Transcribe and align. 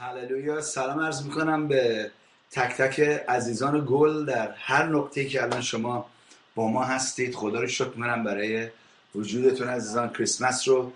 هللویا. 0.00 0.60
سلام 0.60 1.00
عرض 1.00 1.22
می‌کنم 1.22 1.68
به 1.68 2.10
تک 2.50 2.76
تک 2.76 3.00
عزیزان 3.28 3.84
گل 3.88 4.24
در 4.24 4.54
هر 4.56 4.86
نقطه 4.86 5.24
که 5.24 5.42
الان 5.42 5.60
شما 5.60 6.06
با 6.54 6.68
ما 6.68 6.84
هستید. 6.84 7.34
خدا 7.34 7.60
رو 7.60 7.66
شکر 7.66 7.88
می‌کنم 7.88 8.24
برای 8.24 8.68
وجودتون 9.14 9.68
عزیزان. 9.68 10.08
کریسمس 10.08 10.68
رو 10.68 10.92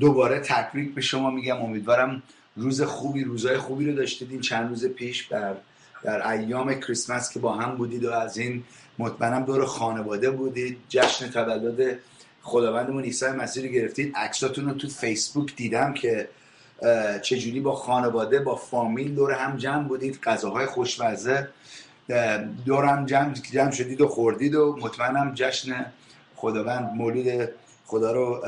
دوباره 0.00 0.40
تبریک 0.40 0.94
به 0.94 1.00
شما 1.00 1.30
میگم. 1.30 1.62
امیدوارم 1.62 2.22
روز 2.56 2.82
خوبی 2.82 3.24
روزای 3.24 3.58
خوبی 3.58 3.86
رو 3.86 3.96
داشتید. 3.96 4.30
این 4.30 4.40
چند 4.40 4.68
روز 4.68 4.86
پیش 4.86 5.22
بر 5.22 5.56
در 6.02 6.28
ایام 6.28 6.74
کریسمس 6.80 7.32
که 7.32 7.38
با 7.38 7.52
هم 7.52 7.76
بودید 7.76 8.04
و 8.04 8.12
از 8.12 8.38
این 8.38 8.64
مطمئنم 8.98 9.44
دور 9.44 9.64
خانواده 9.64 10.30
بودید. 10.30 10.78
جشن 10.88 11.30
تولد 11.30 11.98
خداوندمون 12.42 13.04
عیسی 13.04 13.26
مسیح 13.26 13.62
رو 13.62 13.68
گرفتید. 13.68 14.16
عکساتون 14.16 14.64
رو 14.64 14.74
تو 14.74 14.88
فیسبوک 14.88 15.56
دیدم 15.56 15.94
که 15.94 16.28
چجوری 17.22 17.60
با 17.60 17.74
خانواده 17.74 18.38
با 18.38 18.56
فامیل 18.56 19.14
دور 19.14 19.32
هم 19.32 19.56
جمع 19.56 19.88
بودید؟ 19.88 20.20
غذاهای 20.22 20.66
خوشمزه 20.66 21.48
دور 22.66 22.84
هم 22.84 23.06
جمع, 23.06 23.32
جمع 23.32 23.70
شدید 23.70 24.00
و 24.00 24.08
خوردید 24.08 24.54
و 24.54 24.76
مطمئنم 24.80 25.32
جشن 25.34 25.86
خداوند 26.36 26.94
مولود 26.94 27.48
خدا 27.86 28.12
رو 28.12 28.42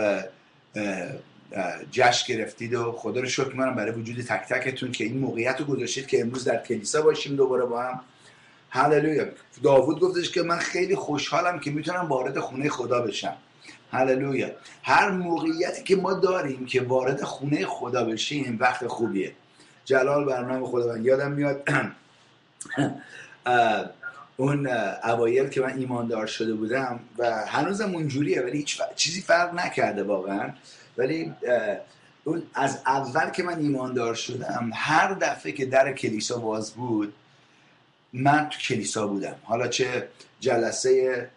جشن 1.90 2.34
گرفتید 2.34 2.74
و 2.74 2.92
خدا 2.92 3.20
رو 3.20 3.26
شکر 3.26 3.48
می‌کنم 3.48 3.74
برای 3.74 3.92
وجود 3.92 4.24
تک 4.24 4.48
تکتون 4.48 4.92
که 4.92 5.04
این 5.04 5.18
موقعیت 5.18 5.60
رو 5.60 5.66
گذاشتید 5.66 6.06
که 6.06 6.20
امروز 6.20 6.44
در 6.44 6.62
کلیسا 6.62 7.02
باشیم 7.02 7.36
دوباره 7.36 7.64
با 7.64 7.82
هم. 7.82 8.00
هللویا. 8.70 9.26
داوود 9.62 10.00
گفتش 10.00 10.30
که 10.30 10.42
من 10.42 10.58
خیلی 10.58 10.96
خوشحالم 10.96 11.60
که 11.60 11.70
می‌تونم 11.70 12.06
وارد 12.08 12.38
خونه 12.38 12.68
خدا 12.68 13.00
بشم. 13.00 13.36
هللویا. 13.92 14.50
هر 14.82 15.10
موقعیتی 15.10 15.82
که 15.82 15.96
ما 15.96 16.12
داریم 16.12 16.66
که 16.66 16.82
وارد 16.82 17.22
خونه 17.22 17.66
خدا 17.66 18.04
بشیم 18.04 18.56
وقت 18.60 18.86
خوبیه. 18.86 19.32
جلال 19.84 20.24
برنامه 20.24 20.66
خداوند 20.66 21.06
یادم 21.06 21.32
میاد. 21.32 21.68
اون 24.36 24.66
اوایل 25.04 25.48
که 25.48 25.60
من 25.60 25.78
ایماندار 25.78 26.26
شده 26.26 26.54
بودم 26.54 27.00
و 27.18 27.46
هنوزم 27.46 27.94
اونجوریه 27.94 28.42
ولی 28.42 28.58
هیچ 28.58 28.80
چیزی 28.96 29.20
فرق 29.20 29.54
نکرده 29.54 30.02
واقعا. 30.02 30.50
ولی 30.98 31.32
اون 32.24 32.42
از 32.54 32.82
اول 32.86 33.30
که 33.30 33.42
من 33.42 33.58
ایماندار 33.58 34.14
شدم 34.14 34.70
هر 34.74 35.12
دفعه 35.14 35.52
که 35.52 35.66
در 35.66 35.92
کلیسا 35.92 36.38
باز 36.38 36.70
بود 36.70 37.14
من 38.12 38.48
تو 38.48 38.58
کلیسا 38.58 39.06
بودم. 39.06 39.34
حالا 39.42 39.68
چه 39.68 40.08
جلسه 40.40 41.30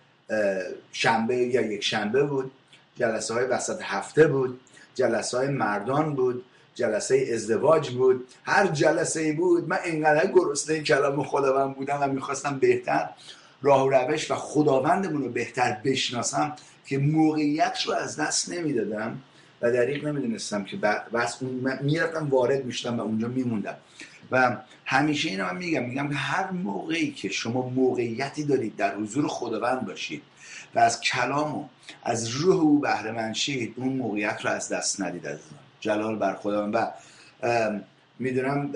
شنبه 0.92 1.36
یا 1.36 1.62
یک 1.62 1.84
شنبه 1.84 2.24
بود. 2.24 2.52
جلسه 2.96 3.34
های 3.34 3.46
وسط 3.46 3.80
هفته 3.82 4.28
بود. 4.28 4.60
جلسه 4.96 5.38
های 5.38 5.48
مردان 5.48 6.16
بود. 6.16 6.44
جلسه 6.76 7.30
ازدواج 7.34 7.90
بود. 7.90 8.28
هر 8.44 8.68
جلسه 8.68 9.20
ای 9.20 9.32
بود. 9.32 9.68
من 9.68 9.78
اینقدر 9.86 10.32
گرسنه 10.32 10.80
کلام 10.80 11.24
خداوند 11.24 11.76
بودم 11.76 11.98
و 12.02 12.08
می‌خواستم 12.08 12.60
بهتر 12.60 13.10
راه 13.62 13.86
و 13.86 13.90
روش 13.90 14.32
و 14.32 14.36
خداوندمون 14.36 15.22
رو 15.22 15.30
بهتر 15.30 15.78
بشناسم 15.84 16.56
که 16.86 16.98
موقعیت 16.98 17.78
رو 17.86 17.94
از 17.94 18.20
دست 18.20 18.50
نمی‌دادم 18.50 19.22
و 19.62 19.72
دریق 19.72 20.08
نمی‌دونستم 20.08 20.64
که 20.64 20.78
بس 21.14 21.38
می‌رفتم 21.82 22.30
وارد 22.30 22.66
می‌شدم 22.66 23.00
و 23.00 23.02
اونجا 23.02 23.28
میموندم. 23.28 23.78
و 24.32 24.58
همیشه 24.86 25.30
اینو 25.30 25.46
من 25.46 25.58
میگم 25.58 25.86
میگم 25.86 26.10
که 26.10 26.16
هر 26.16 26.52
موقعی 26.52 27.12
که 27.12 27.30
شما 27.30 27.70
موقعیتی 27.70 28.44
دارید 28.44 28.76
در 28.76 28.96
حضور 28.96 29.28
خداوند 29.28 29.86
باشید 29.86 30.22
و 30.76 30.80
از 30.80 31.02
کلام 31.02 31.56
و 31.56 31.66
از 32.04 32.28
روح 32.28 32.56
او 32.56 32.80
بهره 32.80 33.12
من 33.12 33.34
شید 33.34 33.74
اون 33.78 33.94
موقعیت 33.94 34.40
رو 34.44 34.52
از 34.52 34.70
دست 34.70 35.02
ندید 35.02 35.28
از 35.28 35.40
جلال 35.80 36.16
بر 36.16 36.36
خداوند. 36.36 36.76
و 36.76 36.92
می‌دونم 38.20 38.74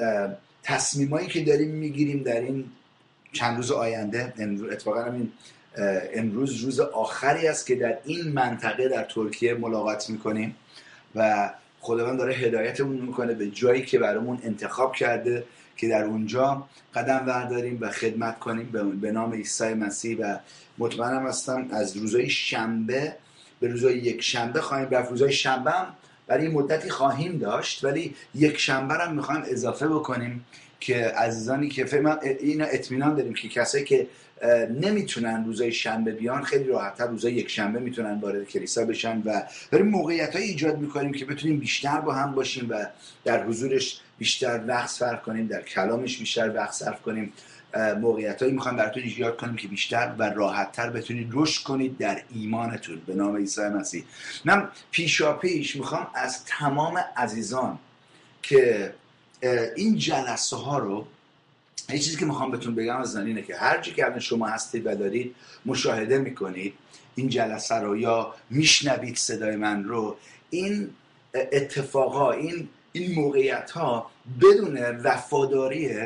تصمیمایی 0.63 1.27
که 1.27 1.43
داریم 1.43 1.69
می‌گیریم 1.69 2.23
در 2.23 2.39
این 2.39 2.65
چند 3.33 3.57
روز 3.57 3.71
آینده 3.71 4.33
اتفاقا 4.71 5.03
این 5.03 5.31
امروز 6.13 6.61
روز 6.61 6.79
آخری 6.79 7.47
است 7.47 7.67
که 7.67 7.75
در 7.75 7.97
این 8.05 8.27
منطقه 8.27 8.89
در 8.89 9.03
ترکیه 9.03 9.53
ملاقات 9.53 10.09
می‌کنیم 10.09 10.55
و 11.15 11.49
خداوند 11.83 12.17
داره 12.17 12.33
هدایتمون 12.33 12.95
می‌کنه 12.95 13.33
به 13.33 13.47
جایی 13.47 13.85
که 13.85 13.99
برامون 13.99 14.39
انتخاب 14.43 14.95
کرده 14.95 15.43
که 15.77 15.87
در 15.87 16.03
اونجا 16.03 16.67
قدم 16.95 17.17
برداریم 17.17 17.77
و 17.81 17.89
خدمت 17.89 18.39
کنیم 18.39 18.97
به 19.01 19.11
نام 19.11 19.33
عیسی 19.33 19.73
مسیح 19.73 20.17
و 20.19 20.37
مطمئنم 20.77 21.27
هستم 21.27 21.67
از 21.71 21.97
روزهای 21.97 22.29
شنبه 22.29 23.15
به 23.59 23.67
روزهای 23.67 23.97
یک 23.97 24.21
شنبه 24.21 24.61
خواهیم 24.61 24.89
رفت. 24.89 25.09
روزهای 25.11 25.31
شنبه 25.31 25.71
هم 25.71 25.87
برای 26.27 26.47
مدتی 26.47 26.89
خواهیم 26.89 27.37
داشت 27.37 27.83
ولی 27.83 28.15
یک 28.35 28.57
شنبه 28.57 28.93
هم 28.93 29.15
می‌خوایم 29.15 29.43
اضافه 29.47 29.87
بکنیم 29.87 30.45
که 30.79 30.95
عزیزانی 30.95 31.69
که 31.69 31.85
فهم 31.85 32.19
این 32.39 32.61
اطمینان 32.61 33.15
داریم 33.15 33.33
که 33.33 33.47
کسایی 33.49 33.83
که 33.83 34.07
نمی‌تونن 34.81 35.45
روزای 35.45 35.71
شنبه 35.71 36.11
بیان 36.11 36.43
خیلی 36.43 36.63
راحتتر 36.63 37.07
روزای 37.07 37.33
یک 37.33 37.49
شنبه 37.49 37.79
می‌تونن 37.79 38.19
وارد 38.19 38.43
کلیسا 38.43 38.85
بشن 38.85 39.21
و 39.25 39.41
بریم 39.71 39.87
موقعیت 39.87 40.35
های 40.35 40.43
ایجاد 40.43 40.77
می‌کنیم 40.77 41.11
که 41.11 41.25
بتونیم 41.25 41.59
بیشتر 41.59 41.99
با 41.99 42.13
هم 42.13 42.31
باشیم 42.35 42.67
و 42.69 42.85
در 43.23 43.43
حضورش 43.45 43.99
بیشتر 44.17 44.61
وقت 44.67 44.89
صرف 44.89 45.21
کنیم 45.21 45.47
در 45.47 45.61
کلامش 45.61 46.17
بیشتر 46.17 46.51
وقت 46.55 46.71
صرف 46.71 47.01
کنیم. 47.01 47.33
موقعیت 48.01 48.41
هایی 48.41 48.53
می‌خوایم 48.53 48.77
براتون 48.77 49.03
ایجاد 49.03 49.37
کنیم 49.37 49.55
که 49.55 49.67
بیشتر 49.67 50.13
و 50.17 50.23
راحتتر 50.23 50.89
بتونید 50.89 51.29
رشد 51.31 51.63
کنید 51.63 51.97
در 51.97 52.21
ایمانتون. 52.35 53.01
به 53.07 53.15
نام 53.15 53.37
عیسی 53.37 53.61
مسیح. 53.61 54.03
من 54.45 54.69
پیشا 54.91 55.33
پیش 55.33 55.75
می‌خوام 55.75 56.07
از 56.15 56.45
تمام 56.45 56.97
عزیزان 57.17 57.79
که 58.41 58.93
این 59.75 59.97
جلسه 59.97 60.55
ها 60.55 60.77
رو 60.77 61.07
یه 61.89 61.99
چیزی 61.99 62.17
که 62.17 62.25
می‌خوام 62.25 62.51
بهتون 62.51 62.75
بگم 62.75 62.97
از 62.97 63.15
اینه 63.15 63.41
که 63.41 63.55
هر 63.55 63.81
چی 63.81 63.93
که 63.93 64.19
شما 64.19 64.47
هستید 64.47 64.85
و 64.85 64.95
دارید 64.95 65.35
مشاهده 65.65 66.17
می‌کنید 66.17 66.73
این 67.15 67.29
جلسه 67.29 67.75
رو 67.75 67.97
یا 67.97 68.33
میشنوید 68.49 69.17
صدای 69.17 69.55
من 69.55 69.83
رو 69.83 70.17
این 70.49 70.89
اتفاقا 71.33 72.31
این 72.31 72.69
این 72.91 73.15
موقعیت 73.15 73.71
ها 73.71 74.11
بدون 74.41 74.77
وفاداری 75.03 75.99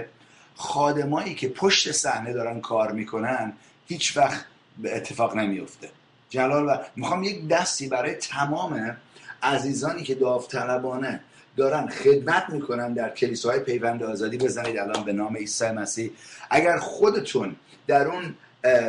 خادمایی 0.56 1.36
که 1.36 1.50
پشت 1.50 1.92
صحنه 1.92 2.34
دارن 2.34 2.62
کار 2.62 2.92
می‌کنن 2.92 3.54
هیچ 3.88 4.18
وقت 4.18 4.46
به 4.78 4.98
اتفاق 4.98 5.36
نمیفته 5.36 5.90
جلال 6.30 6.66
و 6.66 6.78
می‌خوام 6.96 7.24
یک 7.24 7.48
دستی 7.48 7.88
برای 7.88 8.14
تمام 8.14 8.98
عزیزانی 9.44 10.04
که 10.04 10.16
داوطلبانه 10.16 11.20
دارن 11.58 11.88
خدمت 11.88 12.50
می‌کنن 12.50 12.94
در 12.94 13.10
کلیساهای 13.10 13.60
پیوند 13.60 14.04
آزادی. 14.04 14.38
بزنید 14.38 14.78
الان 14.78 15.04
به 15.04 15.14
نام 15.14 15.38
عیسی 15.38 15.72
مسیح. 15.72 16.12
اگر 16.50 16.78
خودتون 16.78 17.56
در 17.88 18.08
اون 18.08 18.36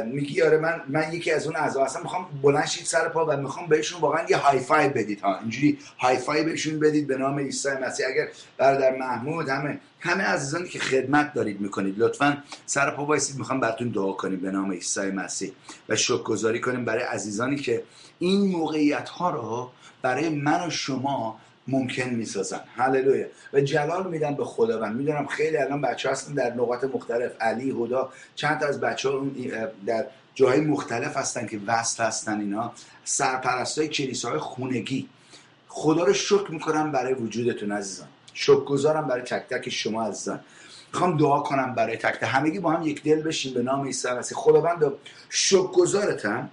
میگی 0.06 0.42
آره 0.42 0.58
من 0.58 0.80
من 0.88 1.12
یکی 1.12 1.32
از 1.32 1.46
اون 1.46 1.56
اعضا 1.56 1.84
هستم 1.84 2.02
می‌خوام 2.02 2.26
بلند 2.42 2.66
شید 2.66 2.86
سر 2.86 3.08
پا 3.08 3.26
و 3.26 3.36
می‌خوام 3.36 3.66
بهشون 3.66 4.00
واقعا 4.00 4.26
یه 4.30 4.36
های 4.36 4.58
فای 4.58 4.88
بدید. 4.88 5.20
ها 5.20 5.38
اینجوری 5.38 5.78
های 5.98 6.16
فای 6.16 6.44
بهشون 6.44 6.78
بدید 6.78 7.06
به 7.06 7.16
نام 7.16 7.38
عیسی 7.38 7.68
مسیح. 7.82 8.06
اگر 8.06 8.28
برادر 8.58 8.96
محمود 8.96 9.48
همه 9.48 9.80
همه 10.00 10.24
عزیزانی 10.24 10.68
که 10.68 10.78
خدمت 10.78 11.34
دارید 11.34 11.60
می‌کنید 11.60 11.98
لطفا 11.98 12.42
سر 12.66 12.90
پا 12.90 13.04
وایسید 13.04 13.38
می‌خوام 13.38 13.60
براتون 13.60 13.88
دعا 13.88 14.12
کنیم 14.12 14.40
به 14.40 14.50
نام 14.50 14.72
عیسی 14.72 15.10
مسیح 15.10 15.52
و 15.88 15.96
شکرگزاری 15.96 16.60
کنیم 16.60 16.84
برای 16.84 17.02
عزیزانی 17.02 17.56
که 17.56 17.82
این 18.18 18.50
موقعیت 18.50 19.08
ها 19.08 19.30
رو 19.30 19.70
برای 20.02 20.28
من 20.28 20.66
و 20.66 20.70
شما 20.70 21.40
ممکن 21.68 22.10
می‌سازن. 22.10 22.60
هللویا. 22.76 23.26
و 23.52 23.60
جلال 23.60 24.10
میدم 24.10 24.34
به 24.34 24.44
خداوند. 24.44 24.96
می‌دونم 24.96 25.26
خیلی 25.26 25.56
الان 25.56 25.80
بچه 25.80 26.10
هستن 26.10 26.34
در 26.34 26.54
نقاط 26.54 26.84
مختلف. 26.84 27.32
علی 27.40 27.70
هدا 27.70 28.12
چند 28.34 28.60
تا 28.60 28.66
از 28.66 28.80
بچه 28.80 29.08
ها 29.08 29.26
در 29.86 30.06
جاهای 30.34 30.60
مختلف 30.60 31.16
هستن 31.16 31.46
که 31.46 31.60
وصل 31.66 32.04
هستن 32.04 32.40
اینا. 32.40 32.72
سرپرستای 33.04 33.88
کلیساهای 33.88 34.38
خونگی. 34.38 35.08
خدا 35.68 36.04
رو 36.04 36.12
شکر 36.12 36.50
می‌کنم 36.50 36.92
برای 36.92 37.14
وجودتون 37.14 37.72
عزیزان. 37.72 38.08
شکر 38.34 38.64
گذارم 38.64 39.08
برای 39.08 39.22
تک 39.22 39.48
تک 39.48 39.68
شما 39.68 40.06
عزیزان. 40.06 40.40
می‌خوام 40.92 41.16
دعا 41.16 41.40
کنم 41.40 41.74
برای 41.74 41.96
تک 41.96 42.14
تک. 42.14 42.28
همگی 42.32 42.58
با 42.58 42.70
هم 42.72 42.82
یک 42.86 43.02
دل 43.02 43.22
بشیم 43.22 43.54
به 43.54 43.62
نام 43.62 43.86
عیسی 43.86 44.08
مسیح. 44.10 44.38
خداوند 44.38 44.92
شکر 45.28 45.66
گذارتم 45.66 46.50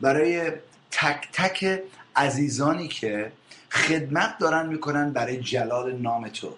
برای 0.00 0.50
تک 0.90 1.28
تک 1.32 1.82
عزیزانی 2.16 2.88
که 2.88 3.32
خدمت 3.72 4.38
دارن 4.38 4.66
می‌کنن 4.66 5.12
برای 5.12 5.36
جلال 5.40 5.96
نام 5.96 6.28
تو. 6.28 6.54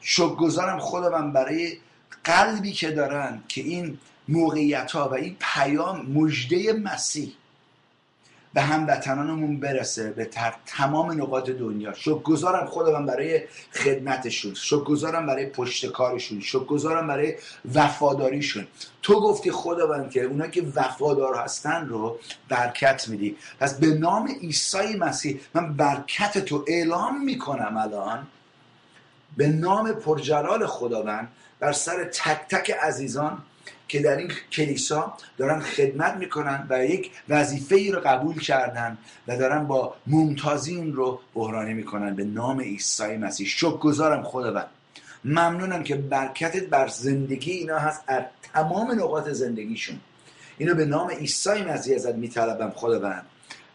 شکرگزارم 0.00 0.78
خودم 0.78 1.32
برای 1.32 1.76
قلبی 2.24 2.72
که 2.72 2.90
دارن 2.90 3.42
که 3.48 3.60
این 3.60 3.98
موقعیت 4.28 4.92
ها 4.92 5.08
و 5.08 5.14
این 5.14 5.36
پیام 5.40 6.06
مجده 6.06 6.72
مسیح 6.72 7.32
به 8.54 8.60
هموطنانمون 8.60 9.60
برسه 9.60 10.10
به 10.10 10.24
تر 10.24 10.54
تمام 10.66 11.22
نقاط 11.22 11.50
دنیا. 11.50 11.92
شکرگزارم 11.92 12.66
خودم 12.66 13.06
برای 13.06 13.40
خدمتشون. 13.72 14.54
شکرگزارم 14.54 15.26
برای 15.26 15.46
پشت 15.46 15.86
کارشون. 15.86 16.40
شکرگزارم 16.40 17.06
برای 17.06 17.34
وفاداریشون. 17.74 18.66
تو 19.02 19.20
گفتی 19.20 19.50
خداوند 19.50 20.10
که 20.10 20.22
اونا 20.22 20.46
که 20.46 20.62
وفادار 20.74 21.36
هستن 21.36 21.86
رو 21.86 22.18
برکت 22.48 23.08
میدی. 23.08 23.36
پس 23.60 23.78
به 23.78 23.86
نام 23.86 24.28
عیسی 24.42 24.96
مسیح 24.98 25.40
من 25.54 25.72
برکت 25.76 26.38
تو 26.38 26.64
اعلام 26.68 27.24
می‌کنم 27.24 27.76
الان. 27.76 28.26
به 29.36 29.48
نام 29.48 29.92
پرجلال 29.92 30.66
خداوند 30.66 31.28
بر 31.60 31.72
سر 31.72 32.04
تک 32.04 32.48
تک 32.48 32.70
عزیزان 32.70 33.42
که 33.88 34.02
در 34.02 34.16
این 34.16 34.30
کلیسا 34.52 35.14
دارن 35.38 35.60
خدمت 35.60 36.14
می‌کنن 36.14 36.66
و 36.70 36.84
یک 36.84 37.10
وظیفه 37.28 37.74
ای 37.74 37.90
رو 37.90 38.00
قبول 38.00 38.40
کردن 38.40 38.98
و 39.28 39.38
دارن 39.38 39.66
با 39.66 39.94
ممتازی 40.06 40.76
اون 40.76 40.92
رو 40.92 41.20
بحرانی 41.34 41.74
می‌کنن 41.74 42.14
به 42.14 42.24
نام 42.24 42.60
عیسی 42.60 43.16
مسیح. 43.16 43.46
شکر 43.46 43.76
گذارم 43.76 44.22
خداوند. 44.22 44.66
ممنونم 45.24 45.82
که 45.82 45.96
برکتت 45.96 46.66
بر 46.66 46.88
زندگی 46.88 47.52
اینا 47.52 47.78
هست 47.78 48.02
از 48.06 48.22
تمام 48.54 48.92
نقاط 48.92 49.28
زندگیشون. 49.28 50.00
اینو 50.58 50.74
به 50.74 50.84
نام 50.84 51.10
عیسی 51.10 51.62
مسیح 51.62 51.94
ازت 51.94 52.14
میطلبم 52.14 52.70
خداوند. 52.70 53.26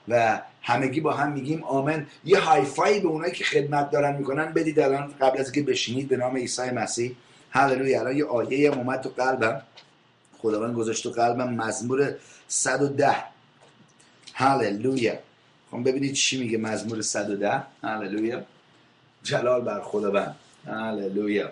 و 0.07 0.41
همگی 0.61 1.01
با 1.01 1.13
هم 1.13 1.31
میگیم 1.31 1.63
آمن 1.63 2.07
یه 2.25 2.39
های 2.39 2.99
به 2.99 3.07
اونایی 3.07 3.33
که 3.33 3.43
خدمت 3.43 3.91
دارن 3.91 4.15
می‌کنن 4.15 4.45
بدید 4.45 4.79
الان 4.79 5.13
قبل 5.21 5.39
از 5.39 5.51
که 5.51 5.61
بشینید 5.61 6.07
به 6.07 6.17
نام 6.17 6.35
عیسی 6.35 6.69
مسیح. 6.69 7.15
هللویا. 7.51 7.99
الان 7.99 8.17
یه 8.17 8.25
آیه 8.25 8.71
هم 8.71 8.77
اومد 8.77 9.01
تو 9.01 9.09
قلبم. 9.09 9.61
خداوند 10.47 10.75
گذاشت 10.75 11.03
تو 11.03 11.09
قلبم. 11.09 11.53
مزمور 11.53 12.15
110 12.47 13.15
هللویا. 14.33 15.13
خب 15.71 15.83
ببینید 15.83 16.13
چی 16.13 16.39
میگه 16.39 16.57
مزمور 16.57 17.01
110 17.01 17.63
هللویا. 17.83 18.43
جلال 19.23 19.61
بر 19.61 19.81
خداوند. 19.81 20.35
هللویا. 20.67 21.51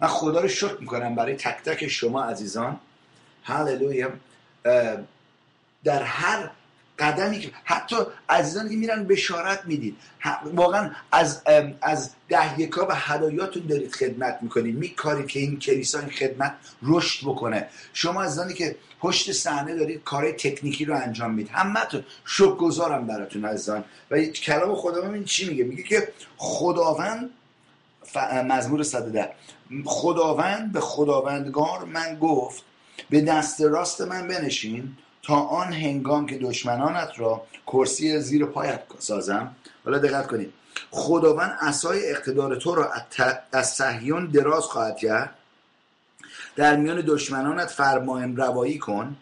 من 0.00 0.08
خدا 0.08 0.40
رو 0.40 0.48
شکر 0.48 0.76
می‌کنم 0.80 1.14
برای 1.14 1.36
تک 1.36 1.62
تک 1.64 1.88
شما 1.88 2.24
عزیزان. 2.24 2.80
هللویا. 3.44 4.10
در 5.84 6.02
هر 6.02 6.50
قدمی 7.00 7.40
که 7.40 7.50
حتی 7.64 7.96
عزیزانی 8.28 8.70
که 8.70 8.76
میرن 8.76 9.04
بشارت 9.04 9.62
می‌دید. 9.64 9.96
واقعا 10.44 10.90
از 11.12 11.42
از 11.82 12.10
ده 12.28 12.60
یکا 12.60 12.86
و 12.86 12.94
هدایاتون 12.94 13.66
دارید 13.66 13.92
خدمت 13.92 14.38
می‌کنید. 14.42 14.76
میکاری 14.76 15.26
که 15.26 15.40
این 15.40 15.58
کلیسا 15.58 15.98
این 15.98 16.10
خدمت 16.10 16.54
رشد 16.82 17.26
بکنه. 17.26 17.68
شما 17.92 18.22
عزیزانی 18.22 18.54
که 18.54 18.76
پشت 19.00 19.32
صحنه 19.32 19.74
دارید 19.74 20.04
کار 20.04 20.32
تکنیکی 20.32 20.84
رو 20.84 20.96
انجام 20.96 21.30
می‌دید. 21.30 21.52
همتون 21.52 22.04
شکر 22.24 22.54
گذارم 22.56 23.06
براتون 23.06 23.44
عزیزان. 23.44 23.84
و 24.10 24.24
کلام 24.24 24.74
خدا 24.74 25.12
این 25.12 25.24
چی 25.24 25.48
میگه؟ 25.48 25.64
میگه 25.64 25.82
که 25.82 26.12
خداوند 26.36 27.30
مزمور 28.48 28.82
110 28.82 29.28
خداوند 29.84 30.72
به 30.72 30.80
خداوندگار 30.80 31.84
من 31.84 32.18
گفت 32.18 32.62
به 33.10 33.20
دست 33.20 33.60
راست 33.60 34.00
من 34.00 34.28
بنشین. 34.28 34.96
آن 35.34 35.72
هنگام 35.72 36.26
که 36.26 36.38
دشمنانت 36.38 37.10
را 37.16 37.42
کرسی 37.66 38.20
زیر 38.20 38.46
پایت 38.46 38.82
سازم 38.98 39.56
حالا 39.84 39.98
دقت 39.98 40.26
کنید. 40.26 40.52
خداوند 40.90 41.58
اسای 41.60 42.10
اقتدار 42.10 42.56
تو 42.56 42.74
را 42.74 42.92
از 43.52 43.70
صهیون 43.70 44.26
دراز 44.26 44.64
خواهد 44.64 44.96
کرد. 44.96 45.34
در 46.56 46.76
میان 46.76 47.04
دشمنانت 47.06 47.68
فرمایم 47.68 48.36
روایی 48.36 48.78
کن. 48.78 49.16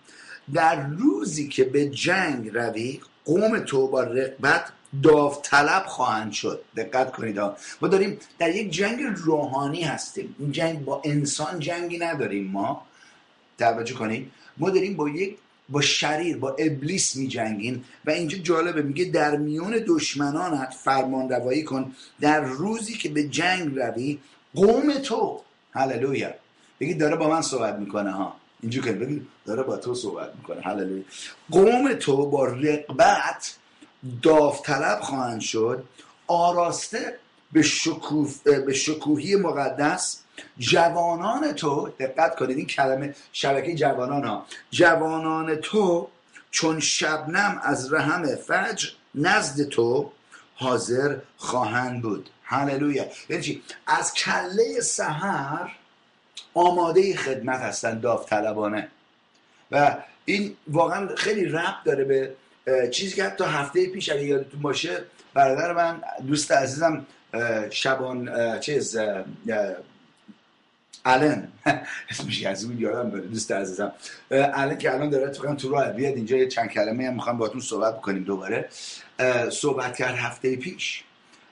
در 0.55 0.87
روزی 0.87 1.49
که 1.49 1.65
به 1.65 1.89
جنگ 1.89 2.51
روی 2.55 3.01
قوم 3.25 3.59
تو 3.59 3.89
با 3.89 4.03
رقبت 4.03 4.65
داوطلب 5.03 5.85
خواهند 5.87 6.33
شد. 6.33 6.65
دقت 6.77 7.13
کنید 7.13 7.39
ما 7.81 7.89
داریم 7.89 8.19
در 8.39 8.55
یک 8.55 8.71
جنگ 8.71 9.01
روحانی 9.17 9.83
هستیم. 9.83 10.37
این 10.39 10.53
جنگ 10.53 10.85
با 10.85 11.03
انسان 11.05 11.59
جنگی 11.59 11.99
نداریم 11.99 12.51
ما. 12.51 12.87
توجه 13.59 13.95
کنید. 13.95 14.33
ما 14.57 14.71
داریم 14.71 14.97
با 14.97 15.09
یک 15.09 15.39
با 15.69 15.81
شریر 15.81 16.37
با 16.37 16.51
ابلیس 16.59 17.17
می 17.17 17.29
جنگین 17.29 17.85
و 18.05 18.11
اینجا 18.11 18.39
جالبه 18.39 18.83
میگه 18.83 19.05
در 19.05 19.37
میون 19.37 19.85
دشمنانت 19.87 20.75
فرمان 20.85 21.29
روایی 21.29 21.65
کن. 21.65 21.95
در 22.21 22.41
روزی 22.41 22.95
که 22.95 23.09
به 23.09 23.29
جنگ 23.29 23.77
روی 23.77 24.19
قوم 24.55 24.93
تو. 24.93 25.41
هللویا. 25.73 26.31
بگی 26.81 26.95
داره 26.95 27.17
با 27.17 27.29
من 27.31 27.43
صحبت 27.43 27.75
می‌کنه 27.75 28.11
ها. 28.11 28.37
اینجا 28.61 28.83
که 28.83 28.93
بگی 28.93 29.27
داره 29.47 29.63
با 29.63 29.77
تو 29.77 29.95
صحبت 29.95 30.33
می‌کنه. 30.37 30.61
هللویا. 30.61 31.03
قوم 31.51 31.95
تو 31.95 32.27
با 32.27 32.45
رقبت 32.47 33.57
داوطلب 34.23 35.01
خواهند 35.01 35.41
شد. 35.41 35.85
آراسته 36.27 37.19
به, 37.53 37.65
به 38.67 38.73
شکوهی 38.73 39.37
مقدس 39.37 40.23
جوانان 40.59 41.53
تو 41.53 41.93
دقت 41.99 42.37
کنید 42.37 42.57
این 42.57 42.67
کلمه 42.67 43.15
شبکه 43.33 43.75
جوانان 43.75 44.25
ها. 44.25 44.47
جوانان 44.71 45.57
تو 45.57 46.09
چون 46.51 46.81
شبنم 46.81 47.61
از 47.65 47.93
رحم 47.93 48.27
فجر 48.27 48.89
نزد 49.15 49.69
تو 49.69 50.13
حاضر 50.55 51.17
خواهند 51.37 52.03
بود. 52.03 52.31
هللویا. 52.43 53.07
یعنی 53.29 53.63
از 53.87 54.15
کله 54.15 54.81
سحر 54.81 55.71
آماده 56.55 57.17
خدمت 57.17 57.61
هستن 57.61 58.01
داوطلبانه. 58.01 58.89
و 59.71 59.97
این 60.25 60.57
واقعا 60.69 61.17
خیلی 61.17 61.45
ربط 61.45 61.85
داره 61.85 62.05
به 62.05 62.35
چیزی 62.91 63.17
که 63.17 63.25
حتی 63.25 63.45
هفته 63.45 63.87
پیش 63.87 64.09
اگه 64.09 64.25
یادتون 64.25 64.63
باشه 64.63 65.05
برادر 65.35 65.73
من 65.73 66.01
دوست 66.27 66.53
عزیزم 66.53 67.07
شبان 67.71 68.31
چیز 68.61 68.97
الان 71.05 71.49
اسمش 72.11 72.45
از 72.45 72.65
اون 72.65 72.79
یادم 72.79 73.11
بره 73.11 73.21
دوست 73.21 73.53
عزیزم. 73.53 73.93
الان 74.31 74.79
که 74.79 74.95
الان 74.95 75.11
داره 75.11 75.31
تو 75.31 75.69
راه 75.69 75.93
بیاد 75.93 76.15
اینجا 76.15 76.45
چند 76.45 76.69
کلمه 76.69 77.07
هم 77.07 77.15
می‌خوام 77.15 77.39
باهاتون 77.39 77.61
صحبت 77.61 77.99
بکنیم 77.99 78.25
دوباره. 78.25 78.69
صحبت 79.51 79.97
کرد 79.97 80.15
هفته 80.15 80.57
پیش. 80.57 81.05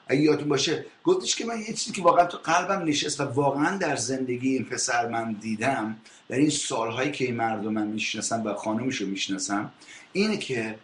اگه 0.07 0.21
یادتون 0.21 0.49
باشه 0.49 0.85
گفتش 1.03 1.35
که 1.35 1.45
من 1.45 1.59
یه 1.59 1.73
چیزی 1.73 1.91
که 1.91 2.01
واقعا 2.01 2.25
تو 2.25 2.37
قلبم 2.37 2.83
نشست 2.83 3.21
و 3.21 3.23
واقعا 3.23 3.77
در 3.77 3.95
زندگی 3.95 4.49
این 4.49 4.65
پسر 4.65 5.07
من 5.07 5.33
دیدم 5.33 5.97
در 6.29 6.35
این 6.35 6.49
سالهایی 6.49 7.11
که 7.11 7.25
این 7.25 7.35
مردم 7.35 7.73
من 7.73 7.87
می‌شناسم 7.87 8.45
و 8.45 8.53
خانومش 8.53 8.95
رو 8.95 9.07
می‌شناسم 9.07 9.71
اینه 10.13 10.37
که 10.37 10.75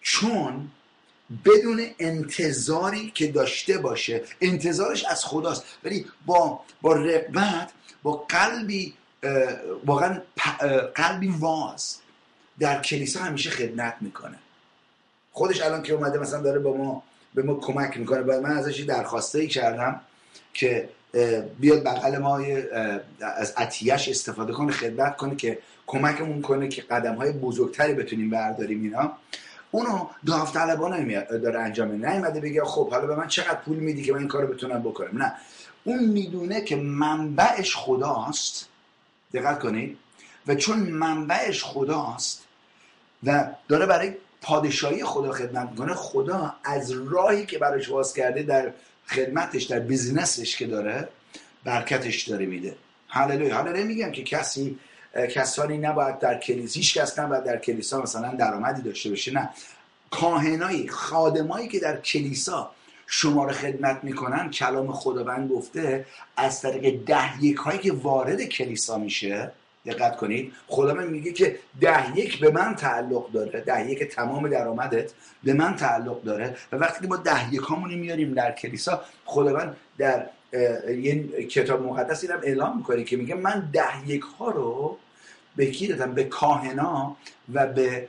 چون 0.00 0.70
بدون 1.44 1.86
انتظاری 1.98 3.12
که 3.14 3.26
داشته 3.26 3.78
باشه. 3.78 4.22
انتظارش 4.40 5.04
از 5.04 5.24
خداست. 5.24 5.64
ولی 5.84 6.06
با 6.26 6.60
با 6.82 6.92
رقبت 6.92 7.70
با 8.02 8.12
قلبی 8.28 8.94
واقعا 9.86 10.20
قلبی 10.94 11.28
واز 11.28 11.96
در 12.58 12.82
کلیسا 12.82 13.20
همیشه 13.20 13.50
خدمت 13.50 13.96
می‌کنه. 14.00 14.38
خودش 15.32 15.62
الان 15.62 15.82
که 15.82 15.92
اومده 15.92 16.18
مثلا 16.18 16.42
داره 16.42 16.58
با 16.58 16.76
ما 16.76 17.02
به 17.34 17.42
ما 17.42 17.54
کمک 17.54 17.96
می‌کنه. 17.96 18.22
بعد 18.22 18.42
من 18.42 18.56
ازش 18.56 18.80
درخواسته 18.80 19.38
ای 19.38 19.46
کردم 19.46 20.00
که 20.54 20.88
بیاد 21.58 21.82
بغل 21.84 22.18
ما 22.18 22.40
از 23.20 23.52
عطیش 23.56 24.08
استفاده 24.08 24.52
کنه 24.52 24.72
خدمت 24.72 25.16
کنه 25.16 25.36
که 25.36 25.58
کمکمون 25.86 26.42
کنه 26.42 26.68
که 26.68 26.82
قدم 26.82 27.14
های 27.14 27.32
بزرگتری 27.32 27.94
بتونیم 27.94 28.30
برداریم 28.30 28.82
اینا. 28.82 29.16
اونو 29.74 30.06
داوطلبانه 30.26 31.20
داره 31.24 31.60
انجام 31.60 31.88
میده. 31.88 32.12
نیومده 32.12 32.40
بگه 32.40 32.64
خب 32.64 32.90
حالا 32.90 33.06
به 33.06 33.16
من 33.16 33.28
چقدر 33.28 33.54
پول 33.54 33.76
میدی 33.76 34.02
که 34.02 34.12
من 34.12 34.18
این 34.18 34.28
کارو 34.28 34.46
بتونم 34.46 34.82
بکنم؟ 34.82 35.22
نه. 35.22 35.32
اون 35.84 36.04
می‌دونه 36.04 36.60
که 36.60 36.76
منبعش 36.76 37.76
خداست. 37.76 38.68
دقت 39.32 39.58
کنید. 39.58 39.98
و 40.46 40.54
چون 40.54 40.78
منبعش 40.78 41.64
خداست 41.64 42.44
و 43.24 43.46
داره 43.68 43.86
برای 43.86 44.14
پادشاهی 44.42 45.04
خدا 45.04 45.32
خدمت 45.32 45.70
می‌کنه 45.70 45.94
خدا 45.94 46.54
از 46.64 46.90
راهی 46.90 47.46
که 47.46 47.58
براش 47.58 47.88
باز 47.88 48.14
کرده 48.14 48.42
در 48.42 48.72
خدمتش 49.06 49.64
در 49.64 49.78
بیزنسش 49.78 50.56
که 50.56 50.66
داره 50.66 51.08
برکتش 51.64 52.28
داره 52.28 52.46
میده. 52.46 52.76
هللویا 53.08 53.56
حالا 53.56 53.72
نمیگم 53.72 54.12
که 54.12 54.22
کسی 54.22 54.78
کسانی 55.14 55.78
نباید 55.78 56.18
در 56.18 56.38
کلیسا 56.38 56.80
هیچ 56.80 56.98
کس 56.98 57.18
نباید 57.18 57.44
در 57.44 57.58
کلیسا 57.58 58.02
مثلا 58.02 58.34
درآمدی 58.34 58.82
داشته 58.82 59.10
باشه 59.10 59.32
نه. 59.32 59.48
کاهنایی 60.10 60.88
خادمایی 60.88 61.68
که 61.68 61.80
در 61.80 62.00
کلیسا 62.00 62.70
شما 63.06 63.44
رو 63.44 63.52
خدمت 63.52 64.04
می‌کنن 64.04 64.50
کلام 64.50 64.92
خداوند 64.92 65.50
گفته 65.50 66.06
از 66.36 66.60
طریق 66.60 67.04
ده 67.04 67.44
یک 67.44 67.56
هایی 67.56 67.78
که 67.78 67.92
وارد 67.92 68.42
کلیسا 68.42 68.98
میشه 68.98 69.52
دقت 69.86 70.16
کنید 70.16 70.52
خدا 70.66 70.94
من 70.94 71.06
میگه 71.06 71.32
که 71.32 71.58
ده 71.80 72.18
یک 72.18 72.40
به 72.40 72.50
من 72.50 72.74
تعلق 72.74 73.32
داره 73.32 73.60
ده 73.60 73.90
یک 73.90 74.02
تمام 74.02 74.48
درآمدت 74.48 75.12
به 75.44 75.52
من 75.52 75.76
تعلق 75.76 76.22
داره 76.22 76.56
و 76.72 76.76
وقتی 76.76 77.00
که 77.00 77.06
ما 77.06 77.16
ده 77.16 77.54
یک 77.54 77.62
میاریم 77.70 78.34
در 78.34 78.52
کلیسا 78.52 79.02
خداوند 79.24 79.76
در 79.98 80.26
یه 80.88 81.46
کتاب 81.46 81.82
مقدس 81.82 82.24
اینم 82.24 82.40
اعلام 82.42 82.76
می‌کنه 82.76 83.04
که 83.04 83.16
میگه 83.16 83.34
من 83.34 83.70
ده 83.72 84.08
یک 84.08 84.22
ها 84.38 84.50
رو 84.50 84.98
به 85.56 85.66
کی 85.66 85.88
دادم 85.88 86.14
به 86.14 86.24
کاهنا 86.24 87.16
و 87.54 87.66
به 87.66 88.08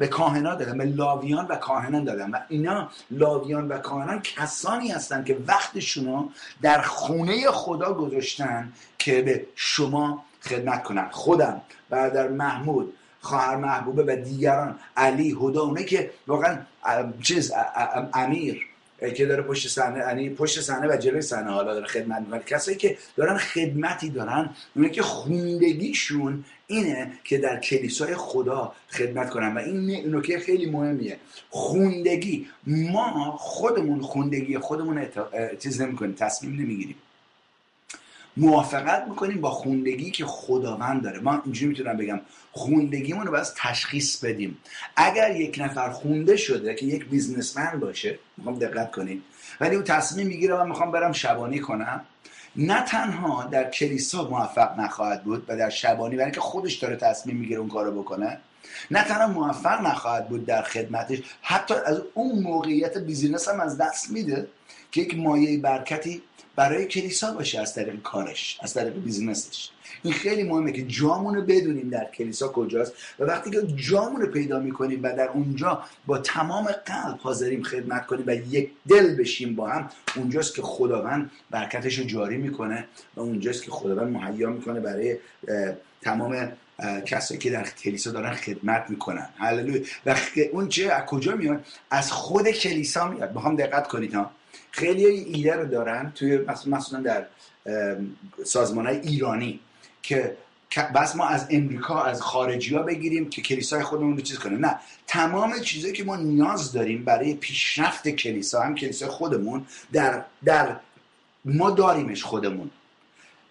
به 0.00 0.08
کاهنا 0.10 0.54
دادم 0.54 0.78
به 0.78 0.84
لاویان 0.84 1.46
و 1.46 1.56
کاهنان 1.56 2.04
دادم 2.04 2.32
و 2.32 2.38
اینا 2.48 2.90
لاویان 3.10 3.68
و 3.68 3.78
کاهنان 3.78 4.22
کسانی 4.22 4.88
هستن 4.88 5.24
که 5.24 5.38
وقتشون 5.46 6.30
در 6.62 6.80
خونه 6.80 7.50
خدا 7.50 7.94
گذاشتن 7.94 8.72
که 8.98 9.22
به 9.22 9.46
شما 9.54 10.24
خدمت 10.40 10.82
کنن. 10.82 11.08
خودم 11.10 11.60
برادر 11.90 12.28
محمود 12.28 12.92
خواهر 13.20 13.56
محبوبه 13.56 14.02
و 14.02 14.16
دیگران 14.24 14.78
علی 14.96 15.36
هدا 15.40 15.62
اونه 15.62 15.84
که 15.84 16.10
واقعا 16.26 16.58
چیز 17.22 17.52
امیر 18.14 18.66
که 19.16 19.26
داره 19.26 19.42
پشت 19.42 19.68
صحنه 19.68 19.98
یعنی 19.98 20.30
پشت 20.30 20.60
صحنه 20.60 20.94
و 20.94 20.96
جلوی 20.96 21.22
صحنه 21.22 21.50
حالا 21.50 21.74
داره 21.74 21.86
خدمت 21.86 22.20
می‌کنه. 22.20 22.42
کسایی 22.46 22.76
که 22.76 22.98
دارن 23.16 23.38
خدمتی 23.38 24.10
دارن 24.10 24.50
اونه 24.76 24.88
که 24.88 25.02
خوندگیشون 25.02 26.44
اینه 26.66 27.12
که 27.24 27.38
در 27.38 27.60
کلیسای 27.60 28.14
خدا 28.14 28.72
خدمت 28.90 29.30
کنن. 29.30 29.54
و 29.54 29.58
این 29.58 30.16
نکته 30.16 30.38
خیلی 30.38 30.70
مهمیه. 30.70 31.16
خوندگی. 31.50 32.46
ما 32.66 33.36
خودمون 33.36 34.00
خوندگی 34.00 34.58
خودمون 34.58 35.06
چیز 35.58 35.80
نمی‌کنیم 35.80 36.12
تصمیم 36.12 36.52
نمی‌گیریم. 36.52 36.96
موافقت 38.36 39.08
می‌کنیم 39.08 39.40
با 39.40 39.50
خوندگی 39.50 40.10
که 40.10 40.24
خداوند 40.24 41.02
داره. 41.02 41.18
ما 41.18 41.42
اینجوری 41.44 41.66
می‌تونم 41.66 41.96
بگم. 41.96 42.20
خوندگیمون 42.56 43.26
رو 43.26 43.32
باید 43.32 43.46
تشخیص 43.56 44.24
بدیم. 44.24 44.58
اگر 44.96 45.36
یک 45.36 45.58
نفر 45.60 45.90
خونده 45.90 46.36
شده 46.36 46.74
که 46.74 46.86
یک 46.86 47.08
بیزنسمن 47.08 47.80
باشه 47.80 48.18
می‌خوام 48.36 48.58
دقت 48.58 48.90
کنیم 48.90 49.22
ولی 49.60 49.74
اون 49.74 49.84
تصمیم 49.84 50.26
می‌گیره 50.26 50.54
و 50.54 50.64
می‌خوام 50.64 50.92
برم 50.92 51.12
شبانی 51.12 51.58
کنم 51.58 52.04
نه 52.56 52.84
تنها 52.84 53.44
در 53.44 53.70
کلیسا 53.70 54.28
موفق 54.28 54.80
نخواهد 54.80 55.24
بود 55.24 55.44
و 55.48 55.56
در 55.56 55.70
شبانی 55.70 56.16
برای 56.16 56.30
که 56.30 56.40
خودش 56.40 56.74
داره 56.74 56.96
تصمیم 56.96 57.36
می‌گیره 57.36 57.60
اون 57.60 57.68
کارو 57.68 58.02
بکنه. 58.02 58.40
نه 58.90 59.04
تنها 59.04 59.26
موفق 59.26 59.86
نخواهد 59.86 60.28
بود 60.28 60.46
در 60.46 60.62
خدمتش 60.62 61.22
حتی 61.42 61.74
از 61.74 62.02
اون 62.14 62.42
موقعیت 62.42 62.98
بیزینس 62.98 63.48
هم 63.48 63.60
از 63.60 63.78
دست 63.78 64.10
میده 64.10 64.48
که 64.92 65.00
یک 65.00 65.18
مایه 65.18 65.58
برکتی 65.58 66.22
برای 66.56 66.86
کلیسا 66.86 67.32
باشه 67.32 67.60
از 67.60 67.74
طریق 67.74 68.02
کارش 68.02 68.58
از 68.62 68.74
طریق 68.74 68.94
بیزینسش. 68.94 69.70
این 70.02 70.12
خیلی 70.12 70.42
مهمه 70.42 70.72
که 70.72 70.82
جامون 70.82 71.34
رو 71.34 71.42
بدونیم 71.42 71.88
در 71.90 72.04
کلیسا 72.04 72.48
کجاست 72.48 72.92
و 73.18 73.24
وقتی 73.24 73.50
که 73.50 73.62
جامون 73.62 74.20
رو 74.20 74.26
پیدا 74.26 74.58
می‌کنیم 74.58 75.00
و 75.02 75.16
در 75.16 75.28
اونجا 75.28 75.82
با 76.06 76.18
تمام 76.18 76.64
قلب 76.64 77.18
حاضریم 77.22 77.62
خدمت 77.62 78.06
کنیم 78.06 78.24
و 78.26 78.34
یک 78.34 78.70
دل 78.88 79.16
بشیم 79.16 79.54
با 79.54 79.68
هم 79.68 79.90
اونجاست 80.16 80.54
که 80.54 80.62
خداوند 80.62 81.30
برکتش 81.50 81.98
رو 81.98 82.04
جاری 82.04 82.36
می‌کنه 82.36 82.84
و 83.16 83.20
اونجاست 83.20 83.62
که 83.62 83.70
خداوند 83.70 84.12
مهیا 84.12 84.50
می‌کنه 84.50 84.80
برای 84.80 85.16
تمام 86.02 86.52
کسایی 87.06 87.40
که 87.40 87.50
در 87.50 87.64
کلیسا 87.64 88.10
دارن 88.10 88.34
خدمت 88.34 88.84
می‌کنن. 88.88 89.28
هللویا. 89.38 89.82
و 90.06 90.16
اون 90.52 90.68
چه 90.68 90.92
از 90.92 91.06
کجا 91.06 91.36
میاد؟ 91.36 91.66
از 91.90 92.12
خود 92.12 92.50
کلیسا 92.50 93.08
میاد. 93.08 93.34
می‌خوام 93.34 93.56
دقت 93.56 93.88
کنید 93.88 94.14
ها. 94.14 94.30
خیلی 94.70 95.04
ایده 95.04 95.54
رو 95.56 95.66
دارن 95.66 96.12
توی 96.14 96.38
مثلا 96.66 97.00
در 97.00 97.26
سازمان 98.44 98.86
های 98.86 98.96
ایرانی 99.00 99.60
که 100.02 100.36
بس 100.94 101.16
ما 101.16 101.26
از 101.26 101.46
امریکا 101.50 102.02
از 102.02 102.22
خارجی 102.22 102.74
ها 102.74 102.82
بگیریم 102.82 103.30
که 103.30 103.42
کلیسای 103.42 103.82
خودمون 103.82 104.16
رو 104.16 104.22
چیز 104.22 104.38
کنیم. 104.38 104.66
نه. 104.66 104.78
تمام 105.06 105.60
چیزایی 105.60 105.92
که 105.92 106.04
ما 106.04 106.16
نیاز 106.16 106.72
داریم 106.72 107.04
برای 107.04 107.34
پیشرفت 107.34 108.08
کلیسا 108.08 108.62
هم 108.62 108.74
کلیسای 108.74 109.08
خودمون 109.08 109.66
در, 109.92 110.24
در 110.44 110.76
ما 111.44 111.70
داریمش 111.70 112.24
خودمون. 112.24 112.70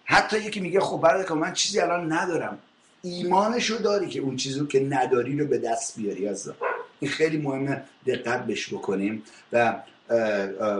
حتی 0.04 0.38
یکی 0.38 0.60
میگه 0.60 0.80
خب 0.80 1.00
برای 1.00 1.24
که 1.24 1.34
من 1.34 1.52
چیزی 1.52 1.80
الان 1.80 2.12
ندارم. 2.12 2.58
ایمانش 3.04 3.70
رو 3.70 3.78
داری 3.78 4.08
که 4.08 4.20
اون 4.20 4.36
چیزی 4.36 4.66
که 4.66 4.80
نداری 4.80 5.38
رو 5.38 5.46
به 5.46 5.58
دست 5.58 5.96
بیاری 5.96 6.28
از 6.28 6.52
این 7.00 7.10
خیلی 7.10 7.38
مهمه 7.38 7.82
دقت 8.06 8.46
بش 8.46 8.74
بکنیم 8.74 9.22
و 9.52 9.82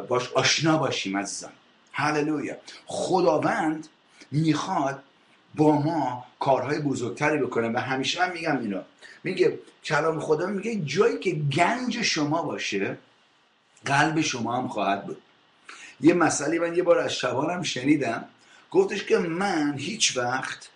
باش 0.08 0.32
آشنا 0.32 0.78
باشیم 0.78 1.16
عزیزان 1.16 1.52
هللویا. 1.92 2.56
خداوند 2.86 3.88
می‌خواد 4.30 5.02
با 5.54 5.72
ما 5.72 6.24
کارهای 6.40 6.78
بزرگتری 6.78 7.38
بکنه 7.38 7.68
و 7.68 7.78
همیشه 7.78 8.26
من 8.26 8.32
میگم 8.32 8.58
اینو. 8.60 8.80
میگه 9.24 9.58
کلام 9.84 10.20
خدا 10.20 10.46
میگه 10.46 10.76
جایی 10.76 11.18
که 11.18 11.30
گنج 11.30 12.02
شما 12.02 12.42
باشه 12.42 12.98
قلب 13.84 14.20
شما 14.20 14.56
هم 14.56 14.68
خواهد 14.68 15.06
بود. 15.06 15.16
یه 16.00 16.14
مسئله 16.14 16.58
من 16.58 16.76
یه 16.76 16.82
بار 16.82 16.98
از 16.98 17.14
شبانم 17.14 17.62
شنیدم. 17.62 18.24
گفتش 18.70 19.04
که 19.04 19.18
من 19.18 19.74
هیچ 19.78 20.16
وقت 20.16 20.68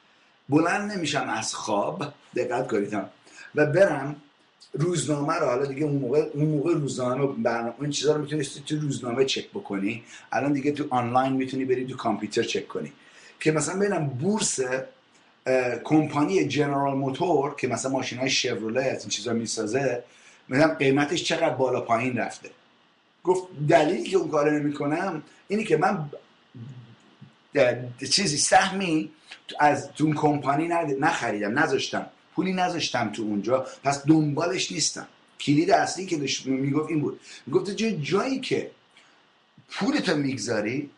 بلند 0.48 0.92
نمیشم 0.92 1.28
از 1.28 1.54
خواب. 1.54 2.04
دقت 2.36 2.68
کنید. 2.68 2.94
و 3.54 3.66
برم 3.66 4.16
روزنامه 4.72 5.34
رو 5.34 5.46
حالا 5.46 5.66
دیگه 5.66 5.84
اون 5.84 5.96
موقع 5.96 6.26
اون 6.34 6.46
موقع 6.46 6.72
روزنامه 6.72 7.26
برنامه 7.26 7.74
این 7.80 7.90
چیزا 7.90 8.16
رو 8.16 8.20
می‌تونی 8.20 8.44
تو 8.44 8.76
روزنامه 8.76 9.24
چک 9.24 9.50
بکنی. 9.50 10.02
الان 10.32 10.52
دیگه 10.52 10.72
تو 10.72 10.84
آنلاین 10.90 11.32
می‌تونی 11.32 11.64
بری 11.64 11.86
تو 11.86 11.96
کامپیوتر 11.96 12.42
چک 12.42 12.68
کنی. 12.68 12.92
که 13.40 13.52
مثلا 13.52 13.76
ببینم 13.76 14.06
بورس 14.06 14.60
کمپانی 15.84 16.44
جنرال 16.44 16.96
موتور 16.96 17.54
که 17.54 17.68
مثلا 17.68 17.90
ماشین 17.90 18.18
های 18.18 18.30
شevrolet 18.30 18.76
از 18.76 19.00
این 19.00 19.08
چیزا 19.08 19.32
می‌سازه 19.32 20.04
مثلا 20.48 20.74
قیمتش 20.74 21.24
چقدر 21.24 21.54
بالا 21.54 21.80
پایین 21.80 22.16
رفته. 22.16 22.50
گفت 23.24 23.42
دلیلی 23.68 24.02
که 24.02 24.16
اون 24.16 24.30
کارو 24.30 24.50
نمی‌کنم 24.50 25.22
اینی 25.48 25.64
که 25.64 25.76
من 25.76 26.10
چیزی 28.10 28.36
سهمی 28.36 29.10
از 29.60 29.92
تو 29.92 30.14
کمپانی 30.14 30.68
نخریدم 31.00 31.58
نذاشتم. 31.58 32.06
پولی 32.34 32.52
نذاشتم 32.52 33.12
تو 33.12 33.22
اونجا 33.22 33.66
پس 33.84 34.06
دنبالش 34.06 34.72
نیستم. 34.72 35.08
کلید 35.40 35.70
اصلی 35.70 36.06
که 36.06 36.16
می‌گفت 36.46 36.90
این 36.90 37.00
بود. 37.00 37.20
می‌گفت 37.46 37.70
جای 37.70 37.98
جایی 38.02 38.40
که 38.40 38.70
پولتو 39.70 40.16
می‌گذاری 40.16 40.90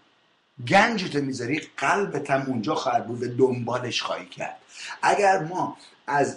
گنجتو 0.69 1.21
می‌ذاری 1.21 1.63
قلبت 1.77 2.31
اونجا 2.31 2.75
خواهد 2.75 3.07
بود 3.07 3.23
و 3.23 3.27
دنبالش 3.37 4.03
خواهی 4.03 4.27
کرد. 4.27 4.57
اگر 5.03 5.39
ما 5.45 5.77
از 6.07 6.37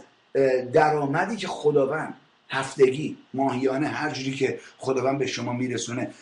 درآمدی 0.74 1.36
که 1.36 1.48
خداوند 1.48 2.14
هفتگی 2.50 3.18
ماهیانه 3.34 3.88
هر 3.88 4.10
جوری 4.10 4.36
که 4.36 4.60
خداوند 4.78 5.18
به 5.20 5.28
شما 5.28 5.54
میرسونه 5.54 6.14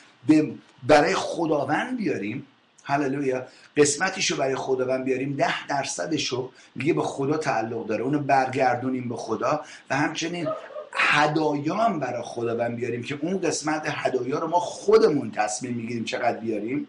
برای 0.83 1.15
خداوند 1.15 1.97
بیاریم 1.97 2.47
هللویا. 2.83 3.45
قسمتیشو 3.77 4.37
برای 4.37 4.55
خداوند 4.55 5.05
بیاریم. 5.05 5.35
ده 5.35 5.67
درصدشو 5.67 6.51
میگه 6.75 6.93
به 6.93 7.01
خدا 7.01 7.37
تعلق 7.37 7.87
داره. 7.87 8.03
اونو 8.03 8.19
برگردونیم 8.19 9.09
به 9.09 9.15
خدا 9.15 9.61
و 9.89 9.95
همچنین 9.95 10.47
هدایا 10.93 11.75
هم 11.75 11.99
برای 11.99 12.21
خداوند 12.25 12.75
بیاریم 12.75 13.03
که 13.03 13.17
اون 13.21 13.41
قسمت 13.41 13.83
هدایا 13.85 14.39
رو 14.39 14.47
ما 14.47 14.59
خودمون 14.59 15.31
تصمیم 15.31 15.73
می‌گیریم 15.73 16.03
چقدر 16.03 16.37
بیاریم. 16.37 16.87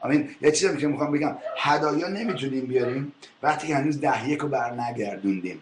آمین. 0.00 0.30
یه 0.40 0.50
چیزی 0.50 0.76
که 0.76 0.86
می‌خوام 0.86 1.12
بگم. 1.12 1.36
هدایا 1.58 2.08
نمی‌تونیم 2.08 2.66
بیاریم. 2.66 3.12
وقتی 3.42 3.72
هنوز 3.72 4.00
ده 4.00 4.28
یک 4.28 4.38
رو 4.38 4.48
بر 4.48 4.70
نگردوندیم 4.70 5.60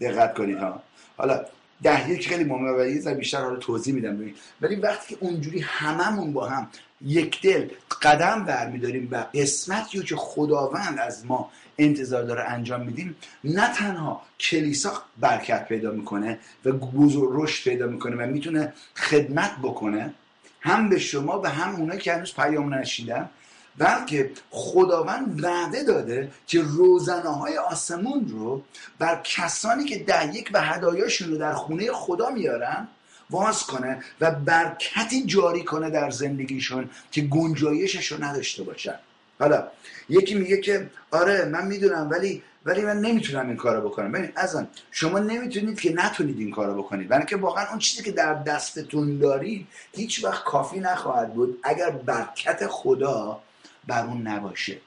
دقت 0.00 0.34
کنید 0.34 0.58
ها. 0.58 0.82
حالا 1.16 1.44
ده 1.82 2.10
یک 2.10 2.28
خیلی 2.28 2.44
مهمه 2.44 2.72
و 2.72 2.86
یه 2.86 3.14
بیشتر 3.14 3.40
حالا 3.40 3.56
توضیح 3.56 3.94
میدم 3.94 4.16
ببین. 4.16 4.34
ولی 4.60 4.76
وقتی 4.76 5.14
که 5.14 5.24
اونجوری 5.24 5.60
هممون 5.60 6.32
با 6.32 6.48
هم 6.48 6.68
یک 7.00 7.42
دل 7.42 7.68
قدم 8.02 8.44
برمیداریم 8.44 9.08
و 9.10 9.24
قسمتی 9.34 10.02
که 10.02 10.16
خداوند 10.16 10.98
از 10.98 11.26
ما 11.26 11.50
انتظار 11.78 12.22
داره 12.22 12.42
انجام 12.42 12.80
میدیم 12.86 13.16
نه 13.44 13.74
تنها 13.74 14.22
کلیسا 14.40 15.02
برکت 15.20 15.68
پیدا 15.68 15.90
می‌کنه 15.90 16.38
و 16.64 16.72
بزرگ 16.72 17.28
رشد 17.32 17.70
پیدا 17.70 17.86
می‌کنه 17.86 18.16
و 18.16 18.30
می‌تونه 18.30 18.72
خدمت 18.96 19.52
بکنه 19.62 20.14
هم 20.60 20.88
به 20.88 20.98
شما 20.98 21.40
و 21.40 21.46
هم 21.46 21.76
اونایی 21.76 22.00
که 22.00 22.14
هنوز 22.14 22.34
پیام 22.34 22.74
نشیدن 22.74 23.30
بلکه 23.78 24.30
خداوند 24.50 25.44
وعده 25.44 25.82
داده 25.82 26.30
که 26.46 26.62
روزنه 26.62 27.28
های 27.28 27.58
آسمون 27.58 28.28
رو 28.28 28.62
بر 28.98 29.20
کسانی 29.24 29.84
که 29.84 29.98
ده 29.98 30.36
یک 30.36 30.50
و 30.52 30.60
هدایاشون 30.60 31.30
رو 31.30 31.38
در 31.38 31.52
خونه 31.52 31.92
خدا 31.92 32.30
میارن 32.30 32.88
واز 33.30 33.62
کنه 33.62 34.04
و 34.20 34.30
برکتی 34.30 35.26
جاری 35.26 35.64
کنه 35.64 35.90
در 35.90 36.10
زندگیشون 36.10 36.90
که 37.10 37.20
گنجایشش 37.20 38.06
رو 38.12 38.24
نداشته 38.24 38.62
باشن. 38.62 38.98
حالا 39.38 39.68
یکی 40.08 40.34
میگه 40.34 40.60
که 40.60 40.90
آره 41.10 41.44
من 41.44 41.66
می‌دونم 41.66 42.10
ولی 42.10 42.42
ولی 42.64 42.82
من 42.82 43.00
نمی‌تونم 43.00 43.48
این 43.48 43.56
کارو 43.56 43.88
بکنم. 43.88 44.12
ببین 44.12 44.32
ازم 44.36 44.68
شما 44.90 45.18
نمی‌تونید 45.18 45.80
که 45.80 45.92
نتونید 45.92 46.38
این 46.38 46.50
کارو 46.50 46.82
بکنید. 46.82 47.08
برای 47.08 47.26
که 47.26 47.36
واقعا 47.36 47.68
اون 47.70 47.78
چیزی 47.78 48.02
که 48.02 48.12
در 48.12 48.34
دستتون 48.34 49.18
دارید 49.18 49.66
هیچ 49.92 50.24
وقت 50.24 50.44
کافی 50.44 50.80
نخواهد 50.80 51.34
بود 51.34 51.58
اگر 51.64 51.90
برکت 51.90 52.66
خدا 52.66 53.40
بر 53.86 54.06
اون 54.06 54.26
نباشه. 54.26 54.78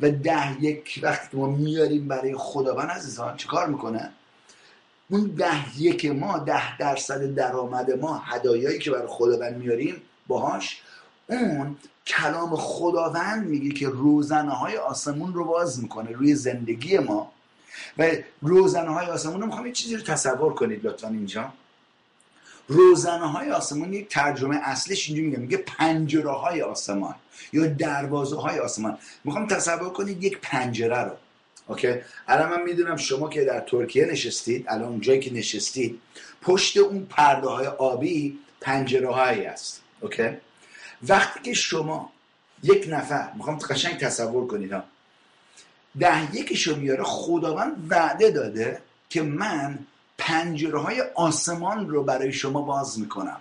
و 0.00 0.10
ده 0.10 0.62
یک 0.62 1.00
وقتی 1.02 1.28
که 1.30 1.36
ما 1.36 1.46
میاریم 1.46 2.08
برای 2.08 2.34
خداوند 2.38 2.90
عزیزان 2.90 3.36
چه 3.36 3.48
کار 3.48 3.66
می‌کنه؟ 3.66 4.10
اون 5.10 5.24
ده 5.26 5.80
یک 5.80 6.06
ما 6.06 6.38
ده 6.38 6.78
درصد 6.78 7.34
درآمد 7.34 7.90
ما 7.90 8.18
هدایایی 8.18 8.78
که 8.78 8.90
برای 8.90 9.06
خداوند 9.08 9.56
میاریم 9.56 10.02
باهاش 10.26 10.82
اون 11.26 11.76
کلام 12.06 12.56
خداوند 12.56 13.46
میگه 13.46 13.70
که 13.70 13.88
روزنه 13.88 14.50
های 14.50 14.76
آسمون 14.76 15.34
رو 15.34 15.44
باز 15.44 15.82
می‌کنه 15.82 16.10
روی 16.10 16.34
زندگی 16.34 16.98
ما. 16.98 17.32
و 17.98 18.10
روزنه 18.42 18.90
های 18.90 19.06
آسمون 19.06 19.40
رو 19.40 19.46
می‌خوام 19.46 19.66
یه 19.66 19.72
چیزی 19.72 19.96
رو 19.96 20.02
تصور 20.02 20.54
کنید 20.54 20.86
لطفا 20.86 21.08
اینجا. 21.08 21.52
روزنه 22.68 23.30
های 23.30 23.50
آسمان 23.50 23.92
یک 23.92 24.08
ترجمه 24.08 24.56
اصلش 24.62 25.08
اینجا 25.08 25.22
میگه 25.22 25.38
میگه 25.38 25.56
پنجره 25.56 26.30
های 26.30 26.62
آسمان 26.62 27.14
یا 27.52 27.66
دروازه 27.66 28.36
های 28.36 28.58
آسمان. 28.58 28.98
می‌خوام 29.24 29.46
تصور 29.46 29.90
کنید 29.90 30.24
یک 30.24 30.38
پنجره 30.42 31.02
رو. 31.04 31.12
اوکی؟ 31.66 31.94
الان 32.28 32.50
من 32.50 32.62
می‌دونم 32.62 32.96
شما 32.96 33.28
که 33.28 33.44
در 33.44 33.60
ترکیه 33.60 34.06
نشستید 34.06 34.64
الان 34.68 34.88
اونجایی 34.88 35.20
که 35.20 35.32
نشستید 35.32 36.00
پشت 36.42 36.76
اون 36.76 37.06
پرده 37.10 37.48
های 37.48 37.66
آبی 37.66 38.38
پنجره 38.60 39.10
هایی 39.10 39.44
است 39.44 39.82
اوکی؟ 40.00 40.28
وقتی 41.08 41.40
که 41.42 41.52
شما 41.52 42.12
یک 42.62 42.86
نفر 42.88 43.32
می‌خوام 43.34 43.58
قشنگ 43.58 43.98
تصور 43.98 44.46
کنید 44.46 44.72
ها 44.72 44.84
ده 46.00 46.36
یکیشو 46.36 46.76
میاره 46.76 47.04
خداوند 47.04 47.86
وعده 47.90 48.30
داده 48.30 48.82
که 49.08 49.22
من 49.22 49.78
پنجره 50.18 50.78
های 50.78 51.00
آسمان 51.14 51.88
رو 51.88 52.02
برای 52.02 52.32
شما 52.32 52.62
باز 52.62 52.98
می‌کنم. 52.98 53.40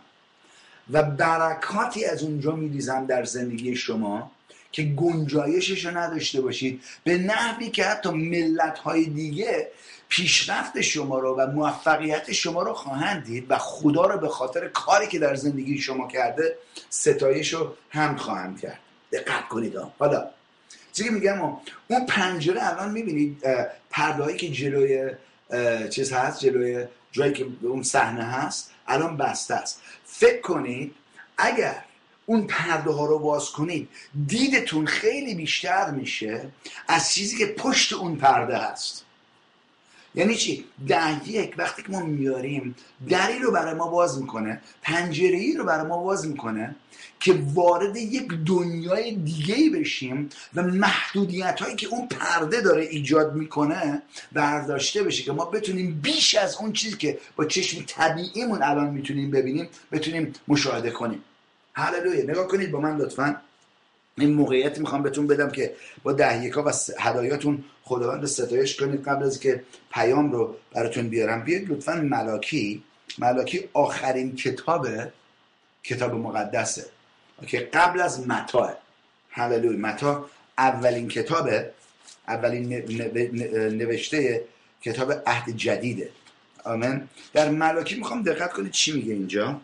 و 0.92 1.04
برکاتی 1.04 2.06
از 2.06 2.24
اونجا 2.24 2.52
میریزم 2.52 3.06
در 3.06 3.24
زندگی 3.24 3.76
شما 3.76 4.32
که 4.72 4.84
گنجایشش 4.84 5.86
رو 5.86 5.98
نداشته 5.98 6.42
باشید. 6.42 6.84
به 7.04 7.18
نحوی 7.18 7.70
که 7.70 7.86
حتی 7.86 8.10
ملت 8.10 8.80
های 8.80 9.06
دیگه 9.06 9.68
پیشرفت 10.10 10.82
شما 10.82 11.20
رو 11.20 11.36
و 11.36 11.48
موفقیت 11.48 12.32
شما 12.32 12.64
رو 12.64 12.74
خواهند 12.74 13.24
دید 13.24 13.46
و 13.50 13.58
خدا 13.58 14.06
رو 14.06 14.20
به 14.20 14.28
خاطر 14.28 14.68
کاری 14.68 15.08
که 15.08 15.20
در 15.20 15.36
زندگی 15.36 15.78
شما 15.78 16.08
کرده 16.08 16.58
ستایش 16.90 17.54
رو 17.54 17.74
هم 17.90 18.16
خواهند 18.16 18.60
کرد. 18.60 18.80
دقت 19.12 19.48
کنید 19.48 19.74
حالا 20.00 20.26
چیزی 20.94 21.10
میگم؟ 21.10 21.42
اون 21.88 22.06
پنجره 22.08 22.68
الان 22.68 22.92
می‌بینید 22.92 23.44
پردهایی 23.90 24.38
که 24.38 24.50
جلوی 24.50 25.12
چیز 25.90 26.14
هست 26.14 26.40
جلوی 26.40 26.86
جایی 27.12 27.34
که 27.34 27.48
اون 27.62 27.84
صحنه 27.84 28.24
هست 28.24 28.72
الان 28.88 29.18
بسته 29.18 29.54
است. 29.54 29.82
فکر 30.06 30.42
کنید 30.42 30.96
اگر 31.38 31.84
اون 32.26 32.48
پرده 32.48 32.92
ها 32.92 33.06
رو 33.06 33.20
باز 33.20 33.50
کنید 33.50 33.90
دیدتون 34.28 34.86
خیلی 34.86 35.36
بیشتر 35.36 35.92
میشه 35.92 36.52
از 36.88 37.14
چیزی 37.14 37.38
که 37.38 37.46
پشت 37.46 37.94
اون 37.94 38.16
پرده 38.16 38.58
هست. 38.58 39.03
یعنی 40.16 40.36
چی؟ 40.36 40.66
ده 40.88 41.30
یک 41.30 41.56
وقتی 41.58 41.84
که 41.84 41.92
ما 41.92 42.00
میاریم 42.00 42.76
دری 43.10 43.40
رو 43.40 43.52
برای 43.52 43.74
ما 43.74 43.88
باز 43.88 44.22
می‌کنه 44.22 44.62
پنجره 44.82 45.38
ای 45.38 45.54
رو 45.54 45.66
برای 45.66 45.88
ما 45.88 45.98
باز 45.98 46.28
می‌کنه 46.28 46.76
که 47.20 47.40
وارد 47.54 47.98
یک 47.98 48.28
دنیای 48.46 49.16
دیگه 49.16 49.80
بشیم 49.80 50.30
و 50.56 50.64
محدودیت 50.64 51.62
هایی 51.62 51.76
که 51.76 51.88
اون 51.88 52.08
پرده 52.08 52.62
داره 52.62 52.84
ایجاد 52.84 53.36
می‌کنه 53.36 54.02
برداشته 54.32 55.04
بشه 55.04 55.24
که 55.24 55.32
ما 55.32 55.46
بتونیم 55.46 56.00
بیش 56.04 56.36
از 56.36 56.56
اون 56.60 56.74
چیزی 56.74 56.98
که 56.98 57.20
با 57.36 57.46
چشم 57.46 57.84
طبیعیمون 57.88 58.64
الان 58.64 58.90
می‌تونیم 58.90 59.32
ببینیم 59.32 59.70
بتونیم 59.92 60.34
مشاهده 60.48 60.92
کنیم. 60.92 61.24
هللویا. 61.74 62.24
نگاه 62.24 62.48
کنید 62.48 62.72
با 62.72 62.80
من 62.80 62.98
لطفا. 62.98 63.42
این 64.18 64.34
موقعیتی 64.34 64.80
می‌خوام 64.80 65.04
بهتون 65.04 65.28
بدم 65.28 65.52
که 65.52 65.76
با 66.04 66.14
دهیکا 66.14 66.64
و 66.64 66.72
هدایاتون 67.00 67.64
خداوند 67.84 68.26
ستایش 68.26 68.76
کنید. 68.76 69.08
قبل 69.08 69.24
از 69.24 69.40
که 69.40 69.64
پیام 69.94 70.32
رو 70.32 70.56
براتون 70.74 71.10
بیارم 71.10 71.44
بیاید 71.44 71.72
لطفا 71.72 71.96
ملاکی. 71.96 72.84
ملاکی 73.18 73.70
آخرین 73.74 74.36
کتاب 74.36 74.88
کتاب 75.84 76.14
مقدسه. 76.14 76.86
که 77.48 77.70
قبل 77.74 78.02
از 78.02 78.28
متا. 78.28 78.78
هللویا. 79.30 79.78
متا 79.78 80.30
اولین 80.58 81.08
کتابه 81.08 81.72
اولین 82.28 82.74
نوشته 83.78 84.44
کتاب 84.82 85.14
عهد 85.26 85.50
جدیده. 85.56 86.10
آمین. 86.66 87.10
در 87.34 87.50
ملاکی 87.50 87.96
می‌خوام 87.96 88.24
دقت 88.24 88.54
کنید 88.54 88.72
چی 88.72 88.92
میگه 88.92 89.14
اینجا. 89.14 89.62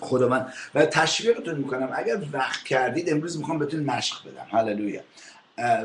خداوند 0.00 0.52
و 0.74 0.86
تشویقتون 0.86 1.54
می‌کنم. 1.54 1.90
اگر 1.94 2.18
وقت 2.32 2.64
کردید 2.64 3.10
امروز 3.10 3.38
می‌خوام 3.38 3.58
بهتون 3.58 3.80
مشق 3.80 4.16
بدم. 4.28 4.58
هللویا. 4.58 5.00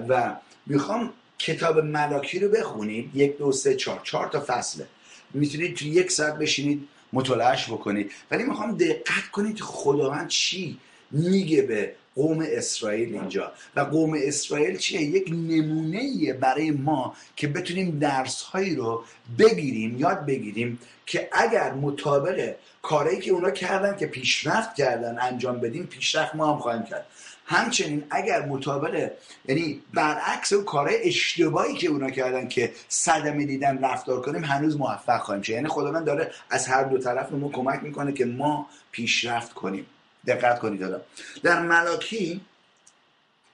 و 0.09 0.35
می‌خوام 0.65 1.13
کتاب 1.39 1.79
ملاکی 1.79 2.39
رو 2.39 2.49
بخونید. 2.49 3.15
یک 3.15 3.37
دو 3.37 3.51
سه 3.51 3.75
چهار. 3.75 4.01
چهار 4.03 4.27
تا 4.27 4.43
فصله. 4.47 4.87
می‌تونید 5.33 5.75
تو 5.75 5.85
یک 5.85 6.11
ساعت 6.11 6.37
بشینید 6.37 6.87
مطالعهش 7.13 7.65
بکنید. 7.65 8.11
ولی 8.31 8.43
می‌خوام 8.43 8.77
دقت 8.77 9.27
کنید 9.31 9.59
خداوند 9.59 10.27
چی 10.27 10.77
میگه 11.11 11.61
به 11.61 11.95
قوم 12.15 12.45
اسرائیل 12.47 13.13
اینجا. 13.13 13.51
و 13.75 13.79
قوم 13.79 14.13
اسرائیل 14.23 14.77
چیه؟ 14.77 15.01
یک 15.01 15.29
نمونه 15.29 16.33
برای 16.33 16.71
ما 16.71 17.15
که 17.35 17.47
بتونیم 17.47 17.99
درس 17.99 18.41
هایی 18.41 18.75
رو 18.75 19.03
بگیریم 19.39 19.99
یاد 19.99 20.25
بگیریم 20.25 20.79
که 21.05 21.29
اگر 21.31 21.73
مطابق 21.73 22.55
کاری 22.81 23.19
که 23.19 23.31
اونا 23.31 23.51
کردن 23.51 23.97
که 23.97 24.05
پیشرفت 24.05 24.75
کردن 24.75 25.19
انجام 25.19 25.59
بدیم 25.59 25.85
پیشرفت 25.85 26.35
ما 26.35 26.53
هم 26.53 26.59
خواهیم 26.59 26.83
کرد. 26.83 27.05
همچنین 27.45 28.03
اگر 28.09 28.45
مطابق 28.45 29.11
یعنی 29.45 29.81
برعکس 29.93 30.53
اون 30.53 30.65
کارهای 30.65 30.97
اشتباهی 31.03 31.77
که 31.77 31.87
اونا 31.87 32.09
کردن 32.09 32.47
که 32.47 32.73
صدمه 32.89 33.45
دیدن 33.45 33.83
رفتار 33.83 34.21
کنیم 34.21 34.43
هنوز 34.43 34.77
موفق 34.77 35.21
خواهیم 35.21 35.41
شد. 35.41 35.49
یعنی 35.49 35.67
خداوند 35.67 36.05
داره 36.05 36.31
از 36.49 36.67
هر 36.67 36.83
دو 36.83 36.97
طرف 36.97 37.31
ما 37.31 37.49
کمک 37.49 37.83
می‌کنه 37.83 38.13
که 38.13 38.25
ما 38.25 38.69
پیشرفت 38.91 39.53
کنیم. 39.53 39.85
دقت 40.27 40.59
کنید 40.59 40.83
حالا. 40.83 41.01
در 41.43 41.61
ملاکی 41.61 42.41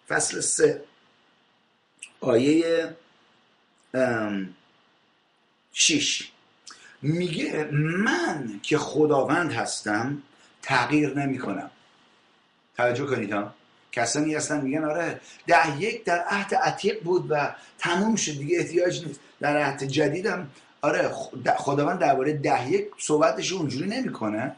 فصل 0.08 0.40
سه 0.40 0.84
آیه 2.22 2.96
شیش. 5.74 6.32
میگه 7.08 7.70
من 7.98 8.60
که 8.64 8.78
خداوند 8.78 9.52
هستم 9.52 10.22
تغییر 10.62 11.20
نمی 11.20 11.38
کنم 11.38 11.70
توجه 12.78 13.06
کنید 13.06 13.34
ها. 13.34 13.54
کسانی 13.92 14.36
هستن 14.36 14.62
میگن 14.62 14.84
آره 14.84 15.22
ده 15.48 15.82
یک 15.82 16.04
در 16.04 16.20
عهد 16.20 16.56
عتیق 16.56 17.04
بود 17.04 17.28
و 17.30 17.56
تموم 17.80 18.16
شد 18.16 18.32
دیگه 18.32 18.58
احتیاج 18.58 19.06
نیست. 19.06 19.20
در 19.40 19.58
عهد 19.58 19.84
جدیدم 19.84 20.48
آره 20.82 21.10
خداوند 21.58 22.00
درباره 22.00 22.34
ده 22.34 22.72
یک 22.72 22.88
صحبتش 22.98 23.52
اونجوری 23.52 23.90
نمی‌کنه. 23.90 24.56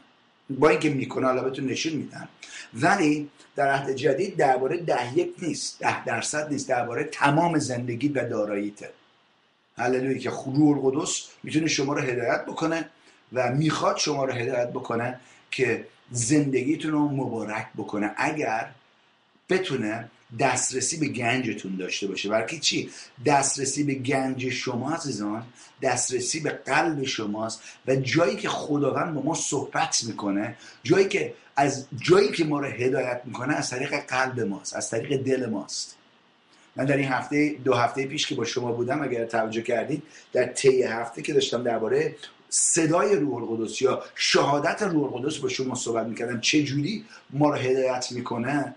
با 0.50 0.68
اینکه 0.68 0.90
می‌کنه 0.90 1.26
حالا 1.26 1.42
بهتون 1.42 1.66
نشون 1.66 1.92
میدم. 1.92 2.28
ولی 2.74 3.30
در 3.56 3.70
عهد 3.70 3.90
جدید 3.90 4.36
درباره 4.36 4.76
ده 4.76 5.18
یک 5.18 5.34
نیست 5.42 5.80
ده 5.80 6.04
درصد 6.04 6.52
نیست 6.52 6.68
درباره 6.68 7.04
تمام 7.04 7.58
زندگی 7.58 8.08
و 8.08 8.28
داراییته. 8.28 8.90
هللویا 9.76 10.18
که 10.18 10.30
روح 10.30 10.84
القدس 10.84 11.26
می‌تونه 11.42 11.68
شما 11.68 11.92
رو 11.92 12.00
هدایت 12.00 12.44
بکنه 12.44 12.88
و 13.32 13.52
می‌خواد 13.52 13.96
شما 13.96 14.24
رو 14.24 14.32
هدایت 14.32 14.70
بکنه 14.70 15.20
که 15.50 15.86
زندگیتون 16.10 16.92
رو 16.92 17.08
مبارک 17.08 17.66
بکنه. 17.76 18.10
اگر 18.16 18.70
بتونه 19.48 20.10
دسترسی 20.38 20.96
به 20.96 21.06
گنجتون 21.06 21.76
داشته 21.76 22.06
باشه. 22.06 22.28
برای 22.28 22.58
چی؟ 22.58 22.90
دسترسی 23.26 23.84
به 23.84 23.94
گنج 23.94 24.48
شما 24.48 24.92
عزیزان 24.92 25.46
دسترسی 25.82 26.40
به 26.40 26.50
قلب 26.50 27.04
شماست 27.04 27.62
و 27.86 27.96
جایی 27.96 28.36
که 28.36 28.48
خداوند 28.48 29.14
با 29.14 29.22
ما 29.22 29.34
صحبت 29.34 30.04
می‌کنه 30.04 30.56
جایی 30.82 31.08
که 31.08 31.34
از 31.56 31.86
جایی 32.00 32.32
که 32.32 32.44
ما 32.44 32.60
رو 32.60 32.66
هدایت 32.66 33.22
می‌کنه 33.24 33.54
از 33.54 33.70
طریق 33.70 34.06
قلب 34.06 34.40
ماست 34.40 34.76
از 34.76 34.90
طریق 34.90 35.22
دل 35.22 35.46
ماست. 35.46 35.96
من 36.80 36.86
در 36.86 36.96
این 36.96 37.08
هفته 37.08 37.56
دو 37.64 37.74
هفته 37.74 38.06
پیش 38.06 38.26
که 38.26 38.34
با 38.34 38.44
شما 38.44 38.72
بودم 38.72 39.02
اگر 39.02 39.24
توجه 39.24 39.62
کردید 39.62 40.02
در 40.32 40.44
طی 40.44 40.82
هفته 40.82 41.22
که 41.22 41.32
داشتم 41.32 41.62
درباره 41.62 42.16
صدای 42.48 43.16
روح 43.16 43.34
القدس 43.34 43.82
یا 43.82 44.02
شهادت 44.14 44.82
روح 44.82 45.14
القدس 45.14 45.38
با 45.38 45.48
شما 45.48 45.74
صحبت 45.74 46.06
می‌کردم 46.06 46.40
چه 46.40 46.62
جوری 46.62 47.04
ما 47.30 47.48
رو 47.48 47.54
هدایت 47.54 48.12
می‌کنه 48.12 48.74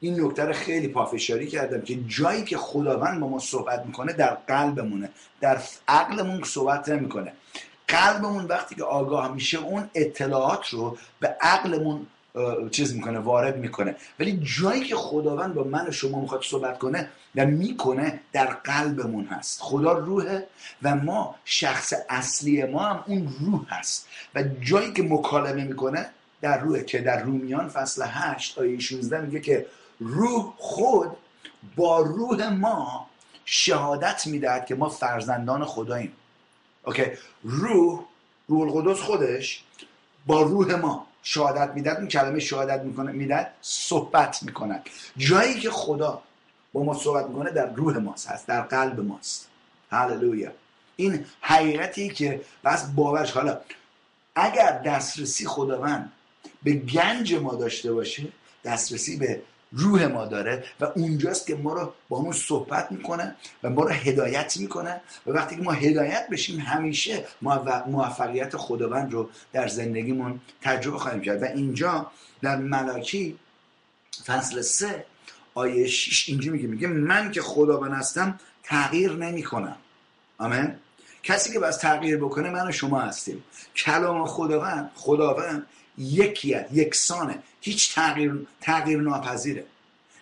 این 0.00 0.20
نکته 0.20 0.44
رو 0.44 0.52
خیلی 0.52 0.88
پافشاری 0.88 1.46
کردم 1.46 1.80
که 1.80 1.98
جایی 2.08 2.44
که 2.44 2.56
خداوند 2.56 3.20
با 3.20 3.28
ما 3.28 3.38
صحبت 3.38 3.86
می‌کنه 3.86 4.12
در 4.12 4.34
قلبمونه 4.34 5.10
در 5.40 5.62
عقلمون 5.88 6.42
صحبت 6.44 6.88
نمی‌کنه. 6.88 7.32
قلبمون 7.88 8.44
وقتی 8.44 8.74
که 8.74 8.84
آگاه 8.84 9.34
میشه 9.34 9.58
اون 9.58 9.90
اطلاعات 9.94 10.68
رو 10.68 10.96
به 11.20 11.36
عقلمون 11.40 12.06
چیز 12.70 12.94
می‌کنه 12.94 13.18
وارد 13.18 13.56
می‌کنه. 13.56 13.96
ولی 14.20 14.40
جایی 14.60 14.84
که 14.84 14.96
خداوند 14.96 15.54
با 15.54 15.64
من 15.64 15.88
و 15.88 15.92
شما 15.92 16.20
می‌خواد 16.20 16.42
صحبت 16.42 16.78
کنه 16.78 17.08
و 17.36 17.46
می‌کنه 17.46 18.20
در 18.32 18.46
قلبمون 18.46 19.24
هست. 19.24 19.60
خدا 19.62 19.92
روحه 19.92 20.46
و 20.82 20.94
ما 20.94 21.34
شخص 21.44 21.92
اصلی 22.08 22.64
ما 22.64 22.82
هم 22.82 23.04
اون 23.06 23.34
روح 23.40 23.60
هست. 23.68 24.08
و 24.34 24.42
جایی 24.42 24.92
که 24.92 25.02
مکالمه 25.02 25.64
می‌کنه 25.64 26.10
در 26.40 26.60
روحه 26.60 26.84
که 26.84 26.98
در 27.00 27.22
رومیان 27.22 27.68
فصل 27.68 28.02
8 28.06 28.58
آیه 28.58 28.78
16 28.78 29.20
میگه 29.20 29.40
که 29.40 29.66
روح 30.00 30.52
خود 30.58 31.10
با 31.76 32.00
روح 32.00 32.48
ما 32.48 33.06
شهادت 33.44 34.26
می‌دهد 34.26 34.66
که 34.66 34.74
ما 34.74 34.88
فرزندان 34.88 35.64
خداییم. 35.64 36.12
اوکی؟ 36.84 37.04
روح 37.42 38.04
روح 38.48 38.76
القدس 38.76 39.00
خودش 39.00 39.64
با 40.26 40.42
روح 40.42 40.74
ما. 40.74 41.06
شهادت 41.22 41.74
می‌داد 41.74 41.98
این 41.98 42.08
کلمه 42.08 42.40
شهادت 42.40 42.80
می‌کنه 42.82 43.12
می‌داد 43.12 43.46
صحبت 43.62 44.42
می‌کنه 44.42 44.82
جایی 45.16 45.60
که 45.60 45.70
خدا 45.70 46.22
با 46.72 46.82
ما 46.82 46.94
صحبت 46.94 47.26
می‌کنه 47.26 47.50
در 47.50 47.72
روح 47.72 47.98
ماست 47.98 48.28
هست 48.28 48.46
در 48.46 48.60
قلب 48.60 49.00
ماست. 49.00 49.48
هللویا. 49.90 50.50
این 50.96 51.24
حقیقتی 51.40 52.08
که 52.08 52.40
بس 52.64 52.84
باورش. 52.84 53.30
حالا 53.30 53.60
اگر 54.34 54.78
دسترسی 54.78 55.46
خداوند 55.46 56.12
به 56.62 56.72
گنج 56.72 57.34
ما 57.34 57.54
داشته 57.54 57.92
باشه 57.92 58.28
دسترسی 58.64 59.16
به 59.16 59.42
روح 59.72 60.06
ما 60.06 60.26
داره 60.26 60.64
و 60.80 60.84
اونجاست 60.84 61.46
که 61.46 61.54
ما 61.54 61.72
رو 61.72 61.92
با 62.08 62.18
همون 62.18 62.32
صحبت 62.32 62.92
می‌کنه 62.92 63.36
و 63.62 63.70
ما 63.70 63.82
رو 63.82 63.88
هدایت 63.88 64.56
می‌کنه. 64.56 65.00
و 65.26 65.30
وقتی 65.30 65.56
که 65.56 65.62
ما 65.62 65.72
هدایت 65.72 66.28
بشیم 66.30 66.60
همیشه 66.60 67.24
موفقیت 67.86 68.56
خداوند 68.56 69.12
رو 69.12 69.30
در 69.52 69.68
زندگیمون 69.68 70.40
تجربه 70.62 70.98
خواهیم 70.98 71.20
کرد. 71.20 71.42
و 71.42 71.44
اینجا 71.44 72.10
در 72.42 72.56
ملاکی 72.56 73.38
فصل 74.26 74.60
سه 74.60 75.04
آیه 75.54 75.86
6 75.86 76.28
اینجا 76.28 76.52
میگه 76.52 76.66
میگه 76.66 76.88
من 76.88 77.30
که 77.30 77.42
خداوند 77.42 77.92
هستم 77.92 78.40
تغییر 78.62 79.12
نمی 79.12 79.42
کنم 79.42 79.76
آمین. 80.38 80.74
کسی 81.22 81.52
که 81.52 81.58
باز 81.58 81.78
تغییر 81.78 82.16
بکنه 82.16 82.50
من 82.50 82.68
و 82.68 82.72
شما 82.72 83.00
هستیم. 83.00 83.44
کلام 83.76 84.26
خداوند 84.26 84.90
خداوند 84.94 85.66
یکیت 85.98 86.68
یکسانه. 86.72 87.38
هیچ 87.62 87.94
تغییر 87.94 88.46
تغییر 88.60 89.00
ناپذیره. 89.00 89.64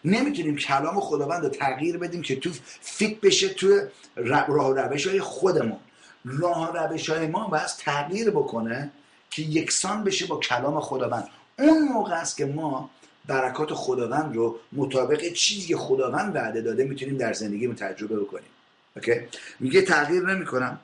نمی‌تونیم 0.05 0.57
کلام 0.57 1.01
خداوند 1.01 1.43
رو 1.43 1.49
تغییر 1.49 1.99
بدیم 1.99 2.23
که 2.23 2.37
تو 2.37 2.51
فیت 2.81 3.21
بشه 3.21 3.49
تو 3.49 3.81
راه 4.17 4.75
روش 4.75 5.07
های 5.07 5.21
خودمون. 5.21 5.79
راه 6.25 6.77
روش 6.77 7.11
های 7.11 7.27
ما 7.27 7.49
باید 7.49 7.67
تغییر 7.67 8.31
بکنه 8.31 8.91
که 9.31 9.43
یکسان 9.43 10.05
بشه 10.05 10.27
با 10.27 10.37
کلام 10.37 10.81
خداوند. 10.81 11.29
اون 11.59 11.89
موقع 11.89 12.15
است 12.15 12.37
که 12.37 12.47
ما 12.47 12.91
برکات 13.27 13.75
خداوند 13.75 14.37
رو 14.37 14.59
مطابق 14.73 15.33
چیزی 15.33 15.69
که 15.69 15.77
خداوند 15.77 16.37
وعده 16.37 16.61
داده 16.61 16.85
می‌تونیم 16.85 17.17
در 17.17 17.33
زندگیمون 17.33 17.77
تجربه 17.77 18.21
بکنیم. 18.21 18.51
اوکی؟ 18.97 19.15
میگه 19.61 19.83
تغییر 19.83 20.23
نمی‌کنم. 20.23 20.81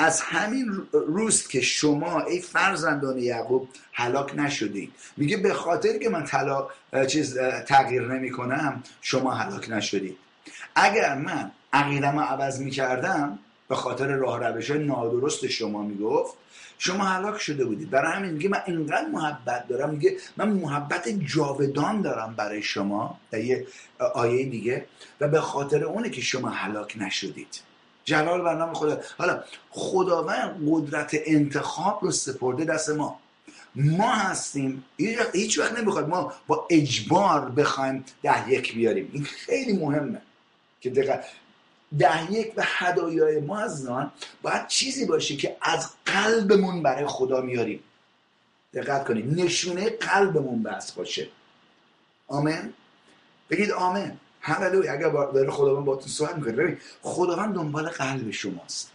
از 0.00 0.20
همین 0.20 0.88
روز 0.92 1.48
که 1.48 1.60
شما 1.60 2.20
ای 2.20 2.40
فرزندان 2.40 3.18
یعقوب 3.18 3.68
هلاک 3.92 4.32
نشدید. 4.36 4.92
میگه 5.16 5.36
به 5.36 5.54
خاطر 5.54 5.98
که 5.98 6.08
من 6.08 6.24
طلاق 6.24 6.72
چیز 7.06 7.38
تغییر 7.66 8.02
نمی 8.02 8.30
کنم 8.30 8.82
شما 9.02 9.30
هلاک 9.30 9.70
نشدید. 9.70 10.16
اگر 10.74 11.14
من 11.14 11.50
عقیدم 11.72 12.18
عوض 12.18 12.60
می‌کردم 12.60 13.38
به 13.68 13.74
خاطر 13.74 14.06
راه 14.06 14.48
روش 14.48 14.70
نادرست 14.70 15.46
شما 15.46 15.82
می‌گفت 15.82 16.34
شما 16.78 17.04
هلاک 17.04 17.40
شده 17.40 17.64
بودید. 17.64 17.90
برای 17.90 18.12
همین 18.12 18.30
میگه 18.30 18.48
من 18.48 18.62
اینقدر 18.66 19.06
محبت 19.06 19.68
دارم 19.68 19.90
میگه 19.90 20.16
من 20.36 20.48
محبت 20.48 21.08
جاودان 21.08 22.02
دارم 22.02 22.34
برای 22.36 22.62
شما. 22.62 23.20
در 23.30 23.40
یه 23.40 23.66
آیه 24.14 24.44
دیگه. 24.44 24.86
و 25.20 25.28
به 25.28 25.40
خاطر 25.40 25.84
اونه 25.84 26.10
که 26.10 26.20
شما 26.20 26.48
هلاک 26.48 26.94
نشدید. 27.00 27.60
جلال 28.08 28.40
بر 28.42 28.54
نام 28.54 28.74
خدا. 28.74 29.00
حالا 29.18 29.44
خداوند 29.70 30.68
قدرت 30.70 31.10
انتخاب 31.26 31.98
رو 32.02 32.10
سپرده 32.10 32.64
دست 32.64 32.90
ما. 32.90 33.20
ما 33.74 34.12
هستیم. 34.12 34.84
هیچ 35.32 35.58
وقت 35.58 35.78
نمی‌خواد 35.78 36.08
ما 36.08 36.32
با 36.46 36.66
اجبار 36.70 37.50
بخوایم 37.50 38.04
ده 38.22 38.50
یک 38.50 38.74
بیاریم. 38.74 39.10
این 39.12 39.24
خیلی 39.24 39.72
مهمه 39.72 40.22
که 40.80 40.90
دقیقا 40.90 41.16
ده 41.98 42.32
یک 42.32 42.52
و 42.56 42.62
هدایای 42.66 43.40
ما 43.40 43.58
از 43.58 43.88
باید 44.42 44.66
چیزی 44.66 45.06
باشه 45.06 45.36
که 45.36 45.56
از 45.62 45.90
قلبمون 46.06 46.82
برای 46.82 47.06
خدا 47.06 47.40
میاریم. 47.40 47.80
دقت 48.74 49.04
کنید. 49.04 49.40
نشونه 49.40 49.90
قلبمون 49.90 50.62
بس 50.62 50.92
باشه. 50.92 51.28
آمین؟ 52.28 52.72
بگید 53.50 53.70
آمین. 53.70 54.12
هللویا. 54.40 54.92
اگر 54.92 55.08
داره 55.08 55.50
خداوند 55.50 55.84
باتون 55.84 56.08
صحبت 56.08 56.36
می‌کنه 56.36 56.52
ببین 56.52 56.78
خداوند 57.02 57.54
دنبال 57.54 57.88
قلب 57.88 58.30
شماست. 58.30 58.90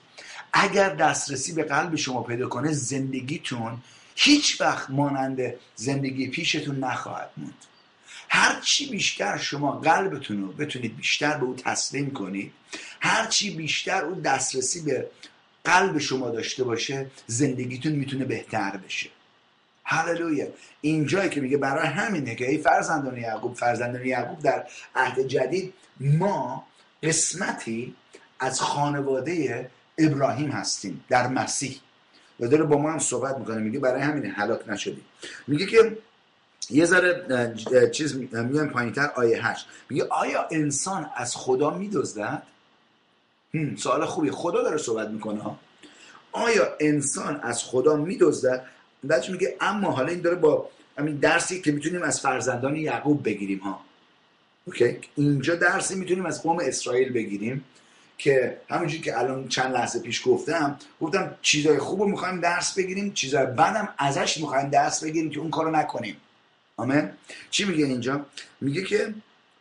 اگر 0.54 0.96
دسترسی 0.96 1.54
به 1.54 1.64
قلب 1.64 1.96
شما 1.96 2.24
پیدا 2.24 2.48
کنه 2.48 2.72
زندگیتون 2.72 3.78
هیچ 4.16 4.62
وقت 4.62 4.90
مانند 4.90 5.54
زندگی 5.76 6.28
پیشتون 6.28 6.80
نخواهد 6.80 7.30
موند. 7.38 7.54
هرچی 8.30 8.90
بیشتر 8.90 9.38
شما 9.38 9.72
قلبتون 9.72 10.42
رو 10.42 10.52
بتونید 10.52 10.98
بیشتر 10.98 11.38
به 11.38 11.46
او 11.46 11.56
تسلیم 11.56 12.12
کنید 12.12 12.52
هرچی 13.00 13.56
بیشتر 13.56 14.06
او 14.06 14.22
دسترسی 14.22 14.82
به 14.82 15.10
قلب 15.64 15.98
شما 15.98 16.30
داشته 16.30 16.64
باشه 16.64 17.12
زندگیتون 17.28 17.92
می‌تونه 17.92 18.26
بهتر 18.26 18.78
بشه. 18.78 19.10
هللویا. 19.84 20.48
اینجایی 20.82 21.30
که 21.30 21.42
میگه 21.42 21.58
برای 21.58 21.88
همینه 21.88 22.36
که 22.36 22.50
ای 22.50 22.58
فرزندان 22.58 23.18
یعقوب 23.18 23.56
فرزندان 23.56 24.06
یعقوب 24.06 24.40
در 24.40 24.68
عهد 24.96 25.20
جدید 25.20 25.74
ما 26.00 26.68
قسمتی 27.04 27.96
از 28.40 28.62
خانواده 28.62 29.70
ابراهیم 29.98 30.50
هستیم 30.50 31.04
در 31.10 31.28
مسیح. 31.28 31.80
و 32.40 32.48
داره 32.48 32.64
با 32.64 32.78
ما 32.78 32.92
هم 32.92 33.00
صحبت 33.00 33.38
می‌کنه 33.38 33.58
میگه 33.58 33.80
برای 33.80 34.02
همینه 34.02 34.30
هلاک 34.30 34.70
نشدیم 34.70 35.06
میگه 35.48 35.66
که 35.66 35.98
یه 36.70 36.86
ذره 36.86 37.54
چیز 37.92 38.16
میان 38.16 38.70
پایینتر 38.70 39.12
آیه 39.16 39.48
هشت. 39.48 39.68
میگه 39.90 40.08
آیا 40.10 40.48
انسان 40.52 41.10
از 41.16 41.36
خدا 41.36 41.70
میدزدد؟ 41.70 42.44
سوال 43.78 44.06
خوبی 44.06 44.32
خدا 44.32 44.64
داره 44.64 44.78
صحبت 44.78 45.08
می‌کنه 45.08 45.42
آیا 46.32 46.68
انسان 46.80 47.40
از 47.44 47.64
خدا 47.64 47.96
میدزدد؟ 47.96 48.66
بعدش 49.04 49.30
میگه 49.30 49.56
اما 49.62 49.92
حالا 49.92 50.08
این 50.08 50.22
داره 50.22 50.36
با 50.36 50.70
همین 50.98 51.16
درسی 51.16 51.62
که 51.62 51.72
می‌تونیم 51.72 52.02
از 52.02 52.22
فرزندان 52.22 52.76
یعقوب 52.76 53.24
بگیریم 53.24 53.60
ها. 53.60 53.82
اوکی؟ 54.66 54.98
اینجا 55.16 55.56
درسی 55.56 55.96
می‌تونیم 55.96 56.26
از 56.26 56.44
قوم 56.44 56.60
اسرائیل 56.62 57.14
بگیریم 57.14 57.64
که 58.18 58.58
همونجوری 58.70 59.02
که 59.02 59.20
الان 59.20 59.48
چند 59.48 59.74
لحظه 59.74 60.00
پیش 60.00 60.22
گفتم 60.26 60.80
گفتم 61.02 61.36
چیزای 61.42 61.78
خوب 61.80 62.02
رو 62.02 62.08
می‌خوایم 62.08 62.40
درس 62.40 62.74
بگیریم 62.74 63.14
چیزای 63.14 63.46
بدم 63.46 63.94
ازش 63.98 64.38
می‌خوایم 64.38 64.70
درس 64.70 65.04
بگیریم 65.04 65.30
که 65.30 65.40
اون 65.40 65.50
کارو 65.50 65.72
نکنیم. 65.72 66.18
آمین؟ 66.78 67.10
چی 67.52 67.66
میگه 67.66 67.86
اینجا؟ 67.86 68.26
میگه 68.62 68.84
که 68.84 69.14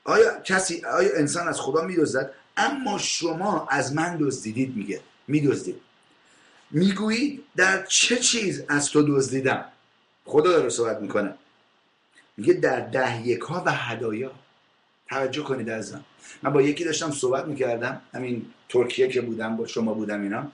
آیا 0.05 0.41
کسی 0.41 0.85
آیا 0.85 1.11
انسان 1.17 1.49
از 1.49 1.61
خدا 1.61 1.83
میدزدد؟ 1.83 2.31
اما 2.57 2.99
شما 2.99 3.69
از 3.71 3.95
من 3.95 4.17
دزدیدید 4.21 4.77
میگه. 4.77 5.01
میدزدید. 5.29 5.81
می‌گویی 6.73 7.41
در 7.57 7.87
چه 7.87 8.17
چیز 8.17 8.63
از 8.69 8.91
تو 8.91 9.03
دزدیدم؟ 9.09 9.65
خدا 10.25 10.51
داره 10.51 10.69
صحبت 10.69 11.01
می‌کنه. 11.01 11.35
میگه 12.37 12.53
در 12.53 12.81
ده 12.81 13.27
یک 13.27 13.41
ها 13.41 13.63
و 13.67 13.73
هدایا. 13.73 14.31
توجه 15.09 15.43
کنید 15.43 15.71
از 15.71 15.95
من 16.43 16.53
با 16.53 16.63
یکی 16.63 16.85
داشتم 16.85 17.11
صحبت 17.11 17.45
می‌کردم 17.45 18.01
همین 18.15 18.47
ترکیه 18.69 19.09
که 19.09 19.21
بودم 19.21 19.57
با 19.57 19.67
شما 19.67 19.95
بودم 19.95 20.23
اینا. 20.23 20.53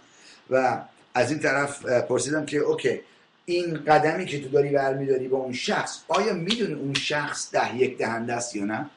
و 0.51 0.83
از 1.15 1.31
این 1.31 1.41
طرف 1.41 1.87
پرسیدم 1.87 2.47
که 2.47 2.59
اوکی 2.59 3.01
این 3.45 3.85
قدمی 3.85 4.27
که 4.27 4.41
تو 4.43 4.49
داری 4.49 4.71
برمیداری 4.71 5.29
با 5.29 5.39
اون 5.39 5.53
شخص 5.53 6.01
آیا 6.09 6.33
می‌دونی 6.33 6.75
اون 6.75 6.95
شخص 6.95 7.49
ده 7.53 7.77
یک 7.77 7.99
دهنده 7.99 8.35
است 8.35 8.57
یا 8.57 8.65
نه؟ 8.65 8.91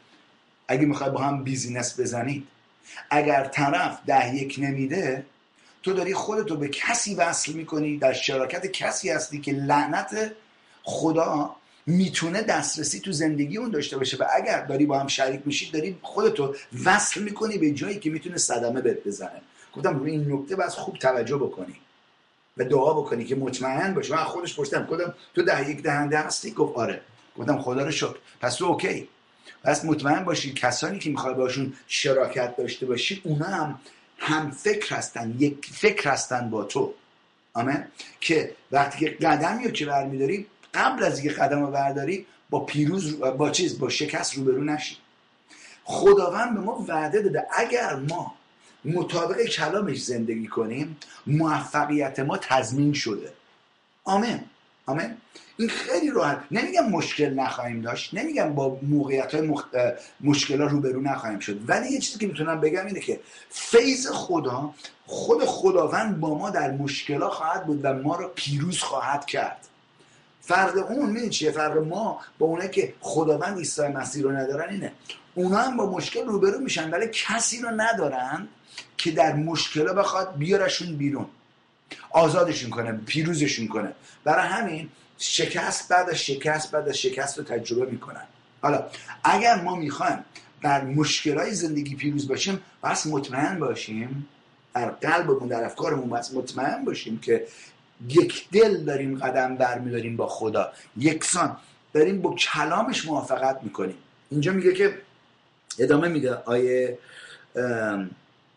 اگه 0.67 0.85
می‌خوای 0.85 1.09
با 1.09 1.19
هم 1.19 1.43
بیزینس 1.43 1.99
بزنید 1.99 2.47
اگر 3.09 3.43
طرف 3.43 3.99
ده 4.05 4.35
یک 4.35 4.55
نمیده 4.59 5.25
تو 5.83 5.93
داری 5.93 6.13
خودتو 6.13 6.55
به 6.55 6.67
کسی 6.67 7.15
وصل 7.15 7.53
می‌کنی 7.53 7.97
در 7.97 8.13
شراکت 8.13 8.71
کسی 8.71 9.09
هستی 9.09 9.41
که 9.41 9.51
لعنت 9.51 10.31
خدا 10.83 11.55
می‌تونه 11.85 12.41
دسترسی 12.41 12.99
تو 12.99 13.11
زندگی 13.11 13.57
اون 13.57 13.69
داشته 13.69 13.97
باشه 13.97 14.17
و 14.17 14.23
اگر 14.35 14.65
داری 14.65 14.85
با 14.85 14.99
هم 14.99 15.07
شریک 15.07 15.41
میشید 15.45 15.73
داری 15.73 15.97
خودتو 16.01 16.55
وصل 16.85 17.21
می‌کنی 17.21 17.57
به 17.57 17.71
جایی 17.71 17.99
که 17.99 18.09
می‌تونه 18.09 18.37
صدمه 18.37 18.81
بهت 18.81 19.03
بزنه. 19.07 19.41
گفتم 19.75 19.99
روی 19.99 20.11
این 20.11 20.33
نکته 20.33 20.55
باید 20.55 20.69
خوب 20.69 20.97
توجه 20.97 21.37
بکنی 21.37 21.75
و 22.57 22.63
دعا 22.63 22.93
بکنی 22.93 23.25
که 23.25 23.35
مطمئن 23.35 23.93
باشی. 23.93 24.13
من 24.13 24.23
خودش 24.23 24.55
پرسیدم 24.55 24.85
گفتم 24.85 25.13
تو 25.35 25.41
ده 25.41 25.69
یک 25.69 25.83
دهنده 25.83 26.17
هستی؟ 26.17 26.51
گفت 26.51 26.77
آره. 26.77 27.01
گفتم 27.37 27.61
خدا 27.61 27.83
رو 27.83 27.91
شکر. 27.91 28.15
پس 28.41 28.55
تو 28.55 28.65
اوکی. 28.65 29.07
پس 29.63 29.85
مطمئن 29.85 30.23
باشی 30.23 30.53
کسانی 30.53 30.99
که 30.99 31.09
می‌خوای 31.09 31.33
باشون 31.33 31.73
شراکت 31.87 32.57
داشته 32.57 32.85
باشی 32.85 33.21
اونا 33.23 33.45
هم 33.45 33.79
هم 34.21 34.51
فکر 34.51 34.95
هستن 34.95 35.35
یک 35.39 35.65
فکر 35.73 36.09
هستن 36.09 36.49
با 36.49 36.63
تو. 36.63 36.93
آمین؟ 37.53 37.83
که 38.19 38.55
وقتی 38.71 38.99
که 38.99 39.11
قدمی 39.27 39.63
رو 39.63 39.71
که 39.71 39.85
برمیداری 39.85 40.47
قبل 40.73 41.03
از 41.03 41.19
اینکه 41.19 41.35
قدم 41.35 41.65
رو 41.65 41.71
برداری 41.71 42.25
با 42.49 42.59
پیروز 42.59 43.19
با 43.19 43.49
چیز 43.49 43.79
با 43.79 43.89
شکست 43.89 44.35
روبرو 44.35 44.63
نشی. 44.63 44.97
خداوند 45.83 46.53
به 46.53 46.59
ما 46.59 46.85
وعده 46.87 47.21
داده 47.21 47.47
اگر 47.51 47.95
ما 47.95 48.35
مطابق 48.85 49.43
کلامش 49.43 50.03
زندگی 50.03 50.47
کنیم 50.47 50.97
موفقیت 51.27 52.19
ما 52.19 52.37
تضمین 52.37 52.93
شده. 52.93 53.33
آمین. 54.03 54.39
آمین؟ 54.85 55.17
این 55.57 55.69
خیلی 55.69 56.11
راحت. 56.11 56.43
نمیگم 56.51 56.89
مشکل 56.89 57.33
نخواهیم 57.33 57.81
داشت 57.81 58.13
نمیگم 58.13 58.53
با 58.53 58.79
موقعیت 58.81 59.35
های 59.35 59.47
مخ... 59.47 59.65
مشکل 60.21 60.61
ها 60.61 60.67
روبرو 60.67 61.01
نخواهیم 61.01 61.39
شد. 61.39 61.69
ولی 61.69 61.89
یه 61.89 61.99
چیزی 61.99 62.19
که 62.19 62.27
می‌تونم 62.27 62.61
بگم 62.61 62.85
اینه 62.85 62.99
که 62.99 63.19
فیض 63.49 64.07
خدا 64.07 64.73
خود 65.05 65.45
خداوند 65.45 66.19
با 66.19 66.37
ما 66.37 66.49
در 66.49 66.71
مشکل 66.71 67.21
ها 67.21 67.29
خواهد 67.29 67.65
بود 67.65 67.79
و 67.83 67.93
ما 67.93 68.15
رو 68.15 68.31
پیروز 68.35 68.79
خواهد 68.79 69.25
کرد. 69.25 69.67
فرق 70.41 70.91
اون 70.91 71.09
می‌دونی 71.09 71.29
چیه؟ 71.29 71.51
فرق 71.51 71.77
ما 71.77 72.19
با 72.39 72.45
اونه 72.45 72.67
که 72.67 72.93
خداوند 72.99 73.57
عیسی 73.57 73.87
مسیح 73.87 74.23
رو 74.23 74.31
ندارن 74.31 74.69
اینه. 74.69 74.91
اونا 75.35 75.57
هم 75.57 75.77
با 75.77 75.91
مشکل 75.91 76.25
روبرو 76.25 76.59
میشن 76.59 76.89
ولی 76.89 77.07
کسی 77.07 77.61
رو 77.61 77.69
ندارن 77.69 78.47
که 78.97 79.11
در 79.11 79.33
مشکل 79.33 79.93
بخواد 79.93 80.37
بیارشون 80.37 80.97
بیرون. 80.97 81.25
آزادشون 82.11 82.69
کنه 82.69 82.91
پیروزشون 82.91 83.67
کنه. 83.67 83.91
برای 84.23 84.47
همین 84.47 84.89
شکست 85.17 85.89
بعد 85.89 86.09
از 86.09 86.15
شکست 86.15 86.71
بعد 86.71 86.89
از 86.89 86.97
شکست 86.97 87.37
رو 87.37 87.43
تجربه 87.43 87.91
می‌کنن. 87.91 88.23
حالا 88.61 88.85
اگر 89.23 89.61
ما 89.61 89.75
می‌خوایم 89.75 90.25
در 90.61 90.83
مشکلهای 90.83 91.51
زندگی 91.53 91.95
پیروز 91.95 92.27
باشیم 92.27 92.61
بس 92.83 93.07
مطمئن 93.07 93.59
باشیم 93.59 94.27
در 94.73 94.89
قلبمون 94.89 95.47
در 95.47 95.63
افکارمون 95.63 96.09
بس 96.09 96.33
مطمئن 96.33 96.85
باشیم 96.85 97.19
که 97.19 97.47
یک 98.09 98.49
دل 98.49 98.83
داریم 98.83 99.19
قدم 99.19 99.55
برمیداریم 99.55 100.17
با 100.17 100.27
خدا. 100.27 100.71
یکسان 100.97 101.57
داریم 101.93 102.21
با 102.21 102.35
کلامش 102.35 103.05
موافقت 103.05 103.59
می‌کنیم. 103.63 103.97
اینجا 104.31 104.51
میگه 104.51 104.73
که 104.73 105.01
ادامه 105.79 106.07
میده 106.07 106.33
آیه 106.33 106.97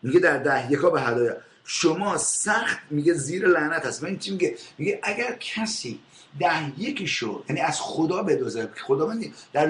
میگه 0.01 0.19
در 0.19 0.37
ده 0.37 0.71
یکا 0.71 0.89
به 0.89 1.01
هدایا. 1.01 1.37
شما 1.65 2.17
سخت 2.17 2.77
میگه 2.89 3.13
زیر 3.13 3.47
لعنت 3.47 3.85
هست. 3.85 4.03
این 4.03 4.19
چی 4.19 4.31
میگه؟ 4.31 4.55
میگه 4.77 4.99
اگر 5.03 5.37
کسی 5.39 5.99
ده 6.39 6.79
یکی 6.79 7.07
شد 7.07 7.43
یعنی 7.49 7.61
از 7.61 7.81
خدا 7.81 8.23
بدوزه 8.23 8.69
خدا 8.87 9.07
من 9.07 9.25
در 9.53 9.65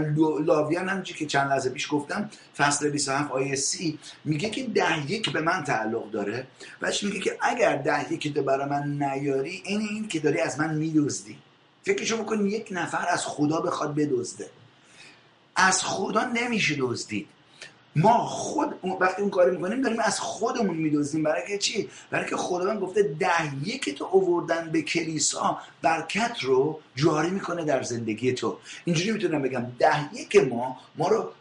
لاویان 0.46 0.90
هم 0.90 1.04
که 1.04 1.26
چند 1.26 1.52
لحظه 1.52 1.70
پیش 1.70 1.88
گفتم 1.92 2.30
فصل 2.58 2.90
27 2.90 3.32
آیه 3.32 3.56
سی 3.56 4.00
میگه 4.26 4.50
که 4.50 4.64
ده 4.64 5.12
یک 5.12 5.30
به 5.30 5.42
من 5.42 5.64
تعلق 5.64 6.12
داره 6.12 6.48
بهش 6.80 7.04
میگه 7.04 7.20
که 7.20 7.38
اگر 7.42 7.78
ده 7.78 8.14
یکی 8.14 8.34
تو 8.34 8.44
برای 8.44 8.70
من 8.70 9.04
نیاری 9.04 9.62
این 9.66 9.82
این 9.82 10.08
که 10.08 10.20
داری 10.20 10.40
از 10.40 10.60
من 10.60 10.76
میدوزدی 10.76 11.38
فکرشو 11.86 12.18
بکن 12.18 12.46
یک 12.46 12.68
نفر 12.72 13.06
از 13.10 13.26
خدا 13.26 13.62
بخواد 13.62 13.96
بدزده. 13.96 14.50
از 15.56 15.84
خدا 15.84 16.24
نمیشه 16.24 16.76
دزدید. 16.80 17.28
ما 17.96 18.26
خود 18.26 18.76
وقتی 19.00 19.22
اون 19.22 19.32
کار 19.32 19.52
می‌کنیم 19.52 19.82
داریم 19.82 20.00
از 20.00 20.20
خودمون 20.20 20.78
میدوزیم. 20.78 21.24
برای 21.24 21.48
که 21.48 21.58
چی؟ 21.58 21.90
برای 22.10 22.30
که 22.30 22.36
خداوند 22.36 22.80
گفته 22.80 23.04
ده 23.04 23.68
یکی 23.68 23.94
تو 23.94 24.06
اووردن 24.12 24.72
به 24.72 24.82
کلیسا 24.82 25.58
برکت 25.82 26.38
رو 26.42 26.80
جاری 26.96 27.30
می‌کنه 27.30 27.66
در 27.66 27.84
زندگی 27.84 28.34
تو. 28.34 28.58
اینجوری 28.86 29.12
می‌تونم 29.12 29.42
بگم. 29.42 29.66
ده 29.80 30.16
یک 30.16 30.36
ما 30.36 30.78
ما 30.96 31.08
رو 31.08 31.32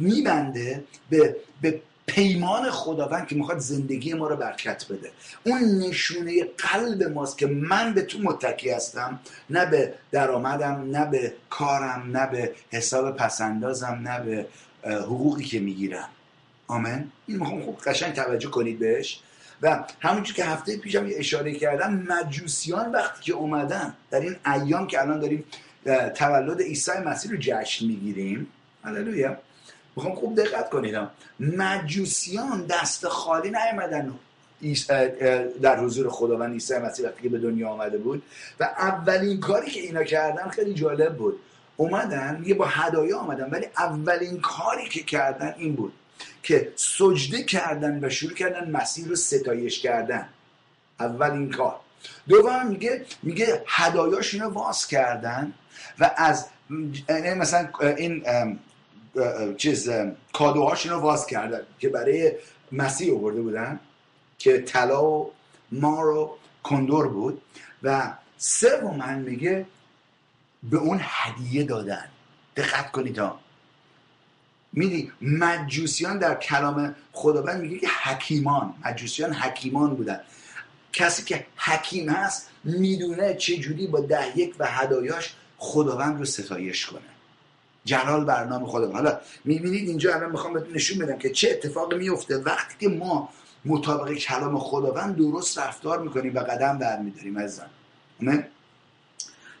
میبنده 0.00 0.84
به, 1.10 1.36
به 1.60 1.80
پیمان 2.06 2.70
خداوند 2.70 3.26
که 3.26 3.34
می‌خواد 3.34 3.58
زندگی 3.58 4.14
ما 4.14 4.28
رو 4.28 4.36
برکت 4.36 4.84
بده. 4.88 5.10
اون 5.44 5.78
نشونه 5.78 6.44
قلب 6.44 7.02
ماست 7.02 7.38
که 7.38 7.46
من 7.46 7.94
به 7.94 8.02
تو 8.02 8.18
متکی 8.18 8.70
هستم. 8.70 9.20
نه 9.50 9.66
به 9.66 9.94
درآمدم 10.10 10.90
نه 10.90 11.06
به 11.06 11.32
کارم 11.50 12.10
نه 12.16 12.26
به 12.26 12.54
حساب 12.70 13.16
پسندازم 13.16 14.00
نه 14.04 14.20
به 14.20 14.46
حقوقی 14.84 15.44
که 15.44 15.60
می‌گیرم 15.60 16.08
آمن 16.66 17.10
این 17.26 17.38
می‌خوام 17.38 17.62
خوب 17.62 17.80
قشنگ 17.80 18.12
توجه 18.12 18.48
کنید 18.48 18.78
بهش. 18.78 19.20
و 19.62 19.84
همونجور 20.00 20.36
که 20.36 20.44
هفته 20.44 20.76
پیشم 20.76 21.08
اشاره 21.16 21.54
کردم 21.54 22.06
مجوسیان 22.08 22.92
وقتی 22.92 23.22
که 23.22 23.32
اومدن 23.32 23.94
در 24.10 24.20
این 24.20 24.36
ایام 24.46 24.86
که 24.86 25.00
الان 25.00 25.20
داریم 25.20 25.44
تولد 26.14 26.60
عیسی 26.60 26.92
مسیح 27.06 27.30
رو 27.30 27.36
جشن 27.40 27.86
می‌گیریم 27.86 28.46
هللویا. 28.84 29.36
می‌خوام 29.96 30.14
خوب 30.14 30.42
دقت 30.42 30.70
کنید 30.70 30.94
مجوسیان 31.40 32.66
دست 32.66 33.08
خالی 33.08 33.50
نیامدن 33.50 34.14
در 35.62 35.80
حضور 35.80 36.08
خداوند 36.08 36.52
عیسی 36.52 36.78
مسیح 36.78 37.06
وقتی 37.06 37.22
که 37.22 37.28
به 37.28 37.38
دنیا 37.38 37.68
آمده 37.68 37.98
بود. 37.98 38.22
و 38.60 38.64
اولین 38.64 39.40
کاری 39.40 39.70
که 39.70 39.80
اینا 39.80 40.04
کردن 40.04 40.48
خیلی 40.48 40.74
جالب 40.74 41.16
بود. 41.16 41.40
اومدن 41.76 42.42
یه 42.46 42.54
با 42.54 42.66
هدایا 42.66 43.18
آمدن. 43.18 43.50
ولی 43.50 43.66
اولین 43.78 44.40
کاری 44.40 44.88
که 44.88 45.02
کردن 45.02 45.54
این 45.58 45.74
بود 45.74 45.92
که 46.42 46.72
سجده 46.76 47.42
کردن 47.42 48.04
و 48.04 48.10
شروع 48.10 48.34
کردن 48.34 48.70
مسیح 48.70 49.08
رو 49.08 49.16
ستایش 49.16 49.80
کردن. 49.80 50.28
اولین 51.00 51.50
کار. 51.50 51.80
دوم 52.28 52.66
میگه 52.66 53.04
میگه 53.22 53.62
هدایاشون 53.66 54.40
رو 54.40 54.50
واس 54.50 54.86
کردن 54.86 55.52
و 55.98 56.10
از 56.16 56.46
یعنی 57.08 57.34
مثلا 57.34 57.68
این 57.96 58.24
چیز 59.56 59.90
کادوهاشون 60.32 60.92
رو 60.92 60.98
واز 60.98 61.26
کردن 61.26 61.60
که 61.78 61.88
برای 61.88 62.32
مسیح 62.72 63.14
آورده 63.14 63.40
بودن 63.40 63.80
که 64.38 64.58
طلا 64.58 65.04
و 65.04 65.32
مار 65.72 66.06
و 66.06 66.36
کندور 66.62 67.08
بود. 67.08 67.42
و 67.82 68.12
من 68.98 69.18
میگه 69.18 69.66
به 70.70 70.76
اون 70.76 71.00
هدیه 71.02 71.64
دادن. 71.64 72.04
دقت 72.56 72.92
کنید 72.92 73.18
ها. 73.18 73.40
میدی 74.72 75.12
مجوسیان 75.22 76.18
در 76.18 76.34
کلام 76.34 76.94
خداوند 77.12 77.60
میگه 77.60 77.78
که 77.78 77.88
حکیمان 78.02 78.74
مجوسیان 78.84 79.32
حکیمان 79.32 79.94
بودن. 79.94 80.20
کسی 80.92 81.24
که 81.24 81.46
حکیم 81.56 82.08
هست 82.08 82.50
می‌دونه 82.64 83.34
چجوری 83.34 83.86
با 83.86 84.00
ده 84.00 84.38
یک 84.38 84.54
و 84.58 84.66
هدایاش 84.66 85.34
خداوند 85.58 86.18
رو 86.18 86.24
ستایش 86.24 86.86
کنه. 86.86 87.00
جلال 87.84 88.24
برنامه 88.24 88.66
خداوند. 88.66 88.94
حالا 88.94 89.20
می‌بینید 89.44 89.88
اینجا 89.88 90.14
الان 90.14 90.30
می‌خوام 90.30 90.52
بهتون 90.52 90.74
نشون 90.74 90.98
بدم 90.98 91.18
که 91.18 91.30
چه 91.30 91.50
اتفاقی 91.50 91.96
میفته 91.96 92.36
وقتی 92.36 92.74
که 92.80 92.88
ما 92.88 93.28
مطابق 93.64 94.12
کلام 94.12 94.58
خداوند 94.58 95.16
درست 95.16 95.58
رفتار 95.58 96.02
می‌کنیم 96.02 96.34
و 96.34 96.38
قدم 96.38 96.78
برمیداریم 96.78 97.38
عزیزان 97.38 97.66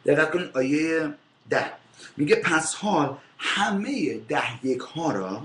دقت 0.06 0.30
کن 0.30 0.50
آیه 0.54 1.14
ده. 1.50 1.72
میگه 2.16 2.36
پس 2.36 2.74
حال 2.74 3.16
همه 3.38 4.18
ده 4.18 4.66
یک 4.66 4.80
ها 4.80 5.12
را 5.12 5.42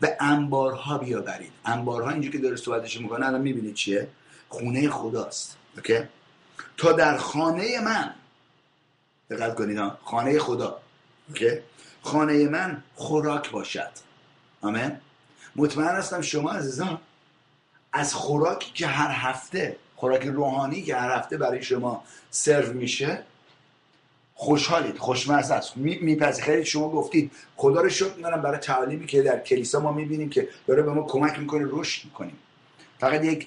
به 0.00 0.16
انبارها 0.20 0.98
بیاورید. 0.98 1.52
انبارها 1.64 2.10
اینجا 2.10 2.30
که 2.30 2.38
داره 2.38 2.56
صحبتش 2.56 3.00
می‌کنه 3.00 3.26
الان 3.26 3.40
می‌بینید 3.40 3.74
چیه؟ 3.74 4.08
خونه 4.48 4.90
خداست. 4.90 5.56
اوکی؟ 5.76 5.98
تا 6.76 6.92
در 6.92 7.16
خانه 7.16 7.80
من. 7.80 8.14
دقت 9.30 9.54
کنید 9.54 9.78
خانه 10.04 10.38
خدا. 10.38 10.80
اوکی؟ 11.28 11.50
خانه 12.02 12.48
من 12.48 12.82
خوراک 12.94 13.50
باشد. 13.50 13.90
آمین؟ 14.60 14.92
مطمئن 15.56 15.96
هستم 15.96 16.20
شما 16.20 16.50
عزیزان 16.50 16.98
از 17.92 18.14
خوراکی 18.14 18.72
که 18.74 18.86
هر 18.86 19.10
هفته 19.10 19.76
خوراک 19.96 20.22
روحانی 20.22 20.82
که 20.82 20.96
هر 20.96 21.18
هفته 21.18 21.36
برای 21.36 21.62
شما 21.62 22.04
سرو 22.30 22.72
میشه 22.72 23.22
خوشحالید 24.38 24.98
خوشمزه 24.98 25.54
است. 25.54 25.76
میپذیرید 25.76 26.44
خیلی 26.44 26.64
شما 26.64 26.88
گفتید 26.88 27.32
خدا 27.56 27.80
رو 27.80 27.88
شکر 27.88 28.14
می‌کنم 28.16 28.42
برای 28.42 28.58
تعلیمی 28.58 29.06
که 29.06 29.22
در 29.22 29.38
کلیسا 29.38 29.80
ما 29.80 29.92
می‌بینیم 29.92 30.30
که 30.30 30.48
داره 30.66 30.82
به 30.82 30.92
ما 30.92 31.02
کمک 31.02 31.38
می‌کنه 31.38 31.66
رشد 31.70 32.04
می‌کنیم 32.04 32.36
فقط 32.98 33.24
یک 33.24 33.46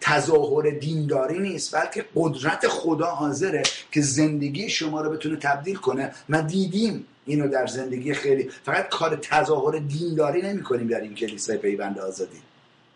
تظاهر 0.00 0.70
دینداری 0.70 1.38
نیست 1.38 1.76
بلکه 1.76 2.04
قدرت 2.14 2.68
خدا 2.68 3.06
حاضره 3.06 3.62
که 3.92 4.00
زندگی 4.00 4.68
شما 4.68 5.00
رو 5.00 5.10
بتونه 5.10 5.36
تبدیل 5.36 5.76
کنه. 5.76 6.12
ما 6.28 6.40
دیدیم 6.40 7.06
اینو 7.26 7.48
در 7.48 7.66
زندگی 7.66 8.14
خیلی. 8.14 8.50
فقط 8.64 8.88
کار 8.88 9.16
تظاهر 9.16 9.78
دینداری 9.78 10.42
نمی 10.42 10.62
کنیم 10.62 10.88
در 10.88 11.00
این 11.00 11.14
کلیسای 11.14 11.56
پیوند 11.56 11.98
آزادی. 11.98 12.38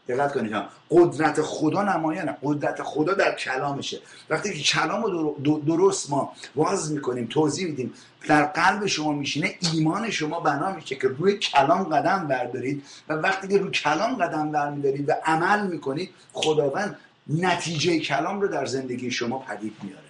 دقت 0.08 0.32
کنید 0.32 0.56
قدرت 0.90 1.42
خدا 1.42 1.82
نمایانه. 1.82 2.36
قدرت 2.42 2.82
خدا 2.82 3.14
در 3.14 3.34
کلامشه. 3.34 4.00
وقتی 4.30 4.54
که 4.54 4.62
کلام 4.62 5.02
رو 5.02 5.36
درست 5.66 6.10
ما 6.10 6.32
واز 6.56 6.92
می‌کنیم 6.92 7.26
توضیح 7.26 7.66
میدیم 7.66 7.94
در 8.28 8.44
قلب 8.44 8.86
شما 8.86 9.12
میشینه 9.12 9.54
ایمان 9.72 10.10
شما 10.10 10.40
بنا 10.40 10.72
میشه 10.72 10.94
که 10.94 11.08
روی 11.08 11.38
کلام 11.38 11.84
قدم 11.84 12.26
بردارید 12.28 12.82
و 13.08 13.14
وقتی 13.14 13.48
که 13.48 13.58
روی 13.58 13.70
کلام 13.70 14.14
قدم 14.14 14.50
برمیدارید 14.50 15.08
و 15.08 15.12
عمل 15.24 15.66
می‌کنید 15.66 16.10
خداوند 16.32 16.98
نتیجه 17.26 17.98
کلام 17.98 18.40
رو 18.40 18.48
در 18.48 18.66
زندگی 18.66 19.10
شما 19.10 19.38
پدید 19.38 19.76
میاره 19.82 20.02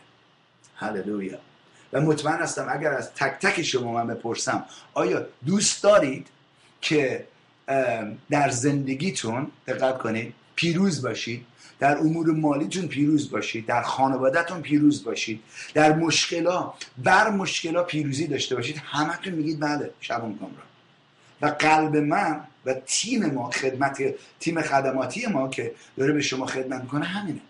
هللویا. 0.77 1.39
و 1.93 2.01
مطمئن 2.01 2.43
هستم 2.43 2.67
اگر 2.71 2.93
از 2.93 3.15
تک 3.15 3.39
تک 3.41 3.63
شما 3.63 3.93
من 3.93 4.07
بپرسم 4.07 4.65
آیا 4.95 5.27
دوست 5.47 5.83
دارید 5.83 6.27
که 6.81 7.27
در 8.31 8.51
زندگیتون 8.51 9.47
دقت 9.67 9.99
کنید 9.99 10.35
پیروز 10.55 11.03
باشید. 11.03 11.47
در 11.79 11.99
امور 11.99 12.31
مالیتون 12.31 12.87
پیروز 12.87 13.31
باشید. 13.31 13.67
در 13.67 13.83
خانوادهتون 13.83 14.61
پیروز 14.61 15.05
باشید. 15.05 15.41
در 15.75 15.95
مشکلا 15.95 16.73
بر 16.99 17.31
مشکلا 17.31 17.83
پیروزی 17.83 18.27
داشته 18.27 18.57
باشید. 18.57 18.83
همتون 18.85 19.33
میگید 19.33 19.61
بله 19.61 19.91
شبان 20.01 20.39
کامران 20.39 20.67
و 21.43 21.47
قلب 21.47 21.97
من 21.97 22.41
و 22.67 22.75
تیم 22.87 23.27
ما 23.27 23.51
خدمت 23.51 24.15
تیم 24.41 24.63
خدماتی 24.63 25.27
ما 25.27 25.49
که 25.49 25.73
داره 25.97 26.13
به 26.13 26.23
شما 26.23 26.47
خدمت 26.47 26.81
می‌کنه 26.83 27.05
همینه. 27.05 27.41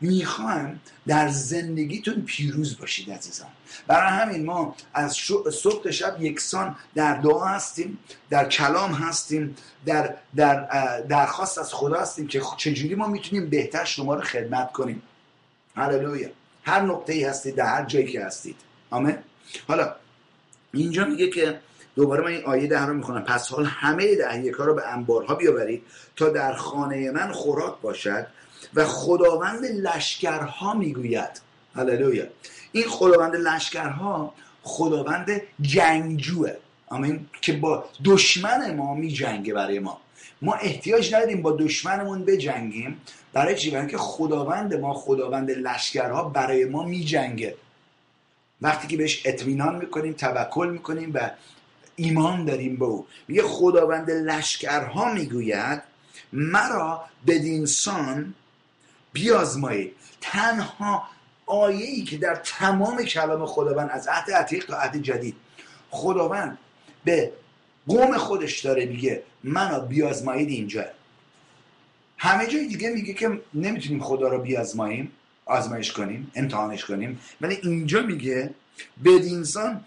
می‌خوایم 0.00 0.80
در 1.06 1.28
زندگیتون 1.28 2.22
پیروز 2.22 2.78
باشید 2.78 3.10
عزیزان. 3.10 3.48
برای 3.86 4.10
همین 4.10 4.44
ما 4.44 4.76
از 4.94 5.16
صبح 5.52 5.90
شب 5.90 6.16
یکسان 6.20 6.76
در 6.94 7.14
دعا 7.14 7.44
هستیم 7.44 7.98
در 8.30 8.48
کلام 8.48 8.92
هستیم 8.92 9.56
در, 9.86 10.14
در 10.36 11.00
درخواست 11.00 11.58
از 11.58 11.74
خدا 11.74 12.00
هستیم 12.00 12.26
که 12.26 12.42
چجوری 12.56 12.94
ما 12.94 13.06
می‌تونیم 13.06 13.50
بهتر 13.50 13.84
شما 13.84 14.14
رو 14.14 14.20
خدمت 14.20 14.72
کنیم. 14.72 15.02
هللویا. 15.76 16.28
هر 16.64 16.80
نقطه 16.80 17.12
ای 17.12 17.24
هستید 17.24 17.54
در 17.54 17.66
هر 17.66 17.84
جایی 17.84 18.06
که 18.06 18.24
هستید. 18.24 18.56
آمین. 18.90 19.16
حالا 19.68 19.94
اینجا 20.72 21.04
میگه 21.04 21.30
که 21.30 21.60
دوباره 21.96 22.22
من 22.22 22.30
این 22.30 22.44
آیه 22.44 22.66
ده 22.66 22.80
رو 22.86 22.94
می‌خونم. 22.94 23.24
پس 23.24 23.48
حال 23.48 23.64
همه 23.64 24.14
ده 24.14 24.52
رو 24.58 24.74
به 24.74 24.88
انبارها 24.88 25.34
بیاورید 25.34 25.82
تا 26.16 26.28
در 26.28 26.54
خانه 26.54 27.10
من 27.10 27.32
خوراک 27.32 27.80
باشد 27.80 28.26
و 28.76 28.84
خداوند 28.84 29.64
لشکرها 29.64 30.74
می‌گوید. 30.74 31.40
هللویا. 31.74 32.26
این 32.72 32.84
خداوند 32.88 33.36
لشکرها 33.36 34.34
خداوند 34.62 35.42
جنگجوه. 35.60 36.52
آمین. 36.88 37.26
که 37.40 37.52
با 37.52 37.84
دشمن 38.04 38.74
ما 38.74 38.94
میجنگه 38.94 39.54
برای 39.54 39.78
ما. 39.78 40.00
ما 40.42 40.54
احتیاج 40.54 41.14
نداریم 41.14 41.42
با 41.42 41.52
دشمنمون 41.52 42.24
بجنگیم. 42.24 43.00
برای 43.32 43.54
چی؟ 43.54 43.70
برای 43.70 43.86
که 43.86 43.98
خداوند 43.98 44.74
ما 44.74 44.94
خداوند 44.94 45.50
لشکرها 45.50 46.22
برای 46.24 46.64
ما 46.64 46.82
میجنگه. 46.82 47.54
وقتی 48.60 48.88
که 48.88 48.96
بهش 48.96 49.22
اطمینان 49.24 49.76
می‌کنیم 49.76 50.12
توکل 50.12 50.68
می‌کنیم 50.70 51.10
و 51.14 51.30
ایمان 51.96 52.44
داریم 52.44 52.76
به 52.76 52.84
او. 52.84 53.06
میگه 53.28 53.42
خداوند 53.42 54.10
لشکرها 54.10 55.12
می‌گوید 55.12 55.82
مرا 56.32 57.04
بدینسان 57.26 58.34
بیازمایید 59.16 59.96
تنها 60.20 61.08
آیه 61.46 61.86
ای 61.86 62.02
که 62.02 62.16
در 62.18 62.34
تمام 62.34 63.02
کلام 63.02 63.46
خداوند 63.46 63.90
از 63.90 64.08
عهد 64.08 64.30
عتیق 64.30 64.66
تا 64.66 64.76
عهد 64.76 64.96
جدید 64.96 65.36
خداوند 65.90 66.58
به 67.04 67.32
قوم 67.88 68.16
خودش 68.16 68.60
داره 68.60 68.86
میگه 68.86 69.22
منو 69.44 69.80
بیازمایید 69.80 70.48
اینجا. 70.48 70.84
همه 72.18 72.46
جای 72.46 72.66
دیگه 72.66 72.90
میگه 72.90 73.14
که 73.14 73.40
نمی‌تونیم 73.54 74.02
خدا 74.02 74.28
رو 74.28 74.38
بیازماییم 74.38 75.12
آزمایش 75.46 75.92
کنیم 75.92 76.32
امتحانش 76.34 76.84
کنیم 76.84 77.20
ولی 77.40 77.58
اینجا 77.62 78.02
میگه 78.02 78.54
بدینسان 79.04 79.84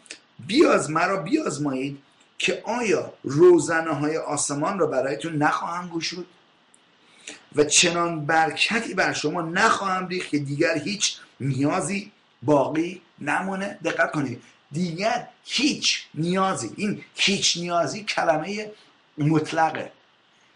بیاز 0.48 0.89
مرا 0.89 1.18
بیازمایید 1.18 2.00
که 2.38 2.62
آیا 2.65 3.13
روزنه 3.24 3.94
های 3.94 4.18
آسمان 4.18 4.80
را 4.80 4.88
برایتون 4.88 5.36
نخواهم 5.36 5.89
گشود؟ 5.89 6.26
و 7.56 7.63
چنان 7.63 8.26
برکتی 8.26 8.94
بر 8.94 9.13
شما 9.13 9.42
نخواهم 9.42 10.08
ریخت 10.08 10.30
که 10.30 10.39
دیگر 10.39 10.78
هیچ 10.78 11.18
نیازی 11.39 12.12
باقی 12.44 13.02
نمونه 13.22 13.78
دقت 13.84 14.12
کنید. 14.12 14.42
دیگر 14.72 15.28
هیچ 15.46 16.06
نیازی 16.13 16.70
این 16.76 17.04
هیچ 17.15 17.58
نیازی 17.58 18.04
کلمه 18.04 18.72
مطلقه. 19.18 19.92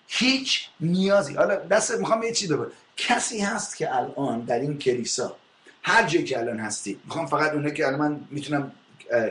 هیچ 0.08 0.68
نیازی. 0.80 1.34
حالا 1.34 1.56
دست 1.56 1.98
می‌خوام 1.98 2.24
یه 2.24 2.32
چی 2.32 2.48
بگم. 2.48 2.66
کسی 2.98 3.40
هست 3.40 3.78
که 3.78 3.96
الان 3.96 4.42
در 4.42 4.60
این 4.60 4.78
کلیسا 4.78 5.36
هر 5.84 6.08
جایی 6.08 6.26
که 6.26 6.40
الان 6.40 6.60
هستی 6.60 7.00
می‌خوام 7.06 7.26
فقط 7.26 7.54
اونه 7.54 7.72
که 7.72 7.88
الان 7.88 8.00
من 8.00 8.20
می‌تونم 8.30 8.72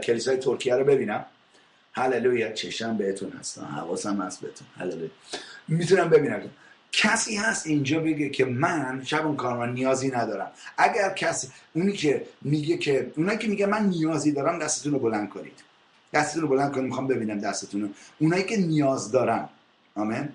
کلیسای 0.04 0.36
ترکیه 0.36 0.74
رو 0.74 0.84
ببینم. 0.84 1.24
هللویا 1.92 2.52
چشم 2.52 2.96
بهتون 2.96 3.32
هستم 3.40 3.64
حواسم 3.64 4.22
هست 4.22 4.40
بهتون. 4.40 4.66
هللویا. 4.78 5.10
می‌تونم 5.68 6.08
ببینم. 6.08 6.50
کسی 6.92 7.36
هست 7.36 7.66
اینجا 7.66 8.00
بگه 8.00 8.28
که 8.28 8.44
من 8.44 9.02
شب 9.04 9.26
اون 9.26 9.70
نیازی 9.70 10.10
ندارم. 10.10 10.50
اگر 10.78 11.10
کسی 11.10 11.48
اونی 11.72 11.92
که 11.92 12.26
میگه 12.42 12.76
که 12.76 13.12
اونایی 13.16 13.38
که 13.38 13.48
میگه 13.48 13.66
من 13.66 13.86
نیازی 13.86 14.32
دارم 14.32 14.58
دستتون 14.58 14.92
رو 14.92 14.98
بلند 14.98 15.28
کنید. 15.28 15.60
دستتون 16.12 16.42
رو 16.42 16.48
بلند 16.48 16.72
کنید 16.72 16.86
می‌خوام 16.86 17.06
ببینم 17.06 17.38
دستتون 17.38 17.82
رو. 17.82 17.88
اونایی 18.18 18.44
که 18.44 18.56
نیاز 18.56 19.12
دارن. 19.12 19.48
آمین؟ 19.94 20.28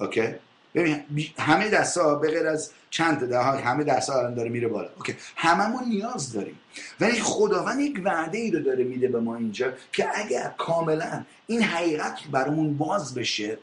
اوکی؟ 0.00 0.34
ببین 0.74 1.00
همه 1.38 1.68
دستا 1.68 2.14
به 2.14 2.30
غیر 2.30 2.46
از 2.46 2.70
چند 2.90 3.28
ده 3.28 3.42
همه 3.42 3.84
دستا 3.84 4.18
الان 4.18 4.34
داره 4.34 4.48
میره 4.48 4.68
بالا. 4.68 4.88
اوکی؟ 4.96 5.16
هممون 5.36 5.84
نیاز 5.88 6.32
داریم. 6.32 6.58
ولی 7.00 7.20
خداوند 7.20 7.80
یک 7.80 8.00
وعده 8.04 8.38
ای 8.38 8.50
رو 8.50 8.60
داره 8.60 8.84
میده 8.84 9.08
به 9.08 9.20
ما 9.20 9.36
اینجا 9.36 9.72
که 9.92 10.06
اگر 10.14 10.54
کاملا 10.58 11.24
این 11.46 11.62
حقیقت 11.62 12.18
برامون 12.32 12.76
باز 12.76 13.14
بشه 13.14 13.58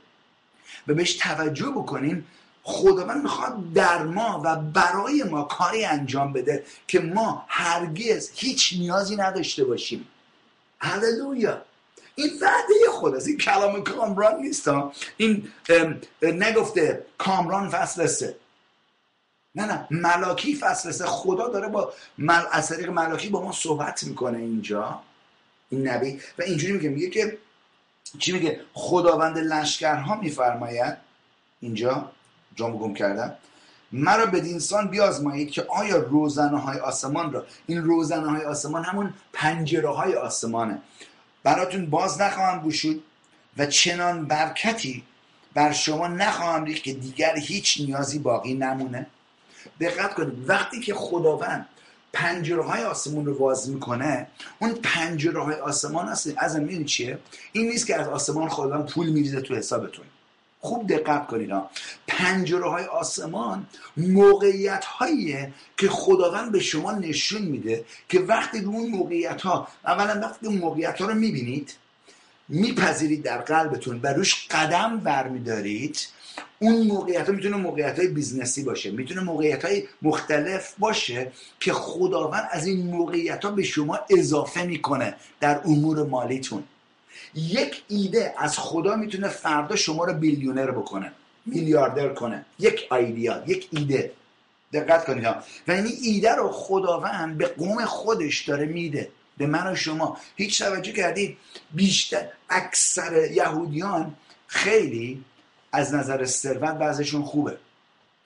و 0.88 0.94
بهش 0.94 1.14
توجه 1.14 1.68
بکنیم 1.68 2.28
خداوند 2.64 3.24
می‌خواد 3.24 3.74
در 3.74 4.04
ما 4.04 4.42
و 4.46 4.56
برای 4.56 5.24
ما 5.24 5.44
کاری 5.44 5.86
انجام 5.86 6.34
بده 6.34 6.66
که 6.88 7.00
ما 7.00 7.46
هرگز 7.48 8.32
هیچ 8.36 8.74
نیازی 8.80 9.16
نداشته 9.16 9.64
باشیم. 9.64 10.08
هللویا. 10.80 11.62
این 12.16 12.30
وعده 12.42 12.74
خداست. 12.92 13.28
این 13.28 13.38
کلام 13.38 13.84
کامران 13.84 14.42
نیست 14.42 14.68
این 15.18 15.48
نگفته 16.22 17.06
کامران 17.18 17.70
فصل 17.70 18.06
سه. 18.06 18.36
نه 19.56 19.66
نه 19.66 19.88
ملاکی 19.92 20.56
فصل 20.56 20.92
سه. 20.92 21.06
خدا 21.06 21.48
داره 21.48 21.68
با 21.68 21.94
مل... 22.18 22.44
از 22.52 22.70
طریق 22.70 22.90
ملاکی 22.90 23.30
با 23.30 23.44
ما 23.44 23.52
صحبت 23.52 24.04
می‌کنه 24.04 24.38
اینجا 24.38 25.02
این 25.70 25.88
نبی. 25.88 26.22
و 26.40 26.42
اینجوری 26.44 26.74
میگه 26.74 26.90
میگه 26.90 27.10
که 27.10 27.38
چی 28.20 28.32
میگه؟ 28.32 28.62
خداوند 28.74 29.38
لشکرها 29.38 30.16
میفرماید. 30.16 30.98
اینجا 31.60 32.12
جامو 32.56 32.78
گم 32.78 32.94
کردم. 32.94 33.36
مرا 33.92 34.26
به 34.26 34.40
دینسان 34.40 34.88
بیازمایید 34.88 35.52
که 35.52 35.66
آیا 35.70 35.98
روزنه 35.98 36.60
های 36.60 36.80
آسمان 36.80 37.34
را 37.34 37.46
این 37.68 37.84
روزنه 37.84 38.30
های 38.30 38.46
آسمان 38.46 38.84
همون 38.84 39.14
پنجره 39.34 39.90
های 39.90 40.16
آسمانه. 40.16 40.82
براتون 41.44 41.86
باز 41.86 42.22
نخواهم 42.22 42.68
گشود 42.68 43.04
و 43.58 43.66
چنان 43.66 44.26
برکتی 44.26 45.04
بر 45.54 45.72
شما 45.72 46.08
نخواهم 46.08 46.64
ریخت 46.64 46.84
که 46.84 46.94
دیگر 46.94 47.38
هیچ 47.38 47.82
نیازی 47.82 48.20
باقی 48.20 48.54
نمونه. 48.54 49.08
دقت 49.80 50.14
کنید 50.14 50.50
وقتی 50.50 50.80
که 50.80 50.94
خداوند 50.94 51.68
پنجره 52.14 52.64
های 52.64 52.84
آسمون 52.84 53.26
رو 53.26 53.38
باز 53.38 53.70
می‌کنه 53.70 54.28
اون 54.60 54.74
پنجره 54.74 55.44
های 55.44 55.56
آسمان 55.56 56.08
هست. 56.08 56.34
از 56.38 56.56
این 56.56 56.86
چیه؟ 56.86 57.20
این 57.52 57.70
نیست 57.70 57.88
که 57.88 57.96
از 57.96 58.08
آسمان 58.08 58.50
خداوند 58.50 58.90
پول 58.90 59.10
میریزه 59.10 59.42
تو 59.42 59.56
حسابتون. 59.56 60.06
خوب 60.60 60.88
دقت 60.88 61.28
کنید 61.28 61.52
ها. 61.52 61.70
پنجره 62.08 62.70
های 62.70 62.86
آسمان 62.86 63.66
موقعیت 63.98 64.86
هاییه 64.86 65.54
که 65.78 65.90
خداوند 65.90 66.52
به 66.52 66.60
شما 66.60 66.92
نشون 66.92 67.42
میده 67.42 67.86
که 68.10 68.20
وقتی 68.20 68.60
اون 68.60 68.90
موقعیت 68.90 69.42
ها 69.42 69.68
اولا 69.86 70.20
وقتی 70.22 70.48
اون 70.48 70.58
موقعیت 70.58 71.02
ها 71.02 71.08
رو 71.08 71.14
می‌بینید 71.14 71.74
میپذیرید 72.50 73.24
در 73.24 73.38
قلبتون 73.38 74.00
و 74.04 74.08
روش 74.08 74.48
قدم 74.52 75.00
برمیدارید 75.00 76.08
اون 76.60 76.88
موقعیت 76.88 77.30
ها 77.30 77.36
می‌تونه 77.36 77.58
موقعیت 77.58 78.00
های 78.00 78.08
business 78.08 78.58
ی 78.58 78.64
باشه 78.64 78.92
می‌تونه 78.92 79.22
موقعیت 79.22 79.66
های 79.66 79.84
مختلف 80.02 80.74
باشه 80.80 81.32
که 81.60 81.74
خداوند 81.74 82.48
از 82.52 82.68
این 82.68 82.88
موقعیت 82.88 83.46
ها 83.46 83.52
به 83.52 83.64
شما 83.64 84.00
اضافه 84.10 84.64
می‌کنه 84.64 85.16
در 85.40 85.62
امور 85.66 86.04
مالیتون. 86.04 86.64
یک 87.36 87.84
ایده 87.88 88.34
از 88.38 88.60
خدا 88.60 88.96
می‌تونه 88.96 89.28
فردا 89.28 89.76
شما 89.76 90.06
رو 90.06 90.14
billionaire 90.14 90.72
بکنه 90.72 91.12
میلیاردر 91.46 92.10
کنه. 92.14 92.46
یک 92.60 92.88
idea 92.92 93.44
یک 93.48 93.68
ایده. 93.72 94.12
دقت 94.74 95.06
کنید 95.06 95.24
ها. 95.24 95.36
و 95.68 95.72
این 95.72 95.98
ایده 96.02 96.36
رو 96.36 96.52
خداوند 96.52 97.38
به 97.38 97.48
قوم 97.48 97.86
خودش 97.86 98.50
داره 98.50 98.66
میده. 98.66 99.10
به 99.38 99.48
من 99.48 99.72
و 99.72 99.76
شما. 99.76 100.18
هیچ 100.36 100.64
توجه 100.64 100.92
کردید؟ 100.92 101.38
بیشتر 101.74 102.28
اکثر 102.50 103.32
یهودیان 103.32 104.16
خیلی 104.48 105.24
از 105.72 105.94
نظر 105.94 106.26
ثروت 106.26 106.74
بعضشون 106.78 107.24
خوبه. 107.24 107.58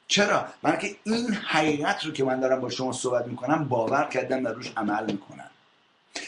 چرا؟ 0.08 0.46
که 0.82 0.96
این 1.04 1.34
حقیقت 1.34 2.06
رو 2.06 2.12
که 2.12 2.24
من 2.24 2.40
دارم 2.40 2.62
با 2.62 2.70
شما 2.70 2.92
صحبت 2.92 3.28
می‌کنم 3.28 3.68
باور 3.68 4.04
کردن 4.04 4.44
و 4.44 4.48
روش 4.48 4.72
عمل 4.78 5.12
می‌کنن. 5.12 5.50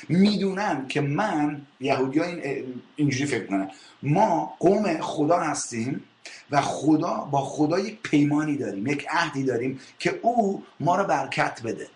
می‌دونن 0.10 0.88
که 0.88 1.01
من 1.01 1.62
یهودی 1.80 2.21
این 2.21 2.63
اینجوری 2.95 3.25
فکر 3.25 3.45
کنن 3.45 3.71
ما 4.03 4.53
قوم 4.60 5.01
خدا 5.01 5.39
هستیم 5.39 6.03
و 6.51 6.62
خدا 6.62 7.13
با 7.13 7.41
خدا 7.41 7.80
یک 7.80 8.01
پیمانی 8.01 8.58
داریم 8.58 8.88
یک 8.88 9.08
عهدی 9.10 9.43
داریم 9.43 9.80
که 9.99 10.19
او 10.21 10.63
ما 10.80 10.95
رو 10.95 11.03
برکت 11.03 11.62
بده. 11.62 11.88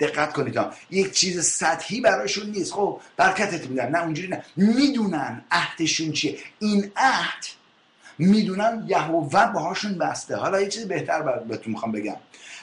دقت 0.00 0.32
کنید 0.32 0.56
ها 0.56 0.72
یک 0.90 1.12
چیز 1.12 1.44
سطحی 1.44 2.00
براشون 2.00 2.50
نیست. 2.50 2.72
خب 2.72 3.00
برکتت 3.16 3.66
میدن 3.66 3.88
نه 3.88 4.02
اونجوری 4.02 4.28
نه. 4.28 4.44
می‌دونن 4.56 5.44
عهدشون 5.50 6.12
چیه. 6.12 6.38
این 6.58 6.92
عهد 6.96 7.44
می‌دونن 8.18 8.84
یهوه 8.86 9.46
باهاشون 9.52 9.98
بسته. 9.98 10.36
حالا 10.36 10.60
یه 10.60 10.68
چیز 10.68 10.88
بهتر 10.88 11.22
بهتون 11.22 11.72
می‌خوام 11.72 11.92
بگم. 11.92 12.16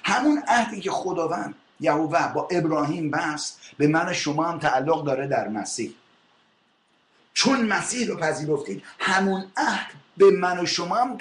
همون 0.03 0.43
عهدی 0.47 0.81
که 0.81 0.91
خداوند 0.91 1.55
یهوه 1.79 2.33
با 2.33 2.47
ابراهیم 2.51 3.11
بست 3.11 3.59
به 3.77 3.87
من 3.87 4.13
شما 4.13 4.45
هم 4.45 4.59
تعلق 4.59 5.05
داره 5.05 5.27
در 5.27 5.47
مسیح. 5.47 5.93
چون 7.33 7.65
مسیح 7.65 8.07
رو 8.07 8.17
پذیرفتید 8.17 8.83
همون 8.99 9.45
عهد 9.57 9.87
به 10.17 10.31
من 10.31 10.59
و 10.59 10.65
شما 10.65 10.95
هم 10.95 11.17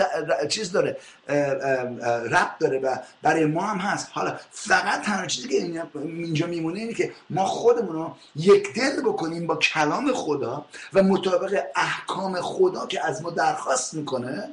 چیز 0.48 0.72
داره 0.72 0.96
رب 2.30 2.50
داره 2.60 2.78
و 2.78 2.96
برای 3.22 3.44
ما 3.44 3.62
هم 3.62 3.78
هست. 3.78 4.08
حالا 4.12 4.36
فقط 4.50 5.02
تنها 5.02 5.26
چیزی 5.26 5.48
که 5.48 5.82
اینجا 5.94 6.46
میمونه 6.46 6.80
اینه 6.80 6.94
که 6.94 7.12
ما 7.30 7.44
خودمون 7.44 7.92
رو 7.92 8.16
یک 8.36 8.74
دل 8.74 9.00
بکنیم 9.00 9.46
با 9.46 9.56
کلام 9.56 10.12
خدا 10.12 10.66
و 10.92 11.02
مطابق 11.02 11.62
احکام 11.76 12.40
خدا 12.40 12.86
که 12.86 13.06
از 13.06 13.22
ما 13.22 13.30
درخواست 13.30 13.94
می‌کنه 13.94 14.50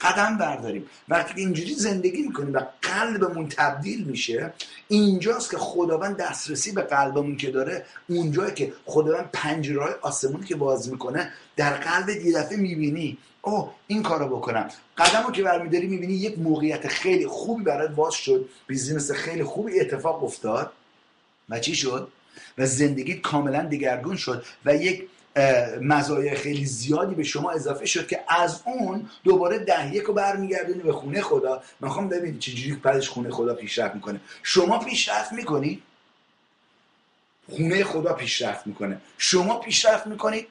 قدم 0.00 0.38
برداریم. 0.38 0.86
وقتی 1.08 1.34
که 1.34 1.40
اینجوری 1.40 1.74
زندگی 1.74 2.22
می‌کنیم 2.22 2.54
و 2.54 2.60
قلبمون 2.82 3.48
تبدیل 3.48 4.04
میشه 4.04 4.52
اینجاست 4.88 5.50
که 5.50 5.58
خداوند 5.58 6.16
دسترسی 6.16 6.72
به 6.72 6.82
قلبمون 6.82 7.36
که 7.36 7.50
داره 7.50 7.84
اونجایی 8.08 8.54
که 8.54 8.72
خداوند 8.84 9.30
پنجره 9.32 9.82
های 9.82 9.92
آسمونی 10.02 10.46
که 10.46 10.56
باز 10.56 10.88
می‌کنه 10.88 11.32
در 11.56 11.70
قلب 11.70 12.08
یه 12.08 12.32
دفعه 12.32 12.56
می‌بینی 12.56 13.18
اوه 13.42 13.74
این 13.86 14.02
کارو 14.02 14.36
بکنم. 14.36 14.68
قدم 14.98 15.22
رو 15.26 15.32
که 15.32 15.42
برمیداری 15.42 15.86
می‌بینی 15.86 16.14
یک 16.14 16.38
موقعیت 16.38 16.88
خیلی 16.88 17.26
خوبی 17.26 17.62
برات 17.62 17.90
باز 17.90 18.14
شد. 18.14 18.48
بیزینس 18.66 19.10
خیلی 19.10 19.44
خوبی 19.44 19.80
اتفاق 19.80 20.24
افتاد. 20.24 20.72
و 21.48 21.58
چی 21.58 21.74
شد؟ 21.74 22.08
و 22.58 22.66
زندگیت 22.66 23.20
کاملا 23.20 23.62
دگرگون 23.62 24.16
شد 24.16 24.44
و 24.64 24.76
یک 24.76 25.08
مزایای 25.80 26.34
خیلی 26.34 26.64
زیادی 26.64 27.14
به 27.14 27.22
شما 27.22 27.50
اضافه 27.50 27.86
شد 27.86 28.06
که 28.06 28.24
از 28.28 28.62
اون 28.64 29.10
دوباره 29.24 29.58
ده 29.58 29.94
یک 29.94 30.02
رو 30.02 30.14
برمیگردونی 30.14 30.82
به 30.82 30.92
خونه 30.92 31.20
خدا. 31.20 31.62
می‌خوام 31.80 32.08
ببینید 32.08 32.40
چجوری 32.40 32.72
بعدش 32.72 33.08
خونه 33.08 33.30
خدا 33.30 33.54
پیشرفت 33.54 33.94
می‌کنه. 33.94 34.20
شما 34.42 34.78
پیشرفت 34.78 35.32
می‌کنید 35.32 35.82
خونه 37.50 37.84
خدا 37.84 38.12
پیشرفت 38.12 38.66
می‌کنه. 38.66 39.00
شما 39.18 39.58
پیشرفت 39.58 40.06
می‌کنید 40.06 40.46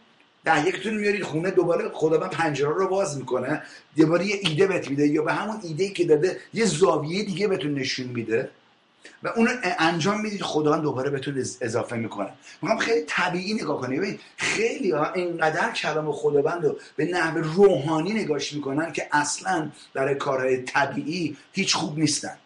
ده 0.48 0.68
یکتون 0.68 0.94
میارید 0.94 1.24
خونه 1.24 1.52
دوباره 1.52 1.90
خداوند 1.94 2.30
پنجره 2.30 2.70
رو 2.70 2.88
باز 2.88 3.18
می‌کنه. 3.18 3.62
دوباره 3.98 4.26
یه 4.26 4.40
ایده 4.42 4.68
بهت 4.68 4.90
میده 4.90 5.08
یا 5.08 5.22
به 5.24 5.34
همون 5.34 5.60
ایده 5.64 5.90
که 5.90 6.06
داده 6.06 6.40
یه 6.54 6.66
زاویه 6.66 7.24
دیگه 7.24 7.48
بهتون 7.48 7.74
نشون 7.74 8.08
میده 8.08 8.50
و 9.24 9.28
اون 9.28 9.50
انجام 9.64 10.22
می‌دید 10.22 10.42
خداوند 10.42 10.82
دوباره 10.82 11.10
بهتون 11.10 11.46
اضافه 11.62 11.96
می‌کنه. 11.96 12.30
می‌خوام 12.62 12.80
خیلی 12.80 13.02
طبیعی 13.08 13.54
نگاه 13.54 13.82
کنید 13.82 14.00
ببین 14.00 14.20
خیلی 14.38 14.92
ها 14.92 15.14
اینقدر 15.14 15.72
کلام 15.72 16.12
خداوند 16.12 16.66
رو 16.66 16.78
به 16.96 17.06
نحو 17.06 17.38
روحانی 17.38 18.14
نگاش 18.14 18.54
می‌کنن 18.54 18.92
که 18.92 19.08
اصلا 19.12 19.72
برای 19.94 20.16
کارهای 20.16 20.58
طبیعی 20.58 21.38
هیچ 21.54 21.76
خوب 21.76 22.00
نیستن. 22.00 22.38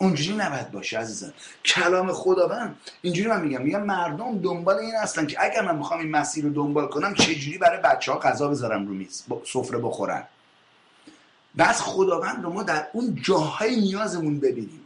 اونجوری 0.00 0.36
نباید 0.36 0.70
باشه 0.70 0.98
عزیزان 0.98 1.32
کلام 1.64 2.12
خداوند 2.12 2.76
اینجوری 3.02 3.28
من 3.28 3.40
میگم 3.40 3.62
میگم 3.62 3.82
مردم 3.82 4.38
دنبال 4.38 4.76
این 4.76 4.94
هستن 5.02 5.26
که 5.26 5.44
اگر 5.44 5.62
من 5.62 5.76
می‌خوام 5.76 6.00
این 6.00 6.10
مسیر 6.10 6.44
رو 6.44 6.50
دنبال 6.50 6.86
کنم 6.88 7.14
چجوری 7.14 7.58
برای 7.58 7.80
بچه 7.82 8.12
ها 8.12 8.18
غذا 8.18 8.48
بذارم 8.48 8.86
رو 8.86 8.94
میز 8.94 9.24
سفره 9.44 9.78
بخورن؟ 9.78 10.24
بس 11.58 11.80
خداوند 11.80 12.44
رو 12.44 12.52
ما 12.52 12.62
در 12.62 12.86
اون 12.92 13.18
جاهای 13.22 13.76
نیازمون 13.76 14.40
ببینیم. 14.40 14.80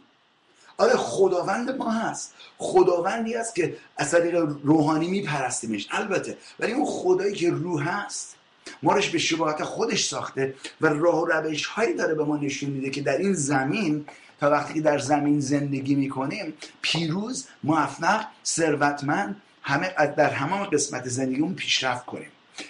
آره 0.77 0.97
خداوند 0.97 1.71
ما 1.77 1.91
هست. 1.91 2.35
خداوندی 2.59 3.35
است 3.35 3.55
که 3.55 3.77
از 3.97 4.11
طریق 4.11 4.35
روحانی 4.65 5.09
میپرستیمش. 5.09 5.89
البته 5.91 6.39
ولی 6.61 6.73
اون 6.73 6.87
خدایی 6.87 7.35
که 7.35 7.51
روح 7.51 7.89
هست 7.89 8.37
ما 8.83 8.95
به 8.95 9.19
شباهت 9.19 9.65
خودش 9.65 10.09
ساخته 10.09 10.55
و 10.81 10.87
راه 10.87 11.23
و 11.23 11.27
روش 11.27 11.67
هایی 11.67 11.95
داره 11.95 12.15
به 12.15 12.25
ما 12.25 12.37
نشون 12.37 12.71
میده 12.71 12.91
که 12.91 13.01
در 13.01 13.19
این 13.19 13.33
زمین 13.33 14.07
تا 14.43 14.51
وقتی 14.51 14.75
که 14.75 14.81
در 14.81 14.99
زمین 14.99 15.41
زندگی 15.41 15.95
می‌کنیم 15.95 16.55
پیروز 16.83 17.47
موفق 17.65 18.25
ثروتمند 18.45 19.43
همه 19.63 19.95
در 20.17 20.31
همه 20.31 20.67
قسمت 20.67 21.09
زندگیمون 21.09 21.55
پیشرفت 21.55 22.07
کنیم. 22.07 22.29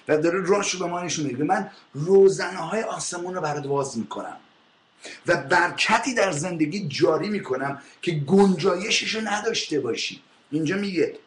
و 0.09 0.19
داره 0.19 0.41
راهش 0.47 0.77
به 0.77 0.87
ما 0.87 1.03
نشون 1.03 1.27
میده. 1.27 1.45
من 1.45 1.71
روزنه 1.95 2.57
های 2.57 2.83
آسمون 2.83 3.35
رو 3.35 3.41
برات 3.41 3.67
باز 3.67 3.99
می‌کنم. 3.99 4.37
و 5.27 5.37
برکتی 5.37 6.15
در 6.15 6.33
زندگی 6.33 6.89
جاری 6.89 7.29
می‌کنم 7.29 7.83
که 8.03 8.13
گنجایشش 8.13 9.15
رو 9.15 9.21
نداشته 9.25 9.81
باشی. 9.81 10.23
اینجا 10.51 10.77
میگه 10.77 11.19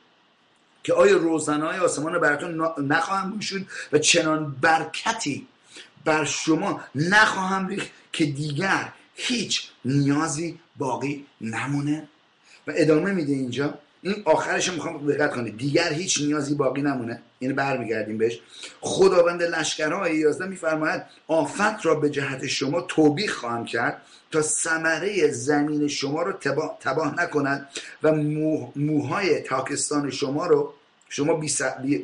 که 0.84 0.94
آیا 0.94 1.18
روزنه 1.18 1.66
های 1.66 1.80
آسمان 1.80 2.14
رو 2.14 2.20
براتون 2.20 2.68
نخواهم 2.88 3.38
گشود 3.40 3.68
و 3.92 3.98
چنان 4.00 4.56
برکتی 4.62 5.48
بر 6.06 6.26
شما 6.26 6.82
نخواهم 6.96 7.68
ریخت 7.68 7.88
که 8.14 8.26
دیگر 8.26 8.92
هیچ 9.16 9.70
نیازی 9.86 10.60
باقی 10.78 11.26
نمونه. 11.42 12.08
و 12.68 12.74
ادامه 12.76 13.12
میده 13.12 13.34
اینجا. 13.34 13.74
این 14.02 14.16
آخرش 14.26 14.70
می‌خوام 14.70 15.12
دقت 15.12 15.36
کنید. 15.36 15.58
دیگر 15.58 15.94
هیچ 15.94 16.22
نیازی 16.22 16.56
باقی 16.56 16.82
نمونه. 16.82 17.22
این 17.40 17.56
برمیگردیم 17.56 18.18
بهش. 18.18 18.40
خداوند 18.82 19.44
لشکرها 19.44 20.10
11 20.10 20.46
میفرماید 20.46 21.02
آفت 21.28 21.86
را 21.86 21.96
به 21.96 22.10
جهت 22.10 22.48
شما 22.48 22.82
توبیخ 22.82 23.36
خواهم 23.36 23.66
کرد 23.66 24.02
تا 24.32 24.42
ثمره 24.42 25.32
زمین 25.32 25.88
شما 25.88 26.22
رو 26.22 26.32
تباه, 26.32 26.78
تباه 26.80 27.22
نکند 27.22 27.70
و 28.04 28.12
موهای 28.76 29.42
تاکستان 29.42 30.12
شما 30.12 30.48
رو 30.48 30.74
شما 31.10 31.34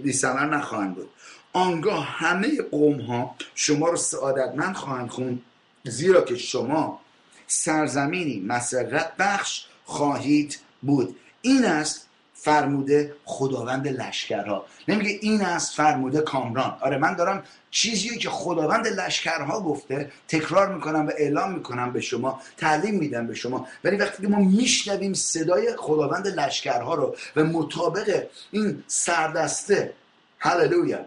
بی 0.03 0.14
ثمر 0.14 0.45
نخواهند 0.45 0.95
بود. 0.95 1.09
آنگاه 1.53 2.05
همه 2.05 2.62
قوم 2.62 3.01
ها 3.01 3.36
شما 3.55 3.89
رو 3.89 3.97
سعادتمند 3.97 4.76
خواهند 4.76 5.09
خوند. 5.09 5.41
زیرا 5.84 6.21
که 6.21 6.36
شما 6.36 6.99
سرزمینی 7.47 8.39
مسرت 8.47 9.13
بخش 9.19 9.65
خواهید 9.86 10.59
بود. 10.82 11.15
این 11.41 11.65
است 11.65 12.07
فرموده 12.34 13.15
خداوند 13.25 13.88
لشکرها. 13.88 14.65
نمیگه 14.88 15.19
این 15.21 15.41
است 15.41 15.75
فرموده 15.75 16.21
کامران. 16.21 16.77
آره 16.82 16.97
من 16.97 17.13
دارم 17.13 17.43
چیزی 17.71 18.17
که 18.17 18.29
خداوند 18.29 18.88
لشکرها 18.88 19.61
گفته 19.61 20.11
تکرار 20.27 20.73
می‌کنم 20.73 21.07
و 21.07 21.11
اعلام 21.17 21.51
می‌کنم 21.51 21.93
به 21.93 22.01
شما 22.01 22.41
تعلیم 22.57 22.95
میدم 22.95 23.27
به 23.27 23.36
شما. 23.36 23.67
ولی 23.84 23.97
وقتی 23.97 24.27
ما 24.27 24.39
میشنویم 24.39 25.13
صدای 25.13 25.75
خداوند 25.77 26.27
لشکرها 26.27 26.95
رو 26.95 27.15
و 27.36 27.43
مطابق 27.43 28.23
این 28.51 28.84
سردسته 28.88 29.93
هللویا 30.39 31.05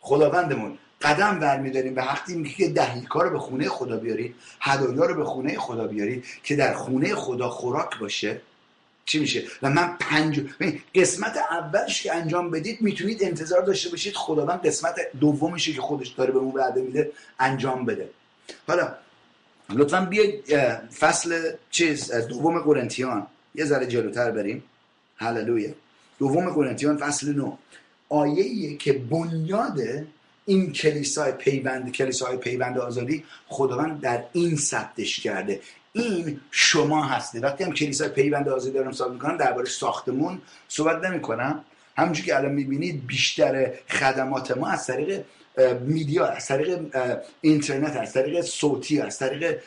خداوندمون 0.00 0.78
قدم 1.02 1.38
برمیداریم 1.38 1.94
به 1.94 2.02
وقتی 2.02 2.36
میگه 2.36 2.54
که 2.54 2.68
دهیکا 2.68 3.22
رو 3.22 3.30
به 3.30 3.38
خونه 3.38 3.68
خدا 3.68 3.96
بیارید 3.96 4.34
هدایا 4.60 5.04
رو 5.06 5.14
به 5.14 5.24
خونه 5.24 5.58
خدا 5.58 5.86
بیارید 5.86 6.24
که 6.42 6.56
در 6.56 6.74
خونه 6.74 7.14
خدا 7.14 7.48
خوراک 7.48 7.98
باشه. 7.98 8.40
چی 9.04 9.18
میشه؟ 9.18 9.42
و 9.62 9.70
من 9.70 9.96
پنج 10.00 10.40
قسمت 10.94 11.36
اولش 11.50 12.02
که 12.02 12.14
انجام 12.14 12.50
بدید 12.50 12.82
می‌تونید 12.82 13.24
انتظار 13.24 13.62
داشته 13.62 13.90
باشید 13.90 14.14
خداوند 14.14 14.66
قسمت 14.66 14.96
دومشه 15.20 15.72
که 15.72 15.80
خودش 15.80 16.08
داره 16.08 16.32
به 16.32 16.38
اون 16.38 16.54
وعده 16.54 16.80
میده 16.80 17.12
انجام 17.38 17.84
بده. 17.84 18.10
حالا 18.68 18.94
لطفا 19.70 20.00
بیاید 20.00 20.50
فصل 20.98 21.52
چیز 21.70 22.12
دوم 22.12 22.58
قرنتیان. 22.58 23.26
یه 23.54 23.64
ذره 23.64 23.86
جلوتر 23.86 24.30
بریم. 24.30 24.62
هللویا. 25.16 25.70
دوم 26.18 26.50
قرنتیان 26.50 26.96
فصل 26.96 27.32
نو. 27.32 27.56
آیه 28.08 28.76
که 28.76 28.92
بنیاد 28.92 29.78
این 30.46 30.72
کلیسای 30.72 31.32
پیوند 31.32 31.92
کلیسای 31.92 32.36
پیوند 32.36 32.78
آزادی 32.78 33.24
خداوند 33.46 34.00
در 34.00 34.24
این 34.32 34.56
ثبتش 34.56 35.20
کرده. 35.20 35.60
این 35.92 36.40
شما 36.50 37.04
هستید. 37.04 37.42
وقتی 37.42 37.64
هم 37.64 37.72
کلیسای 37.72 38.08
پیوند 38.08 38.48
آزادی 38.48 38.74
دارم 38.74 38.92
صحبت 38.92 39.12
می‌کنم 39.12 39.36
درباره 39.36 39.68
ساختمون 39.68 40.42
صحبت 40.68 41.04
نمی‌کنم. 41.04 41.64
همونجوری 41.96 42.26
که 42.26 42.36
الان 42.36 42.52
می‌بینید 42.52 43.06
بیشتر 43.06 43.72
خدمات 43.88 44.56
ما 44.56 44.68
از 44.68 44.86
طریق 44.86 45.24
میدیا 45.80 46.26
از 46.26 46.46
طریق 46.46 46.80
اینترنت 47.40 47.96
از 47.96 48.12
طریق 48.12 48.40
صوتی 48.40 49.00
از 49.00 49.18
طریق 49.18 49.60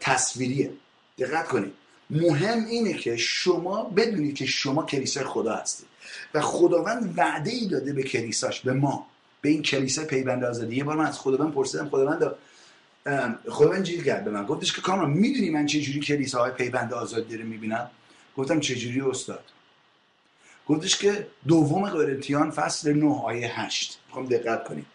تصویریه. 0.00 0.70
دقت 1.18 1.48
کنید. 1.48 1.72
مهم 2.10 2.64
اینه 2.64 2.94
که 2.94 3.16
شما 3.16 3.84
بدونید 3.84 4.34
که 4.34 4.46
شما 4.46 4.82
کلیسای 4.82 5.24
خدا 5.24 5.54
هستید. 5.54 5.86
و 6.34 6.40
خداوند 6.40 7.14
وعده 7.16 7.50
ای 7.50 7.66
داده 7.66 7.92
به 7.92 8.02
کلیساش 8.02 8.60
به 8.60 8.72
ما. 8.72 9.06
به 9.42 9.48
این 9.48 9.62
کلیسای 9.62 10.04
پیوند 10.04 10.44
آزادی 10.44 10.76
یه 10.76 10.84
بار 10.84 10.96
من 10.96 11.06
از 11.06 11.18
خداوند 11.18 11.52
پرسیدم 11.52 11.88
خداوند 11.88 12.34
خداوند 13.48 13.82
جیل 13.82 14.04
کرد 14.04 14.24
به 14.24 14.30
من؟ 14.30 14.46
گفتش 14.46 14.72
که 14.72 14.80
کامران 14.80 15.10
می‌دونی 15.10 15.50
من 15.50 15.66
چه 15.66 15.80
جوری 15.80 16.00
کلیساهای 16.00 16.50
پیوند 16.52 16.92
آزادی 16.92 17.36
رو 17.36 17.44
می‌بینم؟ 17.44 17.90
گفتم 18.36 18.60
چه 18.60 18.74
جوری 18.74 19.00
استاد؟ 19.00 19.44
گفتش 20.66 20.96
که 20.96 21.26
دوم 21.48 21.88
قرنتیان 21.88 22.50
فصل 22.50 22.92
9 22.92 23.06
آیه 23.06 23.60
8 23.60 23.98
می‌خوام 24.06 24.26
دقت 24.26 24.64
کنیم. 24.64 24.86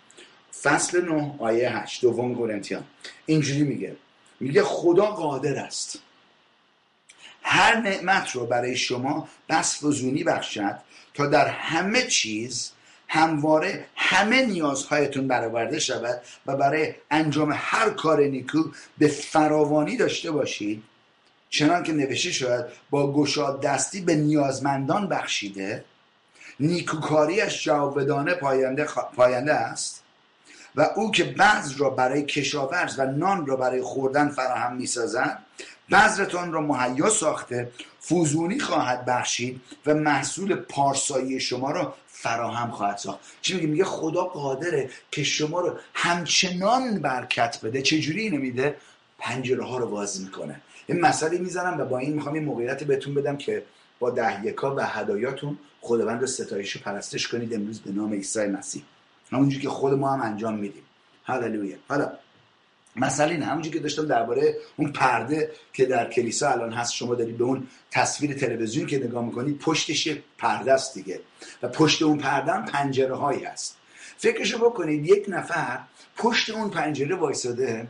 فصل 0.62 1.02
9 1.02 1.36
آیه 1.40 1.78
8 1.78 2.02
دوم 2.02 2.34
قرنتیان. 2.34 2.84
اینجوری 3.26 3.64
میگه. 3.64 3.96
میگه 4.40 4.64
خدا 4.64 5.06
قادر 5.06 5.56
است. 5.56 6.00
هر 7.42 7.82
نعمت 7.82 8.32
رو 8.32 8.46
برای 8.46 8.78
شما 8.78 9.30
بس 9.50 9.84
فزونی 9.84 10.24
بخشد 10.24 10.78
تا 11.14 11.28
در 11.28 11.48
همه 11.48 12.02
چیز 12.08 12.72
همواره 13.08 13.86
همه 13.96 14.46
نیازهایتون 14.46 15.28
برآورده 15.28 15.80
شود 15.80 16.22
و 16.46 16.56
برای 16.56 16.94
انجام 17.12 17.54
هر 17.56 17.90
کار 17.90 18.22
نیکو 18.22 18.64
به 18.98 19.08
فراوانی 19.08 19.98
داشته 19.98 20.32
باشید. 20.32 20.84
چنان 21.50 21.84
که 21.84 21.94
نوشته 21.94 22.32
شد 22.32 22.68
با 22.90 23.14
گشاد 23.14 23.62
دستی 23.62 24.02
به 24.02 24.16
نیازمندان 24.16 25.08
بخشیده 25.08 25.86
نیکوکاریش 26.60 27.64
جاودانه 27.64 28.34
پاینده, 28.34 28.88
پاینده 29.16 29.54
است 29.54 30.04
و 30.76 30.90
او 30.96 31.12
که 31.12 31.24
بعض 31.24 31.82
را 31.82 31.90
برای 31.90 32.26
کشاورز 32.26 33.00
و 33.00 33.06
نان 33.06 33.46
را 33.46 33.56
برای 33.56 33.82
خوردن 33.82 34.30
فراهم 34.30 34.76
می‌سازد 34.76 35.40
بذرتان 35.92 36.52
را 36.52 36.62
مهیا 36.62 37.10
ساخته 37.10 37.72
فوزونی 38.00 38.60
خواهد 38.60 39.06
بخشید 39.06 39.62
و 39.86 39.94
محصول 39.94 40.56
پارسایی 40.56 41.40
شما 41.40 41.72
را 41.72 41.96
فراهم 42.20 42.72
خواهد 42.72 42.98
ساخت. 42.98 43.20
چی 43.42 43.56
میگه؟ 43.56 43.68
میگه 43.68 43.84
خدا 43.84 44.24
قادره 44.24 44.90
که 45.12 45.24
شما 45.24 45.62
رو 45.62 45.80
همچنان 45.94 47.00
برکت 47.02 47.60
بده. 47.64 47.82
چه 47.82 48.00
جوری 48.00 48.22
اینو 48.22 48.38
میده؟ 48.38 48.76
پنجره 49.20 49.64
ها 49.64 49.78
رو 49.78 49.88
باز 49.90 50.22
می‌کنه. 50.22 50.62
این 50.88 51.02
مسئله 51.02 51.38
می‌زنم 51.38 51.80
و 51.80 51.86
با 51.86 51.98
این 51.98 52.14
می‌خوام 52.14 52.36
این 52.36 52.46
موقعیت 52.46 52.84
بهتون 52.84 53.14
بدم 53.14 53.38
که 53.38 53.64
با 54.00 54.10
ده 54.10 54.46
یکا 54.46 54.76
و 54.76 54.80
هدایاتون 54.80 55.58
خداوند 55.82 56.22
رو 56.22 56.28
ستایش 56.28 56.76
و 56.76 56.80
پرستش 56.80 57.28
کنید 57.28 57.54
امروز 57.54 57.80
به 57.80 57.92
نام 57.92 58.14
عیسی 58.14 58.48
مسیح. 58.48 58.84
همونجوری 59.32 59.64
که 59.64 59.70
خود 59.70 59.94
ما 59.94 60.14
هم 60.14 60.22
انجام 60.22 60.54
میدیم. 60.54 60.84
هللویا. 61.24 61.78
حالا 61.88 62.12
مسئله 62.98 63.32
اینه 63.32 63.46
همونجوری 63.46 63.78
که 63.78 63.84
داشتم 63.84 64.06
درباره 64.06 64.58
اون 64.78 64.92
پرده 64.92 65.52
که 65.74 65.86
در 65.86 66.10
کلیسا 66.10 66.50
الان 66.50 66.74
هست 66.74 66.94
شما 66.94 67.16
دارید 67.16 67.38
به 67.38 67.44
اون 67.44 67.68
تصویر 67.92 68.34
تلویزیون 68.34 68.88
که 68.88 68.98
نگاه 68.98 69.26
می‌کنید 69.26 69.60
پشتش 69.60 70.10
پرده 70.38 70.74
است 70.74 70.94
دیگه. 70.94 71.20
و 71.62 71.68
پشت 71.68 72.02
اون 72.02 72.18
پرده 72.18 72.52
هم 72.52 72.66
پنجره 72.66 73.16
هایی 73.16 73.44
هست. 73.44 73.78
فکرشو 74.18 74.58
بکنید 74.70 75.06
یک 75.06 75.26
نفر 75.28 75.80
پشت 76.18 76.50
اون 76.50 76.70
پنجره 76.70 77.16
وایساده 77.16 77.88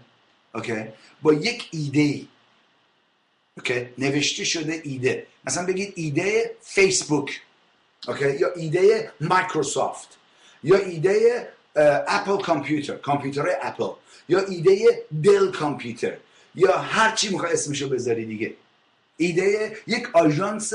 اوکی؟ 0.55 0.83
با 1.21 1.33
یک 1.33 1.69
ایده 1.71 2.21
okay؟ 3.57 3.89
نوشته 3.97 4.43
شده 4.43 4.81
ایده. 4.83 5.27
مثلا 5.45 5.65
بگید 5.65 5.93
ایده 5.95 6.55
فیسبوک 6.61 7.41
okay؟ 8.07 8.37
یا 8.39 8.53
ایده 8.55 9.11
مایکروسافت 9.21 10.17
یا 10.63 10.77
ایده 10.77 11.47
اپل 12.07 12.37
کامپیوتر 12.37 12.95
کامپیوتر 12.95 13.45
اپل 13.61 13.87
یا 14.29 14.39
ایده 14.39 15.03
Dell 15.23 15.51
کامپیوتر 15.51 16.13
یا 16.55 16.77
هر 16.77 17.15
چی 17.15 17.29
می‌خوای 17.29 17.53
اسمشو 17.53 17.89
بذاری 17.89 18.25
دیگه. 18.25 18.53
ایده 19.17 19.77
یک 19.87 20.15
آژانس 20.15 20.73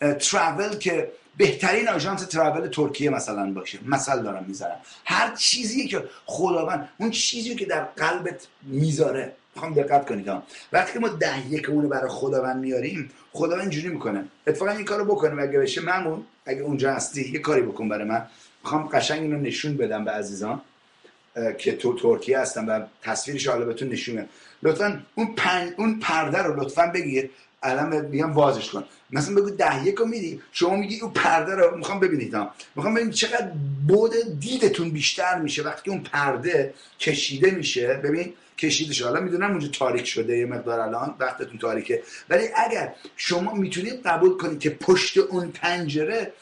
travel 0.00 0.78
که 0.78 1.12
بهترین 1.36 1.88
آژانس 1.88 2.22
travel 2.22 2.68
ترکیه 2.68 3.10
مثلا 3.10 3.52
باشه. 3.52 3.78
مثل 3.86 4.22
دارم 4.22 4.44
می‌ذارم. 4.48 4.76
هر 5.04 5.34
چیزی 5.34 5.88
که 5.88 6.04
خداوند 6.26 6.88
اون 6.98 7.10
چیزی 7.10 7.54
که 7.54 7.66
در 7.66 7.84
قلبت 7.84 8.46
می‌ذاره. 8.62 9.32
می‌خوام 9.54 9.74
دقت 9.74 10.06
کنید 10.08 10.28
ها 10.28 10.42
وقتی 10.72 10.98
ما 10.98 11.08
ده 11.08 11.52
یک 11.52 11.64
رو 11.64 11.88
برای 11.88 12.10
خداوند 12.10 12.56
میاریم 12.56 13.10
خداوند 13.32 13.60
اینجوری 13.60 13.88
می‌کنه. 13.88 14.24
اتفاقا 14.46 14.70
این 14.70 14.84
کارو 14.84 15.04
بکنه 15.04 15.42
اگه 15.42 15.58
بشه 15.58 15.80
ممون 15.80 16.24
اگه 16.46 16.60
اونجا 16.60 16.92
هستی 16.92 17.30
یه 17.32 17.38
کاری 17.38 17.62
بکن 17.62 17.88
برای 17.88 18.04
من. 18.04 18.26
می‌خوام 18.62 18.88
قشنگ 18.88 19.20
اینو 19.22 19.40
نشون 19.40 19.76
بدم 19.76 20.04
به 20.04 20.10
عزیزان. 20.10 20.60
که 21.58 21.76
تو 21.76 21.98
ترکیه 21.98 22.38
هستن 22.38 22.66
و 22.66 22.80
تصویرش 23.02 23.46
حالا 23.46 23.64
بهتون 23.64 23.88
نشون 23.88 24.14
میدم. 24.14 24.28
لطفا 24.62 25.02
اون 25.14 25.34
پن... 25.34 25.74
اون 25.78 26.00
پرده 26.00 26.38
رو 26.38 26.60
لطفا 26.60 26.86
بگیر 26.86 27.30
الان 27.62 28.06
میگم 28.06 28.32
وازش 28.32 28.70
کن. 28.70 28.84
مثلا 29.10 29.34
بگو 29.34 29.50
ده 29.50 29.86
یک 29.86 29.94
رو 29.94 30.06
میدی. 30.06 30.40
شما 30.52 30.76
میگی 30.76 31.00
اون 31.00 31.12
پرده 31.12 31.54
رو 31.54 31.76
می‌خوام 31.76 32.00
ببینید. 32.00 32.34
ها 32.34 32.54
می‌خوام 32.76 32.94
ببینید 32.94 33.14
چقدر 33.14 33.50
بود 33.88 34.40
دیدتون 34.40 34.90
بیشتر 34.90 35.38
میشه 35.38 35.62
وقتی 35.62 35.90
اون 35.90 36.00
پرده 36.00 36.74
کشیده 37.00 37.50
میشه. 37.50 37.86
ببین 37.86 38.32
کشیده 38.58 38.92
شده 38.92 39.08
حالا 39.08 39.20
می‌دونم 39.20 39.50
اونجا 39.50 39.68
تاریک 39.68 40.06
شده 40.06 40.38
یه 40.38 40.46
مقدار 40.46 40.80
الان. 40.80 41.14
وقتتون 41.18 41.58
تاریکه. 41.58 42.02
ولی 42.30 42.48
اگر 42.56 42.94
شما 43.16 43.54
می‌تونید 43.54 44.02
قبول 44.02 44.36
کنید 44.36 44.60
که 44.60 44.70
پشت 44.70 45.18
اون 45.18 45.50
پنجره 45.50 46.32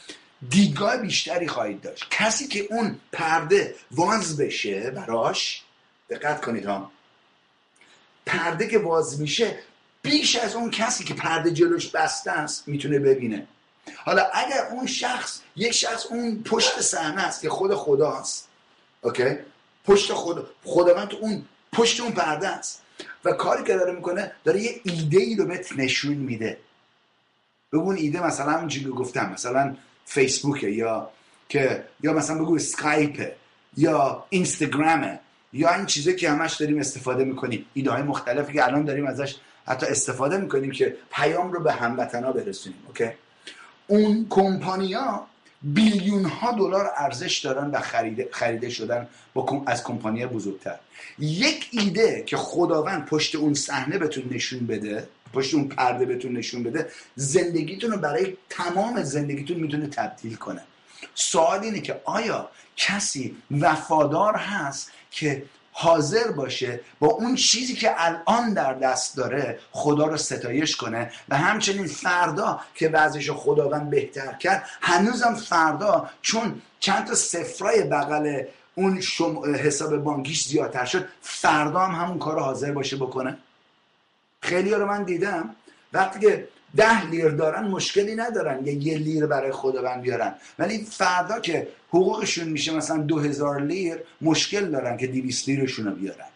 دیدگاه 0.50 0.96
بیشتری 0.96 1.48
خواهید 1.48 1.80
داشت. 1.80 2.06
کسی 2.10 2.48
که 2.48 2.66
اون 2.70 3.00
پرده 3.12 3.74
واز 3.90 4.36
بشه 4.36 4.90
براش 4.90 5.62
دقت 6.10 6.44
کنید 6.44 6.66
ها 6.66 6.90
پرده 8.26 8.68
که 8.68 8.78
واز 8.78 9.20
میشه 9.20 9.58
بیش 10.02 10.36
از 10.36 10.54
اون 10.54 10.70
کسی 10.70 11.04
که 11.04 11.14
پرده 11.14 11.50
جلوش 11.50 11.88
بسته 11.88 12.30
است 12.30 12.68
می‌تونه 12.68 12.98
ببینه. 12.98 13.46
حالا 13.96 14.22
اگر 14.34 14.68
اون 14.70 14.86
شخص 14.86 15.40
یک 15.56 15.72
شخص 15.72 16.06
اون 16.06 16.42
پشت 16.42 16.80
صحنه 16.80 17.22
است 17.22 17.42
که 17.42 17.50
خود 17.50 17.74
خداست 17.74 18.48
اوکی؟ 19.00 19.36
پشت 19.84 20.12
خدا 20.12 20.46
خداوند 20.64 21.14
اون 21.14 21.44
پشت 21.72 22.00
اون 22.00 22.12
پرده 22.12 22.48
است. 22.48 22.82
و 23.24 23.32
کاری 23.32 23.64
که 23.64 23.74
داره 23.74 23.92
می‌کنه 23.92 24.32
داره 24.44 24.60
یه 24.60 24.80
ایده 24.84 25.20
ای 25.20 25.36
رو 25.36 25.46
بهت 25.46 25.72
نشون 25.76 26.14
میده. 26.14 26.58
بگو 27.72 27.82
اون 27.82 27.96
ایده 27.96 28.26
مثلا 28.26 28.52
همون 28.52 28.68
که 28.68 28.88
گفتم 28.88 29.30
مثلا 29.32 29.76
فیسبوکه 30.04 30.68
یا 30.68 31.10
که 31.48 31.84
یا 32.02 32.12
مثلا 32.12 32.38
بگو 32.38 32.54
اسکایپه 32.54 33.36
یا 33.76 34.24
اینستاگرامه 34.28 35.18
یا 35.52 35.74
این 35.74 35.86
چیزی 35.86 36.16
که 36.16 36.30
همش 36.30 36.54
داریم 36.54 36.78
استفاده 36.78 37.24
می‌کنیم. 37.24 37.66
ایده 37.74 37.90
های 37.90 38.02
مختلفی 38.02 38.52
که 38.52 38.64
الان 38.64 38.84
داریم 38.84 39.06
ازش 39.06 39.36
حتی 39.66 39.86
استفاده 39.86 40.36
می‌کنیم 40.36 40.70
که 40.70 40.96
پیام 41.12 41.52
رو 41.52 41.60
به 41.60 41.72
هموطنا 41.72 42.32
برسونیم 42.32 42.78
اوکی؟ 42.88 43.10
اون 43.86 44.26
کمپانیا 44.30 45.26
بیلیون 45.62 46.24
ها 46.24 46.52
دلار 46.52 46.90
ارزش 46.96 47.38
دارن 47.38 47.70
و 47.70 47.80
خریده, 47.80 48.28
خریده 48.32 48.70
شدن 48.70 49.08
با 49.34 49.62
از 49.66 49.84
کمپانی 49.84 50.26
بزرگتر. 50.26 50.78
یک 51.18 51.68
ایده 51.72 52.22
که 52.26 52.36
خداوند 52.36 53.06
پشت 53.06 53.34
اون 53.34 53.54
صحنه 53.54 53.98
بهتون 53.98 54.24
نشون 54.30 54.66
بده 54.66 55.08
پشت 55.32 55.54
اون 55.54 55.68
پرده 55.68 56.04
بهتون 56.04 56.32
نشون 56.32 56.62
بده 56.62 56.90
زندگیتون 57.16 57.90
رو 57.90 57.98
برای 57.98 58.36
تمام 58.50 59.02
زندگیتون 59.02 59.56
می‌تونه 59.56 59.86
تبدیل 59.86 60.34
کنه. 60.36 60.62
سوال 61.14 61.60
اینه 61.60 61.80
که 61.80 62.00
آیا 62.04 62.50
کسی 62.76 63.36
وفادار 63.50 64.36
هست 64.36 64.92
که 65.10 65.42
حاضر 65.72 66.30
باشه 66.30 66.80
با 67.00 67.06
اون 67.06 67.34
چیزی 67.34 67.74
که 67.74 67.94
الان 67.96 68.54
در 68.54 68.74
دست 68.74 69.16
داره 69.16 69.58
خدا 69.70 70.06
رو 70.06 70.16
ستایش 70.16 70.76
کنه؟ 70.76 71.10
و 71.28 71.36
همچنین 71.36 71.86
فردا 71.86 72.60
که 72.74 72.88
وضعش 72.88 73.30
خداوند 73.30 73.90
بهتر 73.90 74.32
کرد 74.32 74.68
هنوزم 74.80 75.34
فردا 75.34 76.10
چون 76.22 76.62
چند 76.80 77.06
تا 77.06 77.14
صفرای 77.14 77.82
بغل 77.82 78.42
اون 78.74 79.00
شم... 79.00 79.54
حساب 79.54 79.96
بانکیش 79.96 80.44
زیادتر 80.44 80.84
شد 80.84 81.08
فردا 81.20 81.80
هم 81.80 82.04
همون 82.04 82.18
کار 82.18 82.34
رو 82.34 82.40
حاضر 82.40 82.72
باشه 82.72 82.96
بکنه؟ 82.96 83.38
خیلی 84.52 84.70
رو 84.70 84.86
من 84.86 85.02
دیدم. 85.04 85.56
وقتی 85.92 86.20
که 86.20 86.48
ده 86.76 87.06
لیر 87.10 87.28
دارن 87.28 87.64
مشکلی 87.68 88.14
ندارن 88.14 88.66
یه 88.66 88.74
یه 88.74 88.98
لیر 88.98 89.26
برای 89.26 89.52
خداوند 89.52 90.02
بیارن. 90.02 90.34
ولی 90.58 90.84
فردا 90.84 91.40
که 91.40 91.68
حقوقشون 91.88 92.48
میشه 92.48 92.74
مثلا 92.74 92.96
دو 92.96 93.18
هزار 93.18 93.62
لیر 93.62 93.96
مشکل 94.20 94.70
دارن 94.70 94.96
که 94.96 95.06
دیویس 95.06 95.48
لیرشون 95.48 95.84
رو 95.84 95.92
بیارن. 95.92 96.30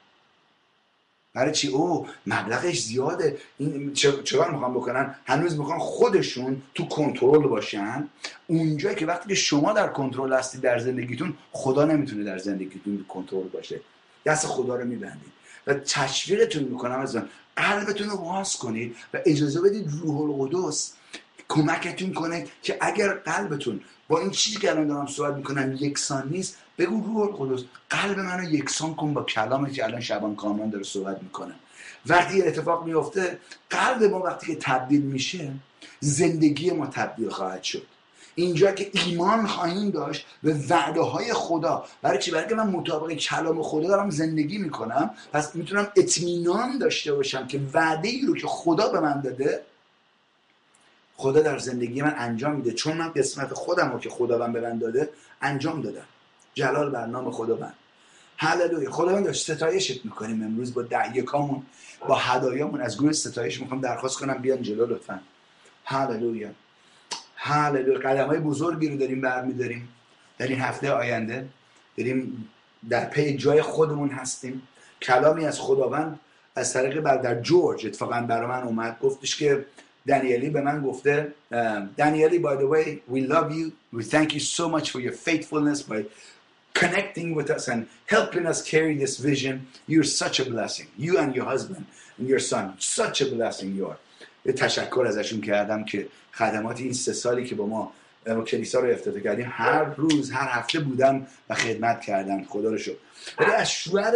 برای 1.34 1.52
چی؟ 1.52 1.68
او 1.68 2.06
مبلغش 2.26 2.82
زیاده. 2.82 3.38
این 3.58 3.92
چرا 4.24 4.50
می‌خوام 4.50 4.74
بکنن؟ 4.74 5.14
هنوز 5.26 5.58
می‌خوان 5.58 5.78
خودشون 5.78 6.62
تو 6.74 6.88
کنترل 6.88 7.48
باشن. 7.48 8.08
اونجایی 8.46 8.96
که 8.96 9.06
وقتی 9.06 9.28
که 9.28 9.34
شما 9.34 9.72
در 9.72 9.88
کنترل 9.88 10.32
هستی 10.32 10.58
در 10.58 10.78
زندگیتون 10.78 11.34
خدا 11.52 11.84
نمی‌تونه 11.84 12.24
در 12.24 12.38
زندگیتون 12.38 13.04
کنترل 13.08 13.48
باشه. 13.48 13.80
دست 14.26 14.46
خدا 14.46 14.76
رو 14.76 14.84
میبندید 14.84 15.32
و 15.66 15.74
تشویقتون 15.74 16.62
می‌کنم 16.62 17.00
از 17.00 17.18
قلبتون 17.56 18.08
رو 18.08 18.16
باز 18.16 18.56
کنید 18.56 18.96
و 19.14 19.18
اجازه 19.26 19.60
بدید 19.60 19.90
روح 20.02 20.20
القدس 20.20 20.92
کمکتون 21.48 22.12
کنه 22.12 22.46
که 22.62 22.78
اگر 22.80 23.14
قلبتون 23.14 23.80
با 24.08 24.20
این 24.20 24.30
چیزی 24.30 24.58
که 24.58 24.70
الان 24.70 24.86
دارم 24.86 25.06
صحبت 25.06 25.34
می‌کنم 25.34 25.76
یکسان 25.80 26.28
نیست 26.28 26.56
بگو 26.78 27.00
روح 27.00 27.40
القدس 27.40 27.64
قلب 27.90 28.18
منو 28.18 28.50
یکسان 28.50 28.94
کن 28.94 29.14
با 29.14 29.22
کلامی 29.22 29.70
که 29.70 29.84
الان 29.84 30.00
شبان 30.00 30.36
کامان 30.36 30.70
داره 30.70 30.84
صحبت 30.84 31.22
می‌کنه. 31.22 31.54
وقتی 32.06 32.42
اتفاق 32.42 32.84
میفته 32.84 33.38
قلب 33.70 34.02
ما 34.02 34.18
وقتی 34.18 34.46
که 34.46 34.56
تبدیل 34.60 35.02
میشه 35.02 35.52
زندگی 36.00 36.70
ما 36.70 36.86
تبدیل 36.86 37.28
خواهد 37.28 37.62
شد. 37.62 37.86
اینجا 38.38 38.72
که 38.72 38.90
ایمان 38.92 39.46
خواهیم 39.46 39.90
داشت 39.90 40.26
به 40.42 40.54
وعده 40.70 41.00
های 41.00 41.32
خدا. 41.32 41.84
برای 42.02 42.18
چی؟ 42.18 42.30
برای 42.30 42.48
که 42.48 42.54
من 42.54 42.66
مطابق 42.66 43.12
کلام 43.12 43.62
خدا 43.62 43.88
دارم 43.88 44.10
زندگی 44.10 44.58
می‌کنم. 44.58 45.10
پس 45.32 45.54
می‌تونم 45.54 45.88
اطمینان 45.96 46.78
داشته 46.78 47.14
باشم 47.14 47.46
که 47.46 47.60
وعده 47.74 48.08
ای 48.08 48.26
رو 48.26 48.36
که 48.36 48.46
خدا 48.46 48.88
به 48.88 49.00
من 49.00 49.20
داده 49.20 49.62
خدا 51.16 51.40
در 51.40 51.58
زندگی 51.58 52.02
من 52.02 52.14
انجام 52.18 52.52
میده. 52.52 52.72
چون 52.72 52.96
من 52.96 53.12
قسمت 53.12 53.54
خودم 53.54 53.92
رو 53.92 53.98
که 53.98 54.10
خداوند 54.10 54.52
به 54.52 54.60
من 54.60 54.78
داده 54.78 55.10
انجام 55.42 55.82
دادم. 55.82 56.06
جلال 56.54 56.90
بر 56.90 57.06
نام 57.06 57.30
خداوند 57.30 57.74
هللویا. 58.36 58.90
خداوند 58.90 59.24
داشت 59.24 59.52
ستایشت 59.52 60.04
می‌کنیم 60.04 60.42
امروز 60.42 60.74
با 60.74 60.82
دعیکامون 60.82 61.62
با 62.08 62.14
هدایامون. 62.14 62.80
از 62.80 62.96
گروه 62.98 63.12
ستایش 63.12 63.60
می‌خوام 63.60 63.80
درخواست 63.80 64.18
کنم 64.18 64.34
بیان 64.34 64.62
جلو 64.62 64.86
لطفا. 64.86 65.20
هللویا. 65.84 66.48
هللویا 67.46 67.98
قدم 67.98 68.26
های 68.26 68.38
بزرگی 68.38 68.88
رو 68.88 68.96
داریم 68.96 69.20
برمیداریم 69.20 69.88
در 70.38 70.46
این 70.46 70.60
هفته 70.60 70.90
آینده 70.90 71.48
داریم 71.98 72.48
در 72.90 73.04
پی 73.04 73.36
جای 73.36 73.62
خودمون 73.62 74.08
هستیم 74.08 74.62
کلامی 75.02 75.46
از 75.46 75.60
خداوند 75.60 76.20
از 76.56 76.72
طریق 76.72 77.00
در 77.00 77.40
جورج 77.40 77.86
اتفاقا 77.86 78.20
برای 78.20 78.46
من 78.46 78.62
اومد 78.62 78.98
گفتش 79.00 79.36
که 79.36 79.66
دانیلی 80.06 80.50
به 80.50 80.60
من 80.60 80.82
گفته 80.82 81.32
دانیلی 81.96 82.42
by 82.42 82.56
the 82.56 82.68
way 82.74 83.12
we 83.14 83.20
love 83.32 83.50
you 83.52 83.72
we 83.98 84.02
thank 84.02 84.32
you 84.34 84.40
so 84.40 84.68
much 84.68 84.90
for 84.90 85.00
your 85.00 85.12
faithfulness 85.12 85.82
by 85.82 86.04
connecting 86.80 87.28
with 87.38 87.50
us 87.56 87.68
and 87.68 87.80
helping 88.14 88.46
us 88.52 88.58
carry 88.72 88.94
this 89.02 89.14
vision 89.30 89.54
you're 89.90 90.10
such 90.22 90.36
a 90.40 90.44
blessing 90.54 90.86
you 91.04 91.12
and 91.22 91.30
your 91.36 91.46
husband 91.54 91.84
and 92.18 92.26
your 92.32 92.42
son 92.50 92.64
such 92.78 93.16
a 93.24 93.26
blessing 93.36 93.70
you 93.78 93.86
are 93.92 93.98
تشکر 94.52 95.06
ازشون 95.06 95.40
کردم 95.40 95.84
که 95.84 96.08
خدمات 96.38 96.80
این 96.80 96.92
سه 96.92 97.12
سالی 97.12 97.44
که 97.44 97.54
با 97.54 97.66
ما 97.66 97.92
کلیسا 98.42 98.80
رو 98.80 98.90
افتتاح 98.90 99.20
کردیم 99.20 99.46
هر 99.50 99.84
روز 99.84 100.30
هر 100.30 100.48
هفته 100.48 100.80
بودم 100.80 101.26
و 101.50 101.54
خدمت 101.54 102.00
کردم. 102.00 102.44
خدا 102.44 102.70
رو 102.70 102.78
شد 102.78 102.98
ولی 103.38 103.50
از 103.50 103.70
شوهر 103.70 104.12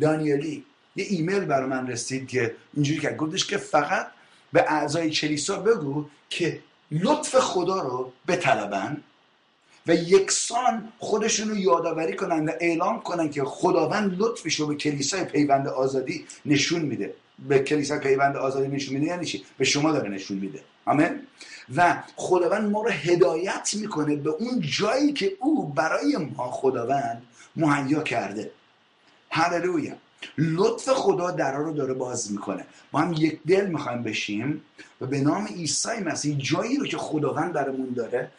دانیلی 0.00 0.64
یه 0.96 1.04
ایمیل 1.08 1.44
برای 1.44 1.68
من 1.68 1.86
رسید 1.86 2.28
که 2.28 2.54
اینجوری 2.74 3.00
که 3.00 3.08
گفتش 3.10 3.46
که 3.46 3.56
فقط 3.56 4.06
به 4.52 4.64
اعضای 4.68 5.10
کلیسا 5.10 5.60
بگو 5.60 6.06
که 6.30 6.60
لطف 6.90 7.36
خدا 7.36 7.82
رو 7.82 8.12
بطلبن 8.28 9.02
و 9.86 9.94
یکسان 9.94 10.92
خودشون 10.98 11.48
رو 11.48 11.56
یادآوری 11.56 12.16
کنن 12.16 12.46
و 12.46 12.52
اعلام 12.60 13.00
کنن 13.00 13.30
که 13.30 13.44
خداوند 13.44 14.16
لطفش 14.18 14.54
رو 14.54 14.66
به 14.66 14.74
کلیسای 14.74 15.24
پیوند 15.24 15.68
آزادی 15.68 16.26
نشون 16.46 16.82
میده. 16.82 17.14
به 17.48 17.58
کلیسا 17.58 17.98
پیوند 17.98 18.36
آزادی 18.36 18.68
نشون 18.68 18.94
میده 18.94 19.06
یعنی 19.06 19.26
چی؟ 19.26 19.44
به 19.58 19.64
شما 19.64 19.92
داره 19.92 20.08
نشون 20.08 20.38
میده. 20.38 20.60
آمین. 20.84 21.20
و 21.76 22.02
خداوند 22.16 22.70
ما 22.70 22.82
رو 22.82 22.90
هدایت 22.90 23.70
می‌کنه 23.74 24.16
به 24.16 24.30
اون 24.30 24.60
جایی 24.60 25.12
که 25.12 25.32
او 25.40 25.68
برای 25.68 26.16
ما 26.16 26.50
خداوند 26.50 27.22
مهیا 27.56 28.02
کرده. 28.02 28.50
هللویا. 29.30 29.92
لطف 30.38 30.88
خدا 30.88 31.30
درا 31.30 31.62
رو 31.62 31.72
داره 31.72 31.94
باز 31.94 32.32
می‌کنه. 32.32 32.64
ما 32.92 33.00
هم 33.00 33.12
یک 33.12 33.40
دل 33.46 33.66
می‌خوایم 33.66 34.02
بشیم 34.02 34.62
و 35.00 35.06
به 35.06 35.20
نام 35.20 35.46
عیسی 35.46 36.00
مسیح 36.04 36.38
جایی 36.38 36.76
رو 36.76 36.86
که 36.86 36.96
خداوند 36.96 37.52
برامون 37.52 37.92
داره 37.96 38.30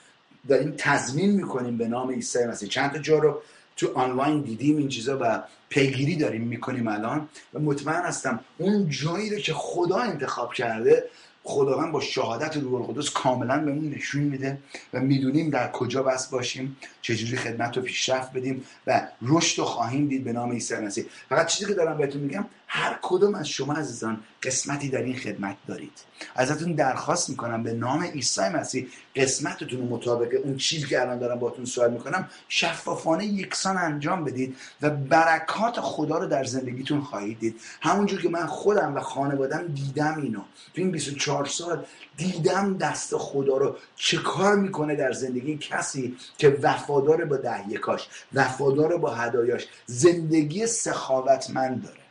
داریم 0.47 0.73
تضمین 0.77 1.31
می‌کنیم 1.31 1.77
به 1.77 1.87
نام 1.87 2.11
عیسی 2.11 2.45
مسیح. 2.45 2.69
چند 2.69 2.91
تا 2.91 2.99
جا 2.99 3.17
رو 3.19 3.41
تو 3.77 3.91
آنلاین 3.95 4.41
دیدیم 4.41 4.77
این 4.77 4.87
چیزا 4.87 5.17
و 5.21 5.43
پیگیری 5.69 6.15
داریم 6.15 6.41
می‌کنیم 6.41 6.87
الان. 6.87 7.29
و 7.53 7.59
مطمئن 7.59 8.01
هستم 8.01 8.39
اون 8.57 8.89
جایی 8.89 9.29
رو 9.29 9.37
که 9.37 9.53
خدا 9.53 9.97
انتخاب 9.97 10.53
کرده 10.53 11.09
خداوند 11.49 11.91
با 11.91 11.99
شهادت 11.99 12.57
روح 12.57 12.81
القدس 12.81 13.09
کاملا 13.09 13.57
بهمون 13.65 13.89
نشون 13.89 14.21
میده 14.21 14.57
و 14.93 14.99
می‌دونیم 14.99 15.49
در 15.49 15.71
کجا 15.71 16.03
بس 16.03 16.27
باشیم 16.27 16.77
چجوری 17.01 17.37
خدمت 17.37 17.77
رو 17.77 17.83
پیشرفت 17.83 18.33
بدیم 18.33 18.63
و 18.87 19.07
رشد 19.21 19.59
رو 19.59 19.65
خواهیم 19.65 20.07
دید 20.07 20.23
به 20.23 20.33
نام 20.33 20.51
عیسی 20.51 20.75
مسیح. 20.75 21.05
فقط 21.29 21.47
چیزی 21.47 21.65
که 21.65 21.73
دارم 21.73 21.97
بهتون 21.97 22.21
میگم 22.21 22.45
هر 22.67 22.99
کدوم 23.01 23.35
از 23.35 23.47
شما 23.47 23.73
عزیزان 23.73 24.23
قسمتی 24.43 24.89
در 24.89 25.01
این 25.01 25.15
خدمت 25.15 25.55
دارید. 25.67 25.91
ازتون 26.35 26.73
درخواست 26.73 27.29
می‌کنم 27.29 27.63
به 27.63 27.73
نام 27.73 28.03
عیسی 28.03 28.41
مسیح 28.41 28.87
قسمتتون 29.15 29.79
مطابق 29.79 30.33
اون 30.43 30.57
چیزی 30.57 30.87
که 30.87 31.01
الان 31.01 31.19
دارم 31.19 31.39
باتون 31.39 31.65
سوال 31.65 31.91
می‌کنم 31.91 32.29
شفافانه 32.49 33.25
یکسان 33.25 33.77
انجام 33.77 34.23
بدید 34.23 34.55
و 34.81 34.89
برکات 34.89 35.79
خدا 35.79 36.17
رو 36.17 36.27
در 36.27 36.43
زندگیتون 36.43 37.01
خواهید 37.01 37.39
دید. 37.39 37.61
همونجور 37.81 38.21
که 38.21 38.29
من 38.29 38.45
خودم 38.45 38.95
و 38.95 38.99
خانوادم 38.99 39.67
دیدم 39.67 40.21
اینو. 40.21 40.41
تو 40.73 40.81
این 40.81 40.91
24 40.91 41.45
سال 41.45 41.85
دیدم 42.17 42.77
دست 42.77 43.17
خدا 43.17 43.57
رو 43.57 43.75
چه 43.95 44.17
کار 44.17 44.55
می‌کنه 44.55 44.95
در 44.95 45.11
زندگی 45.11 45.57
کسی 45.57 46.17
که 46.37 46.57
وفادار 46.61 47.25
با 47.25 47.37
ده 47.37 47.69
یکاش 47.69 48.07
وفادار 48.33 48.97
با 48.97 49.15
هدایاش. 49.15 49.67
زندگی 49.85 50.67
سخاوتمند 50.67 51.83
داره. 51.83 52.06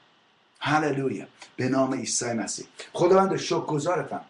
هللویا. 0.60 1.26
به 1.56 1.68
نام 1.68 1.94
عیسی 1.94 2.32
مسیح. 2.32 2.66
خداوند 2.92 3.36
شکر 3.36 3.60
گذارتم 3.66 4.20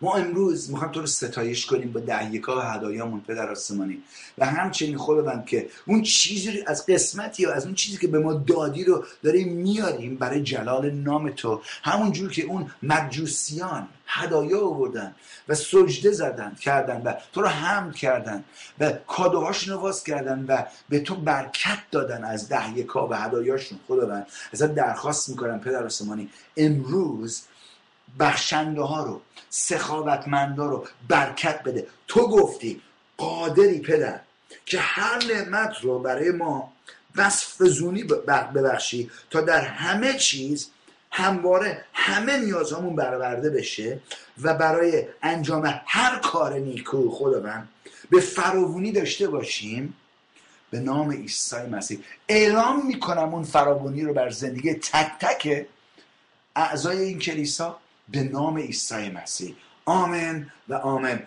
ما 0.00 0.14
امروز 0.14 0.70
می‌خوایم 0.70 0.92
تو 0.92 1.00
رو 1.00 1.06
ستایش 1.06 1.66
کنیم 1.66 1.92
با 1.92 2.00
دهیکا 2.00 2.56
و 2.56 2.60
هدایامون 2.60 3.20
پدر 3.20 3.50
آسمانی. 3.50 4.02
و 4.38 4.46
همچنین 4.46 4.98
خداوند 4.98 5.46
که 5.46 5.68
اون 5.86 6.02
چیزی 6.02 6.50
رو 6.50 6.64
از 6.66 6.86
قسمتی 6.86 7.46
و 7.46 7.50
از 7.50 7.64
اون 7.64 7.74
چیزی 7.74 7.98
که 7.98 8.08
به 8.08 8.18
ما 8.18 8.34
دادی 8.34 8.84
رو 8.84 9.04
داریم 9.22 9.52
میاریم 9.52 10.16
برای 10.16 10.42
جلال 10.42 10.90
نام 10.90 11.30
تو. 11.30 11.60
همونجور 11.82 12.30
که 12.30 12.42
اون 12.42 12.70
مجوسیان 12.82 13.88
هدایا 14.06 14.66
آوردن 14.66 15.14
و 15.48 15.54
سجده 15.54 16.10
زدن 16.10 16.54
کردن 16.60 17.02
و 17.02 17.14
تو 17.32 17.42
رو 17.42 17.48
حمد 17.48 17.94
کردن 17.94 18.44
و 18.80 18.92
کادوهاش 18.92 19.68
نواز 19.68 20.04
کردن 20.04 20.44
و 20.48 20.62
به 20.88 21.00
تو 21.00 21.14
برکت 21.14 21.78
دادن 21.90 22.24
از 22.24 22.48
ده 22.48 22.78
یکا 22.78 23.08
و 23.08 23.14
هدایاشون 23.14 23.78
خداوند 23.88 24.26
ازت 24.52 24.74
درخواست 24.74 25.28
می‌کنم 25.28 25.60
پدر 25.60 25.84
آسمانی 25.84 26.28
امروز 26.56 27.42
بخشنده 28.18 28.82
ها 28.82 29.04
رو 29.04 29.20
سخاوتمندا 29.50 30.66
رو 30.66 30.86
برکت 31.08 31.62
بده. 31.62 31.86
تو 32.08 32.28
گفتی 32.28 32.80
قادری 33.16 33.80
پدر 33.80 34.20
که 34.66 34.78
هر 34.80 35.24
نعمت 35.24 35.76
رو 35.80 35.98
برای 35.98 36.30
ما 36.30 36.72
بس 37.16 37.62
فزونی 37.62 38.04
ببخشی 38.04 39.10
تا 39.30 39.40
در 39.40 39.60
همه 39.60 40.14
چیز 40.14 40.70
همواره 41.10 41.84
همه 41.92 42.38
نیازهامون 42.38 42.96
برآورده 42.96 43.50
بشه 43.50 44.00
و 44.42 44.54
برای 44.54 45.04
انجام 45.22 45.80
هر 45.86 46.18
کار 46.18 46.54
نیکو 46.54 47.10
خداوند 47.10 47.68
به 48.10 48.20
فراوونی 48.20 48.92
داشته 48.92 49.28
باشیم. 49.28 49.94
به 50.70 50.80
نام 50.80 51.10
عیسی 51.10 51.56
مسیح. 51.56 51.98
اعلام 52.28 52.86
می‌کنم 52.86 53.34
اون 53.34 53.44
فراوونی 53.44 54.02
رو 54.02 54.14
بر 54.14 54.30
زندگی 54.30 54.74
تک 54.74 55.10
تک 55.20 55.66
اعضای 56.56 56.98
این 56.98 57.18
کلیسا 57.18 57.78
به 58.12 58.22
نام 58.22 58.58
عیسی 58.58 59.08
مسیح. 59.10 59.54
آمن 59.84 60.50
و 60.68 60.74
آمن 60.74 61.22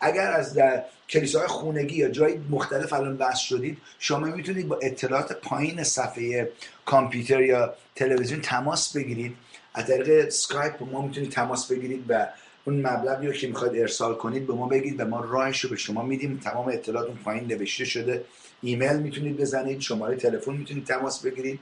اگر 0.00 0.32
از 0.32 0.54
در 0.54 0.84
کلیساهای 1.08 1.48
خونگی 1.48 1.96
یا 1.96 2.08
جای 2.08 2.38
مختلف 2.50 2.92
الان 2.92 3.16
وصل 3.16 3.44
شدید 3.44 3.78
شما 3.98 4.26
می‌تونید 4.26 4.68
با 4.68 4.78
اطلاعات 4.82 5.32
پایین 5.32 5.82
صفحه 5.82 6.52
کامپیوتر 6.84 7.40
یا 7.40 7.74
تلویزیون 7.94 8.40
تماس 8.40 8.96
بگیرید. 8.96 9.36
از 9.74 9.86
طریق 9.86 10.28
سکایپ 10.28 10.82
ما 10.82 11.06
می‌تونید 11.06 11.32
تماس 11.32 11.72
بگیرید 11.72 12.04
و 12.08 12.26
اون 12.64 12.86
مبلغی 12.86 13.26
رو 13.26 13.32
که 13.32 13.46
می‌خواید 13.46 13.80
ارسال 13.80 14.14
کنید 14.14 14.46
به 14.46 14.52
ما 14.52 14.66
بگید 14.66 15.00
و 15.00 15.04
ما 15.04 15.20
راهش 15.20 15.60
رو 15.60 15.70
به 15.70 15.76
شما 15.76 16.02
میدیم. 16.02 16.40
تمام 16.44 16.68
اطلاعات 16.68 17.08
اون 17.08 17.16
پایین 17.16 17.44
نوشته 17.44 17.84
شده. 17.84 18.24
ایمیل 18.62 18.96
می‌تونید 18.96 19.36
بزنید. 19.36 19.80
شماره 19.80 20.16
تلفن 20.16 20.52
می‌تونید 20.52 20.84
تماس 20.84 21.22
بگیرید. 21.22 21.60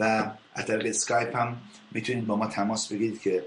و 0.00 0.30
از 0.54 0.66
طریق 0.66 0.86
اسکایپ 0.86 1.36
هم 1.36 1.56
می‌تونید 1.92 2.26
با 2.26 2.36
ما 2.36 2.46
تماس 2.46 2.92
بگیرید 2.92 3.20
که 3.20 3.44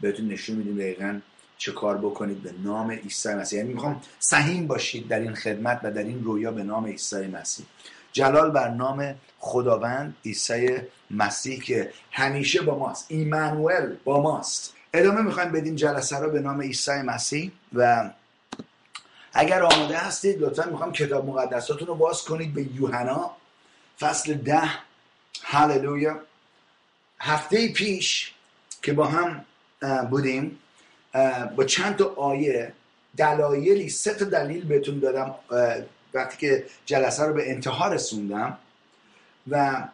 بهتون 0.00 0.28
نشون 0.28 0.56
میدیم 0.56 0.76
دقیقا 0.76 1.20
چه 1.58 1.72
کار 1.72 1.98
بکنید 1.98 2.42
به 2.42 2.52
نام 2.64 2.90
عیسی 2.90 3.28
مسیح. 3.28 3.58
یعنی 3.58 3.72
می‌خوام 3.72 4.02
سهیم 4.18 4.66
باشید 4.66 5.08
در 5.08 5.20
این 5.20 5.34
خدمت 5.34 5.80
و 5.82 5.90
در 5.90 6.02
این 6.02 6.24
رویا 6.24 6.52
به 6.52 6.62
نام 6.62 6.86
عیسی 6.86 7.26
مسیح. 7.26 7.66
جلال 8.12 8.50
بر 8.50 8.68
نام 8.68 9.14
خداوند 9.38 10.16
عیسی 10.24 10.76
مسیح 11.10 11.60
که 11.60 11.92
همیشه 12.10 12.62
با 12.62 12.78
ماست. 12.78 13.06
ایمانوئل 13.08 13.94
با 14.04 14.22
ماست. 14.22 14.74
ادامه 14.94 15.22
می‌خوایم 15.22 15.52
بدیم 15.52 15.74
جلسه 15.74 16.18
رو 16.18 16.30
به 16.30 16.40
نام 16.40 16.62
عیسی 16.62 16.92
مسیح 16.92 17.52
و 17.72 18.10
اگر 19.32 19.62
آماده 19.62 19.96
هستید 19.98 20.42
لطفا 20.42 20.70
می‌خوام 20.70 20.92
کتاب 20.92 21.26
مقدساتون 21.26 21.88
رو 21.88 21.94
باز 21.94 22.22
کنید 22.22 22.54
به 22.54 22.62
یوحنا 22.74 23.30
فصل 24.00 24.34
ده. 24.34 24.70
هللویا. 25.42 26.20
هفته 27.18 27.72
پیش 27.72 28.33
که 28.84 28.92
با 28.92 29.06
هم 29.06 29.44
بودیم. 30.10 30.58
با 31.56 31.64
چند 31.64 31.96
تا 31.96 32.14
آیه 32.16 32.72
دلایلی 33.16 33.88
سه 33.88 34.14
تا 34.14 34.24
دلیل 34.24 34.64
بهتون 34.64 34.98
دادم 34.98 35.34
وقتی 36.14 36.36
که 36.36 36.66
جلسه 36.86 37.24
رو 37.24 37.34
به 37.34 37.50
انتها 37.50 37.88
رسوندم. 37.88 38.58
و 39.50 39.84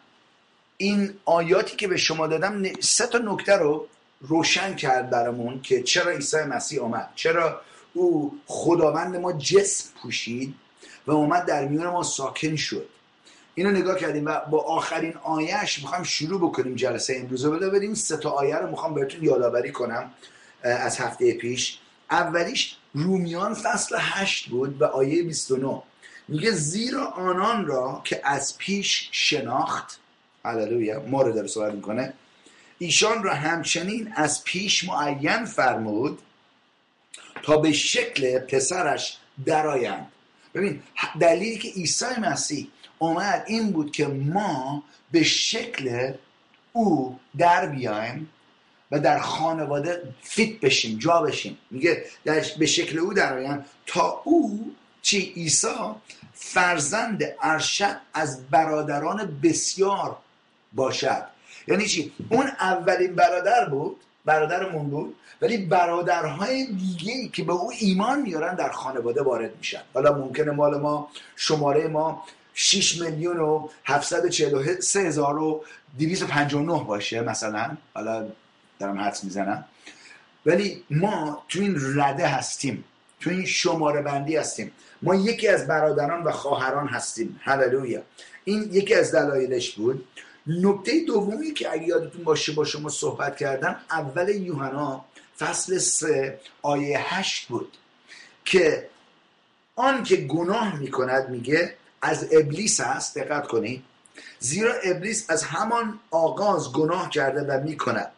این 0.77 1.13
آیاتی 1.25 1.75
که 1.75 1.87
به 1.87 1.97
شما 1.97 2.27
دادم 2.27 2.63
سه 2.79 3.07
تا 3.07 3.17
نکته 3.17 3.55
رو 3.55 3.87
روشن 4.21 4.75
کرد 4.75 5.09
برامون 5.09 5.61
که 5.61 5.83
چرا 5.83 6.11
عیسی 6.11 6.37
مسیح 6.37 6.81
آمد 6.81 7.09
چرا 7.15 7.61
او 7.93 8.39
خداوند 8.47 9.15
ما 9.15 9.33
جسم 9.33 9.89
پوشید 10.01 10.55
و 11.07 11.11
اومد 11.11 11.45
در 11.45 11.67
میان 11.67 11.87
ما 11.87 12.03
ساکن 12.03 12.55
شد. 12.55 12.89
اینو 13.55 13.71
نگاه 13.71 13.99
کردیم 13.99 14.25
و 14.25 14.39
با 14.39 14.59
آخرین 14.59 15.13
آیهش 15.23 15.79
می‌خوایم 15.79 16.03
شروع 16.03 16.41
بکنیم 16.41 16.75
جلسه 16.75 17.15
امروز 17.19 17.45
رو 17.45 17.71
بریم. 17.71 17.93
سه 17.93 18.17
تا 18.17 18.29
آیه 18.29 18.55
رو 18.55 18.69
می‌خوام 18.69 18.93
بهتون 18.93 19.23
یادآوری 19.23 19.71
کنم 19.71 20.11
از 20.63 20.99
هفته 20.99 21.33
پیش. 21.33 21.77
اولیش 22.11 22.75
رومیان 22.93 23.53
فصل 23.53 23.95
هشت 23.99 24.49
بود 24.49 24.77
به 24.77 24.87
آیه 24.87 25.23
29 25.23 25.81
میگه 26.27 26.51
زیرا 26.51 27.05
آنان 27.05 27.65
را 27.65 28.01
که 28.03 28.21
از 28.23 28.57
پیش 28.57 29.09
شناخت 29.11 29.99
هللویا 30.45 30.99
ما 30.99 31.21
رو 31.21 31.31
داره 31.31 31.47
صحبت 31.47 31.73
می‌کنه. 31.73 32.13
ایشان 32.79 33.23
را 33.23 33.33
همچنین 33.33 34.13
از 34.15 34.43
پیش 34.43 34.83
معین 34.83 35.45
فرمود 35.45 36.19
تا 37.43 37.57
به 37.57 37.71
شکل 37.71 38.39
پسرش 38.39 39.17
درآیند. 39.45 40.11
ببین 40.53 40.83
دلیلی 41.19 41.57
که 41.57 41.69
عیسی 41.69 42.19
مسیح 42.21 42.67
اومد 43.01 43.43
این 43.47 43.71
بود 43.71 43.91
که 43.91 44.07
ما 44.07 44.83
به 45.11 45.23
شکل 45.23 46.13
او 46.73 47.19
در 47.37 47.65
بیایم 47.65 48.29
و 48.91 48.99
در 48.99 49.19
خانواده 49.19 50.13
فیت 50.21 50.59
بشیم 50.59 50.99
جا 50.99 51.21
بشیم. 51.21 51.57
میگه 51.71 52.05
به 52.59 52.65
شکل 52.65 52.99
او 52.99 53.13
در 53.13 53.59
تا 53.85 54.21
او 54.23 54.75
چی 55.01 55.33
عیسی 55.35 55.67
فرزند 56.33 57.23
ارشد 57.41 57.97
از 58.13 58.47
برادران 58.49 59.39
بسیار 59.43 60.17
باشد. 60.73 61.23
یعنی 61.67 61.85
چی؟ 61.85 62.11
اون 62.29 62.47
اولین 62.47 63.15
برادر 63.15 63.69
بود 63.69 63.97
برادرمون 64.25 64.89
بود 64.89 65.15
ولی 65.41 65.57
برادرهای 65.57 66.65
دیگه 66.65 67.27
که 67.27 67.43
به 67.43 67.53
او 67.53 67.71
ایمان 67.79 68.21
میارن 68.21 68.55
در 68.55 68.71
خانواده 68.71 69.21
وارد 69.21 69.57
میشن. 69.57 69.81
حالا 69.93 70.13
ممکنه 70.13 70.51
مال 70.51 70.77
ما 70.79 71.09
شماره 71.35 71.87
ما 71.87 72.23
6 72.53 73.01
میلیون 73.01 73.39
و 73.39 73.67
743 73.85 74.99
هزار 74.99 75.37
و 75.37 75.63
259 75.99 76.83
باشه 76.83 77.21
مثلا. 77.21 77.77
حالا 77.93 78.27
دارم 78.79 78.99
حدس 78.99 79.23
می‌زنم. 79.23 79.65
ولی 80.45 80.83
ما 80.89 81.43
تو 81.49 81.59
این 81.59 81.99
رده 81.99 82.27
هستیم. 82.27 82.83
تو 83.19 83.29
این 83.29 83.45
شماره 83.45 84.01
بندی 84.01 84.35
هستیم. 84.35 84.71
ما 85.01 85.15
یکی 85.15 85.47
از 85.47 85.67
برادران 85.67 86.23
و 86.23 86.31
خواهران 86.31 86.87
هستیم. 86.87 87.39
هللویا. 87.43 88.01
این 88.43 88.69
یکی 88.71 88.95
از 88.95 89.15
دلایلش 89.15 89.71
بود. 89.71 90.07
نکته 90.47 91.05
دومی 91.07 91.53
که 91.53 91.71
اگه 91.71 91.83
یادتون 91.83 92.23
باشه 92.23 92.51
با 92.51 92.65
شما 92.65 92.89
صحبت 92.89 93.37
کردم 93.37 93.75
اول 93.91 94.29
یوحنا 94.29 95.05
فصل 95.39 95.77
سه 95.77 96.39
آیه 96.61 97.13
هشت 97.13 97.47
بود 97.47 97.77
که 98.45 98.89
آن 99.75 100.03
که 100.03 100.15
گناه 100.15 100.79
می‌کند 100.79 101.29
میگه 101.29 101.75
از 102.01 102.27
ابلیس 102.31 102.79
است 102.79 103.17
دقت 103.17 103.47
کنید 103.47 103.83
زیرا 104.39 104.73
ابلیس 104.83 105.29
از 105.29 105.43
همان 105.43 105.99
آغاز 106.11 106.73
گناه 106.73 107.09
کرده 107.09 107.41
و 107.41 107.63
می‌کند. 107.63 108.11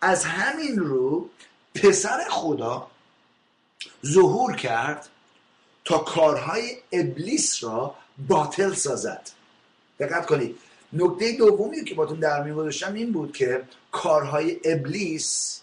از 0.00 0.24
همین 0.24 0.78
رو 0.78 1.28
پسر 1.74 2.18
خدا 2.30 2.90
ظهور 4.06 4.56
کرد 4.56 5.08
تا 5.84 5.98
کارهای 5.98 6.76
ابلیس 6.92 7.64
را 7.64 7.94
باطل 8.28 8.74
سازد. 8.74 9.30
دقت 10.00 10.26
کنید 10.26 10.58
نکته 10.92 11.32
دومی 11.32 11.84
که 11.84 11.94
باتون 11.94 12.20
در 12.20 12.42
میون 12.42 12.56
گذاشتم 12.56 12.94
این 12.94 13.12
بود 13.12 13.36
که 13.36 13.62
کارهای 13.92 14.60
ابلیس 14.64 15.60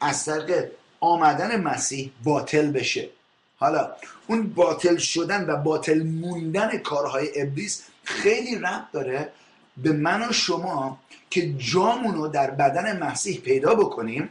از 0.00 0.24
طریق 0.24 0.70
آمدن 1.00 1.60
مسیح 1.60 2.12
باطل 2.24 2.70
بشه. 2.70 3.08
حالا 3.56 3.92
اون 4.26 4.46
باطل 4.46 4.96
شدن 4.96 5.46
و 5.50 5.56
باطل 5.56 6.02
موندن 6.02 6.78
کارهای 6.78 7.42
ابلیس 7.42 7.82
خیلی 8.04 8.58
ربط 8.58 8.90
داره 8.92 9.32
به 9.76 9.92
من 9.92 10.28
و 10.28 10.32
شما 10.32 10.98
که 11.30 11.52
جامونو 11.52 12.28
در 12.28 12.50
بدن 12.50 13.02
مسیح 13.02 13.40
پیدا 13.40 13.74
بکنیم 13.74 14.30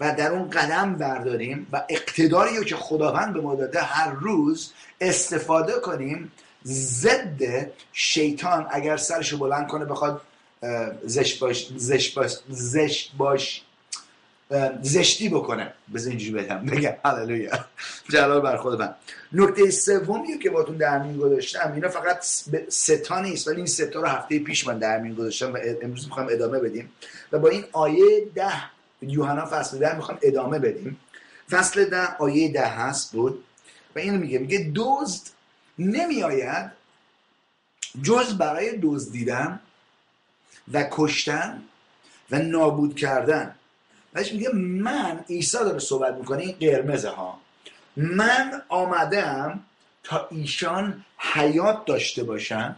و 0.00 0.14
در 0.14 0.32
اون 0.32 0.50
قدم 0.50 0.94
برداریم 0.94 1.66
و 1.72 1.82
اقتداری 1.88 2.56
رو 2.56 2.64
که 2.64 2.76
خداوند 2.76 3.34
به 3.34 3.40
ما 3.40 3.54
داده 3.54 3.80
هر 3.80 4.10
روز 4.10 4.72
استفاده 5.00 5.72
کنیم 5.72 6.32
ضد 6.66 7.70
شیطان. 7.92 8.66
اگر 8.70 8.96
سرش 8.96 9.34
بلند 9.34 9.68
کنه 9.68 9.84
بخواد 9.84 10.20
زشت 11.04 11.40
باش 11.40 11.72
زشت 11.76 12.14
باش 12.14 12.32
زشت 12.48 13.12
باش 13.16 13.62
زشتی 14.82 15.28
بکنه. 15.28 15.72
بذار 15.94 16.10
اینجوری 16.10 16.42
بگم. 16.42 16.66
بگم. 16.66 16.94
هللویا. 17.04 17.64
جلال 18.08 18.40
بر 18.40 18.56
خود 18.56 18.78
من. 18.78 18.94
نکته 19.32 19.70
سومی 19.70 20.38
که 20.38 20.50
باتون 20.50 20.76
در 20.76 20.98
میون 20.98 21.16
گذاشتم 21.16 21.72
اینا 21.74 21.88
فقط 21.88 22.24
ستا 22.68 23.20
نیست 23.20 23.48
ولی 23.48 23.56
این 23.56 23.66
ستا 23.66 24.00
رو 24.00 24.06
هفته 24.06 24.38
پیش 24.38 24.66
من 24.66 24.78
در 24.78 24.98
میون 24.98 25.14
گذاشتم 25.14 25.54
و 25.54 25.58
امروز 25.82 26.04
می‌خوام 26.04 26.26
ادامه 26.30 26.58
بدیم. 26.58 26.92
و 27.32 27.38
با 27.38 27.48
این 27.48 27.64
آیه 27.72 28.26
ده 28.34 28.52
یوحنا 29.02 29.46
فصل 29.46 29.78
ده 29.78 29.96
می‌خوام 29.96 30.18
ادامه 30.22 30.58
بدیم. 30.58 31.00
فصل 31.50 31.84
ده 31.84 32.16
آیه 32.16 32.52
ده 32.52 32.66
هست 32.66 33.12
بود. 33.12 33.44
و 33.96 33.98
اینو 33.98 34.18
میگه. 34.18 34.38
میگه 34.38 34.72
دزد 34.74 35.22
نمیآید 35.78 36.70
جز 38.02 38.38
برای 38.38 38.78
دزدیدن 38.82 39.60
و 40.72 40.88
کشتن 40.90 41.62
و 42.30 42.38
نابود 42.38 42.96
کردن. 42.96 43.54
وش 44.16 44.32
میگه 44.32 44.48
من 44.54 45.24
عیسی 45.30 45.58
داره 45.58 45.78
صحبت 45.78 46.14
می‌کنه 46.14 46.42
این 46.42 46.56
قرمزه 46.60 47.08
ها. 47.08 47.40
من 47.96 48.62
آمدم 48.68 49.60
تا 50.02 50.28
ایشان 50.30 51.04
حیات 51.18 51.84
داشته 51.84 52.24
باشن. 52.24 52.76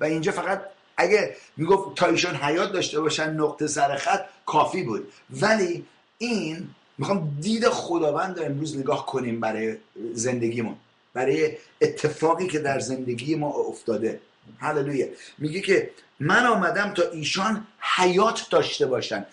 و 0.00 0.04
اینجا 0.04 0.32
فقط 0.32 0.62
اگه 0.96 1.36
می‌گفت 1.56 1.96
تا 1.96 2.06
ایشان 2.06 2.36
حیات 2.36 2.72
داشته 2.72 3.00
باشن 3.00 3.30
نقطه 3.30 3.66
سر 3.66 3.96
خط 3.96 4.24
کافی 4.46 4.82
بود. 4.82 5.12
ولی 5.30 5.84
این 6.18 6.68
می‌خوام 6.98 7.38
دید 7.40 7.68
خداوند 7.68 8.38
رو 8.38 8.44
امروز 8.44 8.78
نگاه 8.78 9.06
کنیم 9.06 9.40
برای 9.40 9.76
زندگیمون 10.14 10.76
برای 11.14 11.56
اتفاقی 11.80 12.46
که 12.46 12.58
در 12.58 12.80
زندگی 12.80 13.34
ما 13.34 13.48
افتاده. 13.48 14.20
هللویا 14.58 15.06
میگه 15.38 15.60
که 15.60 15.90
من 16.20 16.46
آمدم 16.46 16.94
تا 16.94 17.02
ایشان 17.12 17.66
حیات 17.96 18.46
داشته 18.50 18.86
باشن. 18.86 19.26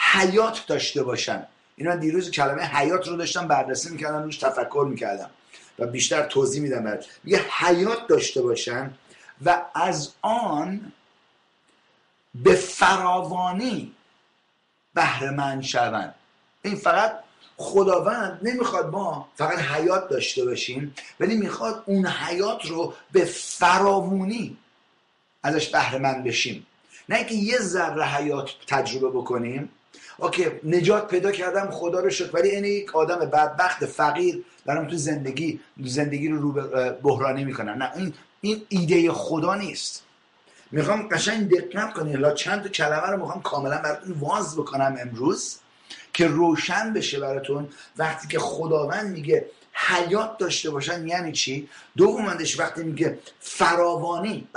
حیات 0.00 0.66
داشته 0.66 1.02
باشن. 1.02 1.46
اینا 1.76 1.96
دیروز 1.96 2.30
کلمه 2.30 2.62
حیات 2.62 3.08
رو 3.08 3.16
داشتم 3.16 3.48
بررسی 3.48 3.90
می‌کردم 3.90 4.22
روش 4.22 4.36
تفکر 4.36 4.86
می‌کردم 4.90 5.30
و 5.78 5.86
بیشتر 5.86 6.22
توضیح 6.22 6.62
میدم 6.62 6.84
برد 6.84 7.06
میگه 7.24 7.44
حیات 7.50 8.06
داشته 8.06 8.42
باشن 8.42 8.94
و 9.44 9.62
از 9.74 10.12
آن 10.22 10.92
به 12.34 12.54
فراوانی 12.54 13.94
بهره 14.94 15.30
من 15.30 15.62
شوند. 15.62 16.14
این 16.62 16.76
فقط 16.76 17.18
خداوند 17.56 18.40
نمی‌خواد 18.42 18.86
ما 18.90 19.28
فقط 19.36 19.58
حیات 19.58 20.08
داشته 20.08 20.44
باشیم 20.44 20.94
ولی 21.20 21.36
می‌خواد 21.36 21.82
اون 21.86 22.06
حیات 22.06 22.66
رو 22.66 22.94
به 23.12 23.24
فراوانی 23.24 24.56
ازش 25.42 25.68
بهره 25.68 25.98
من 25.98 26.22
بشیم. 26.22 26.66
نه 27.08 27.16
اینکه 27.16 27.34
یه 27.34 27.58
ذره 27.58 28.04
حیات 28.04 28.50
تجربه 28.66 29.08
بکنیم 29.08 29.70
اوکی 30.20 30.46
نجات 30.64 31.08
پیدا 31.08 31.30
کردم 31.32 31.70
خدا 31.70 32.00
رو 32.00 32.10
شد 32.10 32.34
ولی 32.34 32.48
این 32.48 32.64
یک 32.64 32.96
آدم 32.96 33.18
بدبخت 33.18 33.86
فقیر 33.86 34.44
دارم 34.66 34.88
تو 34.88 34.96
زندگی 34.96 35.60
زندگی 35.84 36.28
رو 36.28 36.52
رو 36.52 36.52
بحرانی 37.02 37.44
می‌کنم 37.44 37.82
نه 37.82 37.90
این 37.96 38.14
این 38.40 38.62
ایده 38.68 39.12
خدا 39.12 39.54
نیست. 39.54 40.02
می‌خوام 40.72 41.08
قشنگ 41.08 41.50
دقت 41.50 41.94
کنید 41.94 42.16
لا 42.16 42.34
چند 42.34 42.62
تا 42.62 42.68
کلمه 42.68 43.06
رو 43.06 43.16
می‌خوام 43.16 43.42
کاملا 43.42 43.78
براتون 43.78 44.12
واز 44.12 44.56
بکنم 44.56 44.96
امروز 45.00 45.58
که 46.12 46.26
روشن 46.26 46.92
بشه 46.92 47.20
براتون. 47.20 47.68
وقتی 47.96 48.28
که 48.28 48.38
خداوند 48.38 49.10
میگه 49.10 49.46
حیات 49.72 50.38
داشته 50.38 50.70
باشن 50.70 51.08
یعنی 51.08 51.32
چی؟ 51.32 51.68
دومندش 51.96 52.60
وقتی 52.60 52.82
میگه 52.82 53.18
فراوانی 53.40 54.48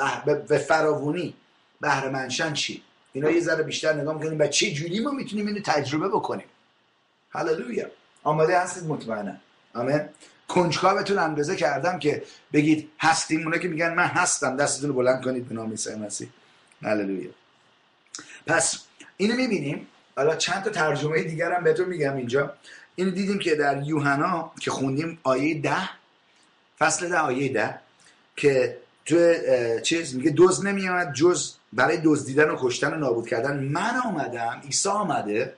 به 0.48 0.58
فراوانی 0.58 1.34
بهره 1.82 2.10
منشن 2.10 2.54
چی؟ 2.54 2.84
اینا 3.14 3.30
یه 3.32 3.42
ذره 3.42 3.64
بیشتر 3.64 3.94
نگاه 3.94 4.14
می‌کنیم. 4.14 4.40
و 4.40 4.48
چه 4.48 4.72
جوری 4.72 5.00
ما 5.00 5.12
می‌تونیم 5.12 5.48
اینو 5.48 5.60
تجربه 5.60 6.08
بکنیم؟ 6.08 6.46
هللویا 7.30 7.88
آماده 8.24 8.60
هستید؟ 8.60 8.84
مطمئنا 8.84 9.34
آمین. 9.74 10.02
کنجکاوتون 10.48 11.18
اندازه 11.18 11.56
کردم 11.56 12.00
که 12.00 12.24
بگید 12.54 12.90
هستیم. 13.00 13.44
اونا 13.44 13.58
که 13.58 13.68
میگن 13.68 13.94
من 13.94 14.06
هستم. 14.06 14.58
دستتون 14.58 14.90
رو 14.90 14.96
بلند 14.96 15.24
کنید 15.24 15.48
به 15.48 15.56
نام 15.56 15.70
عیسی 15.70 15.96
مسیح. 15.96 16.30
هللویا 16.84 17.30
پس 18.48 18.78
اینو 19.18 19.36
می‌بینیم. 19.36 19.88
حالا 20.16 20.36
چند 20.36 20.64
تا 20.64 20.70
ترجمه 20.70 21.24
دیگر 21.24 21.52
هم 21.52 21.64
بهتون 21.64 21.90
میگم 21.90 22.16
اینجا. 22.16 22.54
اینو 22.96 23.12
دیدیم 23.12 23.40
که 23.40 23.56
در 23.56 23.84
یوحنا 23.84 24.52
که 24.60 24.72
خوندیم 24.72 25.20
آیه 25.24 25.62
ده 25.62 25.90
فصل 26.80 27.10
ده 27.10 27.18
آیه 27.18 27.54
ده 27.54 27.80
که 28.36 28.78
تو 29.06 29.34
چیز 29.84 30.16
میگه؟ 30.16 30.30
دوز 30.30 30.66
نمیاد 30.66 31.14
جز 31.14 31.54
برای 31.76 32.02
دزدیدن 32.04 32.50
و 32.50 32.58
کشتن 32.60 32.94
و 32.94 32.98
نابود 32.98 33.28
کردن 33.28 33.64
من 33.64 34.02
آمدم 34.06 34.62
عیسی 34.66 34.90
آمده 34.90 35.54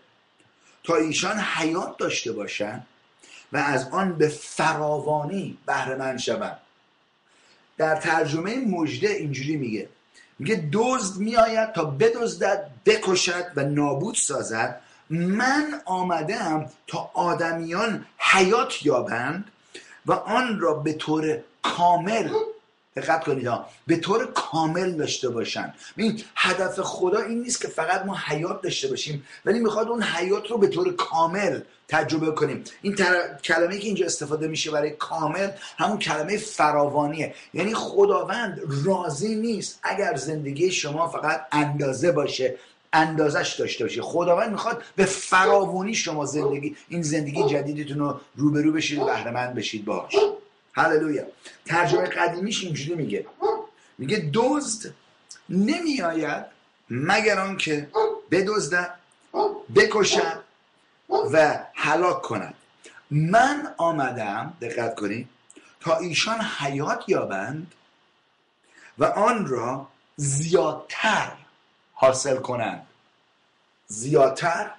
تا 0.84 0.96
ایشان 0.96 1.38
حیات 1.38 1.98
داشته 1.98 2.32
باشن 2.32 2.84
و 3.54 3.58
از 3.58 3.88
آن 3.92 4.18
به 4.18 4.28
فراوانی 4.28 5.58
بهره 5.66 5.96
من 5.96 6.18
شوند. 6.18 6.58
در 7.78 7.96
ترجمه 7.96 8.56
مجده 8.56 9.10
اینجوری 9.10 9.56
میگه 9.56 9.90
میگه 10.40 10.70
دزد 10.74 11.18
میآید 11.18 11.72
تا 11.72 11.86
بدزدد 11.86 12.72
بکشد 12.86 13.46
و 13.56 13.64
نابود 13.64 14.16
سازد. 14.16 14.82
من 15.10 15.82
آمدم 15.86 16.70
تا 16.88 17.12
آدمیان 17.14 18.06
حیات 18.18 18.86
یابند 18.86 19.52
و 20.06 20.14
آن 20.14 20.60
را 20.60 20.74
به 20.74 20.94
طور 20.94 21.40
کامل 21.62 22.30
دقت 22.96 23.24
کنید 23.24 23.48
ها. 23.48 23.66
به 23.88 23.98
طور 23.98 24.26
کامل 24.26 24.92
داشته 24.92 25.30
باشن. 25.30 25.74
این 25.96 26.22
هدف 26.36 26.80
خدا 26.80 27.20
این 27.20 27.42
نیست 27.42 27.62
که 27.62 27.68
فقط 27.68 28.06
ما 28.06 28.18
حیات 28.28 28.62
داشته 28.62 28.88
باشیم 28.88 29.28
ولی 29.46 29.60
می‌خواد 29.60 29.88
اون 29.88 30.04
حیات 30.04 30.52
رو 30.52 30.58
به 30.58 30.68
طور 30.68 30.96
کامل 30.96 31.60
تجربه 31.88 32.32
کنیم. 32.32 32.64
این 32.82 32.96
تر... 32.96 33.38
کلمه 33.44 33.78
که 33.78 33.88
اینجا 33.88 34.06
استفاده 34.06 34.48
میشه 34.48 34.72
برای 34.72 34.90
کامل 34.90 35.50
همون 35.78 36.00
کلمه 36.00 36.38
فراوانیه. 36.38 37.34
یعنی 37.54 37.74
خداوند 37.74 38.62
راضی 38.86 39.36
نیست 39.36 39.80
اگر 39.84 40.16
زندگی 40.16 40.72
شما 40.72 41.08
فقط 41.08 41.42
اندازه 41.52 42.12
باشه 42.12 42.56
اندازش 42.94 43.56
داشته 43.60 43.84
باشه. 43.84 44.02
خداوند 44.02 44.52
می‌خواد 44.52 44.84
به 44.96 45.06
فراوانی 45.06 45.94
شما 45.94 46.26
زندگی 46.26 46.76
این 46.90 47.02
زندگی 47.02 47.50
جدیدتون 47.50 48.00
رو 48.00 48.20
روبرو 48.36 48.72
بشید 48.72 49.00
و 49.00 49.06
بهره 49.06 49.54
بشید. 49.54 49.86
باش. 49.86 50.16
هللویا. 50.76 51.26
ترجمه 51.66 52.06
قدیمیش 52.06 52.64
اینجوری 52.64 52.96
میگه. 52.96 53.26
میگه 53.98 54.30
دزد 54.34 54.94
نمیآید 55.50 56.46
مگر 56.90 57.40
آنکه 57.40 57.90
بدزدد 58.32 58.96
بکشد 59.76 60.44
و 61.10 61.60
هلاک 61.76 62.22
کند. 62.22 62.54
من 63.12 63.74
آمدم 63.78 64.54
دقت 64.62 64.96
کنید 64.96 65.30
تا 65.80 65.98
ایشان 65.98 66.42
حیات 66.42 67.04
یابند 67.08 67.72
و 68.98 69.06
آن 69.06 69.48
را 69.48 69.88
زیادتر 70.16 71.32
حاصل 71.94 72.38
کنند. 72.38 72.88
زیادتر 73.88 74.72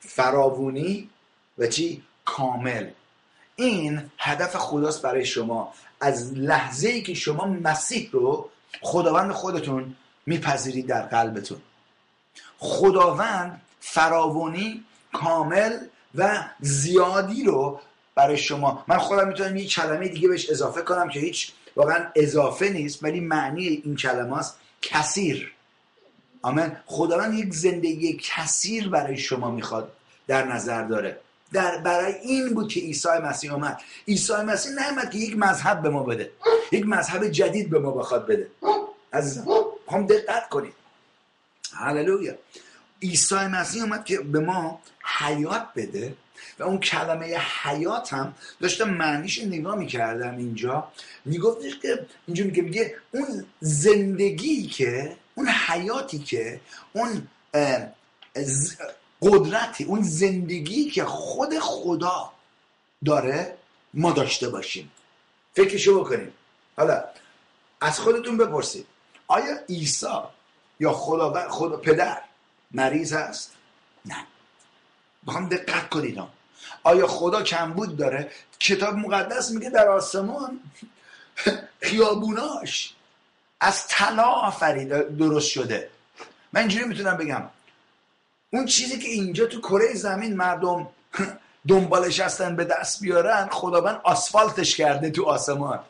فراوونی 0.00 1.10
و 1.58 1.66
چی؟ 1.66 2.02
کامل. 2.24 2.90
این 3.56 4.10
هدف 4.18 4.56
خداست 4.56 5.02
برای 5.02 5.24
شما. 5.24 5.74
از 6.00 6.32
لحظه 6.32 6.88
ای 6.88 7.02
که 7.02 7.14
شما 7.14 7.46
مسیح 7.46 8.08
رو 8.12 8.50
خداوند 8.80 9.32
خودتون 9.32 9.96
میپذیرید 10.26 10.86
در 10.86 11.02
قلبتون. 11.02 11.58
خداوند 12.58 13.60
فراوانی 13.80 14.84
کامل 15.12 15.78
و 16.14 16.44
زیادی 16.60 17.44
رو 17.44 17.80
برای 18.14 18.38
شما. 18.38 18.84
من 18.88 18.98
خودم 18.98 19.28
می‌تونم 19.28 19.56
یک 19.56 19.74
کلمه 19.74 20.08
دیگه 20.08 20.28
بهش 20.28 20.50
اضافه 20.50 20.82
کنم 20.82 21.08
که 21.08 21.20
هیچ 21.20 21.52
واقعا 21.76 22.06
اضافه 22.16 22.68
نیست 22.68 23.04
ولی 23.04 23.20
معنی 23.20 23.66
این 23.66 23.96
کلمه 23.96 24.38
است 24.38 24.58
کثیر. 24.82 25.52
آمین. 26.42 26.76
خداوند 26.86 27.34
یک 27.34 27.54
زندگی 27.54 28.20
کثیر 28.22 28.88
برای 28.88 29.16
شما 29.16 29.50
می‌خواد 29.50 29.92
در 30.26 30.46
نظر 30.46 30.84
داره. 30.84 31.20
در 31.52 31.78
برای 31.78 32.14
این 32.14 32.54
بود 32.54 32.68
که 32.68 32.80
عیسی 32.80 33.08
مسیح 33.08 33.52
آمد 33.52 33.80
عیسی 34.08 34.32
مسیح 34.32 34.72
نیامد 34.72 35.10
که 35.10 35.18
یک 35.18 35.38
مذهب 35.38 35.82
به 35.82 35.88
ما 35.90 36.02
بده. 36.02 36.30
یک 36.72 36.86
مذهب 36.86 37.28
جدید 37.28 37.70
به 37.70 37.78
ما 37.78 37.90
بخواد 37.90 38.26
بده. 38.26 38.48
عزیزم 39.12 39.46
هم 39.88 40.06
دقت 40.06 40.48
کنید. 40.48 40.72
هللویا. 41.74 42.34
عیسی 43.02 43.34
مسیح 43.34 43.82
اومد 43.82 44.04
که 44.04 44.18
به 44.18 44.40
ما 44.40 44.80
حیات 45.18 45.66
بده 45.76 46.14
و 46.58 46.62
اون 46.62 46.78
کلمه 46.78 47.36
حیات 47.62 48.12
هم 48.12 48.34
داشتم 48.60 48.90
معنیش 48.90 49.42
نگاه 49.44 49.76
می‌کردم 49.76 50.36
اینجا. 50.36 50.88
میگفتش 51.24 51.78
که 51.78 52.06
اینجا 52.26 52.44
میگه 52.44 52.62
میگه 52.62 52.94
اون 53.10 53.44
زندگی 53.60 54.66
که 54.66 55.16
اون 55.34 55.48
حیاتی 55.48 56.18
که 56.18 56.60
اون 56.92 57.28
قدرتی 59.22 59.84
اون 59.84 60.02
زندگی 60.02 60.90
که 60.90 61.04
خود 61.04 61.58
خدا 61.58 62.32
داره 63.04 63.56
ما 63.94 64.12
داشته 64.12 64.48
باشیم. 64.48 64.92
فکرشو 65.54 66.00
بکنیم. 66.00 66.32
حالا 66.76 67.04
از 67.80 68.00
خودتون 68.00 68.36
بپرسید. 68.36 68.86
آیا 69.26 69.58
عیسی 69.68 70.06
یا 70.80 70.92
خدا, 70.92 71.48
خدا 71.48 71.76
پدر 71.76 72.22
مریض 72.70 73.12
هست؟ 73.12 73.52
نه. 74.04 74.26
بخوام 75.26 75.48
دقت 75.48 75.88
کنید 75.88 76.22
آیا 76.82 77.06
خدا 77.06 77.42
کمبود 77.42 77.96
داره؟ 77.96 78.30
کتاب 78.60 78.94
مقدس 78.94 79.50
میگه 79.50 79.70
در 79.70 79.88
آسمان 79.88 80.60
خیابوناش 81.80 82.94
از 83.60 83.86
طلا 83.88 84.22
آفرید 84.22 85.16
درست 85.16 85.48
شده. 85.48 85.90
من 86.52 86.60
اینجوری 86.60 86.84
می‌تونم 86.84 87.16
بگم. 87.16 87.50
اون 88.52 88.66
چیزی 88.66 88.98
که 88.98 89.08
اینجا 89.08 89.46
تو 89.46 89.60
کره 89.60 89.94
زمین 89.94 90.36
مردم 90.36 90.88
دنبالش 91.68 92.20
هستن 92.20 92.56
به 92.56 92.64
دست 92.64 93.00
بیارن 93.00 93.48
خداوند 93.48 94.00
آسفالتش 94.04 94.76
کرده 94.76 95.10
تو 95.10 95.24
آسمان. 95.24 95.80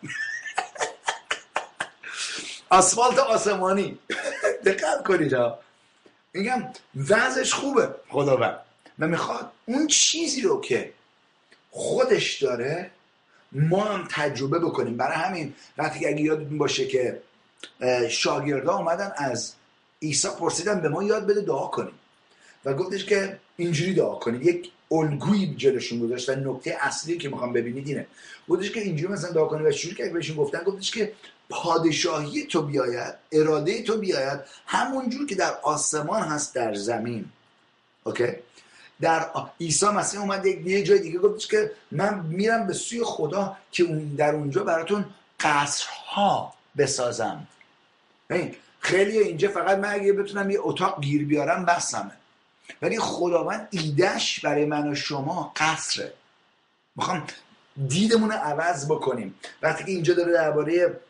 آسفالت 2.70 3.18
آسمانی. 3.18 3.98
دقت 4.66 5.04
کنید 5.06 5.32
ها. 5.32 5.58
میگم 6.32 6.68
وضعش 7.08 7.54
خوبه 7.54 7.94
خداوند. 8.08 8.58
و 8.98 9.06
می‌خواد 9.06 9.52
اون 9.66 9.86
چیزی 9.86 10.40
رو 10.40 10.60
که 10.60 10.92
خودش 11.70 12.42
داره 12.42 12.90
ما 13.52 13.84
هم 13.84 14.08
تجربه 14.10 14.58
بکنیم. 14.58 14.96
برای 14.96 15.16
همین 15.16 15.54
وقتی 15.78 16.06
اگه 16.06 16.20
یادتون 16.20 16.58
باشه 16.58 16.86
که 16.86 17.22
شاگردا 18.10 18.76
اومدن 18.76 19.12
از 19.16 19.54
عیسی 20.02 20.28
پرسیدن 20.28 20.80
به 20.80 20.88
ما 20.88 21.02
یاد 21.02 21.26
بده 21.26 21.40
دعا 21.40 21.66
کنیم. 21.66 21.98
و 22.64 22.74
گفتش 22.74 23.04
که 23.04 23.38
اینجوری 23.56 23.94
دعا 23.94 24.14
کنید. 24.14 24.46
یک 24.46 24.70
الگویی 24.90 25.54
جلوشون 25.54 26.00
گذاشت 26.00 26.28
و 26.28 26.34
نکته 26.34 26.76
اصلی 26.80 27.18
که 27.18 27.28
می‌خوام 27.28 27.52
ببینید 27.52 27.88
اینه. 27.88 28.06
گفتش 28.48 28.70
که 28.70 28.80
اینجوری 28.80 29.12
مثلا 29.12 29.30
دعا 29.30 29.44
کنید 29.44 29.66
و 29.66 29.72
شروع 29.72 29.94
که 29.94 30.04
بهشون 30.04 30.36
گفتن. 30.36 30.62
گفتش 30.62 30.90
که 30.90 31.12
پادشاهی 31.48 32.46
تو 32.46 32.62
بیاید 32.62 33.14
اراده 33.32 33.82
تو 33.82 33.98
بیاید 33.98 34.40
همونجور 34.66 35.26
که 35.26 35.34
در 35.34 35.54
آسمان 35.62 36.22
هست 36.22 36.54
در 36.54 36.74
زمین. 36.74 37.24
اوکی؟ 38.04 38.26
در 39.00 39.30
عیسی 39.60 39.86
مسیح 39.86 40.20
اومد 40.20 40.46
یه 40.46 40.82
جای 40.82 40.98
دیگه. 40.98 41.18
گفتش 41.18 41.46
که 41.46 41.70
من 41.90 42.26
میرم 42.28 42.66
به 42.66 42.72
سوی 42.72 43.00
خدا 43.04 43.56
که 43.72 43.82
اون 43.82 44.14
در 44.14 44.34
اونجا 44.34 44.64
براتون 44.64 45.04
قصرها 45.40 46.54
بسازم. 46.76 47.46
خیلی 48.80 49.18
اینجا 49.18 49.48
فقط 49.48 49.78
من 49.78 49.94
اگه 49.94 50.12
بتونم 50.12 50.50
یه 50.50 50.58
اتاق 50.60 51.00
گیر 51.00 51.24
بیارم 51.24 51.64
بسمه. 51.64 52.10
ولی 52.82 52.98
خداوند 52.98 53.68
ایدهش 53.70 54.40
برای 54.40 54.64
من 54.64 54.92
و 54.92 54.94
شما 54.94 55.52
قصره. 55.56 56.12
می‌خوام 56.96 57.26
دیدمون 57.88 58.30
رو 58.30 58.36
عوض 58.36 58.86
بکنیم. 58.86 59.34
وقتی 59.62 59.84
که 59.84 59.90
اینجا 59.90 60.14
داره 60.14 60.32
درباره 60.32 61.00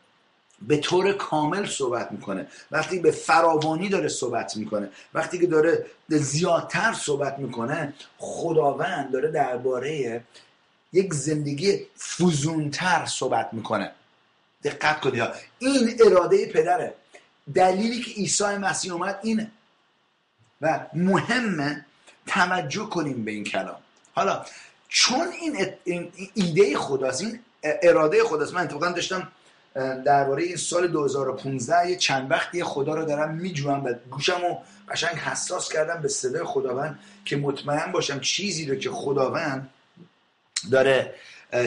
به 0.63 0.77
طور 0.77 1.13
کامل 1.13 1.67
صحبت 1.67 2.13
می‌کنه 2.13 2.47
وقتی 2.71 2.99
به 2.99 3.11
فراوانی 3.11 3.89
داره 3.89 4.09
صحبت 4.09 4.57
می‌کنه 4.57 4.89
وقتی 5.15 5.39
که 5.39 5.47
داره 5.47 5.87
زیادتر 6.09 6.93
صحبت 6.93 7.39
می‌کنه 7.39 7.95
خداوند 8.19 9.13
داره 9.13 9.31
درباره 9.31 10.25
یک 10.93 11.15
زندگی 11.15 11.87
فوزونتر 11.97 13.07
صحبت 13.07 13.49
می‌کنه. 13.53 13.93
دقت 14.65 15.01
کنید 15.01 15.23
این 15.59 16.01
اراده 16.07 16.47
پدره. 16.47 16.95
دلیلی 17.55 18.01
که 18.03 18.11
عیسی 18.11 18.45
مسیح 18.45 18.93
اومد 18.93 19.19
اینه 19.23 19.51
و 20.63 20.87
مهمه 20.95 21.85
توجه 22.27 22.85
کنیم 22.85 23.25
به 23.25 23.31
این 23.31 23.45
کلام. 23.45 23.77
حالا 24.15 24.45
چون 24.89 25.29
این, 25.85 26.13
ایده 26.35 26.77
خداست 26.77 27.21
این 27.23 27.41
اراده 27.63 28.25
خداست 28.25 28.55
من 28.55 28.63
اتفاقا 28.63 28.89
داشتم 28.89 29.29
درباره 30.05 30.43
این 30.43 30.57
سال 30.57 30.87
2015 30.89 31.91
یه 31.91 31.97
چند 31.97 32.31
وقتی 32.31 32.65
خدا 32.65 32.95
رو 32.95 33.05
دارم 33.05 33.35
میجوام 33.35 33.85
و 33.85 33.95
گوشم 34.11 34.41
رو 34.43 34.59
قشنگ 34.89 35.17
حساس 35.17 35.73
کردم 35.73 36.03
به 36.03 36.09
صدای 36.09 36.45
خداوند 36.45 36.99
که 37.25 37.37
مطمئن 37.37 37.93
باشم 37.93 38.21
چیزی 38.21 38.67
رو 38.67 38.75
که 38.75 38.91
خداوند 38.91 39.71
داره 40.71 41.15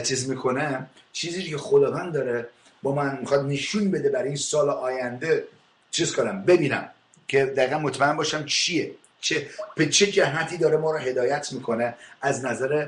چیز 0.03 0.29
می‌کنه 0.29 0.85
چیزی 1.13 1.43
که 1.43 1.57
خداوند 1.57 2.13
داره 2.13 2.49
با 2.83 2.95
من 2.95 3.17
می‌خواد 3.19 3.45
نشون 3.45 3.91
بده 3.91 4.09
برای 4.09 4.27
این 4.27 4.37
سال 4.37 4.69
آینده 4.69 5.47
چیز 5.91 6.15
کنم 6.15 6.43
ببینم. 6.43 6.89
که 7.28 7.45
دقیقا 7.45 7.80
مطمئن 7.80 8.17
باشم 8.17 8.45
چیه. 8.45 8.91
چه 9.21 9.49
به 9.76 9.89
چه 9.89 10.07
جهتی 10.07 10.57
داره 10.57 10.78
ما 10.78 10.91
رو 10.91 10.97
هدایت 10.97 11.53
می‌کنه 11.53 11.95
از 12.21 12.45
نظر 12.45 12.88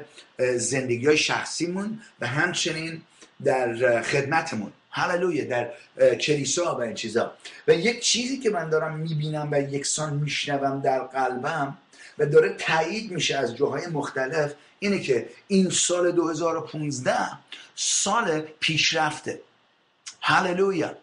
زندگی 0.55 1.07
های 1.07 1.17
شخصیمون 1.17 1.99
و 2.21 2.27
همچنین 2.27 3.01
در 3.43 4.01
خدمتمون. 4.01 4.71
هللویا 4.91 5.45
در 5.45 5.71
کلیسا 6.15 6.75
و 6.75 6.81
این 6.81 6.93
چیزا. 6.93 7.33
و 7.67 7.73
یک 7.73 7.99
چیزی 7.99 8.39
که 8.39 8.49
من 8.49 8.69
دارم 8.69 8.95
می‌بینم 8.99 9.47
و 9.51 9.59
یکسان 9.59 10.13
میشنوم 10.13 10.81
در 10.81 10.99
قلبم 10.99 11.77
و 12.17 12.25
داره 12.25 12.49
تایید 12.49 13.11
میشه 13.11 13.37
از 13.37 13.55
جاهای 13.55 13.87
مختلف 13.87 14.53
اینه 14.79 14.99
که 14.99 15.29
این 15.47 15.69
سال 15.69 16.11
2015 16.11 17.13
سال 17.75 18.41
پیشرفته. 18.59 19.41
هللویا 20.21 20.95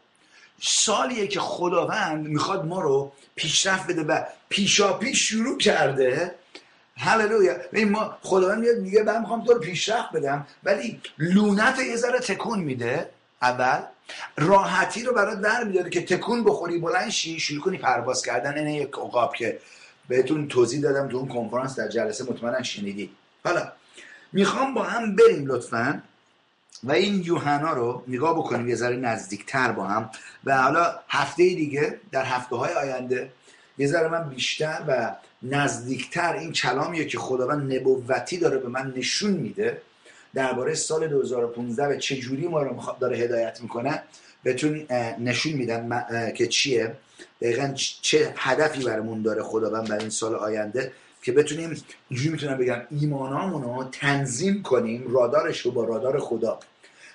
سالیه 0.62 1.26
که 1.26 1.40
خداوند 1.40 2.26
می‌خواد 2.26 2.64
ما 2.64 2.80
رو 2.80 3.12
پیشرفت 3.34 3.86
بده 3.86 4.02
و 4.02 4.22
پیشا 4.48 4.92
پیش 4.92 5.28
شروع 5.28 5.58
کرده. 5.58 6.34
هللویا. 6.96 7.56
ما 7.86 8.18
خداوند 8.22 8.58
میاد 8.58 8.76
میگه 8.76 9.02
من 9.02 9.20
می‌خوام 9.20 9.44
تو 9.44 9.52
رو 9.52 9.60
پیشرفت 9.60 10.12
بدم 10.12 10.46
ولی 10.64 11.00
لونت 11.18 11.78
یه 11.78 11.96
ذره 11.96 12.18
تکون 12.18 12.58
میده. 12.58 13.10
اول. 13.42 13.80
راحتی 14.36 15.02
رو 15.02 15.14
برات 15.14 15.40
در 15.40 15.64
میداره 15.64 15.90
که 15.90 16.02
تکون 16.02 16.44
بخوری 16.44 16.78
بلند 16.78 17.10
شی 17.10 17.40
شروع 17.40 17.60
کنی 17.60 17.78
پرواز 17.78 18.22
کردن. 18.22 18.58
این 18.58 18.66
یک 18.66 18.88
عقاب 18.88 19.34
که 19.34 19.58
بهتون 20.08 20.48
توضیح 20.48 20.80
دادم 20.80 21.08
تو 21.08 21.16
اون 21.16 21.28
کنفرانس 21.28 21.78
در 21.78 21.88
جلسه 21.88 22.24
مطمئنا 22.24 22.62
شنیدی. 22.62 23.10
حالا 23.44 23.72
می‌خوام 24.32 24.74
با 24.74 24.82
هم 24.82 25.16
بریم 25.16 25.46
لطفا. 25.46 26.02
و 26.82 26.92
این 26.92 27.22
یوحنا 27.24 27.72
رو 27.72 28.04
نگاه 28.08 28.38
بکنیم 28.38 28.68
یه 28.68 28.74
ذره 28.74 28.96
نزدیکتر 28.96 29.72
با 29.72 29.84
هم. 29.84 30.10
و 30.44 30.62
حالا 30.62 30.94
هفته 31.08 31.42
دیگه 31.42 32.00
در 32.12 32.24
هفته 32.24 32.56
های 32.56 32.74
آینده 32.74 33.30
یه 33.78 33.86
ذره 33.86 34.08
من 34.08 34.28
بیشتر 34.28 34.82
و 34.88 35.14
نزدیکتر 35.42 36.32
این 36.32 36.52
کلامیه 36.52 37.04
که 37.04 37.18
خداوند 37.18 37.74
نبوتی 37.74 38.38
داره 38.38 38.58
به 38.58 38.68
من 38.68 38.92
نشون 38.96 39.30
میده 39.30 39.82
درباره 40.34 40.74
سال 40.74 41.08
2015 41.08 41.86
و 41.86 41.98
چه 41.98 42.16
جوری 42.16 42.48
ما 42.48 42.62
رو 42.62 42.82
داره 43.00 43.16
هدایت 43.16 43.60
می‌کنه 43.62 44.02
بهتون 44.42 44.86
نشون 45.18 45.52
میدم 45.52 46.04
که 46.36 46.46
چیه. 46.46 46.94
دقیقا 47.40 47.72
چه 48.02 48.34
هدفی 48.36 48.84
برمون 48.84 49.22
داره 49.22 49.42
خداوند 49.42 49.88
برای 49.88 50.00
این 50.00 50.10
سال 50.10 50.34
آینده. 50.34 50.92
که 51.24 51.32
بتونیم 51.32 51.82
اینجوری 52.08 52.30
می‌تونم 52.30 52.58
بگم 52.58 52.80
ایمانامون 52.90 53.90
تنظیم 53.90 54.62
کنیم 54.62 55.04
رادارش 55.14 55.60
رو 55.60 55.70
با 55.70 55.84
رادار 55.84 56.20
خدا. 56.20 56.60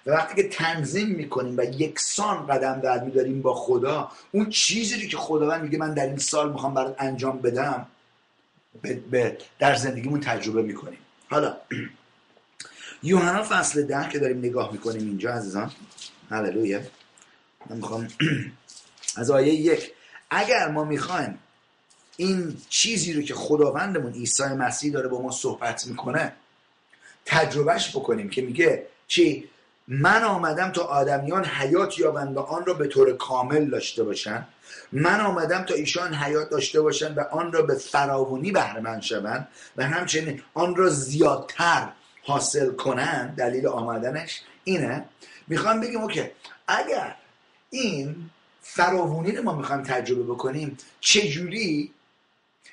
و 0.06 0.12
وقتی 0.12 0.42
که 0.42 0.50
تنظیم 0.50 1.10
می‌کنیم 1.10 1.58
و 1.58 1.64
یکسان 1.64 2.48
قدم 2.48 2.80
در 2.80 3.04
میداریم 3.04 3.42
با 3.42 3.54
خدا 3.54 4.12
اون 4.32 4.50
چیزی 4.50 5.08
که 5.08 5.18
خداوند 5.18 5.64
میگه 5.64 5.78
من 5.78 5.94
در 5.94 6.06
این 6.06 6.18
سال 6.18 6.52
می‌خوام 6.52 6.74
برات 6.74 6.96
انجام 7.00 7.42
بدم 7.42 7.88
به 9.12 9.38
در 9.60 9.76
زندگیمون 9.76 10.20
تجربه 10.20 10.62
می‌کنیم. 10.62 11.00
حالا 11.30 11.58
یوحنا 13.04 13.44
فصل 13.44 13.84
ده 13.84 14.10
که 14.10 14.20
داریم 14.20 14.38
نگاه 14.38 14.72
می‌کنیم 14.72 15.02
اینجا 15.02 15.34
عزیزان. 15.34 15.72
هللویا. 16.30 16.80
من 17.70 17.76
می‌خوام 17.76 18.08
از 19.18 19.32
آیه 19.32 19.54
یک. 19.54 19.92
اگر 20.30 20.72
ما 20.72 20.84
می‌خوایم 20.84 21.40
این 22.20 22.58
چیزی 22.70 23.14
رو 23.14 23.22
که 23.22 23.34
خداوندمون 23.34 24.14
عیسی 24.14 24.44
مسیح 24.44 24.94
داره 24.94 25.08
با 25.08 25.22
ما 25.22 25.32
صحبت 25.32 25.88
می‌کنه 25.88 26.34
تجربهش 27.26 27.90
بکنیم 27.90 28.30
که 28.30 28.42
میگه 28.42 28.88
چی؟ 29.08 29.50
من 29.88 30.24
آمدم 30.24 30.72
تا 30.72 30.84
آدمیان 30.84 31.46
حیات 31.46 32.00
یابند 32.00 32.38
و 32.38 32.40
آن 32.40 32.66
را 32.66 32.74
به 32.74 32.88
طور 32.88 33.18
کامل 33.18 33.66
داشته 33.66 34.04
باشند. 34.04 34.48
من 34.92 35.22
آمدم 35.22 35.64
تا 35.64 35.74
ایشان 35.74 36.14
حیات 36.14 36.50
داشته 36.50 36.82
باشند 36.82 37.18
و 37.18 37.22
آن 37.22 37.52
را 37.52 37.62
به 37.62 37.76
فراوانی 37.76 38.52
بهره 38.52 39.02
شوند 39.02 39.48
و 39.78 39.84
همچنین 39.84 40.42
آن 40.54 40.76
را 40.76 40.90
زیادتر 40.90 41.90
حاصل 42.24 42.72
کنند. 42.72 43.36
دلیل 43.36 43.68
آمدنش 43.68 44.42
اینه. 44.64 45.06
می‌خوام 45.48 45.82
بگیم 45.82 46.02
اوکی 46.02 46.24
اگر 46.68 47.16
این 47.70 48.30
فراوانی 48.62 49.32
رو 49.32 49.44
ما 49.44 49.56
می‌خوایم 49.56 49.84
تجربه 49.84 50.24
بکنیم 50.24 50.78
چجوری 51.00 51.94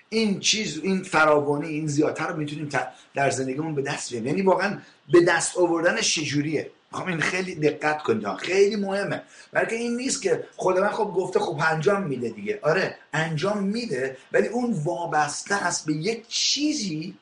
این 0.09 0.41
چیز 0.41 0.81
این 0.83 1.03
فراوانی 1.03 1.69
این 1.69 1.87
زیادتر 1.87 2.29
رو 2.29 2.37
می‌تونیم 2.37 2.69
در 3.15 3.31
زندگیمون 3.31 3.75
به 3.75 3.83
دست 3.83 4.11
بیاریم. 4.11 4.29
یعنی 4.29 4.43
واقعا 4.43 4.79
به 5.13 5.21
دست 5.21 5.59
آوردنش 5.59 6.15
چجوریه؟ 6.15 6.71
می‌خوام 6.93 7.09
این 7.09 7.21
خیلی 7.21 7.55
دقت 7.55 8.03
کنید. 8.03 8.29
خیلی 8.29 8.77
مهمه. 8.77 9.23
بلکه 9.53 9.77
این 9.77 9.97
نیست 9.97 10.23
که 10.23 10.45
خود 10.57 10.79
من 10.79 10.91
خب 10.91 11.05
گفته 11.05 11.41
خب 11.41 11.61
انجام 11.71 12.03
میده 12.03 12.29
دیگه. 12.29 12.59
آره 12.63 12.97
انجام 13.13 13.63
میده 13.63 14.17
ولی 14.33 14.49
اون 14.49 14.73
وابسته 14.85 15.67
است 15.67 15.87
به 15.87 15.93
یک 15.93 16.29
چیزی 16.29 17.15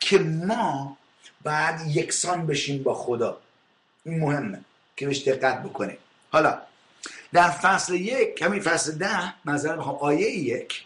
که 0.00 0.18
ما 0.18 0.96
بعد 1.42 1.80
یکسان 1.86 2.46
بشیم 2.46 2.82
با 2.82 2.94
خدا. 2.94 3.40
این 4.04 4.20
مهمه 4.20 4.60
که 4.96 5.06
بهش 5.06 5.28
دقت 5.28 5.62
بکنیم. 5.62 5.98
حالا 6.30 6.58
در 7.32 7.50
فصل 7.50 7.94
یک 7.94 8.42
همین 8.42 8.60
فصل 8.60 8.98
ده 8.98 9.34
نظر 9.44 9.76
می‌خوام 9.76 9.96
آیه 9.96 10.30
یک 10.30 10.84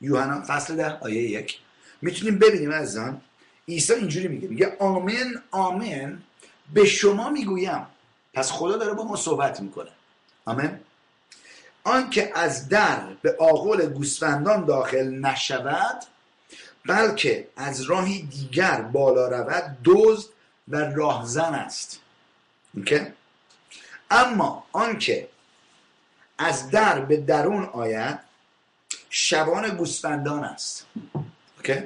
یوحنا 0.00 0.42
فصل 0.46 0.76
ده 0.76 0.98
آیه 0.98 1.22
یک. 1.22 1.58
می‌تونیم 2.02 2.38
ببینیم 2.38 2.70
از 2.70 2.96
آن 2.96 3.20
عیسی 3.68 3.92
اینجوری 3.92 4.28
میگه 4.28 4.48
میگه 4.48 4.76
آمین 4.78 5.38
آمین 5.50 6.18
به 6.74 6.84
شما 6.84 7.30
می‌گویم. 7.30 7.86
پس 8.34 8.52
خدا 8.52 8.76
داره 8.76 8.92
با 8.94 9.04
ما 9.04 9.16
صحبت 9.16 9.60
می‌کنه. 9.60 9.90
آمین. 10.44 10.78
آنکه 11.84 12.32
از 12.34 12.68
در 12.68 13.00
به 13.22 13.36
آغل 13.40 13.86
گوسفندان 13.86 14.64
داخل 14.64 15.08
نشود 15.08 16.02
بلکه 16.86 17.48
از 17.56 17.80
راهی 17.82 18.22
دیگر 18.22 18.80
بالا 18.80 19.28
رود 19.28 19.76
دزد 19.84 20.28
و 20.68 20.76
راهزن 20.76 21.54
است. 21.54 22.00
اوکی؟ 22.76 23.00
اما 24.10 24.66
آنکه 24.72 25.28
از 26.38 26.70
در 26.70 27.00
به 27.00 27.16
درون 27.16 27.64
آید 27.64 28.29
شبان 29.10 29.68
گوسفندان 29.68 30.44
است. 30.44 30.86
اوکی. 31.56 31.82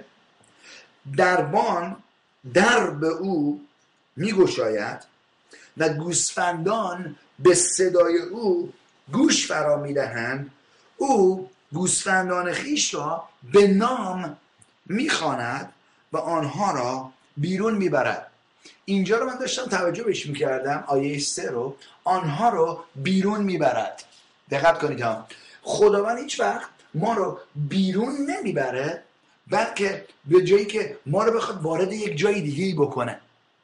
دربان 1.16 1.96
در 2.54 2.90
به 2.90 3.06
او 3.06 3.66
میگشاید 4.16 4.98
و 5.76 5.88
گوسفندان 5.88 7.16
به 7.38 7.54
صدای 7.54 8.18
او 8.18 8.72
گوش 9.12 9.46
فرا 9.46 9.76
می‌دهند. 9.76 10.50
او 10.96 11.50
گوسفندان 11.72 12.52
خیش 12.52 12.94
را 12.94 13.28
به 13.52 13.66
نام 13.66 14.36
می‌خواند 14.86 15.72
و 16.12 16.16
آنها 16.16 16.70
را 16.72 17.12
بیرون 17.36 17.74
می‌برد. 17.74 18.30
اینجا 18.84 19.18
رو 19.18 19.26
من 19.26 19.38
داشتم 19.38 19.66
توجه 19.66 20.02
بهش 20.02 20.26
می‌کردم 20.26 20.84
آیه 20.86 21.18
سه 21.18 21.50
رو. 21.50 21.76
آنها 22.04 22.48
رو 22.48 22.84
بیرون 22.94 23.42
می‌برد. 23.42 24.04
دقت 24.50 24.78
کنید 24.78 25.00
ها. 25.00 25.26
خداوند 25.62 26.18
هیچ 26.18 26.40
وقت 26.40 26.73
ما 26.94 27.14
رو 27.14 27.38
بیرون 27.54 28.14
نمی‌بره 28.30 29.02
بلکه 29.50 30.06
به 30.24 30.44
جایی 30.44 30.66
که 30.66 30.98
ما 31.06 31.24
رو 31.24 31.36
بخواد 31.38 31.62
وارد 31.62 31.92
یک 31.92 32.16
جای 32.16 32.40
دیگه 32.40 32.82
بکنه. 32.82 33.20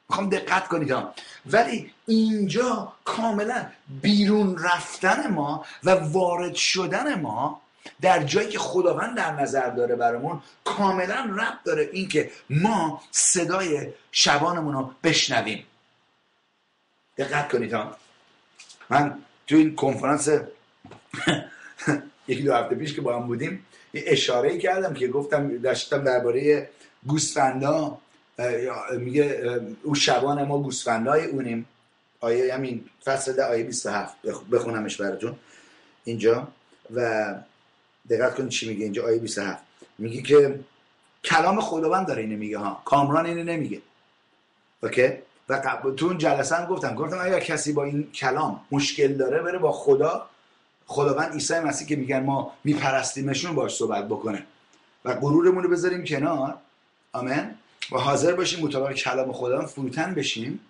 می‌خوام 0.08 0.28
دقت 0.28 0.68
کنید 0.68 0.90
ها. 0.90 1.14
ولی 1.46 1.92
اینجا 2.06 2.92
کاملا 3.04 3.66
بیرون 4.02 4.58
رفتن 4.58 5.30
ما 5.30 5.64
و 5.84 5.90
وارد 5.90 6.54
شدن 6.54 7.20
ما 7.20 7.60
در 8.00 8.22
جایی 8.22 8.48
که 8.48 8.58
خداوند 8.58 9.16
در 9.16 9.32
نظر 9.32 9.70
داره 9.70 9.96
برامون 9.96 10.42
کاملا 10.64 11.14
ربط 11.14 11.62
داره 11.64 11.88
اینکه 11.92 12.30
ما 12.50 13.02
صدای 13.10 13.88
شبانمون 14.12 14.74
رو 14.74 14.94
بشنویم. 15.04 15.66
دقت 17.18 17.52
کنید 17.52 17.72
ها. 17.72 17.96
من 18.90 19.18
تو 19.46 19.56
این 19.56 19.74
کنفرانس 19.74 20.28
یکی 22.30 22.42
دو 22.42 22.54
هفته 22.54 22.74
پیش 22.74 22.94
که 22.94 23.00
با 23.00 23.16
هم 23.16 23.26
بودیم 23.26 23.66
یه 23.94 24.02
اشاره 24.06 24.58
کردم 24.58 24.94
که 24.94 25.08
گفتم 25.08 25.58
داشتم 25.58 26.04
درباره 26.04 26.68
گوسفندا 27.06 27.98
میگه 28.98 29.42
او 29.82 29.94
شبان 29.94 30.44
ما 30.44 30.58
گوسفندای 30.58 31.24
اونیم. 31.24 31.66
آیه 32.20 32.54
همین 32.54 32.84
فصل 33.04 33.32
ده 33.32 33.44
آیه 33.44 33.64
27 33.64 34.14
بخونمش 34.52 34.96
براتون. 35.00 35.36
اینجا. 36.04 36.48
و 36.94 37.34
دقت 38.10 38.34
کنید 38.34 38.48
چی 38.48 38.68
میگه 38.68 38.84
اینجا 38.84 39.06
آیه 39.06 39.18
27 39.18 39.62
میگه 39.98 40.22
که 40.22 40.60
کلام 41.24 41.60
خداوند 41.60 42.06
داره 42.06 42.22
اینو 42.22 42.36
میگه 42.36 42.58
ها. 42.58 42.82
کامران 42.84 43.26
اینو 43.26 43.44
نمیگه. 43.44 43.80
اوکی؟ 44.82 45.12
و 45.48 45.62
تو 45.96 46.06
اون 46.06 46.18
جلسه 46.18 46.56
هم 46.56 46.66
گفتم 46.66 46.94
گفتم 46.94 47.18
اگر 47.20 47.40
کسی 47.40 47.72
با 47.72 47.84
این 47.84 48.12
کلام 48.12 48.60
مشکل 48.72 49.12
داره 49.12 49.42
بره 49.42 49.58
با 49.58 49.72
خدا 49.72 50.29
خداوند 50.90 51.32
عیسی 51.32 51.58
مسیح 51.58 51.86
که 51.86 51.96
میگن 51.96 52.20
ما 52.20 52.52
میپرستیمشون 52.64 53.54
باش 53.54 53.76
صحبت 53.76 54.08
بکنه 54.08 54.46
و 55.04 55.14
غرورمون 55.14 55.62
رو 55.64 55.70
بذاریم 55.70 56.04
کنار. 56.04 56.58
آمین. 57.12 57.50
و 57.92 57.98
حاضر 57.98 58.32
باشیم 58.32 58.64
مطابق 58.64 58.92
کلام 58.92 59.32
خدا 59.32 59.66
فروتن 59.66 60.14
بشیم 60.14 60.60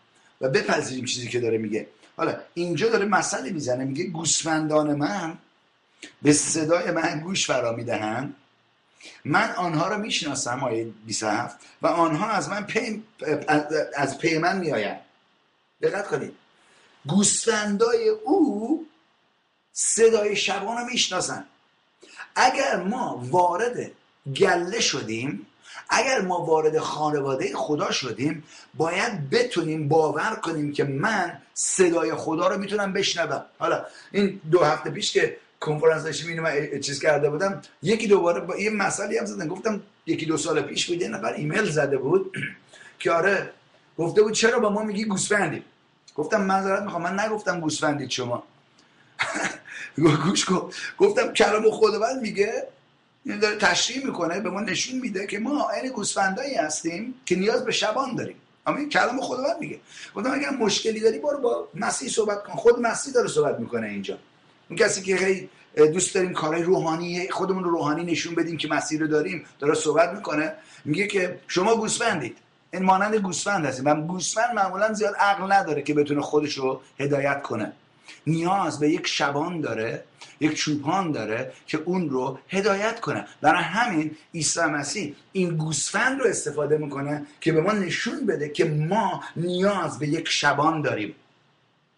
و 0.40 0.48
بپذیریم 0.48 1.04
چیزی 1.04 1.28
که 1.28 1.40
داره 1.40 1.58
میگه. 1.58 1.86
حالا 2.16 2.36
اینجا 2.54 2.88
داره 2.88 3.04
مسئله 3.04 3.50
می‌زنه 3.50 3.84
میگه 3.84 4.04
گوسفندان 4.04 4.94
من 4.94 5.38
به 6.22 6.32
صدای 6.32 6.90
من 6.90 7.20
گوش 7.20 7.46
فرا 7.46 7.72
می‌دهند. 7.72 8.34
من 9.24 9.50
آنها 9.50 9.88
را 9.88 9.96
می‌شناسم 9.96 10.64
آیه 10.64 10.86
27 11.06 11.56
و 11.82 11.86
آنها 11.86 12.28
از 12.28 12.48
من 12.48 12.62
پی 12.62 13.02
از 13.96 14.18
پی 14.18 14.38
من 14.38 14.58
میآیند. 14.58 15.00
دقت 15.82 16.06
کنید. 16.08 16.32
گوسفندای 17.06 18.08
او 18.08 18.86
صدای 19.72 20.36
شبان 20.36 20.76
رو 20.76 20.84
می‌شناسن. 20.84 21.44
اگر 22.36 22.76
ما 22.76 23.22
وارد 23.30 23.90
گله 24.36 24.80
شدیم 24.80 25.46
اگر 25.90 26.20
ما 26.20 26.44
وارد 26.44 26.78
خانواده 26.78 27.56
خدا 27.56 27.90
شدیم 27.90 28.44
باید 28.74 29.30
بتونیم 29.30 29.88
باور 29.88 30.34
کنیم 30.42 30.72
که 30.72 30.84
من 30.84 31.38
صدای 31.54 32.14
خدا 32.14 32.48
رو 32.48 32.58
می‌تونم 32.58 32.92
بشنوم. 32.92 33.44
حالا 33.58 33.86
این 34.12 34.40
دو 34.50 34.64
هفته 34.64 34.90
پیش 34.90 35.12
که 35.12 35.36
کنفرانس 35.60 36.02
داشتیم 36.02 36.28
اینو 36.28 36.42
من 36.42 36.80
چیز 36.80 37.00
کرده 37.00 37.30
بودم 37.30 37.62
یکی 37.82 38.06
دوباره 38.06 38.40
با 38.40 38.56
یه 38.56 38.70
مسئله 38.70 39.20
هم 39.20 39.26
زدن. 39.26 39.48
گفتم 39.48 39.82
یکی 40.06 40.26
دو 40.26 40.36
سال 40.36 40.62
پیش 40.62 40.86
بود 40.86 41.02
یه 41.02 41.08
نفر 41.08 41.32
ایمیل 41.32 41.70
زده 41.70 41.98
بود 41.98 42.36
که 42.98 43.10
آره 43.10 43.52
گفته 43.98 44.22
بود 44.22 44.32
چرا 44.32 44.58
با 44.58 44.68
ما 44.68 44.82
میگی 44.82 45.04
گوسفندی؟ 45.04 45.64
گفتم 46.14 46.40
معذرت 46.42 46.82
می‌خوام 46.82 47.02
من 47.02 47.20
نگفتم 47.20 47.60
گوسفندید 47.60 48.10
شما. 48.10 48.42
گوش 50.24 50.46
گفتم 50.98 51.32
کلام 51.32 51.70
خداوند 51.70 52.22
میگه 52.22 52.66
این 53.24 53.38
داره 53.38 53.56
تشریح 53.56 54.06
می‌کنه 54.06 54.40
به 54.40 54.50
ما 54.50 54.60
نشون 54.60 54.98
میده 54.98 55.26
که 55.26 55.38
ما 55.38 55.70
این 55.70 55.92
گوسفندایی 55.92 56.54
هستیم 56.54 57.14
که 57.26 57.36
نیاز 57.36 57.64
به 57.64 57.72
شبان 57.72 58.14
داریم. 58.14 58.36
اما 58.66 58.76
این 58.76 58.88
کلام 58.88 59.20
خداوند 59.20 59.60
میگه. 59.60 59.80
گفتم 60.14 60.32
اگر 60.32 60.50
مشکلی 60.50 61.00
داری 61.00 61.18
برو 61.18 61.38
با 61.38 61.68
مسیح 61.74 62.08
صحبت 62.08 62.42
کن. 62.44 62.52
خود 62.52 62.80
مسیح 62.80 63.14
داره 63.14 63.28
صحبت 63.28 63.60
می‌کنه 63.60 63.86
اینجا. 63.86 64.18
اون 64.70 64.78
کسی 64.78 65.02
که 65.02 65.16
خیلی 65.16 65.50
دوست 65.76 66.14
داریم 66.14 66.32
کارهای 66.32 66.62
روحانی 66.62 67.30
خودمون 67.30 67.64
رو 67.64 67.70
روحانی 67.70 68.04
نشون 68.04 68.34
بدیم 68.34 68.56
که 68.56 68.68
مسیح 68.68 69.00
رو 69.00 69.06
داریم 69.06 69.44
داره 69.58 69.74
صحبت 69.74 70.12
می‌کنه. 70.12 70.52
میگه 70.84 71.06
که 71.06 71.40
شما 71.48 71.76
گوسفندید. 71.76 72.36
این 72.72 72.82
مانند 72.82 73.14
گوسفند 73.14 73.66
هستیم 73.66 73.84
و 73.84 73.94
گوسفند 73.94 74.54
معمولا 74.54 74.92
زیاد 74.92 75.14
عقل 75.14 75.52
نداره 75.52 75.82
که 75.82 75.94
بتونه 75.94 76.20
خودش 76.20 76.54
رو 76.54 76.80
هدایت 76.98 77.42
کنه. 77.42 77.72
نیاز 78.26 78.78
به 78.78 78.90
یک 78.90 79.06
شبان 79.06 79.60
داره 79.60 80.04
یک 80.40 80.54
چوپان 80.54 81.12
داره 81.12 81.52
که 81.66 81.78
اون 81.84 82.10
رو 82.10 82.38
هدایت 82.48 83.00
کنه. 83.00 83.26
برای 83.40 83.62
همین 83.62 84.16
عیسی 84.34 84.60
مسیح 84.60 85.14
این 85.32 85.56
گوسفند 85.56 86.20
رو 86.20 86.26
استفاده 86.26 86.78
می‌کنه 86.78 87.26
که 87.40 87.52
به 87.52 87.60
ما 87.60 87.72
نشون 87.72 88.26
بده 88.26 88.48
که 88.48 88.64
ما 88.64 89.24
نیاز 89.36 89.98
به 89.98 90.08
یک 90.08 90.28
شبان 90.28 90.82
داریم. 90.82 91.14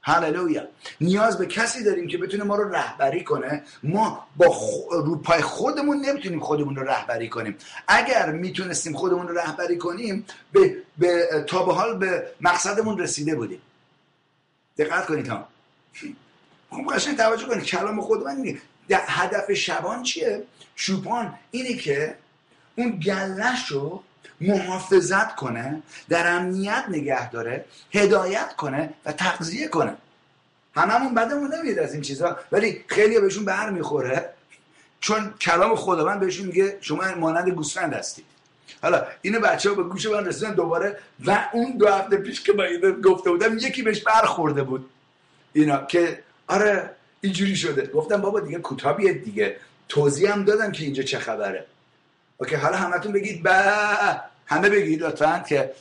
هللویا. 0.04 0.62
نیاز 1.00 1.38
به 1.38 1.46
کسی 1.46 1.84
داریم 1.84 2.08
که 2.08 2.18
بتونه 2.18 2.44
ما 2.44 2.56
رو 2.56 2.74
رهبری 2.74 3.24
کنه. 3.24 3.62
ما 3.82 4.26
با 4.36 4.50
خ... 4.50 4.92
رو 4.92 5.16
پای 5.16 5.42
خودمون 5.42 6.00
نمی‌تونیم 6.00 6.40
خودمون 6.40 6.76
رو 6.76 6.82
رهبری 6.82 7.28
کنیم. 7.28 7.56
اگر 7.88 8.32
می‌تونستیم 8.32 8.92
خودمون 8.92 9.28
رو 9.28 9.38
رهبری 9.38 9.78
کنیم 9.78 10.24
به... 10.52 10.76
به... 10.98 11.44
تا 11.46 11.62
به 11.64 11.74
حال 11.74 11.98
به 11.98 12.26
مقصدمون 12.40 12.98
رسیده 12.98 13.34
بودیم. 13.34 13.62
دقت 14.78 15.06
کنید 15.06 15.28
ها. 15.28 15.48
قشنگ 16.94 17.16
توجه 17.16 17.46
کنید. 17.46 17.64
کلام 17.64 18.00
خود 18.00 18.24
من 18.24 18.36
میگه 18.36 18.60
هدف 18.90 19.52
شبان 19.52 20.02
چیه؟ 20.02 20.42
شوپان 20.76 21.34
اینه 21.50 21.74
که 21.74 22.16
اون 22.76 22.90
گلش 22.90 23.68
رو 23.68 24.02
محافظت 24.40 25.36
کنه 25.36 25.82
در 26.08 26.36
امنیت 26.36 26.84
نگه 26.88 27.30
داره 27.30 27.64
هدایت 27.92 28.56
کنه 28.56 28.94
و 29.04 29.12
تغذیه 29.12 29.68
کنه. 29.68 29.96
هممون 30.76 31.14
بدمون 31.14 31.54
نمیاد 31.54 31.78
از 31.78 31.92
این 31.92 32.02
چیزها 32.02 32.36
ولی 32.52 32.84
خیلی 32.88 33.20
بهشون 33.20 33.44
بر 33.44 33.70
می‌خوره 33.70 34.30
چون 35.00 35.34
کلام 35.40 35.74
خداوند 35.76 36.20
بهشون 36.20 36.46
میگه 36.46 36.78
شما 36.80 37.14
مانند 37.14 37.48
گوسفند 37.48 37.92
هستید. 37.92 38.24
حالا 38.82 39.06
اینو 39.22 39.40
بچه 39.40 39.68
ها 39.68 39.74
به 39.74 39.82
گوش 39.82 40.06
من 40.06 40.26
رسیدن 40.26 40.54
دوباره 40.54 40.98
و 41.26 41.48
اون 41.52 41.76
دو 41.76 41.88
هفته 41.88 42.16
پیش 42.16 42.40
که 42.40 42.52
من 42.52 43.00
گفته 43.00 43.30
بودم 43.30 43.58
یکی 43.58 43.82
بهش 43.82 44.00
برخورده 44.00 44.62
بود. 44.62 44.90
اینا 45.52 45.84
که 45.84 46.22
آره 46.46 46.90
اینجوری 47.20 47.56
شده. 47.56 47.86
گفتم 47.86 48.20
بابا 48.20 48.40
دیگه 48.40 48.58
کوتاه 48.58 49.12
دیگه. 49.12 49.56
توضیح 49.88 50.32
هم 50.32 50.44
دادم 50.44 50.72
که 50.72 50.84
اینجا 50.84 51.02
چه 51.02 51.18
خبره. 51.18 51.66
اوکی 52.38 52.54
حالا 52.54 52.76
همتون 52.76 53.12
بگید. 53.12 53.42
با 53.42 53.52
همه 54.46 54.68
بگید 54.68 55.02
لطفا 55.02 55.44
که 55.48 55.72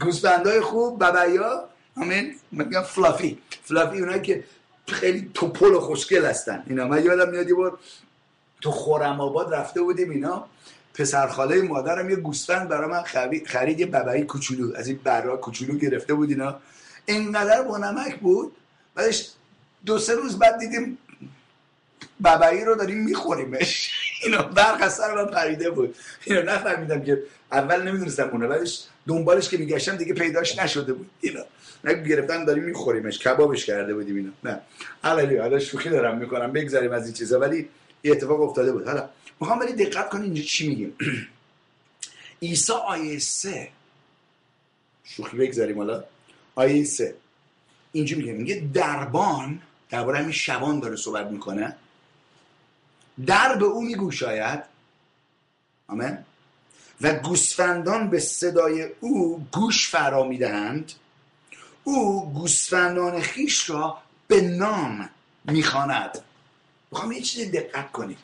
گوسفندای 0.00 0.60
خوب 0.60 1.04
ببیا 1.04 1.68
همین 1.96 2.34
میگم 2.52 2.82
فلافی. 2.82 3.38
فلافی 3.62 4.00
اونایی 4.00 4.22
که 4.22 4.44
خیلی 4.88 5.30
توپل 5.34 5.74
و 5.74 5.80
خوشگل 5.80 6.24
هستن. 6.24 6.62
اینا 6.66 6.86
من 6.86 7.04
یادم 7.04 7.30
میاد 7.30 7.48
یه 7.48 7.54
بار 7.54 7.78
تو 8.60 8.70
خورم 8.70 9.20
آباد 9.20 9.54
رفته 9.54 9.82
بودیم 9.82 10.10
اینا. 10.10 10.46
پسر 10.94 11.28
خاله 11.28 11.62
مادرم 11.62 12.10
یه 12.10 12.16
گوسفند 12.16 12.68
برای 12.68 12.90
من 12.90 13.02
خرید 13.46 13.80
یه 13.80 13.86
ببعی 13.86 14.22
کوچولو 14.22 14.76
از 14.76 14.88
این 14.88 15.00
برا 15.04 15.36
کوچولو 15.36 15.78
گرفته 15.78 16.14
بود 16.14 16.30
اینا. 16.30 16.60
اینقدر 17.06 17.62
با 17.62 17.78
نمک 17.78 18.18
بود 18.18 18.56
بعدش 18.94 19.28
دو 19.86 19.98
سه 19.98 20.14
روز 20.14 20.38
بعد 20.38 20.58
دیدیم 20.58 20.98
ببعی 22.24 22.64
رو 22.64 22.74
داریم 22.74 22.98
میخوریمش 22.98 23.90
اینا 24.22 24.42
برق 24.42 24.82
از 24.82 24.94
سر 24.94 25.14
من 25.14 25.26
پریده 25.26 25.70
بود. 25.70 25.96
اینو 26.24 26.42
نفهمیدم 26.42 27.02
که 27.02 27.22
اول 27.52 27.82
نمی‌دونستم 27.82 28.28
اونه 28.28 28.46
بعدش 28.46 28.84
دنبالش 29.06 29.48
که 29.48 29.56
میگشتم 29.56 29.96
دیگه 29.96 30.14
پیداش 30.14 30.58
نشده 30.58 30.92
بود. 30.92 31.10
اینا 31.20 31.40
نه 31.84 31.94
گرفتن 31.94 32.44
داریم 32.44 32.64
میخوریمش. 32.64 33.18
کبابش 33.18 33.66
کرده 33.66 33.94
بودیم 33.94 34.16
اینا 34.16 34.32
نه. 34.44 34.60
حالا 35.02 35.42
حالا 35.42 35.58
شوخی 35.58 35.88
دارم 35.90 36.18
می‌کنم. 36.18 36.52
بگذاریم 36.52 36.92
از 36.92 37.04
این 37.04 37.14
چیزا. 37.14 37.40
ولی 37.40 37.68
یه 38.04 38.12
اتفاق 38.12 38.40
افتاده 38.40 38.72
بود. 38.72 38.86
حالا 38.86 39.08
می‌خوام 39.40 39.58
ولی 39.60 39.72
دقت 39.72 40.08
کنید 40.08 40.24
اینجا 40.24 40.42
چی 40.42 40.68
میگیم. 40.68 40.96
عیسی 42.42 42.72
آیه 42.72 43.18
سه. 43.18 43.68
شوخی 45.04 45.36
بگذاریم 45.36 45.78
حالا. 45.78 46.04
آیه 46.54 46.84
سه 46.84 47.14
اینجا 47.92 48.16
میگه 48.16 48.32
میگه 48.32 48.68
دربان 48.74 49.62
درباره 49.90 50.18
همین 50.18 50.32
شبان 50.32 50.80
داره 50.80 50.96
صحبت 50.96 51.26
می‌کنه 51.26 51.76
در 53.26 53.56
به 53.56 53.64
او 53.64 53.82
میگوشاید. 53.82 54.62
آمین. 55.88 56.18
و 57.00 57.14
گوسفندان 57.14 58.10
به 58.10 58.20
صدای 58.20 58.88
او 59.00 59.46
گوش 59.52 59.88
فرا 59.88 60.24
می‌دهند. 60.24 60.92
او 61.84 62.32
گوسفندان 62.32 63.20
خیش 63.20 63.70
را 63.70 63.98
به 64.28 64.40
نام 64.40 65.10
می‌خواند. 65.44 66.18
می‌خوام 66.90 67.12
یه 67.12 67.20
چیزی 67.20 67.50
دقت 67.50 67.92
کنید. 67.92 68.18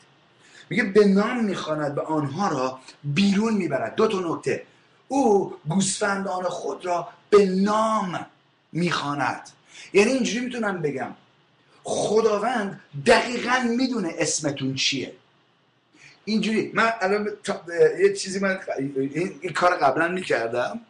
میگه 0.71 0.83
به 0.83 1.05
نام 1.05 1.45
می‌خواند 1.45 1.95
به 1.95 2.03
آنها 2.03 2.49
را 2.49 2.81
بیرون 3.05 3.55
می‌برد. 3.55 3.95
دو 3.95 4.09
تا 4.09 4.21
نکته. 4.21 4.67
او 5.13 5.55
گوسفندان 5.69 6.45
خود 6.45 6.87
را 6.87 7.09
به 7.31 7.47
نام 7.47 8.27
می‌خواند. 8.73 9.51
یعنی 9.93 10.11
اینجوری 10.11 10.45
می‌تونم 10.45 10.83
بگم. 10.83 11.15
خداوند 11.83 12.81
دقیقا 13.07 13.65
می‌دونه 13.77 14.15
اسمتون 14.19 14.75
چیه. 14.75 15.13
اینجوری 16.25 16.71
من 16.75 16.93
الان 17.01 17.29
یه 18.01 18.13
چیزی 18.13 18.39
من 18.39 18.59
این, 18.97 19.53
کار 19.53 19.77
قبلا 19.77 20.09
می‌کردم. 20.09 20.81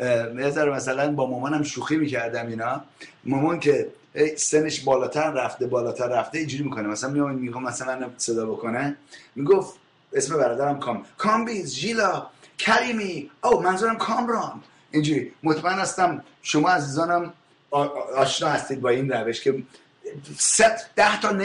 یه 0.00 0.64
مثلا 0.64 1.12
با 1.12 1.26
مامانم 1.26 1.62
شوخی 1.62 1.96
می‌کردم 1.96 2.46
اینا. 2.46 2.84
مامان 3.24 3.60
که 3.60 3.88
سنش 4.36 4.80
بالاتر 4.80 5.30
رفته 5.30 5.66
بالاتر 5.66 6.06
رفته 6.06 6.38
اینجوری 6.38 6.64
می‌کنه. 6.64 6.88
مثلا 6.88 7.10
میام 7.10 7.34
میگم 7.34 7.62
مثلا 7.62 8.10
صدا 8.16 8.46
بکنه. 8.46 8.96
می‌گفت 9.36 9.74
اسم 10.12 10.36
برادرم 10.38 10.78
کام 10.78 11.04
کامبیز 11.18 11.74
ژیلا. 11.74 12.26
کریمی. 12.60 13.30
او 13.44 13.62
منظورم 13.62 13.98
کامران. 13.98 14.62
اینجوری. 14.90 15.32
مطمئن 15.42 15.78
هستم 15.78 16.24
شما 16.42 16.68
عزیزانم 16.68 17.32
آشنا 18.16 18.48
هستید 18.48 18.80
با 18.80 18.88
این 18.88 19.12
روش 19.12 19.40
که 19.40 19.62
ست 20.38 20.94
ده 20.96 21.20
تا 21.20 21.36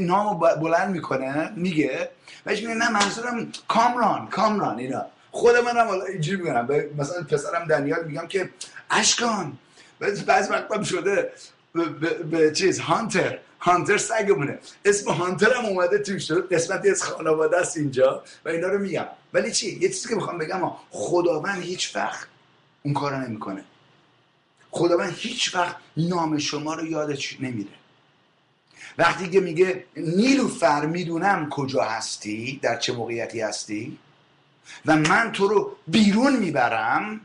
نام 0.00 0.38
بلند 0.38 0.90
می‌کنه 0.90 1.52
میگه. 1.56 2.10
بهش 2.44 2.62
میگه 2.62 2.74
نه 2.74 2.90
منظورم 2.90 3.52
کامران 3.68 4.28
کامران 4.28 4.78
اینا. 4.78 5.06
خود 5.30 5.56
منم 5.56 5.88
اینجوری 5.88 6.42
میگم. 6.42 6.66
مثلا 6.98 7.22
پسرم 7.22 7.64
دنیال 7.64 8.04
میگم 8.04 8.26
که 8.26 8.50
اشکان. 8.90 9.58
بعض 10.26 10.50
وقت 10.50 10.82
شده 10.82 11.32
به 12.30 12.52
چیز 12.52 12.80
هانتر. 12.80 13.38
هانتر 13.62 13.98
سگمونه. 13.98 14.58
اسم 14.84 15.10
هانتر 15.10 15.54
هم 15.54 15.64
اومده 15.64 15.98
توی 15.98 16.20
شد 16.20 16.52
قسمتی 16.52 16.90
از 16.90 17.02
خانواده 17.02 17.56
است 17.56 17.76
اینجا 17.76 18.24
و 18.44 18.48
اینا 18.48 18.68
رو 18.68 18.78
میگم. 18.78 19.06
ولی 19.32 19.52
چی؟ 19.52 19.78
یه 19.80 19.88
چیزی 19.88 20.08
که 20.08 20.14
می‌خوام 20.14 20.38
بگم 20.38 20.72
خداوند 20.90 21.62
هیچ 21.62 21.96
وقت 21.96 22.28
اون 22.82 22.94
کارو 22.94 23.16
نمی‌کنه. 23.16 23.64
خداوند 24.70 25.14
هیچ 25.16 25.54
وقت 25.54 25.76
نام 25.96 26.38
شما 26.38 26.74
رو 26.74 26.86
یادش 26.86 27.40
نمیره 27.40 27.70
وقتی 28.98 29.30
که 29.30 29.40
میگه 29.40 29.84
نیلوفر 29.96 30.86
می‌دونم 30.86 31.48
کجا 31.50 31.82
هستی 31.82 32.58
در 32.62 32.78
چه 32.78 32.92
موقعیتی 32.92 33.40
هستی 33.40 33.98
و 34.86 34.96
من 34.96 35.32
تو 35.32 35.48
رو 35.48 35.76
بیرون 35.86 36.36
می‌برم 36.36 37.20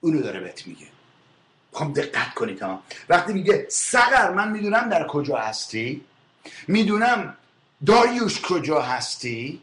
اونو 0.00 0.20
داره 0.20 0.40
بهت 0.40 0.66
میگه. 0.66 0.86
می‌خوام 1.72 1.92
دقت 1.92 2.34
کنید 2.34 2.62
ها 2.62 2.82
وقتی 3.08 3.32
میگه 3.32 3.66
سقر 3.68 4.30
من 4.30 4.50
می‌دونم 4.50 4.88
در 4.88 5.06
کجا 5.06 5.36
هستی. 5.36 6.04
می‌دونم 6.68 7.34
داریوش 7.86 8.40
کجا 8.40 8.80
هستی. 8.80 9.60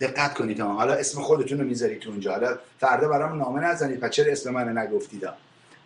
دقت 0.00 0.34
کنید 0.34 0.60
ها 0.60 0.72
حالا 0.72 0.94
اسم 0.94 1.22
خودتون 1.22 1.58
رو 1.58 1.64
می‌ذارید 1.66 2.00
تو 2.00 2.10
اونجا. 2.10 2.32
حالا 2.32 2.58
فردا 2.80 3.08
برام 3.08 3.38
نامه 3.38 3.60
نزنید 3.60 4.00
پس 4.00 4.10
چرا 4.10 4.32
اسم 4.32 4.50
من 4.50 4.78
نگفتید؟ 4.78 5.28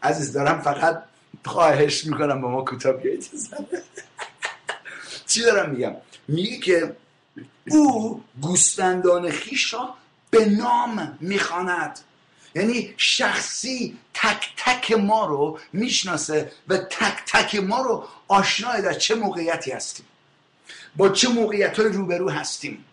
عزیز 0.02 0.32
دارم 0.32 0.60
فقط 0.60 1.02
خواهش 1.44 2.04
می‌کنم 2.04 2.40
با 2.40 2.48
ما 2.48 2.62
کوتاه 2.62 2.92
بیایید. 2.92 3.30
چی 5.26 5.42
دارم 5.42 5.70
میگم؟ 5.70 5.92
میگه 6.28 6.58
که 6.58 6.96
او 7.70 8.22
گوسفندان 8.42 9.30
خیش 9.30 9.74
را 9.74 9.94
به 10.30 10.44
نام 10.44 11.18
می‌خواند. 11.20 11.98
یعنی 12.56 12.94
شخصی 12.96 13.98
تک 14.14 14.52
تک 14.56 14.92
ما 14.92 15.26
رو 15.26 15.58
می‌شناسه 15.72 16.52
و 16.68 16.76
تک 16.76 17.16
تک 17.26 17.54
ما 17.54 17.82
رو 17.82 18.04
آشنای 18.28 18.82
در 18.82 18.92
چه 18.92 19.14
موقعیتی 19.14 19.70
هستیم؟ 19.70 20.06
با 20.96 21.08
چه 21.08 21.28
موقعیت 21.28 21.80
های 21.80 21.88
روبرو 21.88 22.30
هستیم؟ 22.30 22.84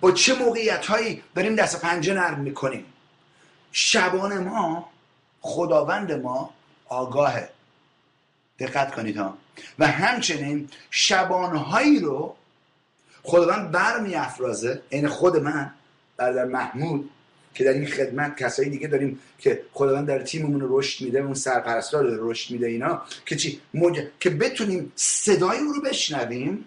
با 0.00 0.12
چه 0.12 0.34
موقعیت 0.34 0.86
هایی 0.86 1.22
داریم 1.34 1.54
دست 1.54 1.80
پنجه 1.80 2.14
نرم 2.14 2.40
می‌کنیم؟ 2.40 2.86
شبان 3.72 4.38
ما 4.38 4.90
خداوند 5.40 6.12
ما 6.12 6.54
آگاهه. 6.88 7.48
دقت 8.58 8.94
کنید 8.94 9.16
ها. 9.16 9.38
و 9.78 9.86
همچنین 9.86 10.68
شبانهایی 10.90 12.00
رو 12.00 12.36
خداوند 13.22 13.70
برمی 13.70 14.14
افرازه 14.14 14.82
این 14.88 15.08
خود 15.08 15.36
من 15.36 15.74
برادر 16.16 16.44
محمود 16.44 17.10
که 17.56 17.64
در 17.64 17.72
این 17.72 17.86
خدمت 17.86 18.36
کسایی 18.36 18.70
دیگه 18.70 18.88
داریم 18.88 19.20
که 19.38 19.62
خداوند 19.72 20.06
در 20.06 20.22
تیممون 20.22 20.60
رشد 20.64 21.04
میده 21.04 21.18
اون 21.18 21.34
سرپرستار 21.34 22.04
رو 22.04 22.30
رشد 22.30 22.50
میده 22.50 22.66
اینا 22.66 23.02
که 23.26 23.36
چی؟ 23.36 23.60
که 24.20 24.30
بتونیم 24.30 24.92
صدای 24.96 25.58
او 25.58 25.72
رو 25.72 25.80
بشنویم. 25.80 26.64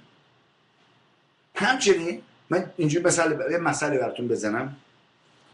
همچنین 1.56 2.22
من 2.49 2.72
اینجوری 2.78 3.06
مثال 3.06 3.52
یه 3.52 3.57
مسئله 3.57 3.98
براتون 3.98 4.28
بزنم 4.28 4.76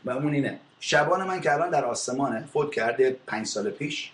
و 0.06 0.10
اون 0.10 0.34
اینه. 0.34 0.60
شبان 0.80 1.24
من 1.24 1.42
که 1.42 1.54
الان 1.54 1.70
در 1.70 1.86
آسمانه 1.86 2.46
فوت 2.54 2.72
کرده 2.72 3.18
پنج 3.28 3.46
سال 3.48 3.70
پیش. 3.70 4.12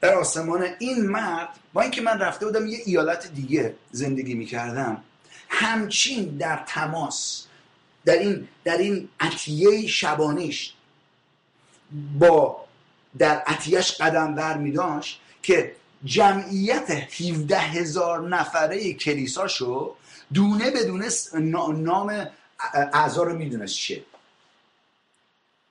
در 0.00 0.14
آسمان 0.14 0.66
این 0.78 1.06
مرد 1.06 1.48
با 1.72 1.82
اینکه 1.82 2.02
من 2.02 2.18
رفته 2.18 2.46
بودم 2.46 2.66
یه 2.66 2.78
ایالت 2.84 3.32
دیگه 3.34 3.74
زندگی 3.90 4.34
می‌کردم 4.34 5.02
همچین 5.48 6.24
در 6.24 6.64
تماس 6.66 7.46
در 8.04 8.18
این 8.18 8.48
در 8.64 8.78
این 8.78 9.08
عطیه 9.20 9.86
شبانیش 9.86 10.72
با 12.18 12.64
در 13.18 13.38
عطیهش 13.38 13.92
قدم 14.00 14.34
بر 14.34 14.58
می 14.58 14.72
داشت 14.72 15.20
که 15.42 15.74
جمعیت 16.04 16.90
17 16.90 17.58
هزار 17.58 18.28
نفره 18.28 18.92
کلیساشو 18.92 19.94
دونه 20.34 20.70
بدونه 20.70 21.08
نام 21.74 22.26
اعضا 22.92 23.22
رو 23.22 23.36
می‌دونست 23.36 23.74
چیه. 23.74 24.04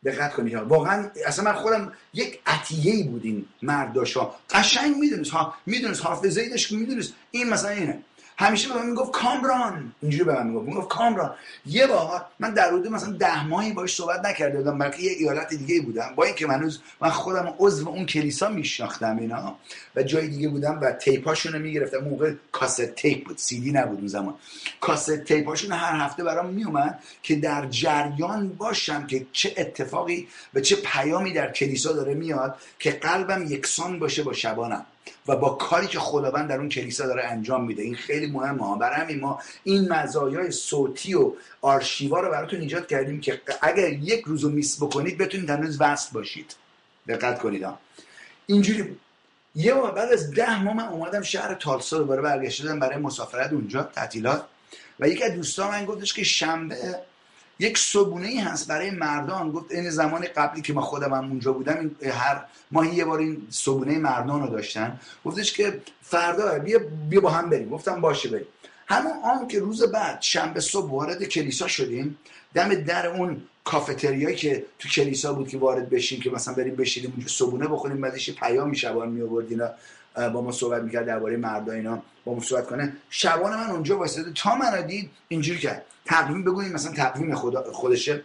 دقت 0.05 0.33
کنید 0.33 0.55
واقعا 0.55 1.09
اصلا 1.25 1.45
من 1.45 1.53
خودم 1.53 1.93
یک 2.13 2.39
عطیه 2.45 3.03
بود 3.03 3.25
این 3.25 3.45
مرداشا. 3.61 4.31
قشنگ 4.49 4.95
می‌دونست 4.95 5.31
ها. 5.31 5.53
می‌دونست 5.65 6.05
حافظه 6.05 6.41
ای 6.41 6.49
داشت 6.49 6.71
می‌دونست. 6.71 7.13
این 7.31 7.49
مثلا 7.49 7.69
اینه. 7.69 8.01
همیشه 8.41 8.69
به 8.69 8.75
من 8.75 8.85
می‌گفت 8.85 9.11
کامران. 9.11 9.93
اینجوری 10.01 10.23
به 10.23 10.33
من 10.33 10.47
می‌گفت. 10.47 10.67
می‌گفت 10.67 10.87
کامران. 10.87 11.35
یه 11.65 11.87
بار 11.87 12.25
من 12.39 12.53
در 12.53 12.67
حدود 12.67 12.87
مثلا 12.87 13.11
ده 13.11 13.47
ماهی 13.47 13.73
باش 13.73 13.95
صحبت 13.95 14.25
نکرده 14.25 14.57
بودم. 14.57 14.77
بلکه 14.77 15.03
یه 15.03 15.11
ایالت 15.11 15.53
دیگه 15.53 15.81
بودم. 15.81 16.13
با 16.15 16.23
اینکه 16.23 16.47
من 16.47 16.71
من 17.01 17.09
خودم 17.09 17.53
عضو 17.59 17.89
اون 17.89 18.05
کلیسا 18.05 18.49
میشناختم 18.49 19.17
اینا 19.17 19.55
و 19.95 20.03
جای 20.03 20.27
دیگه 20.27 20.49
بودم 20.49 20.79
و 20.81 20.91
تیپاشون 20.91 21.53
رو 21.53 21.59
می‌گرفتم 21.59 21.97
موقع 21.97 22.33
کاست 22.51 22.85
تیپ 22.85 23.27
بود. 23.27 23.37
سی 23.37 23.59
دی 23.59 23.71
نبود 23.71 23.97
اون 23.97 24.07
زمان. 24.07 24.33
کاست 24.81 25.23
تیپاشون 25.23 25.71
هر 25.71 26.05
هفته 26.05 26.23
برام 26.23 26.49
میومد 26.49 26.99
که 27.23 27.35
در 27.35 27.67
جریان 27.69 28.49
باشم 28.49 29.07
که 29.07 29.25
چه 29.31 29.53
اتفاقی 29.57 30.27
و 30.53 30.59
چه 30.59 30.75
پیامی 30.75 31.33
در 31.33 31.51
کلیسا 31.51 31.93
داره 31.93 32.13
میاد 32.13 32.55
که 32.79 32.91
قلبم 32.91 33.45
یکسان 33.47 33.99
باشه 33.99 34.23
با 34.23 34.33
شبانم. 34.33 34.85
و 35.27 35.35
با 35.35 35.49
کاری 35.49 35.87
که 35.87 35.99
خداوند 35.99 36.49
در 36.49 36.57
اون 36.57 36.69
کلیسا 36.69 37.07
داره 37.07 37.23
انجام 37.23 37.65
میده. 37.65 37.83
این 37.83 37.95
خیلی 37.95 38.31
مهمه. 38.31 38.67
ها 38.67 38.75
برای 38.75 38.95
همین 38.95 39.19
ما 39.19 39.39
این 39.63 39.93
مزایای 39.93 40.51
صوتی 40.51 41.13
و 41.13 41.33
آرشیوا 41.61 42.19
رو 42.19 42.31
براتون 42.31 42.61
ایجاد 42.61 42.87
کردیم 42.87 43.21
که 43.21 43.41
اگر 43.61 43.89
یک 43.89 44.23
روزو 44.25 44.49
میس 44.49 44.83
بکنید 44.83 45.17
بتونید 45.17 45.49
هنوز 45.49 45.81
وصل 45.81 46.09
باشید. 46.13 46.55
دقت 47.07 47.39
کنید 47.39 47.63
ها. 47.63 47.79
اینجوری 48.45 48.97
یه 49.55 49.73
بار 49.73 49.91
بعد 49.91 50.11
از 50.11 50.31
ده 50.31 50.63
ماه 50.63 50.73
من 50.75 50.87
اومدم 50.87 51.21
شهر 51.21 51.53
تالسا 51.53 51.97
دوباره 51.97 52.21
برگشتم 52.21 52.79
برای 52.79 52.97
مسافرت 52.97 53.53
اونجا 53.53 53.83
تعطیلات. 53.83 54.45
و 54.99 55.07
یکی 55.07 55.23
از 55.23 55.31
دوستان 55.35 55.71
من 55.71 55.85
گفتش 55.85 56.13
که 56.13 56.23
شنبه 56.23 56.95
یک 57.59 57.77
صبونه 57.77 58.27
ای 58.27 58.37
هست 58.37 58.67
برای 58.67 58.91
مردان. 58.91 59.51
گفت 59.51 59.71
این 59.71 59.89
زمان 59.89 60.25
قبلی 60.35 60.61
که 60.61 60.73
ما 60.73 60.81
خودم 60.81 61.13
هم 61.13 61.29
اونجا 61.29 61.53
بودم 61.53 61.91
هر 62.11 62.45
ماهی 62.71 62.95
یه 62.95 63.05
بار 63.05 63.19
این 63.19 63.47
صبونه 63.49 63.97
مردان 63.97 64.41
رو 64.41 64.47
داشتن. 64.47 64.99
گفتش 65.25 65.53
که 65.53 65.81
فردا 66.01 66.59
بیا, 66.59 66.79
بیا 67.09 67.21
با 67.21 67.29
هم 67.29 67.49
بریم. 67.49 67.69
گفتم 67.69 68.01
باشه 68.01 68.29
بریم. 68.29 68.47
همون 68.87 69.13
آن 69.23 69.47
که 69.47 69.59
روز 69.59 69.83
بعد 69.83 70.21
شنبه 70.21 70.59
صبح 70.59 70.91
وارد 70.91 71.23
کلیسا 71.23 71.67
شدیم 71.67 72.17
دم 72.53 72.75
در 72.75 73.07
اون 73.07 73.41
کافتریایی 73.63 74.35
که 74.35 74.65
تو 74.79 74.89
کلیسا 74.89 75.33
بود 75.33 75.47
که 75.47 75.57
وارد 75.57 75.89
بشیم 75.89 76.21
که 76.21 76.29
مثلا 76.29 76.53
بریم 76.53 76.75
بشینیم 76.75 77.11
اونجا 77.11 77.27
صبونه 77.27 77.67
بخوریم 77.67 78.01
بعدش 78.01 78.29
پیام 78.29 78.73
شبان 78.73 79.09
می 79.09 79.21
آورد 79.21 79.45
اینا 79.49 79.69
با 80.27 80.41
ما 80.41 80.51
صحبت 80.51 80.81
می‌کرد 80.81 81.05
درباره 81.05 81.37
مردا 81.37 81.73
اینا 81.73 82.01
با 82.25 82.33
ما 82.33 82.41
صحبت 82.41 82.67
کنه. 82.67 82.93
شبان 83.09 83.55
من 83.57 83.69
اونجا 83.69 83.97
واسطه 83.97 84.31
تا 84.35 84.55
من 84.55 84.81
دید 84.81 85.09
اینجوری 85.27 85.59
کرد. 85.59 85.85
تقویم 86.05 86.43
بگوییم 86.43 86.71
مثلا 86.71 86.93
تقویم 86.93 87.35
خدا 87.35 87.71
خودشه. 87.71 88.23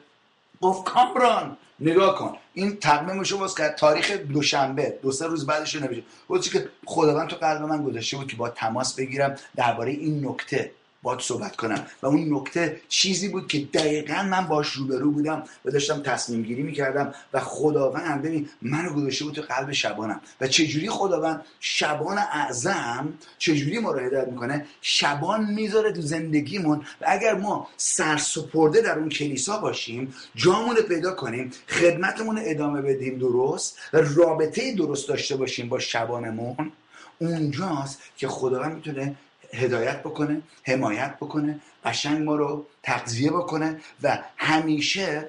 گفت 0.61 0.85
کامران 0.85 1.57
نگاه 1.81 2.19
کن. 2.19 2.37
این 2.55 2.77
تقویمش 2.77 3.33
رو 3.33 3.39
باز 3.39 3.55
کرد. 3.55 3.75
تاریخ 3.77 4.11
دوشنبه 4.11 4.99
دو 5.03 5.13
سه 5.13 5.27
روز 5.27 5.47
بعدش 5.47 5.75
رو 5.75 5.89
گفت 6.29 6.53
که 6.53 6.69
خداوند 6.85 7.29
تو 7.29 7.37
قلب 7.37 7.63
من 7.63 7.85
گذاشته 7.85 8.17
بود 8.17 8.27
که 8.27 8.37
با 8.37 8.49
تماس 8.49 8.95
بگیرم 8.95 9.37
درباره 9.57 9.91
این 9.91 10.27
نکته. 10.27 10.71
باید 11.05 11.21
صحبت 11.21 11.57
کنم. 11.57 11.87
و 12.03 12.07
اون 12.07 12.35
نکته 12.35 12.81
چیزی 12.89 13.29
بود 13.29 13.49
که 13.49 13.59
دقیقا 13.75 14.23
من 14.23 14.47
باش 14.47 14.69
روبرو 14.69 15.11
بودم 15.11 15.43
و 15.65 15.71
داشتم 15.71 16.03
تصمیم 16.03 16.43
گیری 16.43 16.63
می‌کردم 16.63 17.15
و 17.33 17.41
خداوند 17.41 18.23
ببین 18.23 18.49
منو 18.63 18.93
گذاشته 18.93 19.25
بود 19.25 19.35
تو 19.35 19.43
قلب 19.43 19.73
شبانم. 19.73 20.21
و 20.41 20.47
چجوری 20.47 20.91
خداوند 20.91 21.45
شبان 21.61 22.19
اعظم 22.19 23.13
چجوری 23.39 23.79
ما 23.79 23.93
رو 23.93 24.01
هدایت 24.07 24.29
می‌کنه؟ 24.29 24.67
شبان 24.81 25.45
می‌ذاره 25.45 25.93
تو 25.93 26.01
زندگیمون 26.01 26.79
و 27.01 27.05
اگر 27.09 27.35
ما 27.35 27.69
سرسپرده 27.77 28.81
در 28.81 28.99
اون 28.99 29.09
کلیسا 29.09 29.59
باشیم 29.59 30.15
جامون 30.35 30.77
پیدا 30.77 31.15
کنیم 31.15 31.51
خدمتمون 31.69 32.41
ادامه 32.43 32.83
بدیم 32.83 33.19
درست 33.19 33.79
و 33.93 33.99
رابطه 33.99 34.75
درست 34.75 35.09
داشته 35.09 35.37
باشیم 35.37 35.69
با 35.69 35.79
شبانمون 35.79 36.73
اونجاست 37.19 37.99
که 38.17 38.29
خداوند 38.29 38.75
می‌تونه 38.75 39.17
هدایت 39.55 40.01
بکنه 40.01 40.43
حمایت 40.63 41.17
بکنه 41.17 41.61
قشنگ 41.85 42.23
ما 42.23 42.35
رو 42.35 42.67
تغذیه 42.83 43.31
بکنه 43.31 43.81
و 44.03 44.19
همیشه 44.37 45.29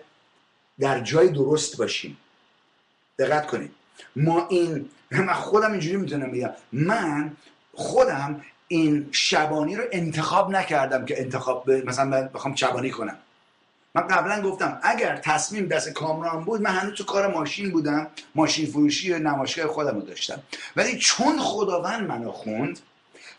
در 0.79 0.99
جای 0.99 1.29
درست 1.29 1.77
باشیم. 1.77 2.17
دقت 3.19 3.47
کنید. 3.47 3.71
ما 4.15 4.47
این 4.47 4.89
من 5.11 5.33
خودم 5.33 5.71
اینجوری 5.71 5.97
می‌تونم 5.97 6.31
بگم. 6.31 6.49
من 6.71 7.31
خودم 7.73 8.41
این 8.67 9.09
شبانی 9.11 9.75
رو 9.75 9.83
انتخاب 9.91 10.51
نکردم 10.51 11.05
که 11.05 11.21
انتخاب 11.21 11.71
مثلا 11.71 12.27
بخوام 12.27 12.55
شبانی 12.55 12.89
کنم. 12.89 13.17
من 13.95 14.07
قبلا 14.07 14.41
گفتم 14.41 14.79
اگر 14.83 15.17
تصمیم 15.17 15.65
دست 15.67 15.89
کامران 15.89 16.43
بود 16.45 16.61
من 16.61 16.71
هنوز 16.71 16.93
تو 16.93 17.03
کار 17.03 17.33
ماشین 17.33 17.71
بودم. 17.71 18.07
ماشین 18.35 18.65
فروشی 18.65 19.13
و 19.13 19.19
نمایشگاه 19.19 19.67
خودم 19.67 19.95
رو 19.95 20.01
داشتم. 20.01 20.41
ولی 20.75 20.99
چون 20.99 21.39
خداوند 21.39 22.07
منو 22.07 22.31
خوند 22.31 22.79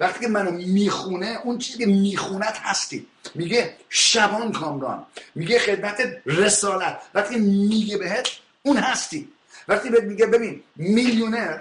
وقتی 0.01 0.20
که 0.20 0.28
منو 0.28 0.51
می‌خونه 0.51 1.39
اون 1.44 1.59
چیزی 1.59 1.78
که 1.78 1.86
میخونت 1.86 2.59
هستی. 2.62 3.06
میگه 3.35 3.77
شبان 3.89 4.52
کامران. 4.52 5.06
میگه 5.35 5.59
خدمت 5.59 6.16
رسالت. 6.27 7.02
وقتی 7.14 7.36
میگه 7.39 7.97
بهت 7.97 8.28
اون 8.62 8.77
هستی. 8.77 9.28
وقتی 9.68 9.90
بهت 9.90 10.05
میگه 10.05 10.27
ببین 10.27 10.62
میلیونر 10.77 11.59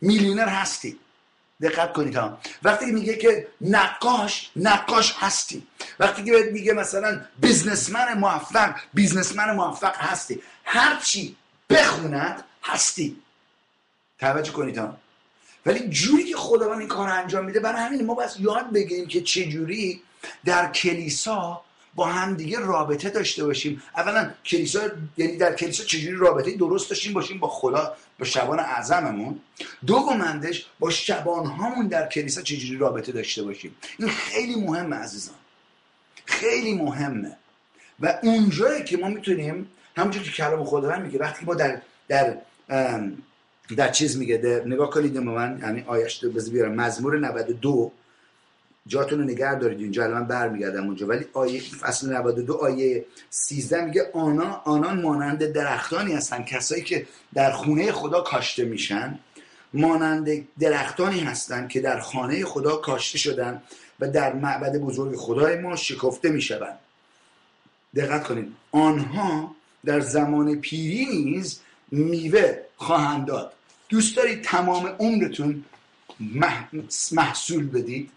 میلیونر 0.00 0.48
هستی. 0.48 0.98
دقت 1.62 1.92
کنید 1.92 2.16
ها 2.16 2.38
وقتی 2.62 2.86
میگه 2.86 3.16
که 3.16 3.48
نقاش 3.60 4.50
نقاش 4.56 5.14
هستی. 5.18 5.66
وقتی 6.00 6.24
که 6.24 6.32
بهت 6.32 6.52
میگه 6.52 6.72
مثلا 6.72 7.20
بیزنسمن 7.38 8.14
موفق 8.18 8.74
بیزنسمن 8.94 9.56
موفق 9.56 9.96
هستی. 9.96 10.42
هرچی 10.64 11.36
بخوند 11.70 12.44
هستی. 12.62 13.16
توجه 14.18 14.52
کنید 14.52 14.78
ها 14.78 14.96
ولی 15.66 15.88
جوری 15.88 16.24
که 16.24 16.36
خداوند 16.36 16.78
این 16.78 16.88
کار 16.88 17.08
انجام 17.08 17.44
میده 17.44 17.60
برای 17.60 17.80
همین 17.80 18.06
ما 18.06 18.14
باید 18.14 18.30
یاد 18.38 18.72
بگیریم 18.72 19.06
که 19.06 19.20
چه 19.20 19.44
جوری 19.44 20.00
در 20.44 20.72
کلیسا 20.72 21.60
با 21.94 22.06
هم 22.06 22.34
دیگه 22.34 22.58
رابطه 22.58 23.10
داشته 23.10 23.44
باشیم. 23.44 23.82
اولا 23.96 24.30
کلیسا 24.44 24.80
یعنی 25.16 25.36
در 25.36 25.54
کلیسا 25.54 25.84
چجوری 25.84 26.16
رابطه 26.16 26.56
درست 26.56 26.90
داشتیم 26.90 27.12
باشیم 27.12 27.38
با 27.38 27.48
خدا 27.48 27.96
با 28.18 28.24
شبان 28.24 28.60
اعظممون. 28.60 29.40
دومندش 29.86 30.66
با 30.78 30.90
شبان 30.90 31.46
هامون 31.46 31.88
در 31.88 32.08
کلیسا 32.08 32.42
چجوری 32.42 32.78
رابطه 32.78 33.12
داشته 33.12 33.42
باشیم. 33.42 33.76
این 33.98 34.08
خیلی 34.08 34.56
مهمه 34.56 34.96
عزیزان. 34.96 35.34
خیلی 36.24 36.74
مهمه. 36.74 37.36
و 38.00 38.18
اونجایی 38.22 38.84
که 38.84 38.96
ما 38.96 39.08
می‌تونیم 39.08 39.70
همونجور 39.96 40.22
که 40.22 40.30
کلام 40.30 40.64
خداوند 40.64 41.02
میگه 41.02 41.18
وقتی 41.18 41.44
ما 41.44 41.54
در 41.54 41.80
در 42.08 42.36
در 43.76 43.90
چیز 43.90 44.18
میگه 44.18 44.62
نگاه 44.66 44.90
کنید 44.90 45.12
به 45.12 45.20
من 45.20 45.58
یعنی 45.62 45.84
آیش 45.86 46.24
رو 46.24 46.30
بیارم. 46.30 46.74
مزمور 46.74 47.18
92 47.18 47.92
جاتون 48.86 49.18
رو 49.18 49.24
نگه 49.24 49.54
دارید 49.54 49.80
اینجا 49.80 50.04
الان 50.04 50.26
برمیگردم 50.26 50.84
اونجا. 50.86 51.06
ولی 51.06 51.24
آیه 51.32 51.60
فصل 51.60 52.12
92 52.12 52.54
آیه 52.54 53.04
13 53.30 53.84
میگه 53.84 54.10
آنا 54.12 54.62
آنان 54.64 55.00
مانند 55.00 55.52
درختانی 55.52 56.12
هستن 56.12 56.42
کسایی 56.42 56.82
که 56.82 57.06
در 57.34 57.52
خونه 57.52 57.92
خدا 57.92 58.20
کاشته 58.20 58.64
میشن 58.64 59.18
مانند 59.74 60.28
درختانی 60.58 61.20
هستند 61.20 61.68
که 61.68 61.80
در 61.80 62.00
خانه 62.00 62.44
خدا 62.44 62.76
کاشته 62.76 63.18
شدن 63.18 63.62
و 64.00 64.08
در 64.08 64.32
معبد 64.32 64.76
بزرگ 64.76 65.16
خدای 65.16 65.56
ما 65.56 65.76
شکفته 65.76 66.28
می‌شوند. 66.28 66.78
دقت 67.94 68.24
کنید. 68.24 68.52
آنها 68.72 69.54
در 69.84 70.00
زمان 70.00 70.60
پیری 70.60 71.06
نیز 71.06 71.60
میوه 71.90 72.63
خواهند 72.84 73.26
داد. 73.26 73.52
دوست 73.88 74.16
دارید 74.16 74.44
تمام 74.44 74.86
عمرتون 74.98 75.64
محصول 77.12 77.66
بدید؟ 77.66 78.10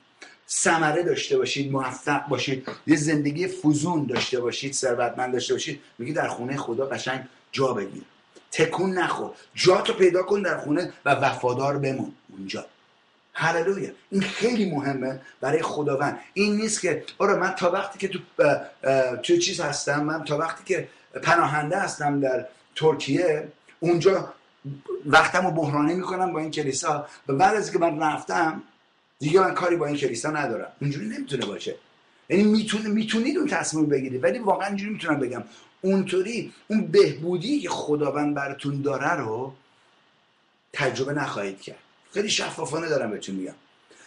ثمره 0.50 1.04
داشته 1.04 1.38
باشید 1.38 1.72
موفق 1.72 2.28
باشید 2.28 2.68
یه 2.88 2.96
زندگی 2.96 3.48
فزون 3.48 4.06
داشته 4.06 4.40
باشید 4.40 4.74
ثروتمند 4.74 5.34
داشته 5.34 5.54
باشید. 5.54 5.82
میگی 5.98 6.14
در 6.14 6.28
خونه 6.28 6.58
خدا 6.58 6.86
قشنگ 6.86 7.24
جا 7.52 7.74
بگیر. 7.74 8.04
تکون 8.52 8.92
نخور. 8.94 9.32
جا 9.56 9.82
تو 9.82 9.94
پیدا 9.94 10.24
کن 10.24 10.42
در 10.42 10.58
خونه 10.58 10.94
و 11.06 11.10
وفادار 11.10 11.78
بمون 11.78 12.12
اونجا. 12.30 12.66
هللویا. 13.34 13.90
این 14.12 14.22
خیلی 14.22 14.72
مهمه 14.72 15.22
برای 15.42 15.62
خداوند. 15.62 16.20
این 16.34 16.56
نیست 16.56 16.82
که 16.82 17.04
آره 17.18 17.36
من 17.36 17.52
تا 17.52 17.72
وقتی 17.72 18.00
که 18.00 18.08
تو 18.08 18.20
تو 19.24 19.38
چیز 19.38 19.60
هستم 19.62 20.04
من 20.04 20.24
تا 20.24 20.38
وقتی 20.38 20.64
که 20.64 20.88
پناهنده 21.24 21.78
هستم 21.80 22.20
در 22.20 22.46
ترکیه 22.76 23.48
اونجا 23.80 24.34
وقتم 25.06 25.46
رو 25.46 25.52
بحرانی 25.52 25.94
می‌کنم 25.94 26.34
با 26.34 26.40
این 26.40 26.52
کلیسا. 26.52 27.08
و 27.28 27.34
بعد 27.34 27.56
از 27.56 27.72
که 27.72 27.80
من 27.80 28.00
رفتم 28.00 28.64
دیگه 29.20 29.40
من 29.40 29.54
کاری 29.54 29.76
با 29.76 29.86
این 29.86 29.98
کلیسا 29.98 30.32
ندارم. 30.32 30.72
اونجوری 30.82 31.08
نمی‌تونه 31.08 31.46
باشه. 31.46 31.76
یعنی 32.30 32.44
می‌تونه 32.44 32.90
می‌تونید 32.90 33.38
اون 33.38 33.48
تصمیم 33.48 33.86
بگیرید 33.86 34.24
ولی 34.24 34.40
واقعا 34.40 34.68
اینجوری 34.68 34.92
می‌تونم 34.92 35.20
بگم. 35.20 35.44
اونطوری 35.82 36.54
اون 36.68 36.88
بهبودی 36.88 37.60
که 37.60 37.70
خداوند 37.70 38.36
براتون 38.36 38.82
داره 38.82 39.14
رو 39.14 39.54
تجربه 40.74 41.14
نخواهید 41.14 41.62
کرد. 41.62 41.80
خیلی 42.14 42.30
شفافانه 42.30 42.90
دارم 42.90 43.12
بهتون 43.12 43.36
میگم. 43.36 43.54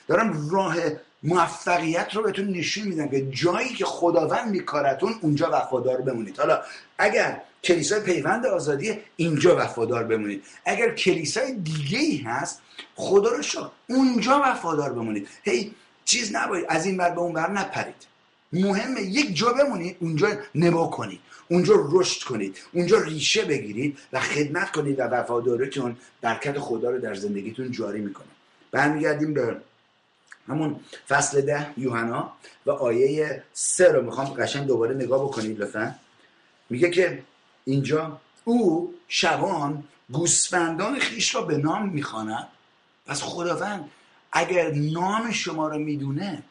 دارم 0.09 0.51
راه 0.51 0.77
موفقیت 1.23 2.15
رو 2.15 2.23
بهتون 2.23 2.49
نشون 2.49 2.85
میدم 2.85 3.09
که 3.09 3.31
جایی 3.31 3.69
که 3.69 3.85
خداوند 3.85 4.51
میکارتون 4.51 5.15
اونجا 5.21 5.51
وفادار 5.53 6.01
بمونید. 6.01 6.39
حالا 6.39 6.61
اگر 6.99 7.43
کلیسای 7.65 8.01
پیوند 8.01 8.47
آزادی 8.47 8.99
اینجا 9.17 9.57
وفادار 9.57 10.05
بمونید. 10.05 10.45
اگر 10.65 10.95
کلیسای 10.95 11.55
دیگه 11.55 11.99
ای 11.99 12.17
هست 12.17 12.63
خدا 12.95 13.31
رو 13.31 13.43
شکر 13.43 13.71
اونجا 13.89 14.41
وفادار 14.45 14.93
بمونید. 14.93 15.29
هی 15.43 15.75
چیز 16.05 16.35
نباید 16.35 16.67
از 16.69 16.87
این 16.87 16.97
بر 16.97 17.11
به 17.11 17.21
اون 17.21 17.33
بر 17.33 17.51
نپرید. 17.51 18.07
مهمه 18.53 19.03
یک 19.03 19.37
جا 19.37 19.53
بمونید 19.53 19.97
اونجا 20.01 20.29
نما 20.55 20.87
کنید. 20.87 21.21
اونجا 21.49 21.75
رشد 21.91 22.23
کنید. 22.23 22.59
اونجا 22.73 23.01
ریشه 23.01 23.45
بگیرید 23.45 23.99
و 24.13 24.21
خدمت 24.21 24.73
کنید 24.73 24.99
و 24.99 25.03
وفاداریتون 25.03 25.97
برکت 26.21 26.59
خدا 26.59 26.91
رو 26.91 26.99
در 26.99 27.15
زندگیتون 27.15 27.73
جاری 27.73 28.01
می‌کنه. 28.01 28.27
برمیگردیم 28.71 29.35
به 29.35 29.57
همون 30.49 30.81
فصل 31.09 31.41
ده 31.41 31.67
یوحنا 31.77 32.33
و 32.67 32.71
آیه 32.71 33.43
سه 33.53 33.93
رو 33.93 34.03
می‌خوام 34.03 34.27
قشنگ 34.27 34.67
دوباره 34.67 34.95
نگاه 34.95 35.25
بکنید 35.25 35.61
لطفا. 35.61 35.95
میگه 36.71 36.91
که 36.91 37.23
اینجا 37.71 38.21
او 38.45 38.95
شبان 39.09 39.85
گوسفندان 40.13 40.99
خیش 40.99 41.35
را 41.35 41.43
به 41.43 41.57
نام 41.57 41.89
می‌خواند. 41.89 42.49
پس 43.07 43.23
خداوند 43.23 43.91
اگر 44.33 44.71
نام 44.71 45.31
شما 45.31 45.69
رو 45.69 45.79
می‌دونه 45.79 46.43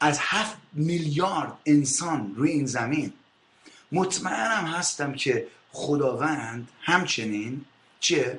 از 0.00 0.18
هفت 0.20 0.56
میلیارد 0.72 1.52
انسان 1.66 2.34
روی 2.36 2.50
این 2.50 2.66
زمین 2.66 3.12
مطمئنم 3.92 4.64
هستم 4.66 5.12
که 5.12 5.46
خداوند 5.72 6.68
همچنین 6.80 7.64
چه 8.00 8.38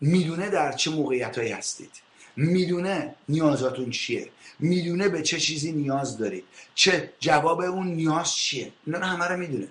می‌دونه 0.00 0.50
در 0.50 0.72
چه 0.72 0.90
موقعیت 0.90 1.38
هایی 1.38 1.52
هستید. 1.52 1.90
می‌دونه 2.36 3.14
نیازاتون 3.28 3.90
چیه. 3.90 4.30
می‌دونه 4.58 5.08
به 5.08 5.22
چه 5.22 5.40
چیزی 5.40 5.72
نیاز 5.72 6.18
دارید. 6.18 6.44
چه 6.74 7.12
جواب 7.20 7.60
اون 7.60 7.86
نیاز 7.86 8.34
چیه. 8.34 8.72
اینا 8.86 8.98
رو 8.98 9.04
همه 9.04 9.24
رو 9.24 9.36
می‌دونه. 9.36 9.68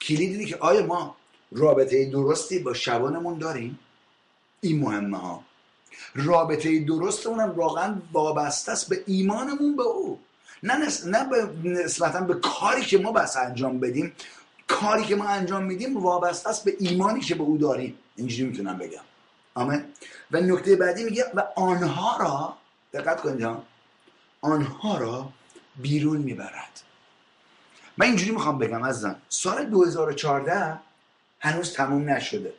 کلید 0.00 0.32
اینه 0.32 0.44
که 0.44 0.56
آیا 0.56 0.86
ما 0.86 1.16
رابطه 1.52 2.10
درستی 2.10 2.58
با 2.58 2.74
شبانمون 2.74 3.38
داریم؟ 3.38 3.78
این 4.60 4.80
مهمه 4.80 5.18
ها. 5.18 5.44
رابطه 6.14 6.78
درستمون 6.78 7.40
واقعا 7.40 7.96
وابسته 8.12 8.72
است 8.72 8.88
به 8.88 9.04
ایمانمون 9.06 9.76
به 9.76 9.82
او. 9.82 10.18
نه, 10.62 10.74
نه 11.06 11.24
به 11.28 11.68
نسبتا 11.68 12.20
به 12.20 12.34
کاری 12.34 12.82
که 12.82 12.98
ما 12.98 13.12
بس 13.12 13.36
انجام 13.36 13.80
بدیم. 13.80 14.12
کاری 14.66 15.04
که 15.04 15.16
ما 15.16 15.28
انجام 15.28 15.64
میدیم 15.64 15.96
وابسته 15.96 16.48
است 16.48 16.64
به 16.64 16.76
ایمانی 16.78 17.20
که 17.20 17.34
به 17.34 17.42
او 17.42 17.58
داریم. 17.58 17.98
اینجوری 18.16 18.50
می‌تونم 18.50 18.78
بگم. 18.78 19.00
آمین. 19.54 19.84
و 20.30 20.40
نکته 20.40 20.76
بعدی 20.76 21.04
میگه 21.04 21.24
و 21.34 21.42
آنها 21.56 22.16
را 22.16 22.56
دقت 22.92 23.20
کنید 23.20 23.48
آنها 24.40 24.98
را 24.98 25.28
بیرون 25.76 26.16
می‌برد. 26.16 26.82
من 28.00 28.06
اینجوری 28.06 28.30
می‌خوام 28.30 28.58
بگم 28.58 28.84
عزیزم 28.84 29.16
سال 29.28 29.64
2014 29.64 30.78
هنوز 31.40 31.72
تموم 31.72 32.10
نشده. 32.10 32.52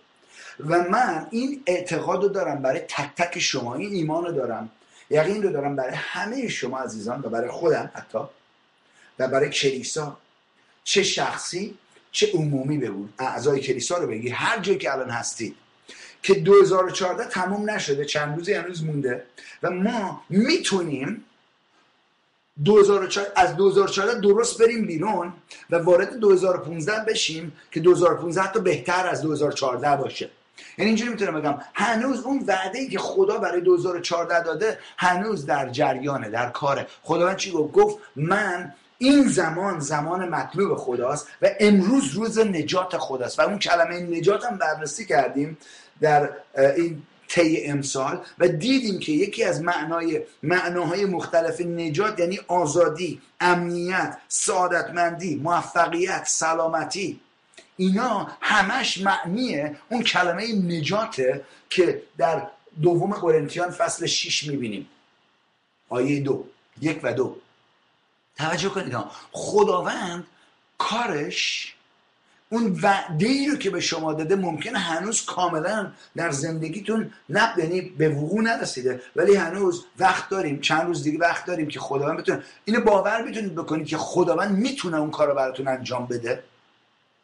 و 0.59 0.89
من 0.89 1.27
این 1.31 1.63
اعتقاد 1.65 2.23
رو 2.23 2.29
دارم 2.29 2.61
برای 2.61 2.79
تک 2.79 3.15
تک 3.17 3.39
شما 3.39 3.75
این 3.75 3.91
ایمان 3.91 4.25
رو 4.25 4.31
دارم 4.31 4.69
یقین 5.09 5.43
رو 5.43 5.51
دارم 5.51 5.75
برای 5.75 5.95
همه 5.95 6.47
شما 6.47 6.79
عزیزان 6.79 7.19
و 7.19 7.29
برای 7.29 7.49
خودم 7.49 7.91
حتی 7.93 8.19
و 9.19 9.27
برای 9.27 9.49
کلیسا. 9.49 10.17
چه 10.83 11.03
شخصی 11.03 11.77
چه 12.11 12.31
عمومی 12.33 12.77
بگو 12.77 13.07
اعضای 13.19 13.59
کلیسا 13.59 13.97
رو 13.97 14.07
بگی 14.07 14.29
هر 14.29 14.59
جایی 14.59 14.77
که 14.77 14.93
الان 14.93 15.09
هستید. 15.09 15.55
که 16.23 16.33
2014 16.33 17.25
تموم 17.25 17.69
نشده 17.69 18.05
چند 18.05 18.37
روزی 18.37 18.53
هنوز 18.53 18.83
مونده 18.83 19.23
و 19.63 19.71
ما 19.71 20.23
می‌تونیم 20.29 21.25
2004 22.65 23.25
از 23.35 23.55
2014 23.55 24.19
درست 24.19 24.61
بریم 24.61 24.85
بیرون 24.85 25.33
و 25.69 25.75
وارد 25.77 26.19
2015 26.19 27.05
بشیم 27.07 27.53
که 27.71 27.79
2015 27.79 28.41
حتی 28.41 28.59
بهتر 28.59 29.07
از 29.07 29.21
2014 29.21 29.95
باشه. 29.95 30.29
یعنی 30.77 30.89
اینجوری 30.89 31.11
می‌تونم 31.11 31.41
بگم 31.41 31.57
هنوز 31.73 32.23
اون 32.23 32.43
وعده 32.47 32.79
ای 32.79 32.87
که 32.87 32.99
خدا 32.99 33.37
برای 33.37 33.61
2014 33.61 34.43
داده 34.43 34.79
هنوز 34.97 35.45
در 35.45 35.69
جریانه 35.69 36.29
در 36.29 36.49
کاره. 36.49 36.87
خداوند 37.03 37.37
چی 37.37 37.51
گفت؟ 37.51 37.73
گفت 37.73 37.97
من 38.15 38.73
این 38.97 39.27
زمان 39.27 39.79
زمان 39.79 40.29
مطلوب 40.29 40.77
خداست 40.77 41.27
و 41.41 41.49
امروز 41.59 42.13
روز 42.13 42.39
نجات 42.39 42.97
خداست. 42.97 43.39
و 43.39 43.41
اون 43.41 43.59
کلمه 43.59 43.99
نجات 43.99 44.45
هم 44.45 44.57
بررسی 44.57 45.05
کردیم 45.05 45.57
در 46.01 46.29
این 46.55 47.03
طی 47.31 47.65
امسال 47.65 48.25
و 48.39 48.47
دیدیم 48.47 48.99
که 48.99 49.11
یکی 49.11 49.43
از 49.43 49.61
معنای 49.61 50.21
معناهای 50.43 51.05
مختلف 51.05 51.61
نجات 51.61 52.19
یعنی 52.19 52.39
آزادی 52.47 53.21
امنیت 53.39 54.17
سعادتمندی 54.27 55.35
موفقیت 55.35 56.23
سلامتی. 56.27 57.19
اینا 57.77 58.31
همش 58.41 59.01
معنیه. 59.01 59.77
اون 59.89 60.03
کلمه 60.03 60.53
نجاته 60.53 61.45
که 61.69 62.03
در 62.17 62.47
دوم 62.81 63.13
قرنتیان 63.13 63.71
فصل 63.71 64.05
6 64.05 64.43
می‌بینیم. 64.43 64.87
آیه 65.89 66.19
دو 66.19 66.45
یک 66.81 66.99
و 67.03 67.13
دو. 67.13 67.37
توجه 68.37 68.69
کنید 68.69 68.97
خداوند 69.31 70.27
کارش 70.77 71.75
اون 72.51 72.79
وعده 72.81 73.27
ای 73.27 73.47
رو 73.47 73.57
که 73.57 73.69
به 73.69 73.79
شما 73.79 74.13
داده 74.13 74.35
ممکنه 74.35 74.79
هنوز 74.79 75.25
کاملا 75.25 75.91
در 76.15 76.31
زندگیتون 76.31 77.13
نب 77.29 77.59
یعنی 77.59 77.81
به 77.81 78.09
وقوع 78.09 78.43
نرسیده. 78.43 79.01
ولی 79.15 79.35
هنوز 79.35 79.85
وقت 79.99 80.29
داریم. 80.29 80.61
چند 80.61 80.87
روز 80.87 81.03
دیگه 81.03 81.19
وقت 81.19 81.45
داریم 81.45 81.67
که 81.67 81.79
خداوند 81.79 82.17
بتونه 82.19 82.43
اینو 82.65 82.81
باور 82.81 83.21
می‌تونید 83.21 83.55
بکنید 83.55 83.87
که 83.87 83.97
خداوند 83.97 84.57
می‌تونه 84.57 84.97
اون 84.97 85.11
کار 85.11 85.27
رو 85.27 85.35
براتون 85.35 85.67
انجام 85.67 86.05
بده. 86.05 86.43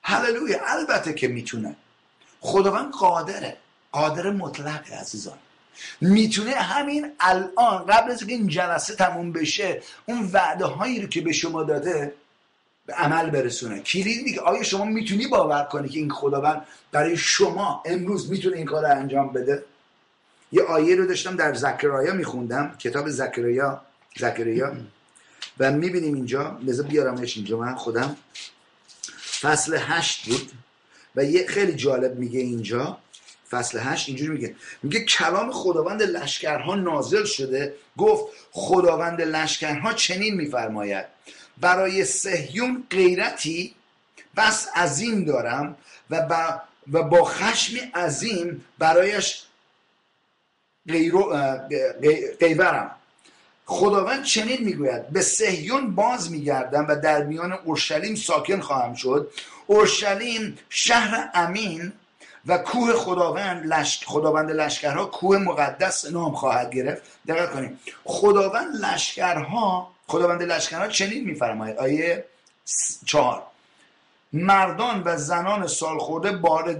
هللویا. 0.03 0.59
البته 0.65 1.13
که 1.13 1.27
می‌تونه. 1.27 1.75
خداوند 2.39 2.91
قادره. 2.91 3.57
قادر 3.91 4.29
مطلق 4.29 4.93
عزیزان. 5.01 5.37
می‌تونه 6.01 6.51
همین 6.51 7.11
الان 7.19 7.85
قبل 7.85 8.11
از 8.11 8.25
که 8.25 8.33
این 8.33 8.47
جلسه 8.47 8.95
تموم 8.95 9.31
بشه 9.31 9.81
اون 10.05 10.29
وعده 10.33 10.65
هایی 10.65 11.01
رو 11.01 11.07
که 11.07 11.21
به 11.21 11.31
شما 11.31 11.63
داده 11.63 12.13
به 12.87 12.93
عمل 12.93 13.29
برسونه. 13.29 13.79
کلید 13.79 14.25
دیگه 14.25 14.39
آیا 14.41 14.63
شما 14.63 14.85
می‌تونی 14.85 15.27
باور 15.27 15.63
کنی 15.63 15.89
که 15.89 15.99
این 15.99 16.11
خداوند 16.11 16.61
برای 16.91 17.17
شما 17.17 17.83
امروز 17.85 18.31
می‌تونه 18.31 18.57
این 18.57 18.65
کار 18.65 18.83
رو 18.83 18.91
انجام 18.91 19.33
بده؟ 19.33 19.63
یه 20.51 20.63
آیه 20.63 20.95
رو 20.95 21.07
داشتم 21.07 21.35
در 21.35 21.53
زکرایا 21.53 22.13
میخوندم 22.13 22.75
کتاب 22.79 23.09
زکرایا 23.09 23.81
زکرایا 24.17 24.77
و 25.59 25.71
می‌بینیم 25.71 26.13
اینجا 26.13 26.59
لذا 26.65 26.83
بیارمش 26.83 27.37
اینجا 27.37 27.57
من 27.57 27.75
خودم. 27.75 28.15
فصل 29.41 29.77
هشت 29.79 30.25
بود. 30.29 30.51
و 31.15 31.23
یه 31.23 31.47
خیلی 31.47 31.73
جالب 31.73 32.15
میگه 32.15 32.39
اینجا. 32.39 32.97
فصل 33.49 33.79
هشت 33.79 34.09
اینجوری 34.09 34.31
میگه. 34.31 34.55
میگه 34.83 34.99
کلام 34.99 35.51
خداوند 35.51 36.03
لشکرها 36.03 36.75
نازل 36.75 37.25
شده. 37.25 37.73
گفت 37.97 38.33
خداوند 38.51 39.21
لشکرها 39.21 39.93
چنین 39.93 40.35
میفرماید. 40.35 41.16
برای 41.61 42.05
سهیون 42.05 42.83
غیرتی 42.89 43.75
بس 44.37 44.67
عظیم 44.75 45.25
دارم 45.25 45.75
و 46.09 46.21
با, 46.21 46.61
و 46.91 47.03
با 47.03 47.23
خشمی 47.23 47.79
عظیم 47.79 48.65
برایش 48.77 49.43
غیورم. 52.39 52.91
خداوند 53.65 54.23
چنین 54.23 54.63
می‌گوید 54.63 55.09
به 55.09 55.21
سهیون 55.21 55.95
باز 55.95 56.31
میگردم 56.31 56.85
و 56.89 56.95
در 56.95 57.23
میان 57.23 57.53
اورشلیم 57.53 58.15
ساکن 58.15 58.59
خواهم 58.59 58.93
شد. 58.93 59.31
اورشلیم 59.67 60.57
شهر 60.69 61.29
امین 61.33 61.93
و 62.47 62.57
کوه 62.57 62.93
خداوند 62.93 63.65
لشک 63.65 64.03
خداوند 64.05 64.51
لشکرها 64.51 65.05
کوه 65.05 65.37
مقدس 65.37 66.05
نام 66.05 66.35
خواهد 66.35 66.73
گرفت. 66.73 67.01
دقت 67.27 67.51
کنید 67.51 67.79
خداوند 68.03 68.75
لشکرها 68.75 69.91
خداوند 70.07 70.43
لشکرها 70.43 70.87
چنین 70.87 71.23
میفرماید. 71.23 71.77
آیه 71.77 72.25
چهار. 73.05 73.43
مردان 74.33 75.01
و 75.05 75.17
زنان 75.17 75.67
سالخورده 75.67 76.31
بار, 76.31 76.73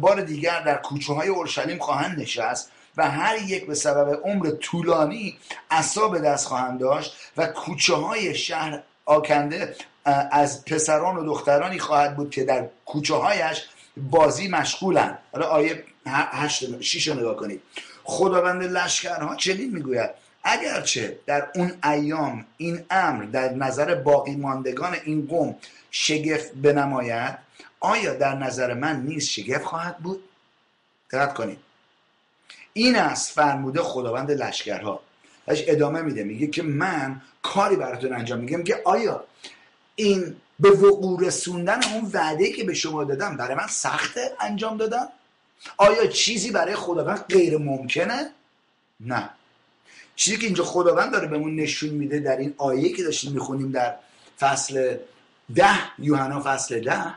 بار 0.00 0.20
دیگر 0.20 0.60
در 0.60 0.76
کوچه 0.76 1.12
های 1.12 1.28
اورشلیم 1.28 1.78
خواهند 1.78 2.20
نشست 2.20 2.70
و 2.96 3.10
هر 3.10 3.36
یک 3.42 3.66
به 3.66 3.74
سبب 3.74 4.20
عمر 4.24 4.50
طولانی 4.50 5.38
اصاب 5.70 6.18
دست 6.18 6.46
خواهند 6.46 6.80
داشت 6.80 7.16
و 7.36 7.46
کوچه 7.46 7.94
های 7.94 8.34
شهر 8.34 8.82
آکنده 9.06 9.76
از 10.30 10.64
پسران 10.64 11.16
و 11.16 11.24
دخترانی 11.24 11.78
خواهد 11.78 12.16
بود 12.16 12.30
که 12.30 12.44
در 12.44 12.66
کوچه 12.86 13.14
هایش 13.14 13.62
بازی 13.96 14.48
مشغولند 14.48 15.18
حالا 15.32 15.46
آیه 15.46 15.84
هشت 16.06 16.80
شیش 16.80 17.08
نگاه 17.08 17.36
کنید. 17.36 17.62
خداوند 18.04 18.62
لشکرها 18.62 19.36
چنین 19.36 19.70
می‌گوید. 19.70 20.10
اگرچه 20.44 21.18
در 21.26 21.48
اون 21.54 21.72
ایام 21.84 22.46
این 22.56 22.84
امر 22.90 23.24
در 23.24 23.52
نظر 23.52 23.94
باقی 23.94 24.36
ماندگان 24.36 24.96
این 25.04 25.26
قوم 25.26 25.56
شگفت 25.90 26.52
بنماید 26.52 27.38
آیا 27.80 28.14
در 28.14 28.34
نظر 28.34 28.74
من 28.74 29.02
نیز 29.02 29.24
شگفت 29.24 29.64
خواهد 29.64 29.98
بود؟ 29.98 30.24
دقت 31.12 31.34
کنید. 31.34 31.58
این 32.72 32.96
است 32.96 33.32
فرموده 33.32 33.82
خداوند 33.82 34.30
لشکرها. 34.30 35.00
ادامه 35.46 36.02
میده. 36.02 36.24
میگه 36.24 36.46
که 36.46 36.62
من 36.62 37.20
کاری 37.42 37.76
براتون 37.76 38.12
انجام 38.12 38.38
میگم 38.38 38.64
که 38.64 38.82
آیا 38.84 39.24
این 39.96 40.36
به 40.60 40.70
وقوع 40.70 41.26
رسوندن 41.26 41.80
اون 41.84 42.10
وعده 42.12 42.52
که 42.52 42.64
به 42.64 42.74
شما 42.74 43.04
دادم 43.04 43.36
برای 43.36 43.54
من 43.54 43.66
سخته 43.66 44.36
انجام 44.40 44.76
دادم 44.76 45.08
آیا 45.76 46.06
چیزی 46.06 46.50
برای 46.50 46.74
خداوند 46.74 47.24
غیر 47.28 47.58
ممکنه؟ 47.58 48.30
نه. 49.00 49.30
چیزی 50.16 50.36
که 50.36 50.46
اینجا 50.46 50.64
خداوند 50.64 51.12
داره 51.12 51.28
بهمون 51.28 51.56
نشون 51.56 51.90
میده 51.90 52.18
در 52.18 52.36
این 52.36 52.54
آیه 52.56 52.92
که 52.92 53.02
داشتیم 53.02 53.32
می‌خونیم 53.32 53.72
در 53.72 53.94
فصل 54.40 54.96
ده 55.54 55.98
یوحنا 55.98 56.42
فصل 56.44 56.80
ده. 56.80 57.14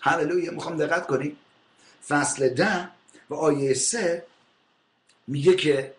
هللویا 0.00 0.52
می‌خوام 0.52 0.76
دقت 0.76 1.06
کنیم 1.06 1.36
فصل 2.08 2.48
ده 2.48 2.88
و 3.30 3.34
آیه 3.34 3.74
سه 3.74 4.26
میگه 5.26 5.56
که 5.56 5.94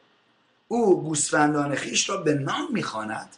او 0.68 1.04
گوسفندان 1.04 1.76
خیش 1.76 2.10
را 2.10 2.18
به 2.18 2.34
نام 2.34 2.68
می‌خواند. 2.72 3.30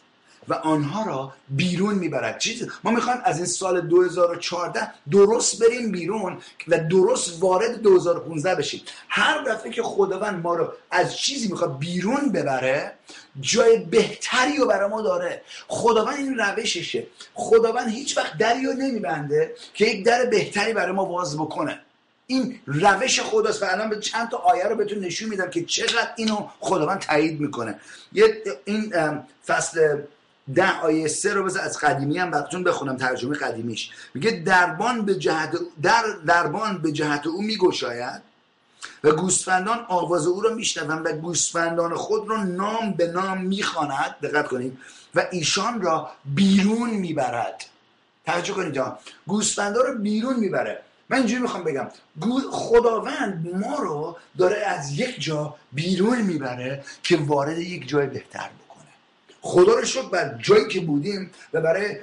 و 0.48 0.54
آنها 0.54 1.04
را 1.04 1.32
بیرون 1.48 1.94
می‌برد. 1.94 2.38
چیز 2.38 2.68
ما 2.84 2.90
می‌خوایم 2.90 3.20
از 3.24 3.36
این 3.36 3.46
سال 3.46 3.80
2014 3.80 4.90
درست 5.10 5.62
بریم 5.62 5.92
بیرون 5.92 6.38
و 6.68 6.78
درست 6.78 7.42
وارد 7.42 7.82
2015 7.82 8.54
بشیم. 8.54 8.82
هر 9.08 9.42
دفعه 9.42 9.70
که 9.70 9.82
خداوند 9.82 10.42
ما 10.42 10.54
رو 10.54 10.72
از 10.90 11.16
چیزی 11.16 11.48
می‌خواد 11.48 11.78
بیرون 11.78 12.28
ببره 12.28 12.92
جای 13.40 13.78
بهتری 13.78 14.56
رو 14.56 14.66
برای 14.66 14.90
ما 14.90 15.02
داره. 15.02 15.42
خداوند 15.68 16.16
این 16.16 16.38
روششه. 16.38 17.06
خداوند 17.34 17.88
هیچ 17.88 18.18
وقت 18.18 18.38
دری 18.38 18.66
رو 18.66 18.72
نمیبنده 18.72 19.54
که 19.74 19.86
یک 19.86 20.04
در 20.04 20.26
بهتری 20.26 20.72
برای 20.72 20.92
ما 20.92 21.04
باز 21.04 21.36
بکنه. 21.36 21.80
این 22.26 22.60
روش 22.66 23.20
خداست 23.20 23.62
و 23.62 23.66
الان 23.68 23.90
به 23.90 24.00
چند 24.00 24.28
تا 24.28 24.36
آیه 24.36 24.64
رو 24.64 24.76
بهتون 24.76 24.98
نشون 24.98 25.28
میدم 25.28 25.50
که 25.50 25.64
چقدر 25.64 26.10
اینو 26.16 26.48
خداوند 26.60 26.98
تایید 26.98 27.40
می‌کنه. 27.40 27.80
یه 28.12 28.42
این 28.64 28.94
فصل 29.46 29.98
ده 30.54 30.80
آیه 30.80 31.08
سه 31.08 31.34
رو 31.34 31.44
بذار 31.44 31.62
از 31.62 31.78
قدیمی 31.78 32.18
هم 32.18 32.30
براتون 32.30 32.64
بخونم 32.64 32.96
ترجمه 32.96 33.36
قدیمیش. 33.36 33.90
میگه 34.14 34.30
دربان 34.30 35.02
به 35.02 35.14
جهت 35.14 35.56
در 35.82 36.02
دربان 36.26 36.78
به 36.78 36.92
جهت 36.92 37.26
او 37.26 37.42
میگشاید 37.42 38.22
و 39.04 39.12
گوسفندان 39.12 39.86
آواز 39.88 40.26
او 40.26 40.40
رو 40.40 40.54
میشنوند 40.54 41.06
و 41.06 41.12
گوسفندان 41.12 41.94
خود 41.94 42.28
رو 42.28 42.36
نام 42.36 42.92
به 42.92 43.06
نام 43.06 43.40
می‌خواند. 43.40 44.16
دقت 44.22 44.48
کنید. 44.48 44.78
و 45.14 45.26
ایشان 45.32 45.80
را 45.82 46.10
بیرون 46.24 46.90
می‌برد. 46.90 47.64
توجه 48.26 48.52
کنید 48.52 48.76
ها. 48.76 48.98
گوسفندان 49.26 49.86
رو 49.86 49.98
بیرون 49.98 50.36
می‌بره. 50.36 50.82
من 51.08 51.18
اینجوری 51.18 51.42
می‌خوام 51.42 51.64
بگم. 51.64 51.88
خداوند 52.50 53.54
ما 53.54 53.76
رو 53.76 54.16
داره 54.38 54.56
از 54.56 54.98
یک 54.98 55.20
جا 55.20 55.54
بیرون 55.72 56.20
می‌بره 56.20 56.84
که 57.02 57.16
وارد 57.16 57.58
یک 57.58 57.88
جای 57.88 58.06
بهتر 58.06 58.38
بکنه 58.40 58.63
خدا 59.46 59.74
رو 59.74 59.84
شد 59.84 60.10
بر 60.10 60.38
جایی 60.38 60.68
که 60.68 60.80
بودیم 60.80 61.30
و 61.52 61.60
برای 61.60 61.96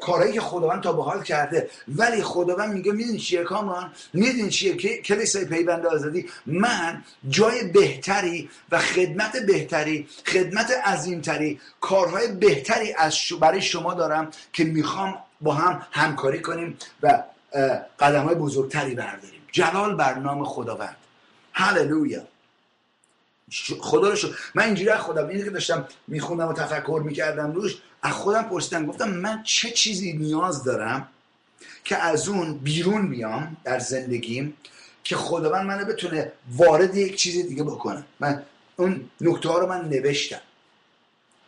کارهایی 0.00 0.32
که 0.32 0.40
خداوند 0.40 0.82
تا 0.82 0.92
به 0.92 1.02
حال 1.02 1.22
کرده. 1.22 1.70
ولی 1.88 2.22
خداوند 2.22 2.72
میگه 2.72 2.92
میدین 2.92 3.16
چیه 3.16 3.42
کامران 3.42 3.92
میدین 4.12 4.48
چیه؟ 4.48 4.74
کلیسای 5.02 5.44
پیوند 5.44 5.86
آزادی. 5.86 6.28
من 6.46 7.04
جای 7.28 7.64
بهتری 7.64 8.50
و 8.70 8.78
خدمت 8.78 9.36
بهتری 9.36 10.08
خدمت 10.26 10.70
عظیمتری 10.70 11.60
کارهای 11.80 12.32
بهتری 12.32 12.94
از 12.98 13.14
برای 13.40 13.62
شما 13.62 13.94
دارم 13.94 14.30
که 14.52 14.64
می‌خوام 14.64 15.18
با 15.40 15.54
هم 15.54 15.82
همکاری 15.90 16.40
کنیم 16.40 16.78
و 17.02 17.22
قدم 18.00 18.24
های 18.24 18.34
بزرگتری 18.34 18.94
برداریم. 18.94 19.42
جلال 19.52 19.96
بر 19.96 20.14
نام 20.14 20.44
خداوند. 20.44 20.96
هللویا 21.52 22.22
خدا 23.80 24.08
رو 24.08 24.16
شد 24.16 24.34
من 24.54 24.64
اینجوری 24.64 24.90
از 24.90 25.00
خودم 25.00 25.28
اینی 25.28 25.44
که 25.44 25.50
داشتم 25.50 25.88
میخوندم 26.08 26.48
و 26.48 26.52
تفکر 26.52 27.02
می‌کردم 27.04 27.52
روش 27.52 27.76
از 28.02 28.12
خودم 28.12 28.42
پرسیدم 28.42 28.86
گفتم 28.86 29.10
من 29.10 29.42
چه 29.42 29.70
چیزی 29.70 30.12
نیاز 30.12 30.64
دارم 30.64 31.08
که 31.84 31.96
از 31.96 32.28
اون 32.28 32.58
بیرون 32.58 33.10
بیام 33.10 33.56
در 33.64 33.78
زندگیم 33.78 34.56
که 35.04 35.16
خداوند 35.16 35.66
منو 35.66 35.84
بتونه 35.84 36.32
وارد 36.56 36.96
یک 36.96 37.16
چیز 37.16 37.46
دیگه 37.48 37.62
بکنه. 37.62 38.04
من 38.20 38.42
اون 38.76 39.10
نکته 39.20 39.48
ها 39.48 39.58
رو 39.58 39.66
من 39.66 39.88
نوشتم. 39.88 40.40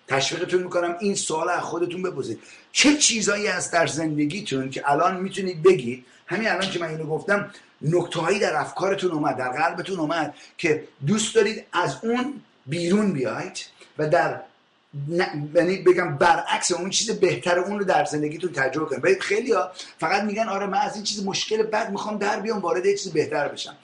تشویقتون 0.09 0.63
می‌کنم 0.63 0.97
این 1.01 1.15
سوال 1.15 1.49
از 1.49 1.63
خودتون 1.63 2.03
بپرسید. 2.03 2.39
چه 2.73 2.97
چیزایی 2.97 3.47
هست 3.47 3.73
در 3.73 3.87
زندگیتون 3.87 4.71
که 4.71 4.91
الان 4.91 5.21
می‌تونید 5.21 5.63
بگید؟ 5.63 6.05
همین 6.27 6.49
الان 6.49 6.71
که 6.71 6.79
من 6.79 6.89
اینو 6.89 7.05
گفتم 7.05 7.51
نکتههایی 7.85 8.39
در 8.39 8.57
افکارتون 8.57 9.11
اومد 9.11 9.37
در 9.37 9.49
قلبتون 9.49 10.01
اومد 10.01 10.35
که 10.59 10.89
دوست 11.07 11.35
دارید 11.35 11.65
از 11.73 11.97
اون 12.03 12.41
بیرون 12.67 13.13
بیاید 13.13 13.59
و 13.99 14.09
در 14.09 14.41
یعنی 15.55 15.77
بگم 15.77 16.17
برعکس 16.17 16.73
اون 16.73 16.91
چیز 16.91 17.11
بهتر 17.11 17.59
اون 17.59 17.79
رو 17.79 17.85
در 17.85 18.05
زندگیتون 18.05 18.53
تجربه 18.53 19.01
کنید. 19.01 19.21
خیلی 19.21 19.53
ها 19.53 19.71
فقط 19.99 20.23
میگن 20.23 20.49
آره 20.49 20.67
من 20.67 20.79
از 20.79 20.95
این 20.95 21.05
چیز 21.05 21.25
مشکل 21.25 21.63
بد 21.63 21.91
می‌خوام 21.91 22.19
در 22.19 22.41
بیام 22.41 22.59
وارد 22.59 22.87
یه 22.87 22.97
چیز 22.97 23.13
بهتر 23.13 23.49
بشم. 23.49 23.77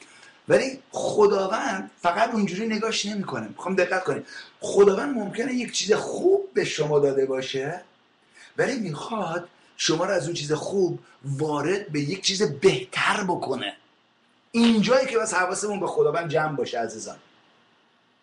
ولی 0.49 0.79
خداوند 0.91 1.91
فقط 2.03 2.35
اونجوری 2.35 2.67
نگاش 2.67 3.07
نمی‌کنه. 3.07 3.49
می‌خوام 3.49 3.75
دقت 3.75 4.05
کنید. 4.05 4.27
خداوند 4.61 5.17
ممکنه 5.17 5.55
یک 5.55 5.73
چیز 5.73 5.93
خوب 5.93 6.49
به 6.55 6.65
شما 6.65 6.99
داده 6.99 7.27
باشه 7.27 7.81
ولی 8.57 8.79
می‌خواد 8.79 9.49
شما 9.77 10.05
رو 10.05 10.11
از 10.11 10.25
اون 10.25 10.35
چیز 10.35 10.53
خوب 10.53 10.99
وارد 11.25 11.89
به 11.89 12.01
یک 12.01 12.23
چیز 12.23 12.43
بهتر 12.43 13.25
بکنه. 13.25 13.77
اینجایی 14.53 15.07
که 15.07 15.19
بس 15.19 15.35
حواسمون 15.35 15.81
به 15.81 15.87
خداوند 15.87 16.31
جمع 16.31 16.57
باشه 16.57 16.79
عزیزان. 16.79 17.17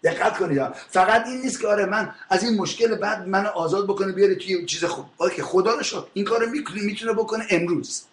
دقت 0.03 0.37
کنید. 0.37 0.61
فقط 0.89 1.27
این 1.27 1.41
نیست 1.41 1.61
که 1.61 1.67
آره 1.67 1.85
من 1.85 2.13
از 2.29 2.43
این 2.43 2.57
مشکل 2.61 2.95
بعد 2.95 3.27
من 3.27 3.45
آزاد 3.45 3.87
بکنه 3.87 4.11
بیاره 4.11 4.35
توی 4.35 4.65
چیز 4.65 4.83
خوب 4.83 5.05
که 5.35 5.43
خدا 5.43 5.73
رو 5.73 5.83
شد 5.83 6.07
این 6.13 6.25
کارو 6.25 6.49
می‌تونه 6.75 7.13
بکنه 7.13 7.45
امروز. 7.49 8.03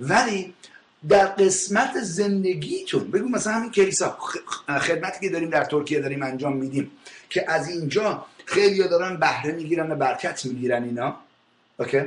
ولی 0.00 0.54
در 1.08 1.26
قسمت 1.26 2.00
زندگیتون 2.00 3.10
بگو 3.10 3.28
مثلا 3.28 3.52
همین 3.52 3.70
کلیسا 3.70 4.18
خدمتی 4.80 5.20
که 5.20 5.28
داریم 5.32 5.50
در 5.50 5.64
ترکیه 5.64 6.00
داریم 6.00 6.22
انجام 6.22 6.56
میدیم 6.56 6.90
که 7.30 7.50
از 7.50 7.68
اینجا 7.68 8.26
خیلی 8.44 8.88
دارن 8.88 9.16
بهره 9.16 9.52
می‌گیرن 9.52 9.92
و 9.92 9.94
برکت 9.94 10.44
می‌گیرن 10.44 10.82
اینا. 10.82 11.16
اوکی؟ 11.78 12.02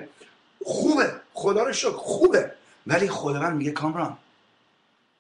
خوبه. 0.66 1.12
خدا 1.34 1.64
رو 1.64 1.74
شکر 1.74 1.92
خوبه. 1.92 2.52
ولی 2.88 3.10
خداوند 3.10 3.58
میگه 3.58 3.72
کامران 3.72 4.18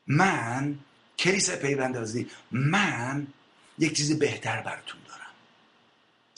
من 0.09 0.75
کلیسا 1.19 1.55
پیوندازی 1.55 2.27
من 2.51 3.27
یک 3.79 3.93
چیز 3.93 4.19
بهتر 4.19 4.61
براتون 4.61 4.99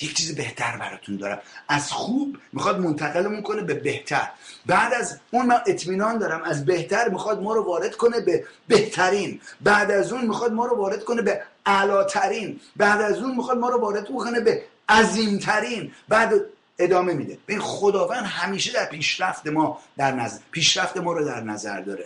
یک 0.01 0.13
چیز 0.13 0.35
بهتر 0.35 0.77
براتون 0.77 1.17
دارم. 1.17 1.39
از 1.67 1.91
خوب 1.91 2.37
می‌خواد 2.53 2.79
منتقلمون 2.79 3.41
کنه 3.41 3.61
به 3.61 3.73
بهتر. 3.73 4.29
بعد 4.65 4.93
از 4.93 5.19
اون 5.31 5.45
من 5.45 5.61
اطمینان 5.67 6.17
دارم 6.17 6.43
از 6.43 6.65
بهتر 6.65 7.09
می‌خواد 7.09 7.41
ما 7.41 7.53
رو 7.53 7.63
وارد 7.63 7.95
کنه 7.95 8.21
به 8.21 8.45
بهترین. 8.67 9.41
بعد 9.61 9.91
از 9.91 10.13
اون 10.13 10.25
می‌خواد 10.25 10.53
ما 10.53 10.65
رو 10.65 10.77
وارد 10.77 11.03
کنه 11.03 11.21
به 11.21 11.41
علاترین 11.65 12.59
بعد 12.75 13.01
از 13.01 13.17
اون 13.17 13.35
می‌خواد 13.35 13.57
ما 13.57 13.69
رو 13.69 13.81
وارد 13.81 14.07
کنه 14.07 14.39
به 14.39 14.63
عظیمترین. 14.89 15.91
بعد 16.09 16.33
ادامه 16.79 17.13
میده. 17.13 17.37
به 17.45 17.59
خداوند 17.59 18.25
همیشه 18.25 18.73
در 18.73 18.85
پیشرفت 18.85 19.47
ما 19.47 19.79
در 19.97 20.11
نظر 20.11 20.39
پیشرفت 20.51 20.97
ما 20.97 21.13
رو 21.13 21.25
در 21.25 21.41
نظر 21.41 21.81
داره. 21.81 22.05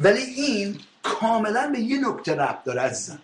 ولی 0.00 0.22
این 0.22 0.80
کاملا 1.02 1.70
به 1.72 1.80
یه 1.80 2.08
نکته 2.08 2.34
ربط 2.34 2.64
داره 2.64 2.80
عزیزم. 2.80 3.18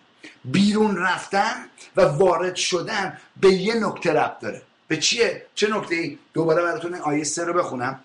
بیرون 0.45 0.97
رفتن 0.97 1.69
و 1.95 2.01
وارد 2.01 2.55
شدن 2.55 3.17
به 3.41 3.53
یه 3.53 3.73
نکته 3.73 4.13
ربط 4.13 4.39
داره. 4.39 4.61
به 4.87 4.97
چیه؟ 4.97 5.45
چه 5.55 5.67
نکته 5.67 5.95
ای؟ 5.95 6.17
دوباره 6.33 6.63
براتون 6.63 6.95
آیه 6.95 7.23
سه 7.23 7.43
رو 7.43 7.53
بخونم. 7.53 7.99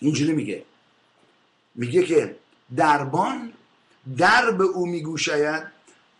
اینجوری 0.00 0.32
میگه. 0.32 0.64
میگه 1.74 2.04
که 2.04 2.36
دربان 2.76 3.52
در 4.16 4.50
به 4.50 4.64
او 4.64 4.86
میگوشاید 4.86 5.62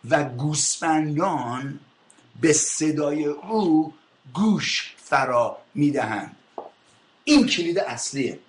و 0.09 0.23
گوسفندان 0.23 1.79
به 2.41 2.53
صدای 2.53 3.25
او 3.25 3.93
گوش 4.33 4.95
فرا 4.97 5.57
می‌دهند. 5.75 6.35
این 7.23 7.47
کلید 7.47 7.79
اصلیه 7.79 8.39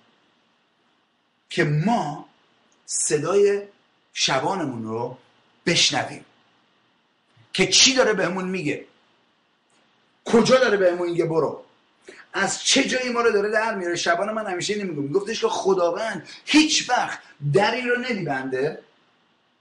که 1.49 1.63
ما 1.63 2.28
صدای 2.91 3.61
شبانمون 4.13 4.83
رو 4.83 5.17
بشنویم. 5.65 6.25
که 7.53 7.67
چی 7.67 7.93
داره 7.93 8.13
بهمون 8.13 8.45
میگه؟ 8.45 8.85
کجا 10.25 10.57
داره 10.57 10.77
بهمون 10.77 11.09
میگه 11.09 11.25
برو؟ 11.25 11.63
از 12.33 12.63
چه 12.63 12.83
جایی 12.83 13.09
ما 13.09 13.21
رو 13.21 13.31
داره 13.31 13.49
در 13.49 13.75
میاره؟ 13.75 13.95
شبان 13.95 14.31
من 14.31 14.47
همیشه 14.47 14.75
نمیگم 14.75 15.01
میگفتش 15.01 15.41
که 15.41 15.47
خداوند 15.47 16.27
هیچ 16.45 16.89
وقت 16.89 17.19
دری 17.53 17.81
رو 17.81 17.99
نمیبنده 17.99 18.79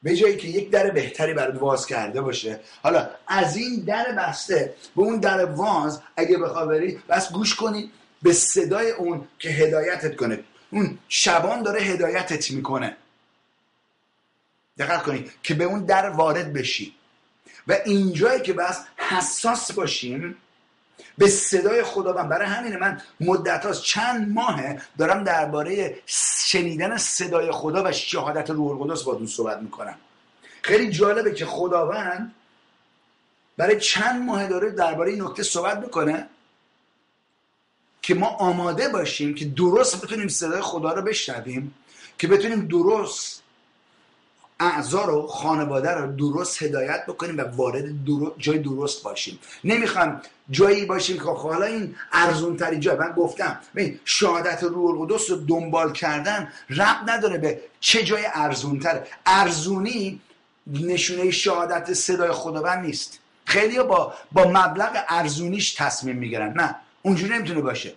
به 0.02 0.16
جایی 0.16 0.36
که 0.36 0.48
یک 0.48 0.70
در 0.70 0.90
بهتری 0.90 1.34
برات 1.34 1.62
واز 1.62 1.86
کرده 1.86 2.20
باشه. 2.20 2.60
حالا 2.82 3.10
از 3.26 3.56
این 3.56 3.80
در 3.80 4.12
بسته 4.12 4.74
به 4.96 5.02
اون 5.02 5.20
در 5.20 5.44
واز 5.44 6.00
اگه 6.16 6.38
بخواه 6.38 6.66
بری 6.66 7.00
بس 7.08 7.32
گوش 7.32 7.54
کنی 7.54 7.90
به 8.22 8.32
صدای 8.32 8.90
اون 8.90 9.28
که 9.38 9.48
هدایتت 9.48 10.16
کنه. 10.16 10.44
اون 10.70 10.98
شبان 11.08 11.62
داره 11.62 11.80
هدایتت 11.80 12.50
می‌کنه. 12.50 12.96
دقت 14.78 15.02
کنید 15.02 15.32
که 15.42 15.54
به 15.54 15.64
اون 15.64 15.84
در 15.84 16.10
وارد 16.10 16.52
بشی 16.52 16.94
و 17.66 17.76
اینجایی 17.84 18.42
که 18.42 18.52
بس 18.52 18.84
حساس 18.96 19.72
باشیم 19.72 20.36
به 21.18 21.28
صدای 21.28 21.82
خداوند. 21.82 22.28
برای 22.28 22.46
همینه 22.46 22.76
من 22.76 23.02
مدت 23.20 23.66
هاست 23.66 23.82
چند 23.82 24.32
ماهه 24.32 24.82
دارم 24.98 25.24
درباره 25.24 25.98
شنیدن 26.46 26.96
صدای 26.96 27.50
خدا 27.50 27.84
و 27.84 27.92
شهادت 27.92 28.50
روح 28.50 28.80
القدس 28.80 29.02
با 29.02 29.26
صحبت 29.26 29.58
می‌کنم. 29.58 29.94
خیلی 30.62 30.90
جالبه 30.90 31.34
که 31.34 31.46
خداوند 31.46 32.34
برای 33.56 33.80
چند 33.80 34.22
ماه 34.22 34.46
داره 34.46 34.70
درباره 34.70 35.10
این 35.10 35.22
نکته 35.22 35.42
صحبت 35.42 35.78
می‌کنه 35.78 36.26
که 38.02 38.14
ما 38.14 38.26
آماده 38.26 38.88
باشیم 38.88 39.34
که 39.34 39.44
درست 39.44 40.04
بتونیم 40.04 40.28
صدای 40.28 40.60
خدا 40.60 40.92
رو 40.92 41.02
بشنویم 41.02 41.74
که 42.18 42.28
بتونیم 42.28 42.66
درست 42.66 43.42
اعضا 44.60 45.04
رو 45.04 45.26
خانواده 45.26 45.90
رو 45.90 46.12
درست 46.12 46.62
هدایت 46.62 47.06
بکنیم 47.06 47.38
و 47.38 47.40
وارد 47.40 47.84
جای 48.38 48.58
درست 48.58 49.02
باشیم. 49.02 49.38
نمی‌خوام 49.64 50.22
جایی 50.50 50.84
باشیم 50.84 51.16
که 51.16 51.22
خب 51.22 51.36
حالا 51.36 51.66
این 51.66 51.94
ارزون 52.12 52.56
تری 52.56 52.78
جای 52.78 52.96
من 52.96 53.12
گفتم 53.12 53.60
شهادت 54.04 54.62
روح 54.62 55.00
القدس 55.00 55.30
رو 55.30 55.36
دنبال 55.36 55.92
کردن 55.92 56.52
رب 56.70 56.96
نداره 57.10 57.38
به 57.38 57.60
چه 57.80 58.02
جای 58.02 58.26
ارزون 58.34 58.78
تره 58.78 59.06
ارزونی 59.26 60.20
نشونه 60.66 61.30
شهادت 61.30 61.92
صدای 61.92 62.32
خداوند 62.32 62.86
نیست. 62.86 63.18
خیلی 63.44 63.82
با 63.82 64.14
با 64.32 64.44
مبلغ 64.44 65.04
ارزونیش 65.08 65.74
تصمیم 65.74 66.16
می‌گیرن. 66.16 66.52
نه 66.52 66.74
اونجوری 67.02 67.34
نمی‌تونه 67.34 67.60
باشه. 67.60 67.94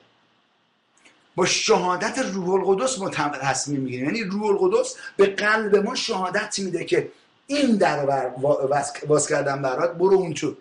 با 1.35 1.45
شهادت 1.45 2.19
روح 2.19 2.49
القدس 2.49 2.99
ما 2.99 3.09
تصمیم 3.09 3.81
می‌گیریم. 3.81 4.05
یعنی 4.05 4.23
روح 4.23 4.45
القدس 4.45 4.95
به 5.17 5.25
قلب 5.25 5.75
ما 5.75 5.95
شهادت 5.95 6.59
میده 6.59 6.85
که 6.85 7.11
این 7.47 7.75
در 7.75 8.29
باز 9.07 9.27
کردن 9.27 9.61
برات 9.61 9.93
برو 9.93 10.17
اون 10.17 10.33
تو. 10.33 10.55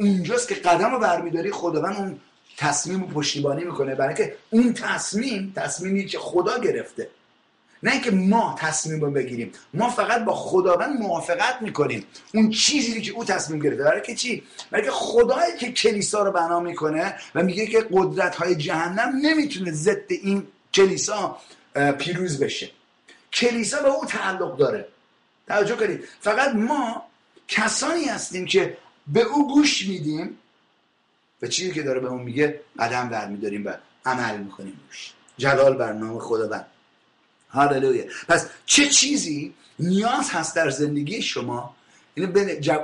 اونجاست 0.00 0.48
که 0.48 0.54
قدم 0.54 0.90
رو 0.90 0.98
برمیداری 0.98 1.50
خداوند 1.50 1.96
اون 1.96 2.20
تصمیم 2.56 3.00
رو 3.00 3.06
پشتیبانی 3.06 3.64
می‌کنه. 3.64 3.94
برای 3.94 4.14
که 4.14 4.36
اون 4.50 4.72
تصمیم 4.72 5.52
تصمیمی 5.56 6.06
که 6.06 6.18
خدا 6.18 6.58
گرفته 6.58 7.08
نه 7.82 7.92
اینکه 7.92 8.10
ما 8.10 8.56
تصمیم 8.58 9.00
رو 9.00 9.10
بگیریم. 9.10 9.52
ما 9.74 9.90
فقط 9.90 10.24
با 10.24 10.34
خداوند 10.34 11.00
موافقت 11.00 11.62
می‌کنیم. 11.62 12.06
اون 12.34 12.50
چیزی 12.50 13.02
که 13.02 13.12
او 13.12 13.24
تصمیم 13.24 13.60
گرفته. 13.60 13.84
برای 13.84 14.02
که 14.02 14.14
چی؟ 14.14 14.42
برای 14.70 14.84
که 14.84 14.90
خدایی 14.90 15.56
که 15.58 15.72
کلیسا 15.72 16.22
رو 16.22 16.32
بنا 16.32 16.60
می‌کنه 16.60 17.14
و 17.34 17.42
میگه 17.42 17.66
که 17.66 17.86
قدرت 17.92 18.34
های 18.34 18.54
جهنم 18.54 19.12
نمی‌تونه 19.22 19.72
ضد 19.72 20.06
این 20.08 20.46
کلیسا 20.74 21.38
پیروز 21.98 22.38
بشه. 22.38 22.70
کلیسا 23.32 23.82
به 23.82 23.88
او 23.88 24.04
تعلق 24.04 24.56
داره. 24.56 24.88
توجه 25.48 25.76
کنید. 25.76 26.04
فقط 26.20 26.54
ما 26.54 27.02
کسانی 27.48 28.04
هستیم 28.04 28.44
که 28.44 28.76
به 29.06 29.22
او 29.22 29.54
گوش 29.54 29.86
میدیم 29.86 30.38
و 31.42 31.46
چیزی 31.46 31.72
که 31.72 31.82
داره 31.82 32.00
به 32.00 32.08
اون 32.08 32.22
میگه 32.22 32.60
قدم 32.78 33.08
برمیداریم 33.08 33.66
و 33.66 33.72
عمل 34.04 34.38
می‌کنیم. 34.38 34.80
روش 34.88 35.12
جلال 35.38 35.76
بر 35.76 35.92
نام 35.92 36.18
خداوند. 36.18 36.66
هاللویا 37.52 38.04
پس 38.28 38.46
چه 38.66 38.88
چیزی 38.88 39.54
نیاز 39.78 40.30
هست 40.30 40.56
در 40.56 40.70
زندگی 40.70 41.22
شما؟ 41.22 41.74
این, 42.14 42.36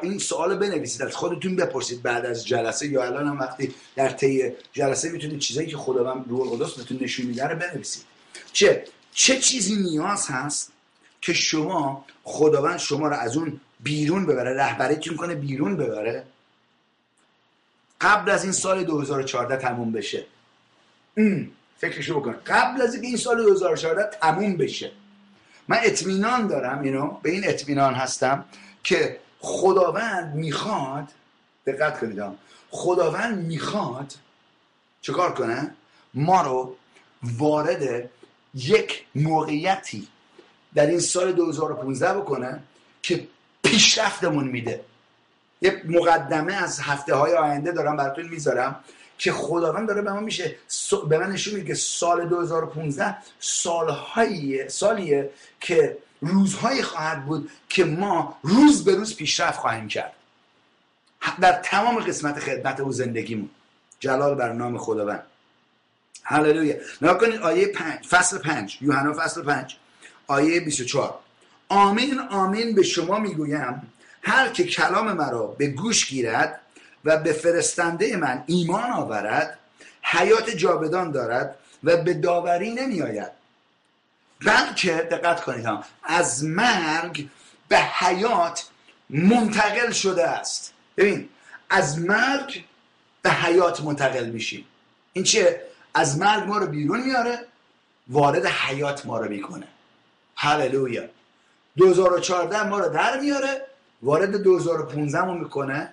این 0.03 0.19
سوال 0.19 0.57
بنویسید. 0.59 1.03
از 1.03 1.17
خودتون 1.17 1.57
بپرسید 1.57 2.03
بعد 2.03 2.27
از 2.27 2.47
جلسه 2.47 2.89
یا 2.89 3.05
الان 3.05 3.27
هم 3.27 3.39
وقتی 3.39 3.75
در 3.97 4.09
طی 4.09 4.53
جلسه 4.73 5.11
می‌تونید 5.11 5.39
چیزایی 5.39 5.67
که 5.69 5.77
خداوند 5.77 6.25
روح 6.29 6.53
القدس 6.53 6.75
بهتون 6.75 6.99
نشون 7.01 7.27
میده 7.27 7.45
رو 7.45 7.59
بنویسید. 7.59 8.03
چه 8.53 8.85
چه 9.13 9.39
چیزی 9.39 9.77
نیاز 9.77 10.27
هست 10.29 10.73
که 11.21 11.33
شما 11.33 12.05
خداوند 12.25 12.79
شما 12.79 13.09
رو 13.09 13.17
از 13.17 13.37
اون 13.37 13.61
بیرون 13.81 14.27
ببره 14.27 14.57
رهبریتون 14.57 15.17
کنه 15.17 15.35
بیرون 15.35 15.77
ببره؟ 15.77 16.25
قبل 18.01 18.31
از 18.31 18.45
این 18.45 18.53
سال 18.53 18.85
2014 18.85 19.57
تموم 19.57 19.93
بشه. 19.93 20.27
فکرشو 21.79 22.21
بکن. 22.21 22.37
قبل 22.47 22.83
از 22.83 22.95
این 22.95 23.17
سال 23.17 23.43
2014 23.43 24.11
تموم 24.21 24.57
بشه. 24.57 24.91
من 25.69 25.79
اطمینان 25.83 26.47
دارم 26.47 26.83
اینو 26.83 27.11
به 27.23 27.31
این 27.31 27.49
اطمینان 27.49 27.95
هستم 27.95 28.45
که 28.85 29.21
خداوند 29.41 30.35
می‌خواد 30.35 31.09
دقت 31.67 32.01
کنید 32.01 32.23
خداوند 32.71 33.47
می‌خواد 33.47 34.15
چکار 35.03 35.35
کنه؟ 35.35 35.75
ما 36.15 36.43
رو 36.43 36.77
وارد 37.23 38.11
یک 38.55 39.05
موقعیتی 39.15 40.09
در 40.75 40.87
این 40.87 41.01
سال 41.01 41.33
2015 41.33 42.15
بکنه 42.15 42.63
که 43.03 43.29
پیشرفتمون 43.63 44.49
میده. 44.49 44.85
یه 45.63 45.83
مقدمه 45.89 46.55
از 46.55 46.81
هفته 46.81 47.15
های 47.15 47.35
آینده 47.35 47.73
دارم 47.73 47.97
براتون 47.97 48.29
می‌ذارم. 48.29 48.85
که 49.19 49.33
خداوند 49.33 49.89
داره 49.89 50.03
به 50.03 50.13
ما 50.13 50.21
میشه 50.21 50.57
به 51.09 51.19
من 51.19 51.31
نشون 51.33 51.55
میده 51.55 51.67
که 51.67 51.75
سال 51.75 52.29
2015 52.29 53.17
سالهایی 53.41 54.69
سالیه 54.69 55.31
که 55.61 55.99
روزهایی 56.21 56.83
خواهد 56.83 57.27
بود 57.27 57.51
که 57.69 57.85
ما 57.85 58.39
روز 58.43 58.85
به 58.85 58.95
روز 58.95 59.17
پیشرفت 59.17 59.59
خواهیم 59.59 59.89
کرد. 59.89 60.13
در 61.41 61.53
تمام 61.53 61.99
قسمت 61.99 62.39
خدمت 62.39 62.81
او 62.81 62.93
زندگیمون. 62.93 63.51
جلال 64.01 64.35
بر 64.35 64.53
نام 64.53 64.79
خداوند. 64.79 65.23
هللویا. 66.23 66.77
نگاه 67.03 67.19
کنید 67.19 67.41
آیه 67.41 67.67
پنج 67.67 68.07
فصل 68.07 68.39
پنج. 68.39 68.79
یوحنا 68.81 69.13
فصل 69.13 69.43
پنج. 69.43 69.77
آیه 70.27 70.61
24 70.61 71.19
آمین 71.69 72.21
آمین 72.21 72.75
به 72.75 72.83
شما 72.83 73.19
می‌گویم. 73.19 73.93
هر 74.23 74.49
که 74.49 74.65
کلام 74.65 75.13
مرا 75.13 75.47
به 75.47 75.67
گوش 75.67 76.07
گیرد 76.09 76.61
و 77.05 77.17
به 77.17 77.33
فرستنده 77.33 78.17
من 78.17 78.45
ایمان 78.47 78.91
آورد 78.91 79.59
حیات 80.03 80.51
جاودان 80.51 81.11
دارد 81.11 81.55
و 81.85 81.97
به 81.97 82.15
داوری 82.15 82.71
نمی 82.71 83.03
آید 83.03 83.31
بلکه 84.47 84.93
دقت 84.93 85.41
کنید 85.45 85.67
هم 85.67 85.85
از 86.03 86.45
مرگ 86.45 87.29
به 87.69 87.79
حیات 87.79 88.67
منتقل 89.11 89.91
شده 89.91 90.29
است. 90.29 90.73
ببین 90.97 91.29
از 91.71 91.99
مرگ 91.99 92.65
به 93.23 93.31
حیات 93.31 93.81
منتقل 93.81 94.27
میشیم. 94.27 94.65
این 95.13 95.25
چه 95.25 95.63
از 95.95 96.19
مرگ 96.19 96.49
ما 96.49 96.59
رو 96.59 96.67
بیرون 96.67 97.01
میاره 97.01 97.39
وارد 98.09 98.47
حیات 98.47 99.07
ما 99.07 99.19
رو 99.19 99.29
می‌کنه. 99.29 99.69
هللویا. 100.37 101.03
2014 101.77 102.69
ما 102.69 102.79
رو 102.79 102.89
در 102.89 103.21
میاره 103.21 103.67
وارد 104.03 104.43
2015 104.43 105.19
رو 105.19 105.35
می‌کنه. 105.35 105.93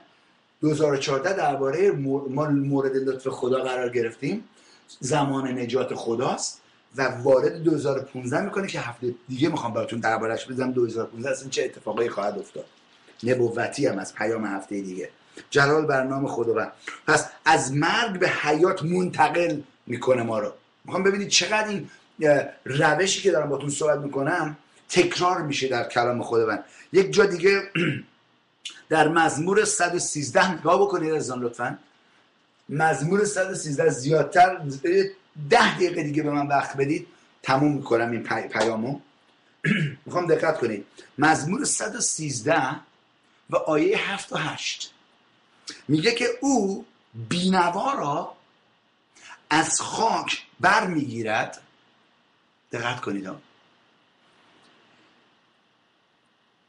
2014 0.61 1.33
درباره 1.33 1.91
ما 1.91 2.49
مورد 2.49 2.95
لطف 2.95 3.27
خدا 3.27 3.63
قرار 3.63 3.89
گرفتیم. 3.89 4.43
زمان 4.99 5.59
نجات 5.59 5.93
خداست 5.95 6.61
و 6.97 7.01
وارد 7.23 7.63
2015 7.63 8.41
می‌کنه 8.41 8.67
که 8.67 8.79
هفته 8.79 9.15
دیگه 9.27 9.49
می‌خوام 9.49 9.73
براتون 9.73 9.99
دربارش 9.99 10.47
بزنم 10.47 10.71
2015 10.71 11.29
اصلا 11.31 11.49
چه 11.49 11.63
اتفاقی 11.63 12.09
خواهد 12.09 12.39
افتاد؟ 12.39 12.65
نبوتی 13.23 13.87
هم 13.87 13.99
از 13.99 14.15
پیام 14.15 14.45
هفته 14.45 14.81
دیگه. 14.81 15.09
جلال 15.49 15.85
بر 15.85 16.03
نام 16.03 16.27
خداوند. 16.27 16.71
پس 17.07 17.25
از 17.45 17.73
مرگ 17.73 18.19
به 18.19 18.29
حیات 18.29 18.83
منتقل 18.83 19.61
می‌کنه 19.87 20.23
ما 20.23 20.39
رو. 20.39 20.51
می‌خوام 20.85 21.03
ببینید 21.03 21.27
چقدر 21.27 21.67
این 21.67 21.89
روشی 22.65 23.21
که 23.21 23.31
دارم 23.31 23.49
باتون 23.49 23.69
صحبت 23.69 23.99
می‌کنم 23.99 24.57
تکرار 24.89 25.41
میشه 25.41 25.67
در 25.67 25.87
کلام 25.87 26.23
خداوند. 26.23 26.63
یک 26.93 27.13
جا 27.13 27.25
دیگه 27.25 27.61
در 28.89 29.07
مزمور 29.07 29.65
113 29.65 30.51
نگاه 30.51 30.81
بکنید 30.81 31.13
از 31.13 31.31
لطفا؟ 31.31 31.79
مزمور 32.69 33.25
113 33.25 33.89
زیادتر 33.89 34.61
ده 35.49 35.75
دقیقه 35.75 36.03
دیگه 36.03 36.23
به 36.23 36.31
من 36.31 36.47
وقت 36.47 36.77
بدید. 36.77 37.07
تموم 37.43 37.71
می‌کنم 37.71 38.11
این 38.11 38.23
پی... 38.23 38.41
پیامو. 38.41 38.99
می‌خوام 40.05 40.27
دقت 40.27 40.59
کنید. 40.59 40.85
مزمور 41.17 41.65
113 41.65 42.75
و 43.49 43.55
آیه 43.55 44.11
7 44.11 44.33
و 44.33 44.35
8 44.35 44.91
میگه 45.87 46.11
که 46.11 46.25
او 46.41 46.85
بینوا 47.29 47.93
را 47.93 48.35
از 49.49 49.81
خاک 49.81 50.43
بر 50.59 50.87
می‌گیرد 50.87 51.61
دقت 52.71 53.01
کنید 53.01 53.29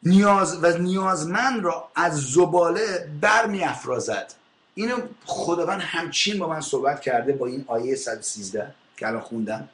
نیاز 0.03 0.65
و 0.65 0.79
نیازمند 0.79 1.65
را 1.65 1.89
از 1.95 2.23
زباله 2.23 3.09
بر 3.21 3.47
می 3.47 3.65
افرازد 3.65 4.33
اینو 4.75 4.97
خداوند 5.25 5.81
همچین 5.81 6.39
با 6.39 6.49
من 6.49 6.61
صحبت 6.61 7.01
کرده 7.01 7.33
با 7.33 7.47
این 7.47 7.65
آیه 7.67 7.95
113 7.95 8.75
که 8.97 9.07
الان 9.07 9.21
خوندم. 9.21 9.69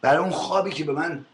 برای 0.00 0.18
اون 0.18 0.30
خوابی 0.30 0.70
که 0.70 0.84
به 0.84 0.92
من 0.92 1.24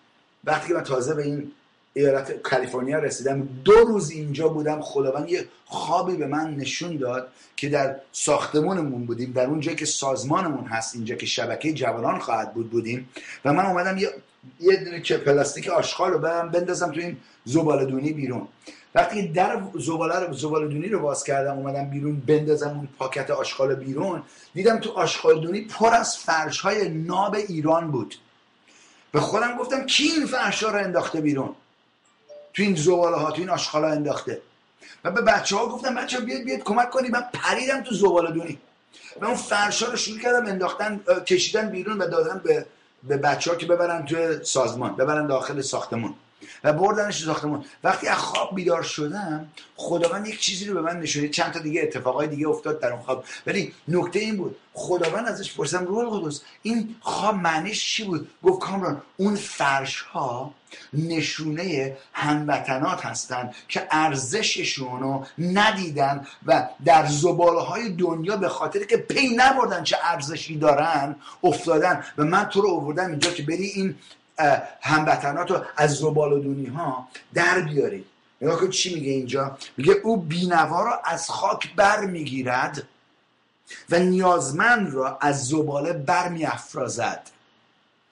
وقتی 0.45 0.69
که 0.69 0.75
من 0.75 0.83
تازه 0.83 1.15
به 1.15 1.23
این 1.23 1.53
ایالت 1.95 2.33
کالیفرنیا 2.33 2.99
رسیدم 2.99 3.49
دو 3.65 3.73
روز 3.73 4.11
اینجا 4.11 4.49
بودم 4.49 4.81
خداوند 4.81 5.31
یه 5.31 5.49
خوابی 5.67 6.17
به 6.17 6.27
من 6.27 6.55
نشون 6.55 6.97
داد 6.97 7.29
که 7.57 7.69
در 7.69 7.97
ساختمونمون 8.13 9.07
بودیم. 9.07 9.33
در 9.33 9.47
اون 9.47 9.61
جایی 9.61 9.77
که 9.77 9.87
سازمانمون 9.87 10.65
هست 10.65 10.95
اینجا 10.95 11.15
که 11.15 11.27
شبکه 11.27 11.73
جوانان 11.73 12.19
خواهد 12.19 12.55
بود 12.55 12.71
بودیم. 12.71 13.09
و 13.45 13.53
من 13.53 13.67
اومدم 13.67 13.99
یه 13.99 14.09
یه 14.61 14.77
دونه 14.77 15.01
که 15.01 15.17
پلاستیک 15.17 15.69
آشغال 15.69 16.11
رو 16.11 16.19
برم 16.19 16.51
بندازم 16.51 16.93
تو 16.93 17.01
این 17.01 17.17
زباله 17.45 17.85
دونی 17.85 18.13
بیرون. 18.13 18.49
وقتی 18.95 19.29
در 19.29 19.63
زباله 19.79 20.19
رو 20.19 20.33
زباله 20.33 20.69
دونی 20.69 20.89
رو 20.89 21.01
باز 21.01 21.25
کردم 21.25 21.59
اومدم 21.59 21.91
بیرون 21.91 22.23
بندازم 22.27 22.69
اون 22.69 22.89
پاکت 22.99 23.31
آشغال 23.31 23.75
بیرون 23.75 24.23
دیدم 24.55 24.79
تو 24.79 24.93
آشغال 24.93 25.41
دونی 25.41 25.61
پر 25.61 25.95
از 25.95 26.17
فرش 26.17 26.61
های 26.61 26.89
ناب 26.89 27.35
ایران 27.35 27.91
بود. 27.91 28.15
به 29.13 29.21
خودم 29.21 29.57
گفتم 29.57 29.87
کی 29.87 30.05
این 30.05 30.27
فرش 30.27 30.63
ها 30.63 30.71
رو 30.71 30.79
انداخته 30.79 31.21
بیرون؟ 31.21 31.55
تو 32.55 32.63
این 32.63 32.75
زباله 32.75 33.17
ها 33.17 33.31
تو 33.31 33.41
این 33.41 33.51
آشغال 33.51 33.85
ها 33.85 33.91
انداخته. 33.91 34.41
و 35.05 35.11
به 35.11 35.21
بچه 35.21 35.57
ها 35.57 35.67
گفتم 35.67 35.95
بچه 35.95 36.21
بیاد 36.21 36.43
بیاد 36.43 36.61
کمک 36.61 36.91
کنید 36.91 37.13
من 37.13 37.25
پریدم 37.33 37.83
تو 37.83 37.95
زباله 37.95 38.31
دونی 38.31 38.59
و 39.21 39.25
اون 39.25 39.35
فرشا 39.35 39.91
رو 39.91 39.97
شروع 39.97 40.19
کردم 40.19 40.47
انداختن 40.47 41.01
کشیدن 41.27 41.71
بیرون 41.71 41.99
و 41.99 42.09
دادن 42.09 42.41
به 42.45 42.67
به 43.09 43.17
بچه 43.17 43.51
ها 43.51 43.57
که 43.57 43.67
ببرن 43.67 44.05
توی 44.05 44.45
سازمان 44.45 44.97
ببرن 44.97 45.27
داخل 45.27 45.61
ساختمون 45.61 46.15
و 46.65 46.73
بردنش 46.73 47.25
ساختمون. 47.25 47.65
وقتی 47.85 48.09
از 48.09 48.19
خواب 48.19 48.55
بیدار 48.55 48.83
شدم 48.83 49.49
خداوند 49.77 50.27
یک 50.27 50.41
چیزی 50.41 50.65
رو 50.65 50.75
به 50.75 50.81
من 50.81 51.01
نشونید 51.01 51.31
چند 51.31 51.53
تا 51.53 51.59
دیگه 51.59 51.83
اتفاقای 51.83 52.27
دیگه 52.27 52.49
افتاد 52.49 52.81
در 52.81 52.93
اون 52.93 53.03
خواب. 53.03 53.25
ولی 53.47 53.73
نکته 53.89 54.19
این 54.19 54.37
بود 54.37 54.57
خداوند 54.73 55.29
ازش 55.29 55.55
پرسیدم 55.55 55.85
روح 55.85 56.13
القدس 56.13 56.41
این 56.63 56.97
خواب 57.01 57.35
معنیش 57.35 57.95
چی 57.95 58.05
بود؟ 58.05 58.31
گفت 58.43 58.61
کامران 58.61 59.03
اون 59.17 59.35
فرش 59.35 60.01
ها 60.01 60.55
نشونه 60.93 61.97
هموطنات 62.13 63.07
هستند 63.07 63.55
که 63.69 63.87
ارزششون 63.91 65.01
رو 65.01 65.27
ندیدن 65.39 66.27
و 66.47 66.69
در 66.85 67.07
زباله 67.07 67.61
های 67.61 67.89
دنیا 67.89 68.37
به 68.37 68.49
خاطر 68.49 68.85
که 68.85 68.97
پی 68.97 69.37
نبردن 69.37 69.83
چه 69.83 69.97
ارزشی 70.03 70.59
دارن 70.59 71.17
افتادن. 71.45 72.05
و 72.19 72.25
من 72.25 72.45
تو 72.45 72.61
رو 72.61 72.71
آوردم 72.71 73.11
اینجا 73.11 73.31
که 73.31 73.43
بری 73.43 73.67
این 73.67 73.95
هموطنات 74.81 75.51
رو 75.51 75.63
از 75.77 75.95
زبالدونی 75.97 76.67
ها 76.67 77.09
در 77.35 77.61
بیارید. 77.61 78.07
نگاه 78.41 78.61
کن 78.61 78.71
چی 78.71 78.95
میگه 78.95 79.11
اینجا؟ 79.11 79.59
میگه 79.77 79.93
او 79.93 80.17
بینوا 80.17 80.83
را 80.83 81.03
از 81.05 81.31
خاک 81.31 81.75
بر 81.75 82.01
می‌گیرد 82.01 82.83
و 83.91 83.99
نیازمند 83.99 84.95
را 84.95 85.19
از 85.21 85.47
زباله 85.47 85.93
بر 85.93 86.29
میافرازد 86.29 87.31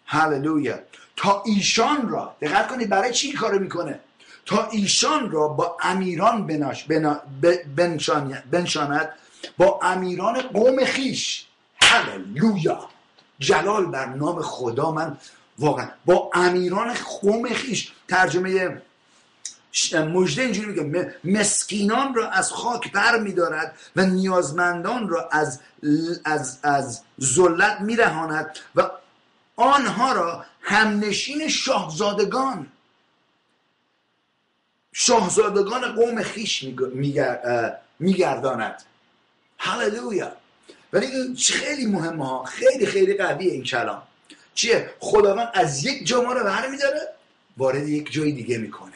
هللویا. 0.07 0.79
تا 1.17 1.43
ایشان 1.47 2.09
را 2.09 2.37
دقت 2.41 2.69
کنید 2.69 2.89
برای 2.89 3.13
چی 3.13 3.33
کارو 3.33 3.59
می‌کنه؟ 3.59 4.01
تا 4.47 4.69
ایشان 4.69 5.31
را 5.31 5.49
با 5.49 5.77
امیران 5.83 6.47
بناش 6.47 6.85
بنا 6.85 7.21
بنشاند 8.51 9.09
با 9.59 9.81
امیران 9.83 10.41
قوم 10.41 10.85
خیش. 10.85 11.47
هللویا. 11.83 12.89
جلال 13.39 13.87
بر 13.87 14.07
نام 14.07 14.43
خدا 14.43 14.91
من 14.91 15.17
واقعا. 15.63 15.89
با 16.05 16.31
امیران 16.35 16.95
قوم 16.95 17.49
خیش. 17.49 17.93
ترجمه 18.09 18.83
مجده 19.95 20.43
اینجوری 20.43 20.67
میگه. 20.67 21.15
مسکینان 21.25 22.15
را 22.15 22.29
از 22.31 22.53
خاک 22.53 22.93
بر 22.93 23.19
میدارد 23.19 23.79
و 23.97 24.07
نیازمندان 24.07 25.09
را 25.09 25.29
از 25.33 25.61
از 26.25 26.59
از 26.63 27.01
ذلت 27.21 27.81
میرهاند 27.81 28.59
و 28.75 28.91
آنها 29.57 30.13
را 30.13 30.45
همنشین 30.61 31.49
شاهزادگان 31.49 32.67
شاهزادگان 34.93 35.93
قوم 35.93 36.23
خیش 36.23 36.65
میگرداند. 37.99 38.83
هللویا. 39.59 40.33
ولی 40.93 41.07
این 41.07 41.37
خیلی 41.37 41.87
مهمه 41.87 42.29
ها. 42.29 42.45
خیلی 42.45 42.87
خیلی 42.87 43.15
قویه 43.15 43.53
این 43.53 43.63
کلام. 43.63 44.03
چیه؟ 44.55 44.91
خداوند 45.01 45.51
از 45.55 45.85
یک 45.85 46.07
جا 46.07 46.23
ما 46.23 46.33
رو 46.33 46.45
برمیداره 46.45 47.09
وارد 47.57 47.89
یک 47.89 48.13
جای 48.13 48.33
دیگه 48.33 48.59
می‌کنه. 48.59 48.93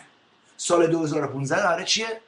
سال 0.57 0.87
2015 0.87 1.63
داره 1.63 1.85
چیه؟ 1.85 2.21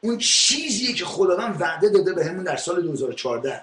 اون 0.00 0.18
چیزیه 0.18 0.92
که 0.92 1.04
خداوند 1.04 1.60
وعده 1.60 1.88
داده 1.88 2.12
به 2.12 2.24
همون 2.24 2.44
در 2.44 2.56
سال 2.56 2.82
2014 2.82 3.60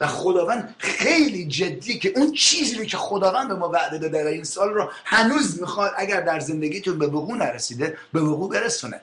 و 0.00 0.06
خداوند 0.06 0.74
خیلی 0.78 1.46
جدی 1.46 1.98
که 1.98 2.12
اون 2.16 2.32
چیزی 2.32 2.74
رو 2.74 2.84
که 2.84 2.96
خداوند 2.96 3.48
به 3.48 3.54
ما 3.54 3.68
وعده 3.68 3.98
داده 3.98 4.22
در 4.22 4.28
این 4.28 4.44
سال 4.44 4.68
رو 4.68 4.90
هنوز 5.04 5.60
می‌خواد 5.60 5.92
اگر 5.96 6.20
در 6.20 6.40
زندگیتون 6.40 6.98
به 6.98 7.06
وقوع 7.06 7.36
نرسیده 7.36 7.98
به 8.12 8.20
وقوع 8.20 8.50
برسونه. 8.50 9.00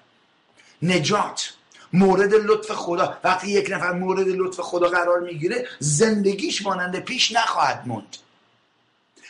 نجات 0.82 1.54
مورد 1.94 2.34
لطف 2.34 2.72
خدا. 2.72 3.18
وقتی 3.24 3.52
یک 3.52 3.72
نفر 3.72 3.92
مورد 3.92 4.28
لطف 4.28 4.60
خدا 4.60 4.90
قرار 4.90 5.20
می‌گیره 5.20 5.68
زندگیش 5.80 6.62
مانند 6.62 7.00
پیش 7.00 7.32
نخواهد 7.32 7.84
موند. 7.86 8.18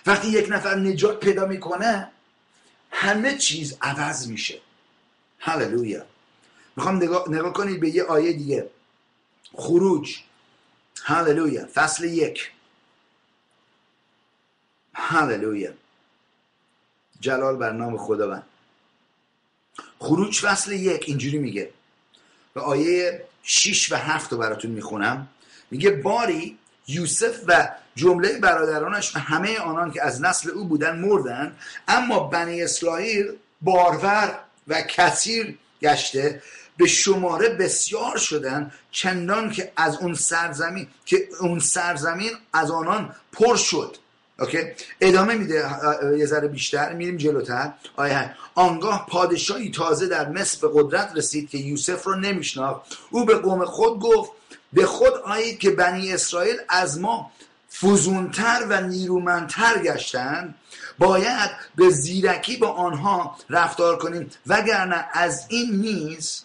وقتی 0.05 0.27
یک 0.27 0.47
نفر 0.49 0.75
نجات 0.75 1.19
پیدا 1.19 1.45
می‌کنه 1.45 2.11
همه 2.91 3.37
چیز 3.37 3.77
عوض 3.81 4.27
میشه. 4.27 4.61
هللویا 5.39 6.05
می‌خوام 6.75 6.95
نگاه, 6.95 7.29
نگاه 7.29 7.53
کنید 7.53 7.79
به 7.79 7.89
یه 7.89 8.03
آیه 8.03 8.33
دیگه. 8.33 8.69
خروج. 9.53 10.17
هللویا 11.03 11.67
فصل 11.73 12.03
یک. 12.03 12.51
هللویا 14.93 15.73
جلال 17.19 17.55
بر 17.55 17.71
نام 17.71 17.97
خداوند. 17.97 18.43
خروج 19.99 20.39
فصل 20.39 20.71
یک 20.71 21.03
اینجوری 21.07 21.37
میگه. 21.37 21.73
و 22.55 22.59
آیه 22.59 23.25
6 23.43 23.91
و 23.91 23.95
7 23.95 24.31
رو 24.31 24.37
براتون 24.37 24.71
می‌خونم. 24.71 25.27
میگه 25.71 25.91
باری 25.91 26.57
یوسف 26.87 27.39
و 27.47 27.69
جمله 27.97 28.39
برادرانش 28.39 29.15
و 29.15 29.19
همه 29.19 29.59
آنان 29.59 29.91
که 29.91 30.03
از 30.03 30.21
نسل 30.21 30.49
او 30.49 30.65
بودن 30.65 30.99
مردن 30.99 31.55
اما 31.87 32.19
بنی 32.19 32.63
اسرائیل 32.63 33.31
بارور 33.61 34.39
و 34.67 34.81
کثیر 34.81 35.57
گشته 35.81 36.41
به 36.77 36.87
شماره 36.87 37.49
بسیار 37.49 38.17
شدن 38.17 38.71
چندان 38.91 39.51
که 39.51 39.71
از 39.77 39.97
اون 39.97 40.13
سرزمین 40.13 40.87
که 41.05 41.29
اون 41.41 41.59
سرزمین 41.59 42.31
از 42.53 42.71
آنان 42.71 43.15
پر 43.31 43.55
شد. 43.55 43.97
اوکی؟ 44.39 44.59
ادامه 45.01 45.35
میده 45.35 45.69
یه 46.17 46.25
ذره 46.25 46.47
بیشتر 46.47 46.93
میریم 46.93 47.17
جلوتر. 47.17 47.73
آیه 47.95 48.35
آنگاه 48.55 49.05
پادشاهی 49.09 49.71
تازه 49.71 50.07
در 50.07 50.29
مصر 50.29 50.67
به 50.67 50.73
قدرت 50.73 51.11
رسید 51.15 51.49
که 51.49 51.57
یوسف 51.57 52.03
رو 52.03 52.15
نمیشناخت. 52.15 52.97
او 53.09 53.25
به 53.25 53.35
قوم 53.35 53.65
خود 53.65 53.99
گفت 53.99 54.31
به 54.73 54.85
خود 54.85 55.13
آیید 55.13 55.59
که 55.59 55.71
بنی 55.71 56.13
اسرائیل 56.13 56.57
از 56.69 56.99
ما 56.99 57.31
فزونتر 57.73 58.65
و 58.69 58.81
نیرومندتر 58.81 59.77
گشتند 59.77 60.55
باید 60.97 61.49
به 61.75 61.89
زیرکی 61.89 62.57
با 62.57 62.67
آنها 62.67 63.37
رفتار 63.49 63.97
کنیم. 63.97 64.29
وگرنه 64.47 65.05
از 65.13 65.45
این 65.49 65.71
نیز 65.71 66.43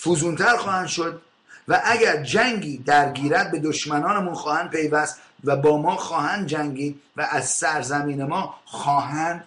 فزونتر 0.00 0.56
خواهند 0.56 0.86
شد 0.86 1.22
و 1.68 1.82
اگر 1.84 2.22
جنگی 2.22 2.78
درگیرد 2.78 3.50
به 3.50 3.58
دشمنانمون 3.58 4.34
خواهند 4.34 4.70
پیوست 4.70 5.20
و 5.44 5.56
با 5.56 5.82
ما 5.82 5.96
خواهند 5.96 6.46
جنگی 6.46 7.00
و 7.16 7.28
از 7.30 7.48
سرزمین 7.48 8.24
ما 8.24 8.54
خواهند 8.64 9.44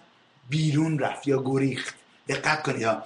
بیرون 0.48 0.98
رفت 0.98 1.26
یا 1.26 1.42
گریخت. 1.42 1.94
دقت 2.28 2.62
کنید 2.62 2.82
ها. 2.82 3.02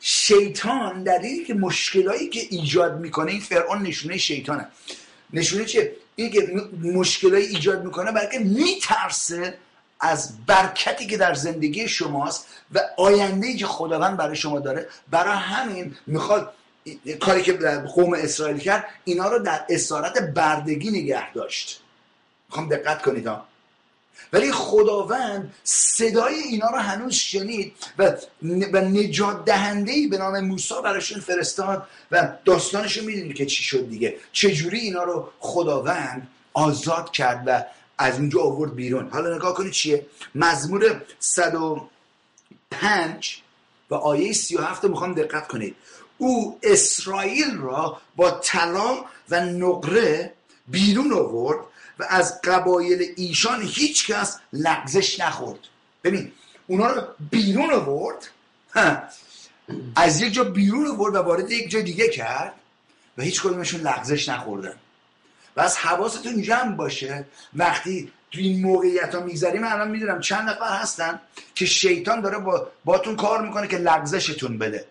شیطان 0.00 1.02
دلیلی 1.02 1.44
که 1.44 1.54
مشکلایی 1.54 2.28
که 2.28 2.40
ایجاد 2.50 3.00
می‌کنه 3.00 3.30
این 3.30 3.40
فرعون 3.40 3.82
نشونه 3.82 4.16
شیطانه. 4.18 4.68
نشونه 5.32 5.64
چیه؟ 5.64 5.96
این 6.16 6.30
که 6.30 6.62
مشکلایی 6.82 7.46
ایجاد 7.46 7.84
می‌کنه 7.84 8.12
برای 8.12 8.28
که 8.32 8.38
میترسه 8.38 9.58
از 10.00 10.46
برکتی 10.46 11.06
که 11.06 11.16
در 11.16 11.34
زندگی 11.34 11.88
شماست 11.88 12.46
و 12.74 12.80
آینده 12.96 13.56
که 13.56 13.66
خداوند 13.66 14.16
برای 14.16 14.36
شما 14.36 14.60
داره 14.60 14.88
برای 15.10 15.36
همین 15.36 15.96
می‌خواد 16.06 16.54
کاری 17.20 17.42
که 17.42 17.52
قوم 17.94 18.14
اسرائیل 18.14 18.58
کرد 18.58 18.84
اینا 19.04 19.28
رو 19.28 19.38
در 19.38 19.64
اسارت 19.68 20.18
بردگی 20.18 20.90
نگه 20.90 21.32
داشت. 21.32 21.80
می‌خوام 22.48 22.68
دقت 22.68 23.02
کنید 23.02 23.26
ها. 23.26 23.46
ولی 24.32 24.52
خداوند 24.52 25.54
صدای 25.64 26.34
اینا 26.34 26.68
رو 26.68 26.78
هنوز 26.78 27.14
شنید 27.14 27.76
و, 27.98 28.12
نجات 28.80 29.44
دهنده 29.44 29.92
به 30.10 30.18
نام 30.18 30.40
موسی 30.40 30.74
براشون 30.84 31.20
فرستاد 31.20 31.88
و 32.10 32.28
داستانشو 32.44 33.04
می‌دونید 33.04 33.36
که 33.36 33.46
چی 33.46 33.62
شد 33.62 33.88
دیگه. 33.88 34.16
چجوری 34.32 34.78
اینا 34.78 35.02
رو 35.02 35.28
خداوند 35.38 36.28
آزاد 36.52 37.10
کرد 37.10 37.42
و 37.46 37.64
از 37.98 38.18
اونجا 38.18 38.40
آورد 38.40 38.74
بیرون. 38.74 39.08
حالا 39.08 39.36
نگاه 39.36 39.54
کنید 39.54 39.72
چیه؟ 39.72 40.06
مزمور 40.34 41.02
105 41.18 43.42
و 43.90 43.94
آیه 43.94 44.32
37 44.32 44.84
می‌خوام 44.84 45.14
دقت 45.14 45.48
کنید. 45.48 45.76
او 46.18 46.58
اسرائیل 46.62 47.58
را 47.58 48.00
با 48.16 48.30
طلا 48.30 49.04
و 49.30 49.40
نقره 49.40 50.32
بیرون 50.68 51.12
آورد 51.12 51.58
و 51.98 52.06
از 52.08 52.40
قبایل 52.42 53.14
ایشان 53.16 53.62
هیچ 53.62 54.06
کس 54.06 54.38
لغزش 54.52 55.20
نخورد. 55.20 55.60
ببین 56.04 56.32
اونا 56.66 56.86
رو 56.86 57.02
بیرون 57.30 57.72
آورد 57.72 58.28
از 59.96 60.20
یک 60.20 60.32
جا 60.32 60.44
بیرون 60.44 60.86
آورد 60.86 61.14
و 61.14 61.18
وارد 61.18 61.50
یک 61.50 61.70
جا 61.70 61.80
دیگه 61.80 62.08
کرد 62.08 62.52
و 63.18 63.22
هیچ 63.22 63.42
کدومشون 63.42 63.80
لغزش 63.80 64.28
نخوردن. 64.28 64.74
و 65.56 65.60
از 65.60 65.76
حواستون 65.76 66.42
جمع 66.42 66.76
باشه 66.76 67.24
وقتی 67.54 68.12
تو 68.30 68.40
این 68.40 68.62
موقعیت 68.62 69.14
ها 69.14 69.20
میگذریم 69.20 69.64
الان 69.64 69.90
می‌دونم 69.90 70.20
چند 70.20 70.48
نفر 70.48 70.76
هستن 70.76 71.20
که 71.54 71.66
شیطان 71.66 72.20
داره 72.20 72.38
با 72.38 72.68
باتون 72.84 73.16
کار 73.16 73.46
می‌کنه 73.46 73.68
که 73.68 73.78
لغزشتون 73.78 74.58
بده. 74.58 74.86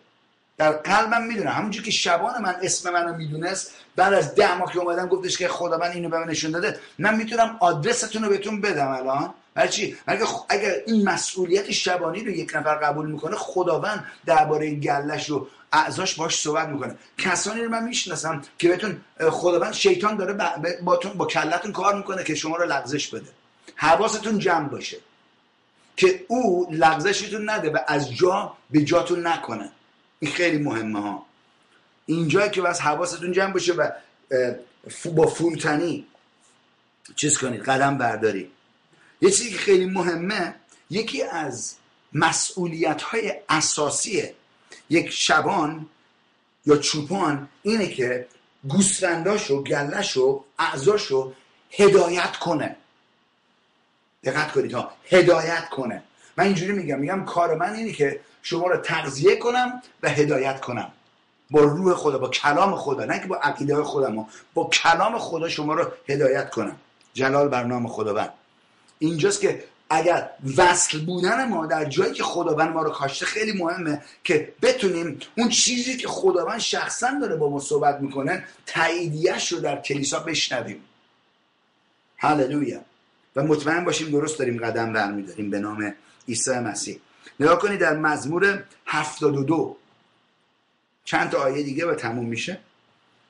در 0.57 0.71
قلبم 0.71 1.23
می‌دونم 1.23 1.51
همونجور 1.51 1.83
که 1.83 1.91
شبان 1.91 2.41
من 2.41 2.55
اسم 2.61 2.93
منو 2.93 3.15
می‌دونست 3.15 3.71
بعد 3.95 4.13
از 4.13 4.35
ده 4.35 4.57
ماه 4.57 4.73
که 4.73 4.79
اومدم 4.79 5.07
گفتش 5.07 5.37
که 5.37 5.47
خدا 5.47 5.77
من 5.77 5.91
اینو 5.91 6.09
به 6.09 6.19
من 6.19 6.29
نشون 6.29 6.51
داده 6.51 6.79
من 6.99 7.15
می‌تونم 7.15 7.57
آدرستون 7.59 8.23
رو 8.23 8.29
بهتون 8.29 8.61
بدم 8.61 8.87
الان. 8.87 9.33
برای 9.53 9.69
چی؟ 9.69 9.97
اگر 10.49 10.75
این 10.87 11.09
مسئولیت 11.09 11.71
شبانی 11.71 12.23
رو 12.23 12.29
یک 12.29 12.51
نفر 12.55 12.75
قبول 12.75 13.11
می‌کنه 13.11 13.35
خداوند 13.35 14.05
درباره 14.25 14.75
گلش 14.75 15.29
و 15.29 15.47
اعضاش 15.73 16.15
باش 16.15 16.39
صحبت 16.41 16.67
می‌کنه. 16.67 16.95
کسانی 17.17 17.61
رو 17.61 17.69
من 17.69 17.83
می‌شناسم 17.83 18.41
که 18.57 18.69
بهتون 18.69 19.01
خداوند 19.29 19.73
شیطان 19.73 20.17
داره 20.17 20.33
با, 20.81 20.99
با 21.15 21.25
کلتون 21.25 21.71
کار 21.71 21.95
می‌کنه 21.95 22.23
که 22.23 22.35
شما 22.35 22.57
رو 22.57 22.65
لغزش 22.65 23.07
بده. 23.07 23.29
حواستون 23.75 24.39
جمع 24.39 24.69
باشه 24.69 24.97
که 25.97 26.25
او 26.27 26.67
لغزشتون 26.71 27.49
نده 27.49 27.69
و 27.69 27.77
از 27.87 28.15
جا 28.15 28.53
به 28.71 28.81
جاتون 28.81 29.27
نکنه. 29.27 29.69
این 30.19 30.31
خیلی 30.31 30.57
مهمه 30.57 31.01
ها. 31.01 31.25
اینجا 32.05 32.47
که 32.47 32.61
بس 32.61 32.81
حواستون 32.81 33.31
جمع 33.31 33.53
باشه 33.53 33.73
و 33.73 33.89
با 35.15 35.27
فولتنی 35.27 36.07
چیز 37.15 37.37
کنید 37.37 37.61
قدم 37.61 37.97
برداری. 37.97 38.51
یه 39.21 39.31
چیزی 39.31 39.51
که 39.51 39.57
خیلی 39.57 39.85
مهمه 39.85 40.55
یکی 40.89 41.23
از 41.23 41.75
مسئولیت 42.13 43.01
های 43.01 43.33
اساسی 43.49 44.23
یک 44.89 45.09
شبان 45.09 45.89
یا 46.65 46.77
چوپان 46.77 47.49
اینه 47.63 47.87
که 47.87 48.27
گوسفنداش 48.67 49.51
و 49.51 49.63
گلش 49.63 50.17
و 50.17 50.43
اعضاش 50.59 51.05
رو 51.05 51.33
هدایت 51.71 52.37
کنه. 52.37 52.75
دقت 54.23 54.51
کنید 54.51 54.73
ها 54.73 54.91
هدایت 55.09 55.69
کنه. 55.69 56.03
من 56.37 56.45
اینجوری 56.45 56.71
میگم 56.71 56.99
میگم 56.99 57.25
کار 57.25 57.55
من 57.55 57.73
اینه 57.73 57.91
که 57.91 58.19
شما 58.41 58.67
رو 58.67 58.77
تغذیه 58.77 59.35
کنم 59.35 59.81
و 60.03 60.09
هدایت 60.09 60.61
کنم. 60.61 60.91
با 61.53 61.61
روح 61.61 61.93
خدا 61.93 62.17
با 62.17 62.29
کلام 62.29 62.75
خدا 62.75 63.05
نه 63.05 63.19
که 63.19 63.27
با 63.27 63.35
عقیده 63.35 63.83
خودم 63.83 64.25
با 64.53 64.69
کلام 64.69 65.17
خدا 65.17 65.49
شما 65.49 65.73
رو 65.73 65.91
هدایت 66.09 66.49
کنم. 66.49 66.75
جلال 67.13 67.47
بر 67.47 67.63
نام 67.63 67.87
خداوند. 67.87 68.33
اینجاست 68.99 69.41
که 69.41 69.63
اگر 69.89 70.29
وصل 70.57 71.05
بودن 71.05 71.47
ما 71.49 71.65
در 71.65 71.85
جایی 71.85 72.13
که 72.13 72.23
خداوند 72.23 72.69
ما 72.69 72.81
رو 72.81 72.89
کاشته 72.89 73.25
خیلی 73.25 73.63
مهمه 73.63 74.01
که 74.23 74.53
بتونیم 74.61 75.19
اون 75.37 75.49
چیزی 75.49 75.97
که 75.97 76.07
خداوند 76.07 76.59
شخصا 76.59 77.11
داره 77.21 77.35
با 77.35 77.49
ما 77.49 77.59
صحبت 77.59 78.01
می‌کنه 78.01 78.43
تاییدیش 78.65 79.51
رو 79.51 79.59
در 79.59 79.81
کلیسا 79.81 80.19
بشنویم. 80.19 80.83
هللویا. 82.17 82.79
و 83.35 83.43
مطمئن 83.43 83.85
باشیم 83.85 84.11
درست 84.11 84.39
داریم 84.39 84.65
قدم 84.65 84.93
برمیداریم 84.93 85.49
به 85.49 85.59
نام 85.59 85.95
عیسی 86.27 86.51
مسیح. 86.51 86.99
نگاه 87.39 87.59
کنید 87.59 87.79
در 87.79 87.97
مزمور 87.97 88.63
72 88.85 89.77
چند 91.05 91.29
تا 91.29 91.37
آیه 91.37 91.63
دیگه 91.63 91.85
و 91.85 91.95
تموم 91.95 92.25
میشه 92.25 92.59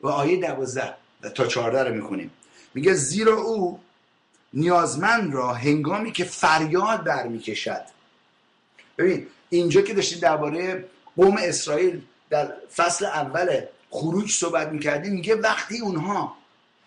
و 0.01 0.07
آیه 0.07 0.37
12 0.37 0.93
تا 1.35 1.47
14 1.47 1.83
رو 1.83 1.95
می‌خونیم. 1.95 2.31
میگه 2.73 2.93
زیرا 2.93 3.37
او 3.37 3.79
نیازمند 4.53 5.33
را 5.33 5.53
هنگامی 5.53 6.11
که 6.11 6.23
فریاد 6.23 7.03
برمیکشد. 7.03 7.85
ببین 8.97 9.27
اینجا 9.49 9.81
که 9.81 9.93
داشتیم 9.93 10.19
درباره 10.19 10.85
قوم 11.15 11.37
اسرائیل 11.39 12.01
در 12.29 12.53
فصل 12.75 13.05
اول 13.05 13.61
خروج 13.89 14.31
صحبت 14.31 14.67
می‌کردیم 14.67 15.13
میگه 15.13 15.35
وقتی 15.35 15.79
اونها 15.79 16.37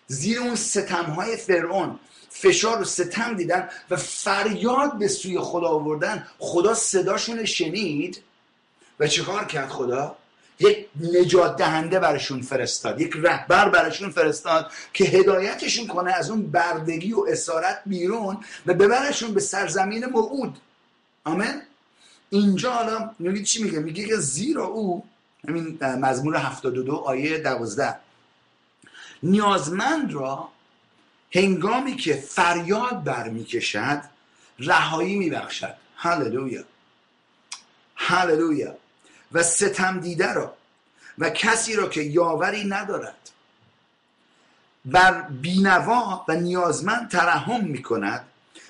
زیر 0.07 0.39
اون 0.39 0.55
ستمهای 0.55 1.37
فرعون 1.37 1.99
فشار 2.29 2.81
و 2.81 2.85
ستم 2.85 3.35
دیدن 3.35 3.69
و 3.89 3.95
فریاد 3.95 4.97
به 4.97 5.07
سوی 5.07 5.39
خدا 5.39 5.67
آوردن 5.67 6.27
خدا 6.39 6.73
صداشون 6.73 7.45
شنید 7.45 8.23
و 8.99 9.07
چیکار 9.07 9.45
کرد 9.45 9.69
خدا؟ 9.69 10.15
یک 10.59 10.87
نجات 10.99 11.57
دهنده 11.57 11.99
برشون 11.99 12.41
فرستاد 12.41 13.01
یک 13.01 13.13
رهبر 13.15 13.69
برشون 13.69 14.09
فرستاد 14.09 14.71
که 14.93 15.03
هدایتشون 15.03 15.87
کنه 15.87 16.11
از 16.11 16.29
اون 16.29 16.51
بردگی 16.51 17.13
و 17.13 17.25
اسارت 17.29 17.81
بیرون 17.85 18.37
و 18.65 18.73
ببرشون 18.73 19.33
به 19.33 19.39
سرزمین 19.39 20.05
موعود. 20.05 20.57
آمین؟ 21.23 21.61
اینجا 22.29 22.71
حالا 22.71 23.11
میگه 23.19 23.43
چی 23.43 23.63
میگه؟ 23.63 23.79
میگه 23.79 24.05
که 24.07 24.15
زیرا 24.15 24.65
او 24.65 25.03
همین 25.47 25.77
مزمور 25.81 26.37
72 26.37 26.95
آیه 26.95 27.37
12 27.37 27.95
نیازمند 29.23 30.13
را 30.13 30.49
هنگامی 31.31 31.95
که 31.95 32.13
فریاد 32.13 33.03
برمیکشد 33.03 34.01
رهایی 34.59 35.15
میبخشد. 35.15 35.73
هللویا. 35.95 36.63
هللویا. 37.95 38.75
و 39.31 39.43
ستم 39.43 39.99
دیده 39.99 40.33
را 40.33 40.53
و 41.17 41.29
کسی 41.29 41.75
را 41.75 41.89
که 41.89 42.01
یاوری 42.01 42.65
ندارد. 42.65 43.17
بر 44.85 45.21
بینوا 45.21 46.25
و 46.27 46.35
نیازمند 46.35 47.09
ترحم 47.09 47.63
می 47.63 47.83
کند 47.83 48.25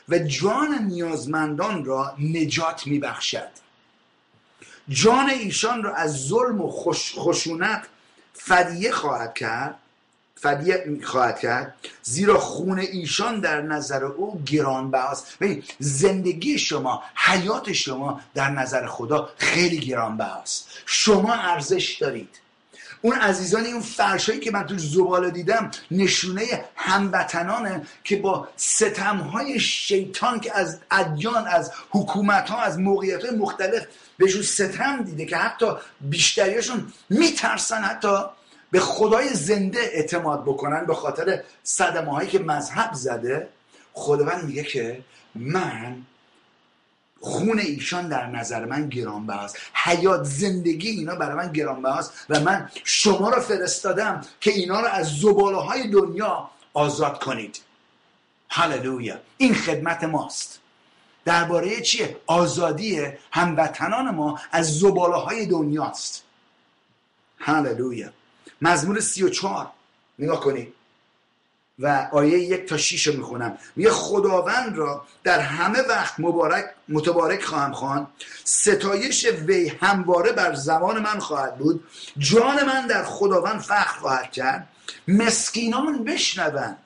و 0.09 0.19
جان 0.19 0.77
نیازمندان 0.81 1.85
را 1.85 2.15
نجات 2.19 2.87
می 2.87 2.99
بخشد 2.99 3.49
جان 4.89 5.29
ایشان 5.29 5.83
را 5.83 5.95
از 5.95 6.27
ظلم 6.27 6.61
و 6.61 6.71
خشونت 7.15 7.87
فدیه 8.33 8.91
خواهد 8.91 9.33
کرد 9.33 9.79
فدیه 10.41 10.99
خواهد 11.03 11.39
کرد. 11.39 11.75
زیرا 12.03 12.39
خون 12.39 12.79
ایشان 12.79 13.39
در 13.39 13.61
نظر 13.61 14.05
او 14.05 14.41
گران 14.45 14.91
بهاست 14.91 15.37
زندگی 15.79 16.59
شما 16.59 17.03
حیات 17.15 17.73
شما 17.73 18.21
در 18.33 18.49
نظر 18.49 18.87
خدا 18.87 19.29
خیلی 19.37 19.79
گران 19.79 20.17
بهاست 20.17 20.69
شما 20.85 21.33
ارزش 21.33 21.97
دارید. 22.01 22.29
اون 23.01 23.15
عزیزانی 23.15 23.71
اون 23.71 23.81
فرشایی 23.81 24.39
که 24.39 24.51
من 24.51 24.65
تو 24.65 24.77
زباله 24.77 25.29
دیدم 25.29 25.71
نشونه 25.91 26.65
هموطنانه 26.75 27.81
که 28.03 28.15
با 28.15 28.47
ستمهای 28.55 29.59
شیطان 29.59 30.39
که 30.39 30.57
از 30.57 30.79
ادیان 30.91 31.47
از 31.47 31.71
حکومت 31.89 32.49
ها 32.49 32.61
از 32.61 32.79
موقعیت 32.79 33.25
های 33.25 33.35
مختلف 33.35 33.85
بهشون 34.17 34.41
ستم 34.41 35.03
دیده 35.03 35.25
که 35.25 35.37
حتی 35.37 35.65
بیشتریاشون 36.01 36.93
میترسن 37.09 37.81
حتی. 37.81 38.17
به 38.71 38.79
خدای 38.79 39.29
زنده 39.29 39.79
اعتماد 39.79 40.43
بکنن 40.43 40.85
به 40.85 40.93
خاطر 40.93 41.43
صدمه 41.63 42.11
هایی 42.11 42.29
که 42.29 42.39
مذهب 42.39 42.93
زده 42.93 43.49
خداوند 43.93 44.43
میگه 44.43 44.63
که 44.63 45.03
من 45.35 46.01
خون 47.21 47.59
ایشان 47.59 48.07
در 48.07 48.27
نظر 48.27 48.65
من 48.65 48.89
گرانبه 48.89 49.33
است. 49.35 49.57
حیات 49.73 50.23
زندگی 50.23 50.89
اینا 50.89 51.15
برای 51.15 51.35
من 51.35 51.51
گرانبه 51.51 51.97
است 51.97 52.25
و 52.29 52.39
من 52.39 52.69
شما 52.83 53.29
رو 53.29 53.41
فرستادم 53.41 54.21
که 54.39 54.51
اینا 54.51 54.81
رو 54.81 54.87
از 54.87 55.19
زباله 55.19 55.57
های 55.57 55.87
دنیا 55.87 56.49
آزاد 56.73 57.23
کنید. 57.23 57.61
هللویا. 58.49 59.15
این 59.37 59.53
خدمت 59.53 60.03
ماست. 60.03 60.59
درباره 61.25 61.81
چیه؟ 61.81 62.17
آزادی 62.27 63.01
هموطنان 63.31 64.15
ما 64.15 64.39
از 64.51 64.79
زباله 64.79 65.15
های 65.15 65.45
دنیاست 65.45 66.23
هللویا. 67.37 68.09
مزمور 68.61 68.99
سی 68.99 69.23
و 69.23 69.29
چهار. 69.29 69.67
نگاه 70.19 70.39
کنید 70.39 70.73
و 71.79 72.09
آیه 72.11 72.39
یک 72.39 72.65
تا 72.65 72.77
شیش 72.77 73.07
رو 73.07 73.17
می‌خونم. 73.17 73.57
میگه 73.75 73.91
خداوند 73.91 74.77
را 74.77 75.05
در 75.23 75.39
همه 75.39 75.81
وقت 75.81 76.19
مبارک 76.19 76.65
متبارک 76.89 77.43
خواهم 77.43 77.71
خوان 77.71 78.07
ستایش 78.43 79.25
وی 79.25 79.67
همواره 79.67 80.31
بر 80.31 80.53
زمان 80.53 80.99
من 80.99 81.19
خواهد 81.19 81.57
بود. 81.57 81.83
جان 82.17 82.65
من 82.65 82.87
در 82.87 83.03
خداوند 83.03 83.59
فخر 83.59 83.99
خواهد 83.99 84.31
کرد. 84.31 84.67
مسکینان 85.07 86.03
بشنوند 86.03 86.77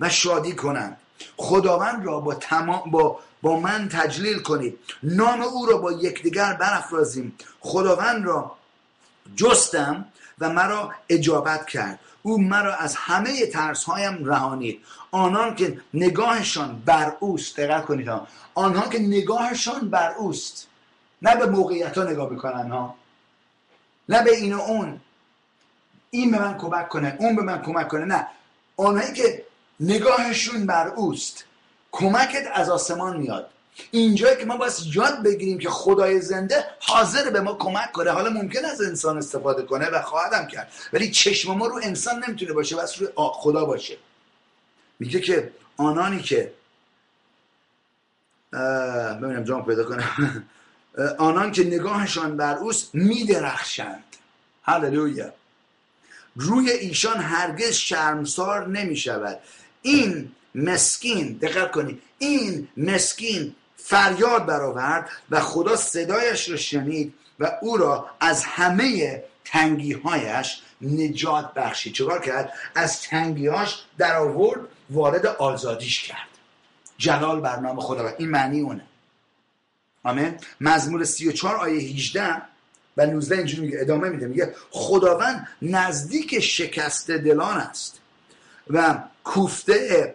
و 0.00 0.08
شادی 0.08 0.54
کنند. 0.54 0.96
خداوند 1.36 2.06
را 2.06 2.20
با, 2.20 2.34
تمام 2.34 2.90
با, 2.90 3.20
با 3.42 3.60
من 3.60 3.88
تجلیل 3.88 4.38
کنید. 4.38 4.78
نام 5.02 5.40
او 5.40 5.66
را 5.66 5.78
با 5.78 5.92
یکدیگر 5.92 6.54
برافرازیم. 6.54 7.38
خداوند 7.60 8.24
را 8.24 8.56
جستم 9.36 10.04
و 10.38 10.48
مرا 10.48 10.94
اجابت 11.08 11.66
کرد. 11.66 12.00
او 12.22 12.38
مرا 12.38 12.74
از 12.74 12.96
همه 12.96 13.46
ترس 13.46 13.84
هایم 13.84 14.24
رهانید. 14.24 14.80
آنان 15.10 15.54
که 15.54 15.80
نگاهشان 15.94 16.82
بر 16.86 17.16
اوست 17.20 17.56
دقت 17.56 17.84
کنید 17.84 18.08
ها. 18.08 18.26
آنها 18.54 18.88
که 18.88 18.98
نگاهشان 18.98 19.90
بر 19.90 20.12
اوست 20.12 20.68
نه 21.22 21.36
به 21.36 21.46
موقعیت 21.46 21.98
ها 21.98 22.04
نگاه 22.04 22.30
می‌کنن 22.30 22.70
ها. 22.70 22.94
نه 24.08 24.22
به 24.22 24.36
این 24.36 24.54
و 24.54 24.60
اون. 24.60 25.00
این 26.10 26.30
به 26.30 26.38
من 26.38 26.58
کمک 26.58 26.88
کنه 26.88 27.16
اون 27.20 27.36
به 27.36 27.42
من 27.42 27.62
کمک 27.62 27.88
کنه. 27.88 28.04
نه. 28.04 28.26
آنهایی 28.76 29.12
که 29.12 29.44
نگاهشون 29.80 30.66
بر 30.66 30.88
اوست 30.88 31.44
کمکت 31.92 32.44
از 32.54 32.70
آسمان 32.70 33.16
میاد. 33.16 33.50
اینجایی 33.90 34.36
که 34.36 34.44
ما 34.44 34.56
باید 34.56 34.72
یاد 34.92 35.22
بگیریم 35.22 35.58
که 35.58 35.70
خدای 35.70 36.20
زنده 36.20 36.64
حاضر 36.80 37.30
به 37.30 37.40
ما 37.40 37.54
کمک 37.54 37.92
کنه. 37.92 38.10
حالا 38.10 38.30
ممکن 38.30 38.64
از 38.64 38.82
انسان 38.82 39.18
استفاده 39.18 39.62
کنه 39.62 39.90
و 39.90 40.02
خواهدم 40.02 40.46
کرد. 40.46 40.72
ولی 40.92 41.10
چشم 41.10 41.54
ما 41.54 41.66
رو 41.66 41.80
انسان 41.82 42.24
نمی‌تونه 42.28 42.52
باشه 42.52 42.76
بس 42.76 42.98
روی 42.98 43.08
خدا 43.16 43.64
باشه. 43.64 43.96
میگه 44.98 45.20
که 45.20 45.52
آنانی 45.76 46.22
که 46.22 46.52
ببینم 49.22 49.44
جان 49.44 49.64
پیدا 49.64 49.84
کنم. 49.84 50.44
آنان 51.18 51.52
که 51.52 51.64
نگاهشان 51.64 52.36
بر 52.36 52.56
اوست 52.56 52.94
میدرخشند. 52.94 54.04
هللویا. 54.62 55.32
روی 56.36 56.70
ایشان 56.70 57.16
هرگز 57.16 57.72
شرمسار 57.72 58.68
نمی 58.68 58.96
شود 58.96 59.38
این 59.82 60.32
مسکین 60.54 61.32
دقت 61.32 61.70
کنید. 61.70 62.02
این 62.18 62.68
مسکین 62.76 63.54
فریاد 63.86 64.46
برآورد 64.46 65.10
و 65.30 65.40
خدا 65.40 65.76
صدایش 65.76 66.48
را 66.48 66.56
شنید 66.56 67.14
و 67.40 67.52
او 67.62 67.76
را 67.76 68.10
از 68.20 68.44
همه 68.44 69.22
تنگیهایش 69.44 70.62
نجات 70.80 71.54
بخشید. 71.54 71.94
چکار 71.94 72.20
کرد؟ 72.20 72.52
از 72.74 73.02
تنگیهاش 73.02 73.84
در 73.98 74.16
آورد 74.16 74.60
وارد 74.90 75.26
آزادیش 75.26 76.02
کرد. 76.02 76.28
جلال 76.98 77.40
بر 77.40 77.56
نام 77.56 77.80
خدا 77.80 78.06
و 78.06 78.10
این 78.18 78.28
معنی 78.28 78.60
اونه. 78.60 78.84
آمین؟ 80.02 80.38
مزمور 80.60 81.04
34 81.04 81.56
آیه 81.56 81.80
18 81.80 82.42
و 82.96 83.06
19 83.06 83.36
اینجوری 83.36 83.62
میگه 83.62 83.80
ادامه 83.80 84.08
میده 84.08 84.26
میگه 84.26 84.54
خداوند 84.70 85.48
نزدیک 85.62 86.40
شکست 86.40 87.10
دلان 87.10 87.56
است 87.56 88.00
و 88.70 88.98
کوفته 89.24 90.14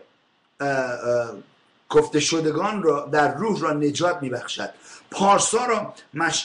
کفته 1.95 2.19
شدگان 2.19 2.83
را 2.83 3.05
در 3.11 3.35
روح 3.35 3.59
را 3.59 3.73
نجات 3.73 4.17
میبخشد. 4.21 4.69
پارسا 5.11 5.65
را 5.65 5.93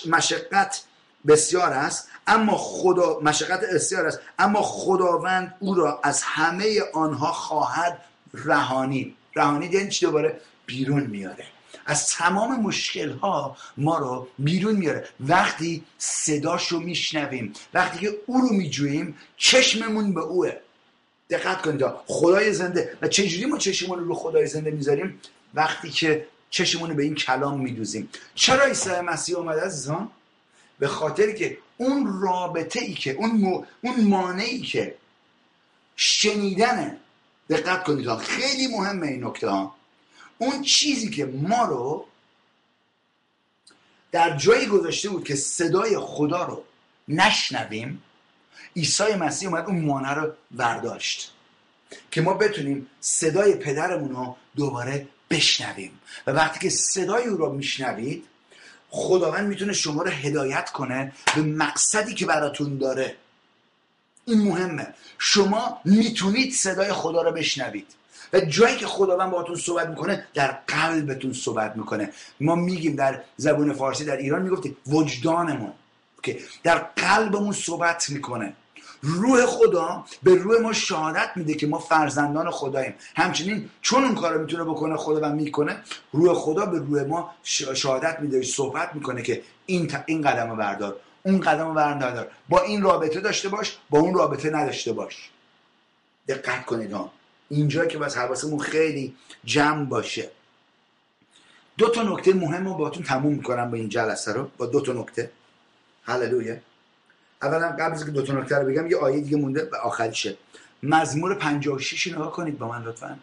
مشقت 0.07 0.85
بسیار 1.27 1.73
است 1.73 2.09
اما 2.27 2.57
خدا 2.57 3.21
مشقت 3.23 3.61
بسیار 3.75 4.07
است 4.07 4.21
اما 4.39 4.63
خداوند 4.63 5.55
او 5.59 5.75
را 5.75 6.01
از 6.03 6.23
همه 6.23 6.81
آنها 6.95 7.33
خواهد 7.33 8.01
رهانی. 8.35 9.17
رهانی 9.37 9.67
یعنی 9.67 9.91
چی 9.91 10.07
دوباره؟ 10.07 10.41
بیرون 10.67 11.03
میاره. 11.03 11.45
از 11.87 12.09
تمام 12.09 12.61
مشکل 12.61 13.11
ها 13.11 13.57
ما 13.77 13.99
رو 13.99 14.29
بیرون 14.39 14.77
میاره. 14.77 15.09
وقتی 15.21 15.85
صداشو 15.99 16.79
میشنویم 16.81 17.53
وقتی 17.75 17.99
که 17.99 18.15
او 18.27 18.41
رو 18.41 18.49
میجوییم 18.49 19.19
چشممون 19.37 20.15
به 20.15 20.21
اوه. 20.21 20.53
دقت 21.31 21.63
کنید 21.63 21.85
خدای 22.07 22.53
زنده. 22.53 22.99
و 23.03 23.09
چجوری 23.09 23.47
ما 23.47 23.59
چشممون 23.59 23.99
رو 23.99 24.15
خدای 24.15 24.47
زنده 24.47 24.71
می‌ذاریم؟ 24.71 25.21
وقتی 25.55 25.91
که 25.91 26.27
چشمون 26.51 26.91
رو 26.91 26.97
به 26.97 27.03
این 27.03 27.15
کلام 27.15 27.61
میدوزیم. 27.61 28.09
چرا 28.35 28.65
عیسی 28.65 28.91
مسیح 28.91 29.37
اومد 29.37 29.59
عزیزان؟ 29.59 30.11
به 30.79 30.89
خاطر 30.89 31.33
که 31.33 31.59
اون 31.77 32.21
رابطه 32.23 32.81
ای 32.81 32.95
که 32.95 33.13
اون, 33.13 33.65
اون 33.81 34.01
مانعی 34.01 34.61
که 34.61 34.95
شنیدن 35.97 36.97
دقت 37.51 37.85
کنید 37.85 38.07
ها. 38.07 38.17
خیلی 38.17 38.67
مهمه 38.67 39.07
این 39.07 39.25
نکته 39.25 39.49
ها. 39.49 39.75
اون 40.39 40.63
چیزی 40.63 41.11
که 41.11 41.25
ما 41.25 41.65
رو 41.65 42.07
در 44.13 44.37
جایی 44.37 44.67
گذاشته 44.67 45.09
بود 45.09 45.25
که 45.25 45.35
صدای 45.35 45.99
خدا 45.99 46.45
رو 46.45 46.65
نشنویم 47.09 48.03
عیسی 48.77 49.15
مسیح 49.15 49.49
اومد 49.49 49.65
اون 49.67 49.81
مانع 49.81 50.15
رو 50.15 50.33
برداشت 50.51 51.33
که 52.11 52.21
ما 52.21 52.35
بتونیم 52.35 52.87
صدای 53.01 53.55
پدرمون 53.55 54.11
رو 54.11 54.37
دوباره 54.57 55.09
بشنویم. 55.31 56.01
و 56.27 56.31
وقتی 56.31 56.59
که 56.59 56.71
صدای 56.71 57.25
او 57.25 57.37
رو 57.37 57.53
میشنوید 57.53 58.25
خداوند 58.91 59.49
می‌تونه 59.49 59.73
شما 59.73 60.03
رو 60.03 60.11
هدایت 60.11 60.71
کنه 60.71 61.13
به 61.35 61.43
مقصدی 61.43 62.15
که 62.15 62.27
براتون 62.27 62.79
داره. 62.79 63.17
این 64.25 64.43
مهمه. 64.43 64.87
شما 65.19 65.81
می‌تونید 65.85 66.53
صدای 66.53 66.93
خدا 66.93 67.23
رو 67.23 67.33
بشنوید. 67.33 67.87
و 68.33 68.41
جایی 68.41 68.77
که 68.77 68.87
خداوند 68.87 69.31
باهاتون 69.31 69.57
صحبت 69.57 69.89
می‌کنه 69.89 70.27
در 70.35 70.59
قلبتون 70.67 71.33
صحبت 71.33 71.77
می‌کنه. 71.77 72.13
ما 72.41 72.55
میگیم 72.55 72.97
در 72.97 73.23
زبون 73.37 73.73
فارسی 73.73 74.05
در 74.05 74.17
ایران 74.17 74.43
می‌گفتیم 74.43 74.77
وجدانمون. 74.87 75.73
که 76.25 76.39
در 76.63 76.79
قلبمون 76.79 77.53
صحبت 77.53 78.11
می‌کنه. 78.11 78.53
روح 79.03 79.47
خدا 79.47 80.05
به 80.23 80.35
روح 80.35 80.61
ما 80.61 80.73
شهادت 80.73 81.31
میده 81.37 81.55
که 81.55 81.67
ما 81.67 81.79
فرزندان 81.79 82.51
خداییم. 82.51 82.95
همچنین 83.17 83.71
چون 83.81 84.05
اون 84.05 84.15
کارو 84.15 84.41
می‌تونه 84.41 84.65
بکنه 84.65 84.97
خدا 84.97 85.29
و 85.29 85.33
می‌کنه 85.33 85.83
روح 86.13 86.35
خدا 86.35 86.67
به 86.67 86.79
روح 86.79 87.03
ما 87.03 87.35
شهادت 87.75 88.21
میده 88.21 88.43
صحبت 88.43 88.95
می‌کنه 88.95 89.23
که 89.23 89.43
این 89.67 89.93
این 90.07 90.23
قدم 90.23 90.51
رو 90.51 90.57
بردار 90.57 90.97
اون 91.23 91.41
قدم 91.41 91.69
رو 91.69 91.75
بردار. 91.75 92.31
با 92.49 92.63
این 92.63 92.83
رابطه 92.83 93.21
داشته 93.21 93.49
باش 93.49 93.79
با 93.91 93.99
اون 93.99 94.15
رابطه 94.15 94.51
نداشته 94.51 94.93
باش. 94.93 95.31
دقت 96.29 96.65
کنید 96.65 96.93
ها. 96.93 97.13
اینجا 97.51 97.85
که 97.87 97.99
بس 97.99 98.17
حواسمون 98.17 98.59
خیلی 98.59 99.17
جمع 99.45 99.85
باشه. 99.85 100.31
دو 101.79 101.89
تا 101.89 102.03
نکته 102.03 102.33
مهم 102.33 102.67
رو 102.67 102.75
باتون 102.75 103.03
تموم 103.03 103.33
می‌کنم 103.33 103.71
با 103.71 103.77
این 103.77 103.89
جلسه 103.89 104.33
رو. 104.33 104.51
با 104.59 104.67
دو 104.67 104.81
تا 104.81 104.93
نکته. 104.93 105.31
هللویا. 106.05 106.57
اولا 107.43 107.69
قبل 107.69 107.93
از 107.93 108.05
که 108.05 108.11
دو 108.11 108.23
تا 108.23 108.33
نکته 108.33 108.59
رو 108.59 108.67
بگم 108.67 108.87
یه 108.87 108.97
آیه 108.97 109.21
دیگه 109.21 109.37
مونده 109.37 109.69
و 109.73 109.77
آخریشه 109.77 110.37
مزمور 110.83 111.35
56 111.35 112.07
نگاه 112.07 112.33
کنید 112.33 112.59
با 112.59 112.69
من 112.69 112.83
لطفا. 112.83 113.19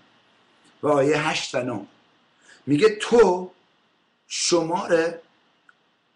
و 0.84 0.88
آیه 0.88 1.18
8 1.18 1.56
و 1.56 1.64
9 1.64 1.86
میگه 2.68 2.90
تو 2.90 3.52
شمار 4.28 5.20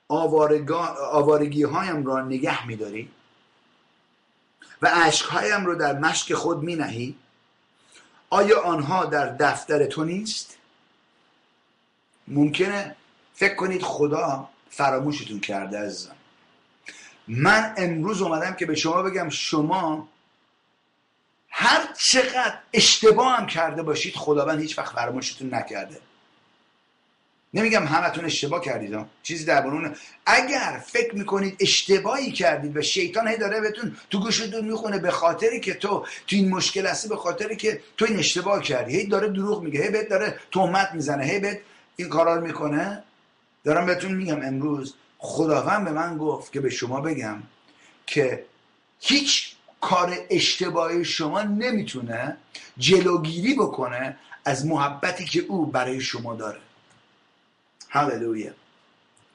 آوارگی 0.08 1.64
هایم 1.64 2.06
را 2.06 2.22
نگه 2.22 2.68
میداری 2.68 3.12
و 4.82 5.12
هایم 5.30 5.66
رو 5.66 5.76
در 5.76 6.00
مشک 6.00 6.34
خود 6.34 6.64
می 6.64 6.76
نهی 6.76 7.16
آیا 8.30 8.62
آنها 8.62 9.06
در 9.06 9.36
دفتر 9.36 9.86
تو 9.86 10.04
نیست؟ 10.04 10.58
ممکنه 12.28 12.96
فکر 13.34 13.56
کنید 13.56 13.82
خدا 13.82 14.50
فراموشتون 14.70 15.40
کرده 15.40 15.80
عزیزم 15.80 16.16
من 17.28 17.74
امروز 17.78 18.22
اومدم 18.22 18.54
که 18.54 18.66
به 18.66 18.76
شما 18.76 19.02
بگم 19.04 19.30
شما 19.30 20.10
هر 21.50 21.94
چقدر 21.98 22.58
اشتباه 22.74 23.38
هم 23.38 23.48
کرده 23.48 23.84
باشید 23.84 24.16
خداوند 24.16 24.60
هیچ 24.60 24.78
وقت 24.78 24.96
فراموشتون 24.96 25.54
نکرده. 25.54 25.98
نمیگم 27.54 27.86
همتون 27.86 28.26
اشتباه 28.26 28.62
کردید 28.62 29.06
چیزی 29.24 29.46
در 29.46 29.68
اون 29.68 29.96
اگر 30.26 30.84
فکر 30.88 31.16
می‌کنید 31.16 31.58
اشتباهی 31.60 32.32
کردید 32.32 32.78
و 32.78 32.82
شیطان 32.82 33.28
هی 33.28 33.38
داره 33.38 33.62
بهتون 33.62 33.98
تو 34.10 34.20
گوشتون 34.20 34.66
می‌خونه 34.66 35.00
به 35.00 35.12
خاطری 35.12 35.60
که 35.60 35.74
تو 35.74 36.06
تو 36.28 36.36
این 36.36 36.50
مشکل 36.50 36.88
هستی 36.88 37.08
به 37.08 37.16
خاطری 37.16 37.56
که 37.56 37.82
تو 37.98 38.06
این 38.06 38.20
اشتباه 38.20 38.62
کردی. 38.62 38.98
هی 38.98 39.08
داره 39.08 39.28
دروغ 39.28 39.64
میگه 39.64 39.84
هی 39.84 39.90
بهت 39.90 40.10
داره 40.10 40.40
تهمت 40.52 40.90
می‌زنه 40.94 41.24
هی 41.26 41.40
بهت 41.40 41.60
این 41.96 42.10
کارا 42.10 42.36
رو 42.36 42.46
می‌کنه. 42.46 43.04
دارم 43.64 43.86
بهتون 43.86 44.12
میگم 44.12 44.42
امروز 44.42 44.94
خداوند 45.18 45.86
به 45.86 45.92
من 45.92 46.18
گفت 46.18 46.52
که 46.52 46.60
به 46.60 46.70
شما 46.70 47.02
بگم 47.02 47.44
که 48.08 48.46
هیچ 49.00 49.56
کار 49.82 50.18
اشتباهی 50.30 51.06
شما 51.06 51.42
نمی‌تونه 51.42 52.38
جلوگیری 52.78 53.54
بکنه 53.54 54.18
از 54.46 54.66
محبتی 54.66 55.26
که 55.26 55.40
او 55.40 55.66
برای 55.66 56.02
شما 56.02 56.36
داره. 56.36 56.60
هللویا. 57.90 58.52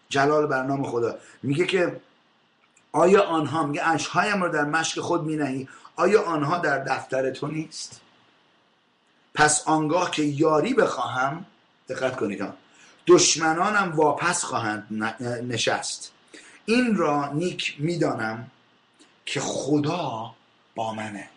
جلال 0.08 0.46
بر 0.46 0.62
نام 0.62 0.90
خدا. 0.90 1.18
میگه 1.42 1.66
که 1.66 2.00
آیا 2.92 3.22
آنها 3.22 3.66
میگه 3.66 3.88
اشهایم 3.88 4.42
رو 4.42 4.48
در 4.48 4.64
مشک 4.64 5.00
خود 5.00 5.24
مینهی؟ 5.24 5.68
آیا 5.96 6.22
آنها 6.22 6.58
در 6.58 6.78
دفتر 6.78 7.30
تو 7.30 7.46
نیست؟ 7.46 8.00
پس 9.34 9.62
آنگاه 9.68 10.10
که 10.10 10.22
یاری 10.22 10.74
بخواهم 10.74 11.46
دقت 11.88 12.16
کنید 12.16 12.42
دشمنانم 13.06 13.92
واپس 13.96 14.44
خواهند 14.44 14.86
نشست. 15.48 16.12
این 16.64 16.96
را 16.96 17.32
نیک 17.32 17.76
می‌دانم 17.78 18.50
که 19.26 19.40
خدا 19.40 20.34
با 20.74 20.94
منه. 20.94 21.28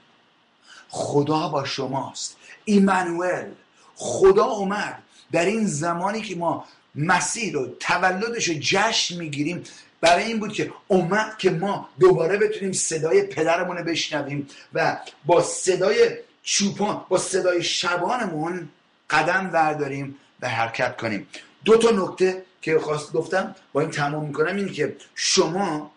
خدا 0.90 1.48
با 1.48 1.65
شماست. 1.65 2.38
ایمانوئل 2.65 3.49
خدا 3.95 4.45
اومد. 4.45 5.03
در 5.31 5.45
این 5.45 5.65
زمانی 5.68 6.22
که 6.22 6.35
ما 6.35 6.65
مسیح 6.95 7.53
رو 7.53 7.68
تولدش 7.80 8.48
رو 8.48 8.56
جشن 8.60 9.18
می‌گیریم 9.18 9.64
برای 10.02 10.23
این 10.23 10.40
بود 10.40 10.53
که 10.53 10.73
اومد 10.88 11.38
که 11.38 11.49
ما 11.49 11.90
دوباره 11.99 12.38
بتونیم 12.38 12.72
صدای 12.72 13.22
پدرمون 13.22 13.77
رو 13.77 13.84
بشنویم 13.84 14.48
و 14.73 14.98
با 15.26 15.41
صدای 15.41 16.18
چوپان 16.44 17.06
با 17.10 17.18
صدای 17.18 17.64
شبانمون 17.64 18.69
قدم 19.10 19.49
برداریم 19.49 20.15
و 20.41 20.49
حرکت 20.49 20.98
کنیم. 20.98 21.27
دو 21.65 21.77
تا 21.77 21.91
نکته 21.91 22.45
که 22.61 22.80
خواست 22.80 23.14
گفتم 23.14 23.56
با 23.73 23.81
این 23.81 23.91
تمام 23.91 24.26
می‌کنم 24.26 24.56
این 24.56 24.72
که 24.73 24.98
شما 25.15 25.91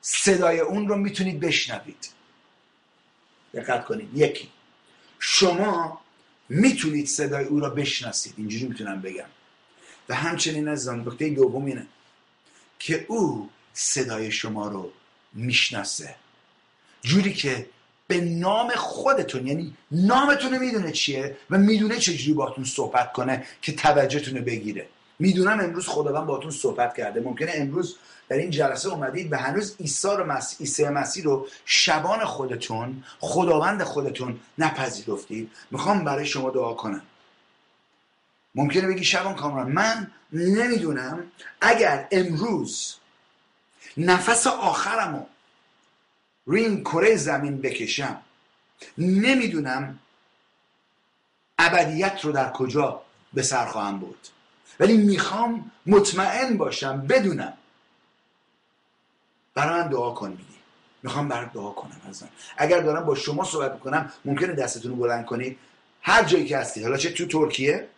صدای 0.00 0.60
اون 0.60 0.88
رو 0.88 0.96
می‌تونید 0.96 1.40
بشنوید. 1.40 2.08
دقت 3.54 3.84
کنید. 3.84 4.10
یکی. 4.14 4.50
شما 5.18 6.00
می‌تونید 6.48 7.06
صدای 7.06 7.44
او 7.44 7.60
را 7.60 7.70
بشناسید. 7.70 8.34
اینجوری 8.36 8.64
می‌تونم 8.64 9.02
بگم. 9.02 9.28
و 10.08 10.14
همچنین 10.14 10.68
از 10.68 10.88
نکته 10.88 11.30
دوم 11.30 11.64
اینه 11.64 11.86
که 12.78 13.06
او 13.08 13.50
صدای 13.72 14.30
شما 14.30 14.68
رو 14.68 14.92
می‌شناسه. 15.32 16.14
جوری 17.02 17.34
که 17.34 17.68
به 18.08 18.20
نام 18.20 18.70
خودتون. 18.70 19.46
یعنی 19.46 19.74
نامتون 19.90 20.52
رو 20.52 20.58
می‌دونه 20.58 20.92
چیه 20.92 21.36
و 21.50 21.58
می‌دونه 21.58 21.98
چجوری 21.98 22.32
باتون 22.32 22.64
صحبت 22.64 23.12
کنه 23.12 23.46
که 23.62 23.72
توجهتون 23.72 24.38
رو 24.38 24.44
بگیره. 24.44 24.86
می‌دونم 25.18 25.60
امروز 25.60 25.88
خداوند 25.88 26.26
باتون 26.26 26.50
صحبت 26.50 26.96
کرده. 26.96 27.20
ممکنه 27.20 27.52
امروز 27.54 27.96
در 28.28 28.36
این 28.36 28.50
جلسه 28.50 28.88
اومدید 28.88 29.32
و 29.32 29.36
هنوز 29.36 29.76
عیسی 29.80 30.08
رو 30.08 30.24
مسیح 30.24 30.88
مسیح 30.88 31.24
رو 31.24 31.48
شبان 31.64 32.24
خودتون 32.24 33.04
خداوند 33.18 33.82
خودتون 33.82 34.40
نپذیرفتید. 34.58 35.50
می‌خوام 35.70 36.04
برای 36.04 36.26
شما 36.26 36.50
دعا 36.50 36.74
کنم. 36.74 37.02
ممکنه 38.54 38.86
بگی 38.86 39.04
شبان 39.04 39.34
کامران 39.34 39.72
من 39.72 40.10
نمی‌دونم 40.32 41.24
اگر 41.60 42.08
امروز 42.10 42.94
نفس 43.96 44.46
آخرمو 44.46 45.26
روی 46.46 46.64
این 46.64 46.84
کره 46.84 47.16
زمین 47.16 47.60
بکشم. 47.60 48.20
نمی‌دونم 48.98 49.98
ابدیت 51.58 52.20
رو 52.24 52.32
در 52.32 52.50
کجا 52.50 53.02
به 53.34 53.42
سر 53.42 53.66
خواهم 53.66 54.00
برد. 54.00 54.28
ولی 54.80 54.96
می‌خوام 54.96 55.70
مطمئن 55.86 56.56
باشم 56.56 57.06
بدونم. 57.06 57.52
برای 59.54 59.82
من 59.82 59.88
دعا 59.88 60.10
کن 60.10 60.28
میگی. 60.28 60.42
می‌خوام 61.02 61.28
برات 61.28 61.52
دعا 61.52 61.70
کنم 61.70 62.00
ازم 62.08 62.28
اگر 62.56 62.80
دارم 62.80 63.04
با 63.04 63.14
شما 63.14 63.44
صحبت 63.44 63.72
می‌کنم 63.72 64.12
ممکنه 64.24 64.52
دستتون 64.52 64.90
رو 64.90 64.96
بلند 64.96 65.24
کنید 65.24 65.58
هر 66.02 66.24
جایی 66.24 66.46
که 66.46 66.58
هستید 66.58 66.82
حالا 66.82 66.96
چه 66.96 67.10
تو 67.10 67.26
ترکیه؟ 67.26 67.88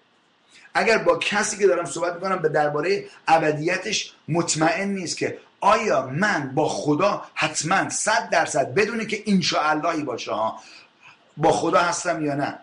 اگر 0.75 0.99
با 0.99 1.17
کسی 1.19 1.59
که 1.59 1.67
دارم 1.67 1.85
صحبت 1.85 2.15
می‌کنم 2.15 2.37
به 2.37 2.49
درباره 2.49 3.05
ابدیتش 3.29 4.13
مطمئن 4.29 4.89
نیست 4.89 5.17
که 5.17 5.39
آیا 5.61 6.07
من 6.07 6.55
با 6.55 6.69
خدا 6.69 7.25
حتما 7.35 7.89
صد 7.91 8.29
درصد 8.31 8.75
بدونه 8.75 9.07
که 9.07 9.23
انشاءاللهی 9.27 10.03
باشه 10.03 10.33
ها 10.33 10.61
با 11.37 11.53
خدا 11.53 11.79
هستم 11.79 12.25
یا 12.25 12.35
نه؟ 12.35 12.59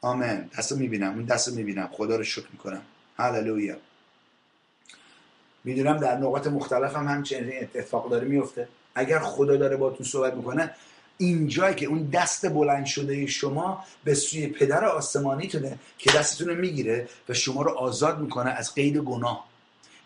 آمین. 0.00 0.50
دست 0.58 0.72
می‌بینم. 0.72 1.12
اون 1.12 1.24
دست 1.24 1.48
می‌بینم. 1.48 1.88
خدا 1.92 2.16
رو 2.16 2.24
شکر 2.24 2.46
می‌کنم. 2.52 2.82
هللویا. 3.18 3.76
می‌دونم 5.64 5.96
در 5.96 6.16
نقاط 6.16 6.46
مختلف 6.46 6.96
هم 6.96 7.08
همچنین 7.08 7.52
اتفاق 7.62 8.10
داره 8.10 8.28
میفته 8.28 8.68
اگر 8.94 9.18
خدا 9.18 9.56
داره 9.56 9.76
با 9.76 9.90
تو 9.90 10.04
صحبت 10.04 10.34
می‌کنه 10.34 10.70
اینجایی 11.18 11.74
که 11.74 11.86
اون 11.86 12.10
دست 12.12 12.48
بلند 12.48 12.86
شده 12.86 13.26
شما 13.26 13.84
به 14.04 14.14
سوی 14.14 14.46
پدر 14.46 14.84
آسمانیتونه 14.84 15.78
که 15.98 16.12
دستتون 16.12 16.48
رو 16.48 16.54
می‌گیره 16.54 17.08
و 17.28 17.34
شما 17.34 17.62
رو 17.62 17.70
آزاد 17.70 18.18
می‌کنه 18.18 18.50
از 18.50 18.74
قید 18.74 18.96
گناه. 18.96 19.48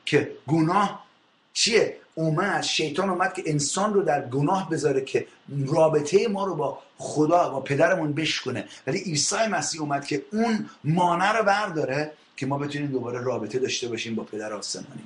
که 0.04 0.32
گناه 0.46 1.04
چیه؟ 1.52 1.96
اومد 2.14 2.62
شیطان 2.62 3.10
اومد 3.10 3.34
که 3.34 3.42
انسان 3.46 3.94
رو 3.94 4.02
در 4.02 4.28
گناه 4.28 4.70
بذاره 4.70 5.00
که 5.00 5.26
رابطه 5.66 6.28
ما 6.28 6.44
رو 6.44 6.54
با 6.54 6.78
خدا 6.98 7.48
با 7.48 7.60
پدرمون 7.60 8.12
بشکنه 8.12 8.64
ولی 8.86 8.98
عیسی 8.98 9.46
مسیح 9.50 9.80
اومد 9.80 10.06
که 10.06 10.24
اون 10.32 10.70
مانع 10.84 11.38
رو 11.38 11.44
برداره 11.44 12.12
که 12.36 12.46
ما 12.46 12.58
بتونیم 12.58 12.90
دوباره 12.90 13.20
رابطه 13.20 13.58
داشته 13.58 13.88
باشیم 13.88 14.14
با 14.14 14.24
پدر 14.24 14.52
آسمانی. 14.52 15.04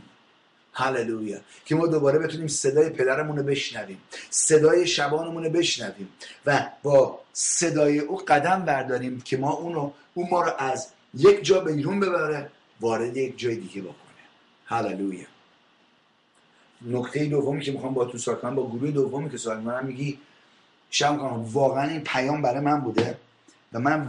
هللویا. 0.72 1.38
که 1.64 1.74
ما 1.74 1.86
دوباره 1.86 2.18
بتونیم 2.18 2.46
صدای 2.46 2.90
پدرمون 2.90 3.36
رو 3.36 3.42
بشنویم 3.42 3.98
صدای 4.30 4.86
شبانمون 4.86 5.44
رو 5.44 5.50
بشنویم 5.50 6.08
و 6.46 6.66
با 6.82 7.20
صدای 7.32 7.98
او 7.98 8.16
قدم 8.16 8.64
برداریم 8.64 9.20
که 9.20 9.36
ما 9.36 9.52
اونو 9.52 9.90
اون 10.14 10.28
ما 10.30 10.42
رو 10.42 10.52
از 10.58 10.88
یک 11.14 11.44
جا 11.44 11.60
بیرون 11.60 12.00
ببره 12.00 12.50
وارد 12.80 13.16
یک 13.16 13.38
جای 13.38 13.56
دیگه 13.56 13.80
بکنه. 13.80 13.96
هللویا. 14.66 15.26
نکته 16.82 17.24
دومی 17.24 17.60
که 17.60 17.72
می‌خوام 17.72 17.94
با 17.94 18.04
تو 18.04 18.18
صحبت 18.18 18.40
کنم 18.40 18.54
با 18.54 18.70
گروه 18.70 18.90
دومی 18.90 19.30
که 19.30 19.38
صحبت 19.38 19.64
کنم 19.64 19.86
میگی 19.86 20.18
شب 20.90 21.18
کنم 21.18 21.44
واقعا 21.44 21.88
این 21.88 22.00
پیام 22.00 22.42
برای 22.42 22.60
من 22.60 22.80
بوده 22.80 23.18
و 23.72 23.78
من 23.78 24.08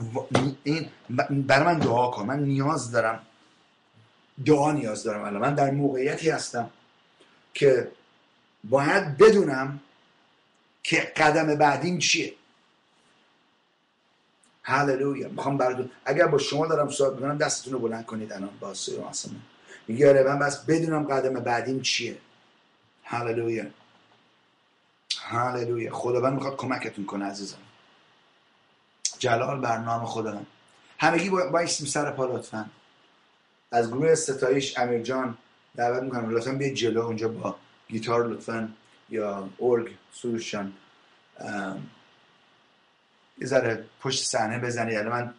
این 0.63 0.89
برای 1.29 1.65
من 1.65 1.79
دعا 1.79 2.11
کن. 2.11 2.25
من 2.25 2.43
نیاز 2.43 2.91
دارم 2.91 3.21
دعا 4.45 4.71
نیاز 4.71 5.03
دارم 5.03 5.23
الان. 5.23 5.41
من 5.41 5.55
در 5.55 5.71
موقعیتی 5.71 6.29
هستم 6.29 6.69
که 7.53 7.91
باید 8.63 9.17
بدونم 9.17 9.79
که 10.83 10.97
قدم 10.99 11.55
بعدیم 11.55 11.97
چیه. 11.97 12.33
هللویا. 14.63 15.29
می‌خوام 15.29 15.57
براتون 15.57 15.89
اگر 16.05 16.27
با 16.27 16.37
شما 16.37 16.67
دارم 16.67 16.89
صحبت 16.89 17.13
می‌کنم 17.13 17.37
دستتون 17.37 17.73
رو 17.73 17.79
بلند 17.79 18.05
کنید 18.05 18.33
الان. 18.33 18.49
با 18.59 18.73
سوی 18.73 18.97
میگه 19.87 20.09
آره 20.09 20.23
من 20.23 20.39
بس 20.39 20.65
بدونم 20.65 21.03
قدم 21.03 21.33
بعدیم 21.33 21.81
چیه. 21.81 22.17
هللویا. 23.09 23.65
هللویا. 25.21 25.93
خداوند 25.93 26.33
می‌خواد 26.33 26.55
کمکتون 26.55 27.05
کنه 27.05 27.25
عزیزم. 27.25 27.57
جلال 29.19 29.59
بر 29.59 29.77
نام 29.77 30.05
خداوند. 30.05 30.47
همگی 30.99 31.29
بایستیم 31.29 31.87
سر 31.87 32.11
پا 32.11 32.25
لطفا. 32.25 32.69
از 33.71 33.87
گروه 33.91 34.15
ستایش 34.15 34.77
امیر 34.77 35.01
جان 35.01 35.37
دعوت 35.75 36.03
می‌کنم. 36.03 36.29
لطفا 36.29 36.51
بیاید 36.51 36.73
جلو 36.73 37.01
اونجا 37.01 37.27
با 37.27 37.55
گیتار 37.87 38.27
لطفا 38.27 38.73
یا 39.09 39.49
ارگ 39.59 39.95
سروشان. 40.13 40.73
یه 43.37 43.47
ذره 43.47 43.85
پشت 44.01 44.25
صحنه 44.25 44.59
بزنید. 44.59 44.93
یعنی 44.93 45.09
من 45.09 45.33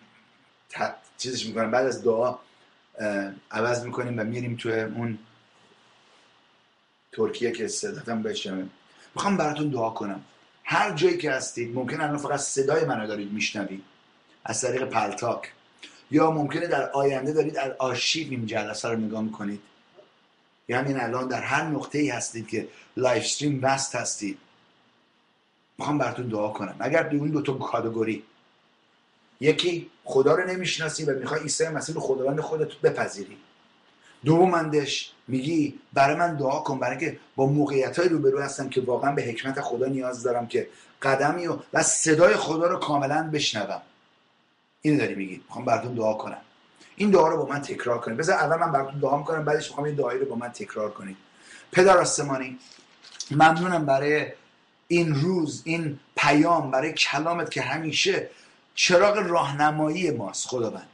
چیزش 1.18 1.46
می‌کنم. 1.46 1.70
بعد 1.70 1.86
از 1.86 2.04
دعا 2.04 2.38
عوض 3.50 3.84
می‌کنیم 3.84 4.18
و 4.18 4.24
میریم 4.24 4.56
توی 4.56 4.80
اون 4.80 5.18
ترکیه 7.18 7.50
که 7.52 7.68
صداتم 7.68 8.22
بشنوه. 8.22 8.66
می‌خوام 9.14 9.36
براتون 9.36 9.68
دعا 9.68 9.90
کنم. 9.90 10.20
هر 10.64 10.92
جایی 10.92 11.18
که 11.18 11.32
هستید 11.32 11.74
ممکن 11.74 12.00
الان 12.00 12.18
فقط 12.18 12.40
صدای 12.40 12.84
منو 12.84 13.06
دارید 13.06 13.32
میشنوید. 13.32 13.84
از 14.44 14.60
طریق 14.60 14.84
Paltalk. 14.84 15.52
یا 16.10 16.30
ممکنه 16.30 16.66
در 16.66 16.90
آینده 16.90 17.32
دارید 17.32 17.56
از 17.56 17.72
آرشیو 17.78 18.30
این 18.30 18.46
جلسه 18.46 18.88
رو 18.88 18.96
نگاه 18.96 19.22
می‌کنید. 19.22 19.60
یا 20.68 20.78
همین 20.78 21.00
الان 21.00 21.28
در 21.28 21.42
هر 21.42 21.62
نقطه 21.62 21.98
ای 21.98 22.08
هستید 22.08 22.48
که 22.48 22.68
live 22.96 23.24
stream 23.24 23.60
وصل 23.62 23.94
هستید. 23.96 24.38
می‌خوام 25.78 25.98
براتون 25.98 26.28
دعا 26.28 26.48
کنم. 26.48 26.76
اگر 26.78 27.02
دو 27.02 27.16
اون 27.16 27.30
دو 27.30 27.42
تا 27.42 27.52
category. 27.52 28.22
یکی 29.40 29.90
خدا 30.04 30.34
رو 30.34 30.46
نمی‌شناسی 30.46 31.04
و 31.04 31.18
می‌خوای 31.18 31.40
عیسی 31.40 31.68
مسیح 31.68 31.94
رو 31.94 32.00
خداوند 32.00 32.40
خودت 32.40 32.74
بپذیری. 32.74 33.36
دومندش 34.24 35.12
میگی 35.28 35.80
برای 35.92 36.16
من 36.16 36.36
دعا 36.36 36.60
کن 36.60 36.78
برای 36.78 36.98
که 36.98 37.18
با 37.36 37.46
موقعیت 37.46 37.98
های 37.98 38.08
روبرو 38.08 38.40
هستم 38.40 38.68
که 38.68 38.80
واقعا 38.80 39.12
به 39.12 39.22
حکمت 39.22 39.60
خدا 39.60 39.86
نیاز 39.86 40.22
دارم 40.22 40.46
که 40.46 40.68
قدمی 41.02 41.46
و, 41.46 41.56
و 41.72 41.82
صدای 41.82 42.36
خدا 42.36 42.66
رو 42.66 42.78
کاملا 42.78 43.30
بشنوم. 43.32 43.82
اینو 44.82 44.98
داری 44.98 45.14
میگی. 45.14 45.40
می‌خوام 45.46 45.64
براتون 45.64 45.94
دعا 45.94 46.14
کنم. 46.14 46.40
این 46.96 47.10
دعا 47.10 47.28
رو 47.28 47.36
با 47.36 47.52
من 47.52 47.62
تکرار 47.62 48.00
کنید. 48.00 48.16
بذار 48.16 48.36
اول 48.36 48.56
من 48.56 48.72
براتون 48.72 49.00
دعا 49.00 49.16
می‌کنم 49.16 49.44
بعدش 49.44 49.68
می‌خوام 49.68 49.86
این 49.86 49.94
دعایی 49.94 50.20
رو 50.20 50.26
با 50.26 50.36
من 50.36 50.48
تکرار 50.48 50.90
کنید. 50.90 51.16
پدر 51.72 51.98
آسمانی 51.98 52.58
ممنونم 53.30 53.86
برای 53.86 54.26
این 54.88 55.14
روز 55.14 55.62
این 55.64 55.98
پیام 56.16 56.70
برای 56.70 56.92
کلامت 56.92 57.50
که 57.50 57.62
همیشه 57.62 58.30
چراغ 58.74 59.18
راهنمایی 59.18 60.10
ماست 60.10 60.46
خداوند. 60.46 60.88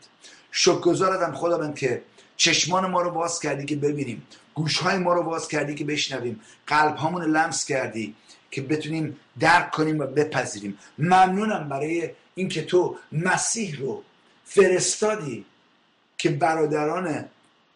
شکرگزارتم 0.51 1.35
خداوند 1.35 1.75
که 1.75 2.03
چشمان 2.37 2.91
ما 2.91 3.03
رو 3.03 3.11
باز 3.11 3.41
کردی 3.41 3.65
که 3.65 3.77
ببینیم. 3.77 4.27
گوشهای 4.55 4.99
ما 4.99 5.13
رو 5.13 5.23
باز 5.23 5.49
کردی 5.49 5.75
که 5.75 5.85
بشنویم. 5.85 6.41
قلب 6.67 7.07
رو 7.07 7.19
لمس 7.19 7.65
کردی 7.65 8.15
که 8.51 8.63
بتونیم 8.63 9.17
درک 9.41 9.71
کنیم 9.71 9.99
و 9.99 10.07
بپذیریم. 10.07 10.79
ممنونم 10.99 11.69
برای 11.69 12.11
اینکه 12.35 12.65
تو 12.65 12.99
مسیح 13.13 13.79
رو 13.79 14.03
فرستادی 14.45 15.45
که 16.19 16.31
برادران 16.31 17.25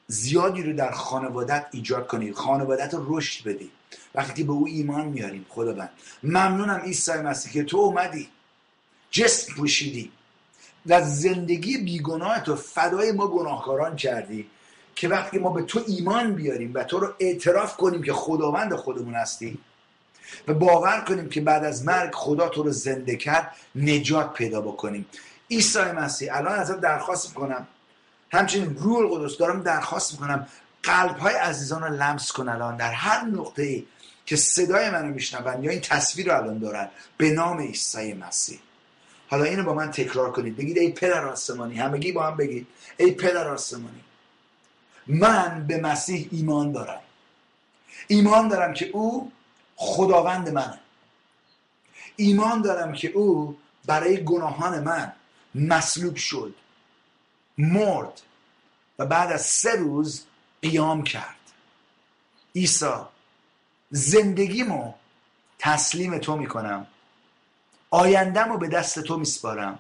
زیادی 0.06 0.62
رو 0.62 0.72
در 0.72 0.90
خانوادت 0.90 1.66
ایجاد 1.70 2.06
کنی. 2.06 2.32
خانوادت 2.32 2.94
رو 2.94 3.18
رشد 3.18 3.48
بدی. 3.48 3.70
وقتی 4.14 4.44
به 4.44 4.52
او 4.52 4.66
ایمان 4.66 5.09
میاریم 5.09 5.47
خداوند. 5.48 5.90
ممنونم 6.22 6.80
عیسی 6.80 7.12
مسیح 7.12 7.52
که 7.52 7.64
تو 7.64 7.76
اومدی 7.76 8.28
جسم 9.10 9.55
پوشیدی. 9.55 10.12
و 10.89 11.05
زندگی 11.05 11.78
بیگناه 11.78 12.40
تو 12.40 12.56
فدای 12.56 13.12
ما 13.12 13.27
گناهکاران 13.28 13.97
کردی 13.97 14.51
که 14.94 15.09
وقتی 15.09 15.39
ما 15.39 15.51
به 15.51 15.62
تو 15.62 15.81
ایمان 15.86 16.35
بیاریم 16.35 16.74
و 16.74 16.85
تو 16.85 17.01
رو 17.01 17.15
اعتراف 17.19 17.77
کنیم 17.77 18.02
که 18.02 18.12
خداوند 18.12 18.74
خودمون 18.74 19.15
هستی 19.15 19.59
و 20.48 20.55
باور 20.55 21.01
کنیم 21.01 21.28
که 21.28 21.40
بعد 21.40 21.65
از 21.65 21.85
مرگ 21.85 22.15
خدا 22.15 22.48
تو 22.48 22.62
رو 22.62 22.70
زنده 22.70 23.16
کرد 23.16 23.52
نجات 23.74 24.32
پیدا 24.32 24.60
بکنیم. 24.60 25.06
عیسی 25.51 25.78
مسیح 25.78 26.36
الان 26.36 26.59
ازت 26.59 26.81
درخواست 26.81 27.28
می‌کنم. 27.28 27.66
همچنین 28.32 28.77
روح 28.77 28.98
القدس 28.98 29.36
دارم 29.36 29.62
درخواست 29.62 30.12
می‌کنم. 30.12 30.47
قلب 30.82 31.19
های 31.19 31.35
عزیزان 31.35 31.82
رو 31.82 31.94
لمس 31.94 32.32
کن 32.32 32.48
الان. 32.48 32.77
در 32.77 32.93
هر 32.93 33.24
نقطه 33.24 33.62
ای 33.62 33.86
که 34.27 34.36
صدای 34.36 34.90
منو 34.90 35.15
میشنون 35.15 35.65
یا 35.65 35.70
این 35.70 35.81
تصویر 35.81 36.27
رو 36.27 36.43
الان 36.43 36.59
دارن. 36.59 36.89
به 37.16 37.31
نام 37.31 37.60
عیسی 37.60 38.15
مسیح. 38.15 38.59
حالا 39.29 39.45
اینو 39.45 39.63
با 39.65 39.75
من 39.75 39.91
تکرار 39.91 40.33
کنید. 40.33 40.57
بگید 40.57 40.79
ای 40.79 40.93
پدر 40.93 41.27
آسمانی 41.27 41.77
همگی 41.77 42.13
با 42.13 42.27
هم 42.27 42.37
بگید. 42.37 42.67
ای 42.97 43.13
پدر 43.13 43.49
آسمانی 43.49 44.05
من 45.07 45.67
به 45.67 45.81
مسیح 45.81 46.29
ایمان 46.33 46.73
دارم. 46.73 47.01
ایمان 48.09 48.49
دارم 48.49 48.75
که 48.75 48.87
او 48.87 49.33
خداوند 49.77 50.49
منه. 50.49 50.81
ایمان 52.17 52.63
دارم 52.63 52.93
که 52.93 53.09
او 53.09 53.59
برای 53.87 54.25
گناهان 54.25 54.83
من 54.83 55.13
مصلوب 55.55 56.17
شد 56.17 56.55
مرد 57.59 58.21
و 58.99 59.07
بعد 59.07 59.33
از 59.33 59.43
سه 59.43 59.77
روز 59.77 60.25
قیام 60.63 61.03
کرد. 61.03 61.35
عیسی 62.57 62.95
زندگیمو 63.91 64.95
تسلیم 65.59 66.19
تو 66.19 66.37
می‌کنم. 66.37 66.87
آیندم 67.90 68.52
رو 68.52 68.59
به 68.59 68.69
دست 68.69 69.01
تو 69.01 69.16
میسپارم. 69.16 69.78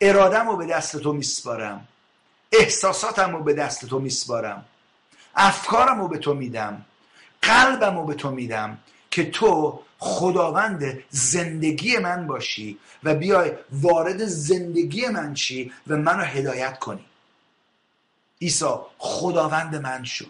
ارادم 0.00 0.48
رو 0.48 0.56
به 0.56 0.66
دست 0.66 0.96
تو 0.96 1.12
میسپارم. 1.12 1.88
احساساتم 2.52 3.36
رو 3.36 3.42
به 3.42 3.52
دست 3.52 3.84
تو 3.86 3.98
میسپارم. 3.98 4.64
افکارم 5.34 6.00
رو 6.00 6.08
به 6.08 6.18
تو 6.18 6.34
میدم. 6.34 6.84
قلبم 7.42 7.98
رو 7.98 8.04
به 8.04 8.14
تو 8.14 8.30
میدم 8.30 8.78
که 9.10 9.30
تو 9.30 9.80
خداوند 9.98 11.04
زندگی 11.10 11.98
من 11.98 12.26
باشی 12.26 12.78
و 13.04 13.14
بیای 13.14 13.52
وارد 13.72 14.24
زندگی 14.24 15.08
من 15.08 15.34
چی 15.34 15.72
و 15.86 15.96
منو 15.96 16.22
هدایت 16.22 16.78
کنی. 16.78 17.04
عیسی 18.42 18.74
خداوند 18.98 19.76
من 19.76 20.04
شو. 20.04 20.24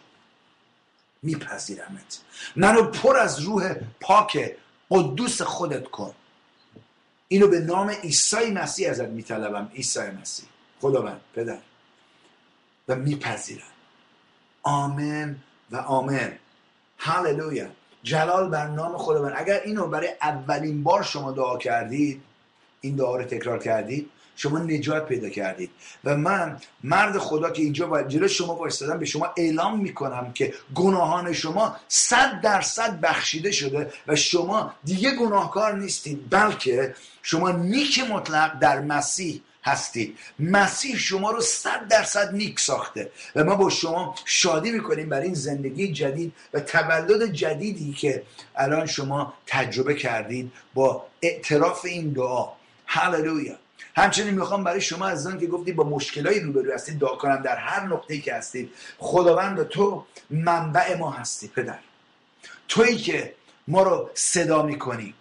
میپذیرمت. 1.23 2.21
منو 2.57 2.83
پر 2.83 3.17
از 3.17 3.41
روح 3.41 3.75
پاک 4.01 4.57
قدوس 4.91 5.43
خودت 5.43 5.85
کن. 5.89 6.15
اینو 7.29 7.49
به 7.49 7.61
نام 7.61 7.91
عیسی 7.91 8.51
مسیح 8.51 8.91
ازت 8.91 9.09
میطلبم. 9.09 9.71
عیسی 9.75 10.11
مسیح. 10.21 10.47
خداوند 10.81 11.21
پدر. 11.35 11.59
و 12.89 12.95
میپذیرم. 12.95 13.63
آمن 14.63 15.37
و 15.71 15.77
آمن 15.77 16.39
هللویا. 16.99 17.67
جلال 18.03 18.51
بر 18.51 18.67
نام 18.67 18.99
خداوند 18.99 19.33
اگر 19.37 19.61
اینو 19.65 19.87
برای 19.87 20.09
اولین 20.23 20.83
بار 20.83 21.03
شما 21.03 21.33
دعا 21.33 21.59
کردید 21.59 22.23
این 22.81 22.97
دعا 22.97 23.17
رو 23.17 23.25
تکرار 23.25 23.59
کردید 23.59 24.11
شما 24.39 24.59
نجات 24.59 25.07
پیدا 25.09 25.29
کردید. 25.29 25.71
و 26.05 26.17
من 26.17 26.61
مرد 26.85 27.19
خدا 27.19 27.51
که 27.51 27.63
اینجا 27.63 27.87
باید 27.87 28.09
جلو 28.09 28.29
شما 28.29 28.55
وایستادم 28.55 28.99
به 28.99 29.07
شما 29.07 29.31
اعلام 29.37 29.81
می‌کنم 29.81 30.33
که 30.33 30.55
گناهان 30.75 31.33
شما 31.33 31.77
صد 31.89 32.41
درصد 32.41 33.01
بخشیده 33.01 33.51
شده 33.51 33.93
و 34.07 34.17
شما 34.17 34.75
دیگه 34.85 35.11
گناهکار 35.11 35.77
نیستید 35.77 36.31
بلکه 36.31 36.95
شما 37.23 37.51
نیک 37.51 38.11
مطلق 38.11 38.59
در 38.59 38.81
مسیح 38.81 39.43
هستید. 39.65 40.19
مسیح 40.39 40.97
شما 40.97 41.31
رو 41.31 41.41
صد 41.41 41.89
درصد 41.89 42.35
نیک 42.35 42.61
ساخته 42.61 43.11
و 43.37 43.45
ما 43.45 43.55
با 43.55 43.71
شما 43.71 44.15
شادی 44.25 44.71
می‌کنیم 44.71 45.09
برای 45.09 45.25
این 45.25 45.35
زندگی 45.35 45.93
جدید 45.93 46.33
و 46.55 46.61
تولد 46.61 47.33
جدیدی 47.33 47.93
که 47.93 48.23
الان 48.57 48.87
شما 48.87 49.35
تجربه 49.47 49.95
کردید 49.95 50.53
با 50.75 51.07
اعتراف 51.23 51.85
این 51.85 52.13
دعا. 52.13 52.49
هللویا. 52.87 53.55
همچنین 53.99 54.35
می‌خوام 54.35 54.65
برای 54.65 54.81
شما 54.81 55.07
از 55.07 55.39
که 55.39 55.47
گفتی 55.47 55.73
با 55.73 55.85
مشکلایی 55.85 56.41
روبرو 56.41 56.75
هستید 56.75 56.99
دعا 56.99 57.17
کنم 57.17 57.37
در 57.37 57.57
هر 57.57 57.87
نقطه‌ای 57.87 58.21
که 58.21 58.35
هستید. 58.35 58.71
خداوند 58.99 59.63
تو 59.63 60.05
منبع 60.31 60.97
ما 60.99 61.11
هستی 61.11 61.49
پدر. 61.49 61.79
تویی 62.69 62.97
که 62.97 63.35
ما 63.69 63.83
رو 63.83 64.11
صدا 64.15 64.63
می‌کنی 64.63 65.15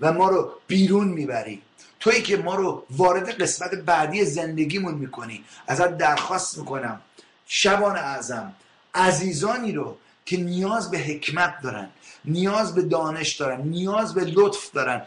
و 0.00 0.12
ما 0.12 0.28
رو 0.28 0.52
بیرون 0.66 1.08
می‌بری. 1.08 1.62
تویی 2.00 2.22
که 2.22 2.36
ما 2.36 2.54
رو 2.54 2.86
وارد 2.90 3.42
قسمت 3.42 3.74
بعدی 3.74 4.24
زندگیمون 4.24 4.94
می‌کنی. 4.94 5.44
ازت 5.66 5.96
درخواست 5.98 6.58
می‌کنم. 6.58 7.00
شبان 7.46 7.96
اعظم 7.96 8.52
عزیزانی 8.94 9.72
رو 9.72 9.96
که 10.26 10.36
نیاز 10.36 10.90
به 10.90 10.98
حکمت 10.98 11.54
دارن 11.62 11.88
نیاز 12.24 12.74
به 12.74 12.82
دانش 12.82 13.36
دارن 13.36 13.60
نیاز 13.60 14.14
به 14.14 14.24
لطف 14.24 14.70
دارن 14.70 15.02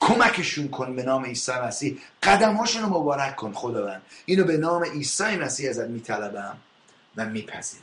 کمکشون 0.00 0.68
کن 0.68 0.96
به 0.96 1.02
نام 1.02 1.24
عیسی 1.24 1.52
مسیح. 1.52 1.98
قدمهاشون 2.22 2.82
رو 2.82 2.88
مبارک 2.88 3.36
کن 3.36 3.52
خداوند. 3.52 4.02
اینو 4.26 4.44
به 4.44 4.56
نام 4.56 4.84
عیسی 4.84 5.36
مسیح 5.36 5.70
ازت 5.70 5.86
میطلبم 5.86 6.56
و 7.16 7.26
میپذیرم. 7.26 7.82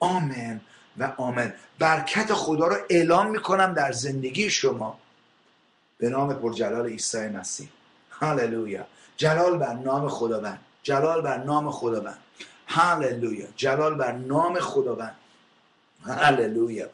آمن 0.00 0.60
و 0.98 1.12
آمن 1.16 1.54
برکت 1.78 2.32
خدا 2.32 2.66
رو 2.66 2.76
اعلام 2.90 3.30
می‌کنم 3.30 3.74
در 3.74 3.92
زندگی 3.92 4.50
شما. 4.50 4.98
به 5.98 6.08
نام 6.08 6.34
پرجلال 6.34 6.86
عیسی 6.86 7.28
مسیح. 7.28 7.68
هللویا. 8.10 8.86
جلال 9.16 9.58
بر 9.58 9.74
نام 9.74 10.08
خداوند. 10.08 10.60
جلال 10.82 11.20
بر 11.20 11.44
نام 11.44 11.70
خداوند. 11.70 12.18
هللویا. 12.66 13.46
جلال 13.56 13.94
بر 13.94 14.12
نام 14.12 14.60
خداوند. 14.60 15.16
هللویا. 16.06 16.86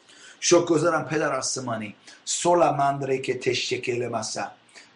گذارم 0.69 1.05
پدر 1.05 1.35
آسمانی. 1.35 1.95
سولمندره 2.25 3.19
که 3.19 3.39
تشکل 3.39 4.09
مسا 4.09 4.47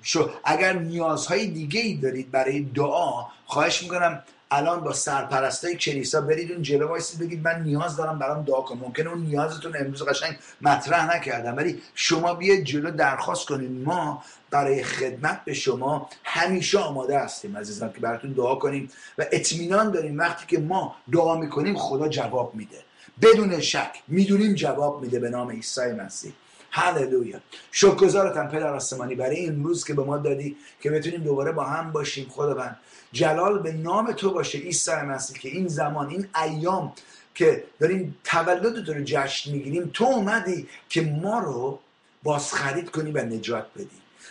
شو 0.03 0.31
اگر 0.45 0.73
نیازهای 0.73 1.47
دیگه 1.47 1.81
ای 1.81 1.95
دارید 1.95 2.31
برای 2.31 2.61
دعا 2.61 3.25
خواهش 3.47 3.83
می‌کنم 3.83 4.23
الان 4.51 4.81
با 4.81 4.93
سرپرستای 4.93 5.77
کلیسا 5.77 6.21
برید 6.21 6.53
اون 6.53 6.63
جلو 6.63 6.89
وایسید 6.89 7.21
بگید 7.21 7.45
من 7.45 7.63
نیاز 7.63 7.97
دارم 7.97 8.19
برام 8.19 8.43
دعا 8.43 8.61
کن 8.61 8.79
ممکنه 8.79 9.11
اون 9.11 9.19
نیازتون 9.19 9.77
امروز 9.77 10.03
قشنگ 10.03 10.39
مطرح 10.61 11.17
نکردم. 11.17 11.57
ولی 11.57 11.83
شما 11.95 12.35
بیاید 12.35 12.65
جلو 12.65 12.91
درخواست 12.91 13.47
کنید 13.47 13.71
ما 13.71 14.25
برای 14.51 14.83
خدمت 14.83 15.45
به 15.45 15.55
شما 15.55 16.09
همیشه 16.25 16.79
آماده 16.79 17.19
هستیم 17.19 17.57
عزیزان 17.57 17.93
که 17.93 18.01
براتون 18.01 18.33
دعا 18.33 18.55
کنیم 18.55 18.91
و 19.19 19.25
اطمینان 19.33 19.91
داریم. 19.91 20.19
وقتی 20.19 20.47
که 20.47 20.59
ما 20.59 20.97
دعا 21.13 21.37
می‌کنیم 21.37 21.77
خدا 21.77 22.09
جواب 22.09 22.55
میده. 22.55 22.79
بدون 23.23 23.61
شک 23.61 24.03
می‌دونیم 24.09 24.55
جواب 24.55 25.03
میده 25.03 25.19
به 25.19 25.31
نام 25.31 25.51
عیسی 25.51 25.93
مسیح. 25.93 26.33
هللویا. 26.71 27.41
شکرگزارتم 27.73 28.49
پدر 28.49 28.75
آسمانی 28.75 29.15
برای 29.15 29.37
این 29.37 29.65
روز 29.65 29.85
که 29.85 29.95
به 29.95 30.05
ما 30.05 30.19
دادی 30.19 30.57
که 30.81 30.91
بتونیم 30.91 31.23
دوباره 31.23 31.53
با 31.53 31.65
هم 31.65 31.93
باشیم. 31.93 32.27
خداوند 32.31 32.77
جلال 33.13 33.59
به 33.59 33.73
نام 33.73 34.13
تو 34.13 34.31
باشه 34.31 34.59
عیسی 34.59 34.93
مسیح 34.93 35.37
که 35.37 35.49
این 35.49 35.69
زمان 35.69 36.09
این 36.09 36.27
ایام 36.43 36.93
که 37.35 37.65
داریم 37.81 38.17
تولد 38.25 38.85
تو 38.85 38.95
رو 38.95 39.03
جشن 39.05 39.53
می‌گیریم 39.53 39.91
تو 39.95 40.05
اومدی 40.05 40.69
که 40.89 41.03
ما 41.03 41.39
رو 41.39 41.79
بازخرید 42.23 42.91
کنی 42.91 43.11
و 43.11 43.25
نجات 43.25 43.67
بدی 43.77 43.89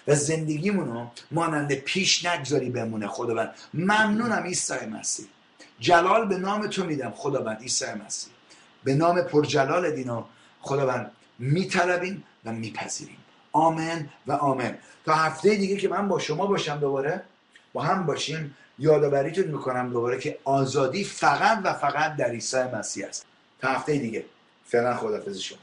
و 0.08 0.16
زندگیمون 0.16 0.88
رو 0.88 1.08
مانند 1.32 1.74
پیش 1.74 2.26
نگذاری 2.26 2.70
بمونه. 2.70 3.08
خداوند 3.08 3.54
ممنونم 3.74 4.44
عیسی 4.44 4.86
مسیح. 4.92 5.26
جلال 5.80 6.28
به 6.28 6.38
نام 6.38 6.68
تو 6.68 6.86
میدم. 6.86 7.14
خداوند 7.16 7.62
عیسی 7.62 7.86
مسیح. 8.06 8.34
به 8.84 8.96
نام 8.96 9.22
پرجلال 9.22 9.92
دینا 9.92 10.26
خداوند 10.62 11.12
میطلبیم 11.40 12.24
و 12.46 12.52
میپذیریم. 12.52 13.18
آمن 13.52 14.10
و 14.28 14.32
آمن 14.32 14.78
تا 15.06 15.14
هفته 15.14 15.56
دیگه 15.56 15.78
که 15.78 15.90
من 15.90 16.08
با 16.08 16.20
شما 16.20 16.46
باشم 16.46 16.80
دوباره 16.80 17.24
با 17.74 17.82
هم 17.82 18.06
باشیم 18.06 18.56
یادآوریتون 18.80 19.46
می‌کنم 19.46 19.90
دوباره 19.90 20.20
که 20.20 20.40
آزادی 20.44 21.04
فقط 21.04 21.62
و 21.64 21.74
فقط 21.74 22.16
در 22.16 22.26
عیسی 22.26 22.64
مسیح 22.64 23.08
است. 23.08 23.26
تا 23.60 23.68
هفته 23.68 23.98
دیگه. 23.98 24.26
فعلا 24.66 24.98
خدافظ 24.98 25.38
شما. 25.38 25.58